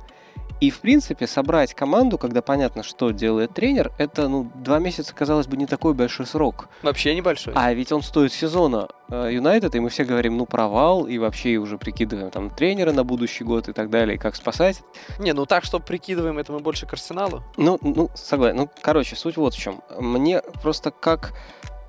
И, 0.61 0.69
в 0.69 0.79
принципе, 0.79 1.27
собрать 1.27 1.73
команду, 1.73 2.17
когда 2.17 2.41
понятно, 2.41 2.81
что 2.81 3.11
делает 3.11 3.53
тренер, 3.53 3.91
это, 3.97 4.29
ну, 4.29 4.49
два 4.55 4.79
месяца, 4.79 5.13
казалось 5.13 5.47
бы, 5.47 5.57
не 5.57 5.65
такой 5.65 5.93
большой 5.93 6.25
срок. 6.25 6.69
Вообще 6.81 7.13
небольшой. 7.13 7.53
А 7.55 7.73
ведь 7.73 7.91
он 7.91 8.01
стоит 8.01 8.31
сезона 8.31 8.87
э, 9.09 9.31
Юнайтед, 9.33 9.75
и 9.75 9.79
мы 9.81 9.89
все 9.89 10.05
говорим, 10.05 10.37
ну, 10.37 10.45
провал, 10.45 11.07
и 11.07 11.17
вообще 11.17 11.57
уже 11.57 11.77
прикидываем 11.77 12.31
там 12.31 12.49
тренера 12.49 12.93
на 12.93 13.03
будущий 13.03 13.43
год 13.43 13.67
и 13.67 13.73
так 13.73 13.89
далее, 13.89 14.15
и 14.15 14.17
как 14.17 14.35
спасать. 14.35 14.81
Не, 15.19 15.33
ну 15.33 15.45
так, 15.45 15.65
что 15.65 15.79
прикидываем, 15.79 16.39
это 16.39 16.53
мы 16.53 16.59
больше 16.59 16.85
к 16.85 16.93
Арсеналу. 16.93 17.43
Ну, 17.57 17.77
ну, 17.81 18.09
согласен. 18.15 18.57
Ну, 18.57 18.69
короче, 18.81 19.17
суть 19.17 19.35
вот 19.35 19.55
в 19.55 19.59
чем. 19.59 19.81
Мне 19.99 20.41
просто 20.61 20.89
как 20.89 21.33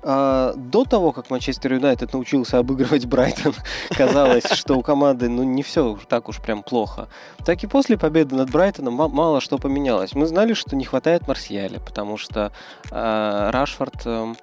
до 0.07 0.85
того, 0.85 1.11
как 1.11 1.29
Манчестер 1.29 1.73
Юнайтед 1.73 2.13
научился 2.13 2.59
обыгрывать 2.59 3.05
Брайтон, 3.05 3.53
казалось, 3.89 4.45
что 4.53 4.75
у 4.75 4.81
команды 4.81 5.27
ну, 5.27 5.43
не 5.43 5.63
все 5.63 5.97
так 6.07 6.29
уж 6.29 6.39
прям 6.39 6.63
плохо. 6.63 7.09
Так 7.45 7.63
и 7.63 7.67
после 7.67 7.97
победы 7.97 8.35
над 8.35 8.49
Брайтоном 8.49 8.93
ма- 8.93 9.09
мало 9.09 9.41
что 9.41 9.57
поменялось. 9.57 10.13
Мы 10.13 10.25
знали, 10.27 10.53
что 10.53 10.75
не 10.75 10.85
хватает 10.85 11.27
Марсиаля, 11.27 11.79
потому 11.79 12.17
что 12.17 12.51
э, 12.89 13.49
Рашфорд 13.51 14.01
э, 14.05 14.33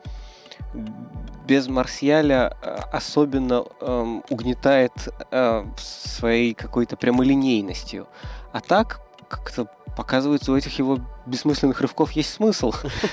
без 1.47 1.69
Марсиаля 1.69 2.57
э, 2.63 2.77
особенно 2.93 3.65
э, 3.81 4.21
угнетает 4.29 4.93
э, 5.31 5.65
своей 5.77 6.55
какой-то 6.55 6.97
прямолинейностью. 6.97 8.07
А 8.53 8.61
так 8.61 9.01
как-то 9.29 9.67
показывается, 9.95 10.53
у 10.53 10.57
этих 10.57 10.79
его 10.79 10.99
бессмысленных 11.27 11.81
рывков 11.81 12.13
есть 12.13 12.33
смысл. 12.33 12.73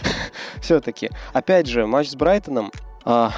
Все-таки. 0.62 1.10
Опять 1.34 1.68
же, 1.68 1.86
матч 1.88 2.10
с 2.10 2.16
Брайтоном. 2.16 2.72
а, 3.06 3.32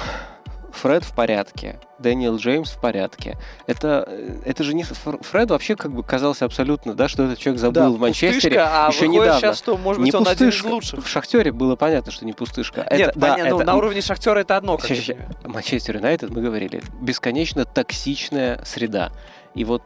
Фред 0.72 1.04
в 1.04 1.14
порядке, 1.14 1.78
Дэниел 2.00 2.36
Джеймс 2.36 2.70
в 2.72 2.80
порядке. 2.80 3.38
Это, 3.68 4.04
э, 4.08 4.40
это 4.44 4.64
же 4.64 4.74
не... 4.74 4.82
Фр- 4.82 5.22
Фред 5.22 5.50
вообще 5.50 5.76
как 5.76 5.92
бы 5.92 6.02
казался 6.02 6.46
абсолютно, 6.46 6.94
да, 6.94 7.06
что 7.06 7.22
этот 7.22 7.38
человек 7.38 7.60
забыл 7.60 7.94
в 7.94 8.00
Манчестере 8.00 8.32
пустышка, 8.58 8.86
а 8.86 8.88
еще 8.90 9.06
недавно. 9.06 9.38
сейчас, 9.38 9.58
что, 9.58 9.76
может 9.76 10.02
не 10.02 10.10
быть, 10.10 10.14
он 10.20 10.26
один 10.26 10.48
из 10.48 10.54
пустышка. 10.54 10.66
лучших. 10.74 11.04
В 11.04 11.08
Шахтере 11.08 11.52
было 11.52 11.76
понятно, 11.76 12.10
что 12.10 12.24
не 12.26 12.32
пустышка. 12.32 12.80
Нет, 12.90 13.10
это, 13.10 13.18
да, 13.20 13.36
ну, 13.38 13.44
это- 13.58 13.64
на 13.64 13.76
уровне 13.76 14.00
Шахтера 14.00 14.40
это 14.40 14.56
одно, 14.56 14.76
как 14.76 14.90
ща. 14.96 15.14
Манчестер 15.44 15.94
Юнайтед, 15.98 16.30
мы 16.30 16.42
говорили, 16.42 16.82
бесконечно 17.00 17.64
токсичная 17.64 18.60
среда. 18.64 19.12
И 19.54 19.64
вот 19.64 19.84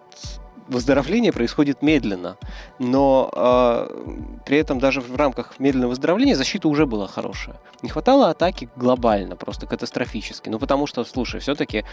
выздоровление 0.69 1.33
происходит 1.33 1.83
медленно, 1.83 2.37
но 2.79 3.31
э, 3.35 3.89
при 4.45 4.59
этом 4.59 4.79
даже 4.79 5.01
в 5.01 5.17
рамках 5.17 5.59
медленного 5.59 5.91
выздоровления 5.91 6.37
защита 6.37 6.69
уже 6.69 6.87
была 6.87 7.07
хорошая. 7.07 7.57
Не 7.83 7.89
хватало 7.89 8.31
атаки 8.31 8.69
глобально, 8.77 9.37
просто 9.37 9.67
катастрофически. 9.67 10.49
Ну, 10.49 10.59
потому 10.59 10.87
что, 10.87 11.05
слушай, 11.05 11.41
все-таки 11.41 11.85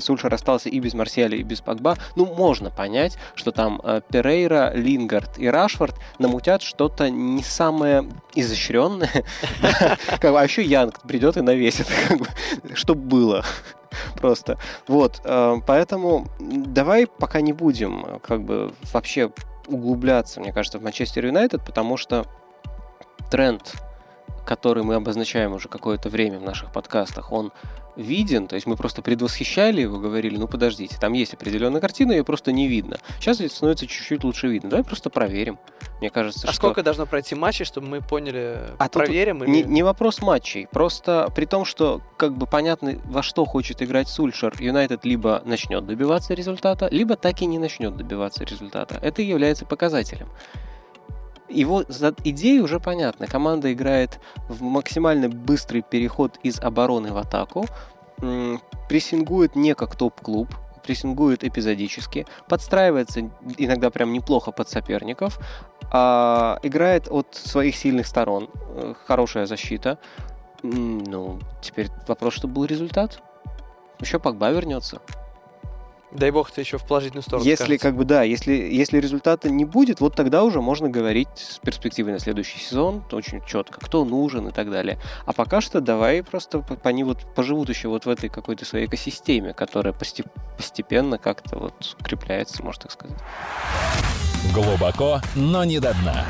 Сульшер 0.00 0.32
остался 0.32 0.68
и 0.68 0.80
без 0.80 0.94
Марсиаля, 0.94 1.36
и 1.36 1.42
без 1.42 1.60
Погба. 1.60 1.96
Ну, 2.16 2.26
можно 2.26 2.70
понять, 2.70 3.18
что 3.34 3.52
там 3.52 3.80
э, 3.82 4.00
Перейра, 4.08 4.72
Лингард 4.74 5.38
и 5.38 5.48
Рашфорд 5.48 5.94
намутят 6.18 6.62
что-то 6.62 7.10
не 7.10 7.42
самое 7.42 8.08
изощренное. 8.34 9.24
А 10.38 10.44
еще 10.44 10.62
Янг 10.62 11.00
придет 11.02 11.36
и 11.36 11.40
навесит, 11.40 11.88
чтобы 12.74 13.00
было. 13.00 13.44
Просто. 14.16 14.58
Вот, 14.86 15.20
э, 15.24 15.56
поэтому 15.66 16.26
давай 16.38 17.06
пока 17.06 17.40
не 17.40 17.52
будем 17.52 18.04
э, 18.04 18.18
как 18.20 18.42
бы 18.42 18.72
вообще 18.92 19.30
углубляться, 19.66 20.40
мне 20.40 20.52
кажется, 20.52 20.78
в 20.78 20.82
Манчестер 20.82 21.26
Юнайтед, 21.26 21.64
потому 21.64 21.96
что 21.96 22.26
тренд, 23.30 23.74
который 24.48 24.82
мы 24.82 24.94
обозначаем 24.94 25.52
уже 25.52 25.68
какое-то 25.68 26.08
время 26.08 26.38
в 26.38 26.42
наших 26.42 26.72
подкастах, 26.72 27.32
он 27.32 27.52
виден, 27.96 28.46
то 28.46 28.54
есть 28.54 28.66
мы 28.66 28.76
просто 28.76 29.02
предвосхищали 29.02 29.82
его, 29.82 29.98
говорили, 29.98 30.38
ну 30.38 30.48
подождите, 30.48 30.96
там 30.98 31.12
есть 31.12 31.34
определенная 31.34 31.82
картина, 31.82 32.12
ее 32.12 32.24
просто 32.24 32.50
не 32.50 32.66
видно. 32.66 32.96
Сейчас 33.20 33.40
ведь 33.40 33.52
становится 33.52 33.86
чуть-чуть 33.86 34.24
лучше 34.24 34.48
видно. 34.48 34.70
Давай 34.70 34.84
просто 34.84 35.10
проверим. 35.10 35.58
Мне 36.00 36.08
кажется, 36.08 36.48
А 36.48 36.52
что... 36.52 36.56
сколько 36.56 36.82
должно 36.82 37.04
пройти 37.04 37.34
матчей, 37.34 37.66
чтобы 37.66 37.88
мы 37.88 38.00
поняли, 38.00 38.58
А 38.78 38.88
проверим 38.88 39.44
Не, 39.44 39.60
или... 39.60 39.68
не 39.68 39.82
вопрос 39.82 40.22
матчей. 40.22 40.66
Просто 40.72 41.30
при 41.34 41.44
том, 41.44 41.66
что 41.66 42.00
как 42.16 42.32
бы 42.34 42.46
понятно, 42.46 42.98
во 43.04 43.22
что 43.22 43.44
хочет 43.44 43.82
играть 43.82 44.08
Сульшер, 44.08 44.54
Юнайтед 44.58 45.04
либо 45.04 45.42
начнет 45.44 45.84
добиваться 45.84 46.32
результата, 46.32 46.88
либо 46.90 47.16
так 47.16 47.42
и 47.42 47.46
не 47.46 47.58
начнет 47.58 47.94
добиваться 47.96 48.44
результата. 48.44 48.98
Это 49.02 49.20
является 49.20 49.66
показателем. 49.66 50.28
Его 51.48 51.82
идея 52.24 52.62
уже 52.62 52.78
понятна. 52.78 53.26
Команда 53.26 53.72
играет 53.72 54.20
в 54.48 54.62
максимально 54.62 55.28
быстрый 55.28 55.82
переход 55.82 56.38
из 56.42 56.60
обороны 56.60 57.12
в 57.12 57.18
атаку, 57.18 57.66
прессингует 58.88 59.56
не 59.56 59.74
как 59.74 59.96
топ-клуб, 59.96 60.48
прессингует 60.82 61.44
эпизодически, 61.44 62.26
подстраивается 62.48 63.30
иногда 63.58 63.90
прям 63.90 64.12
неплохо 64.12 64.52
под 64.52 64.68
соперников, 64.68 65.38
а, 65.90 66.58
играет 66.62 67.08
от 67.10 67.34
своих 67.34 67.76
сильных 67.76 68.06
сторон, 68.06 68.48
э, 68.74 68.94
хорошая 69.06 69.46
защита. 69.46 69.98
Ну, 70.62 71.38
теперь 71.62 71.88
вопрос, 72.06 72.34
чтобы 72.34 72.54
был 72.54 72.64
результат. 72.64 73.22
Еще 74.00 74.18
Погба 74.18 74.50
вернется. 74.50 75.00
Дай 76.10 76.30
бог, 76.30 76.50
это 76.50 76.62
еще 76.62 76.78
в 76.78 76.84
положительную 76.84 77.22
сторону 77.22 77.44
Если 77.44 77.64
скажется. 77.64 77.86
как 77.86 77.96
бы 77.96 78.04
да, 78.04 78.22
если, 78.22 78.52
если 78.52 78.98
результата 78.98 79.50
не 79.50 79.66
будет, 79.66 80.00
вот 80.00 80.14
тогда 80.16 80.42
уже 80.42 80.62
можно 80.62 80.88
говорить 80.88 81.28
с 81.34 81.58
перспективой 81.58 82.12
на 82.12 82.18
следующий 82.18 82.58
сезон, 82.58 83.04
очень 83.12 83.44
четко, 83.44 83.78
кто 83.78 84.06
нужен 84.06 84.48
и 84.48 84.50
так 84.50 84.70
далее. 84.70 84.98
А 85.26 85.34
пока 85.34 85.60
что 85.60 85.82
давай 85.82 86.22
просто 86.22 86.64
они 86.82 87.04
вот 87.04 87.18
поживут 87.34 87.68
еще 87.68 87.88
вот 87.88 88.06
в 88.06 88.08
этой 88.08 88.30
какой-то 88.30 88.64
своей 88.64 88.86
экосистеме, 88.86 89.52
которая 89.52 89.92
посте- 89.92 90.26
постепенно 90.56 91.18
как-то 91.18 91.58
вот 91.58 91.96
укрепляется, 92.00 92.62
можно 92.62 92.84
так 92.84 92.92
сказать. 92.92 93.18
Глубоко, 94.54 95.20
но 95.34 95.64
не 95.64 95.78
до 95.78 95.92
дна. 95.94 96.24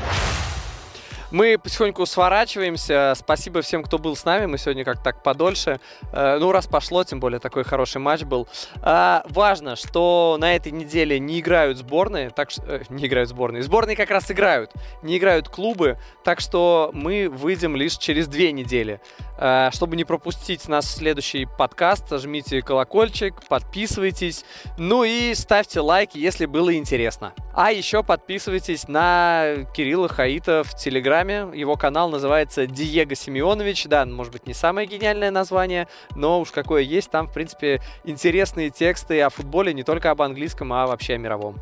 Мы 1.31 1.59
потихоньку 1.59 2.07
сворачиваемся. 2.07 3.13
Спасибо 3.15 3.61
всем, 3.61 3.83
кто 3.83 3.99
был 3.99 4.17
с 4.17 4.25
нами. 4.25 4.47
Мы 4.47 4.57
сегодня 4.57 4.83
как 4.83 5.03
так 5.03 5.23
подольше. 5.23 5.79
Э, 6.11 6.39
Ну, 6.41 6.53
раз 6.53 6.67
пошло, 6.67 7.05
тем 7.05 7.21
более 7.21 7.39
такой 7.39 7.65
хороший 7.65 7.99
матч 7.99 8.23
был. 8.23 8.49
А, 8.81 9.23
Важно, 9.29 9.77
что 9.77 10.39
на 10.41 10.57
этой 10.57 10.73
неделе 10.73 11.19
не 11.21 11.41
играют 11.41 11.77
сборные. 11.77 12.31
Так 12.31 12.51
что... 12.51 12.63
э, 12.67 12.81
Не 12.89 13.07
играют 13.07 13.29
сборные. 13.29 13.63
Сборные 13.63 13.95
как 13.95 14.11
раз 14.11 14.31
играют. 14.31 14.73
Не 15.03 15.19
играют 15.19 15.51
клубы. 15.51 15.99
Так 16.25 16.41
что 16.41 16.91
мы 16.95 17.29
выйдем 17.29 17.77
лишь 17.77 17.99
через 17.99 18.27
две 18.27 18.51
недели. 18.53 18.99
Э, 19.39 19.69
Чтобы 19.71 19.97
не 19.97 20.05
пропустить 20.05 20.67
наш 20.67 20.87
следующий 20.87 21.47
подкаст, 21.59 22.07
жмите 22.11 22.63
колокольчик, 22.63 23.47
подписывайтесь. 23.49 24.47
Ну 24.79 25.05
и 25.05 25.35
ставьте 25.35 25.81
лайки, 25.81 26.17
если 26.17 26.47
было 26.47 26.75
интересно. 26.75 27.35
А 27.55 27.71
еще 27.71 28.03
подписывайтесь 28.03 28.89
на 28.89 29.67
Кирилла 29.75 30.09
Хаита 30.09 30.63
в 30.65 30.75
Телеграме. 31.24 31.59
Его 31.59 31.77
канал 31.77 32.09
называется 32.11 32.66
Диего 32.66 33.15
Семенович. 33.15 33.86
Да, 33.86 34.05
может 34.07 34.32
быть, 34.32 34.47
не 34.47 34.55
самое 34.55 34.86
гениальное 34.86 35.31
название, 35.31 35.89
но 36.15 36.40
уж 36.40 36.51
какое 36.51 36.82
есть. 36.82 37.11
Там, 37.11 37.27
в 37.27 37.32
принципе, 37.32 37.81
интересные 38.05 38.70
тексты 38.70 39.20
о 39.23 39.31
футболе, 39.31 39.73
не 39.74 39.82
только 39.82 40.11
об 40.11 40.23
английском, 40.23 40.73
а 40.73 40.86
вообще 40.86 41.15
о 41.15 41.19
мировом. 41.19 41.57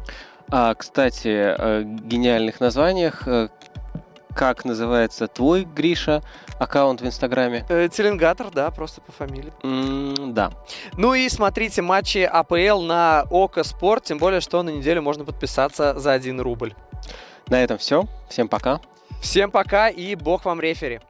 А, 0.50 0.74
кстати, 0.74 1.28
о 1.28 1.82
гениальных 1.82 2.60
названиях. 2.60 3.26
э, 3.26 3.48
Как 4.34 4.66
называется 4.66 5.28
твой, 5.28 5.64
Гриша, 5.64 6.22
аккаунт 6.58 7.00
в 7.00 7.06
Инстаграме? 7.06 7.64
Э, 7.70 7.88
Теленгатор, 7.90 8.50
да, 8.50 8.70
просто 8.70 9.00
по 9.00 9.10
фамилии. 9.10 9.50
М, 9.62 10.34
Да. 10.34 10.50
Ну 10.98 11.14
и 11.14 11.26
смотрите 11.30 11.80
матчи 11.80 12.18
АПЛ 12.18 12.82
на 12.82 13.24
Око 13.30 13.64
Спорт, 13.64 14.04
тем 14.04 14.18
более, 14.18 14.42
что 14.42 14.62
на 14.62 14.68
неделю 14.70 15.00
можно 15.00 15.24
подписаться 15.24 15.98
за 15.98 16.12
1 16.12 16.38
рубль. 16.42 16.74
На 17.48 17.62
этом 17.64 17.78
все. 17.78 18.04
Всем 18.28 18.48
пока. 18.48 18.80
Всем 19.20 19.50
пока 19.50 19.88
и 19.88 20.14
бог 20.14 20.44
вам 20.44 20.60
рефери. 20.60 21.00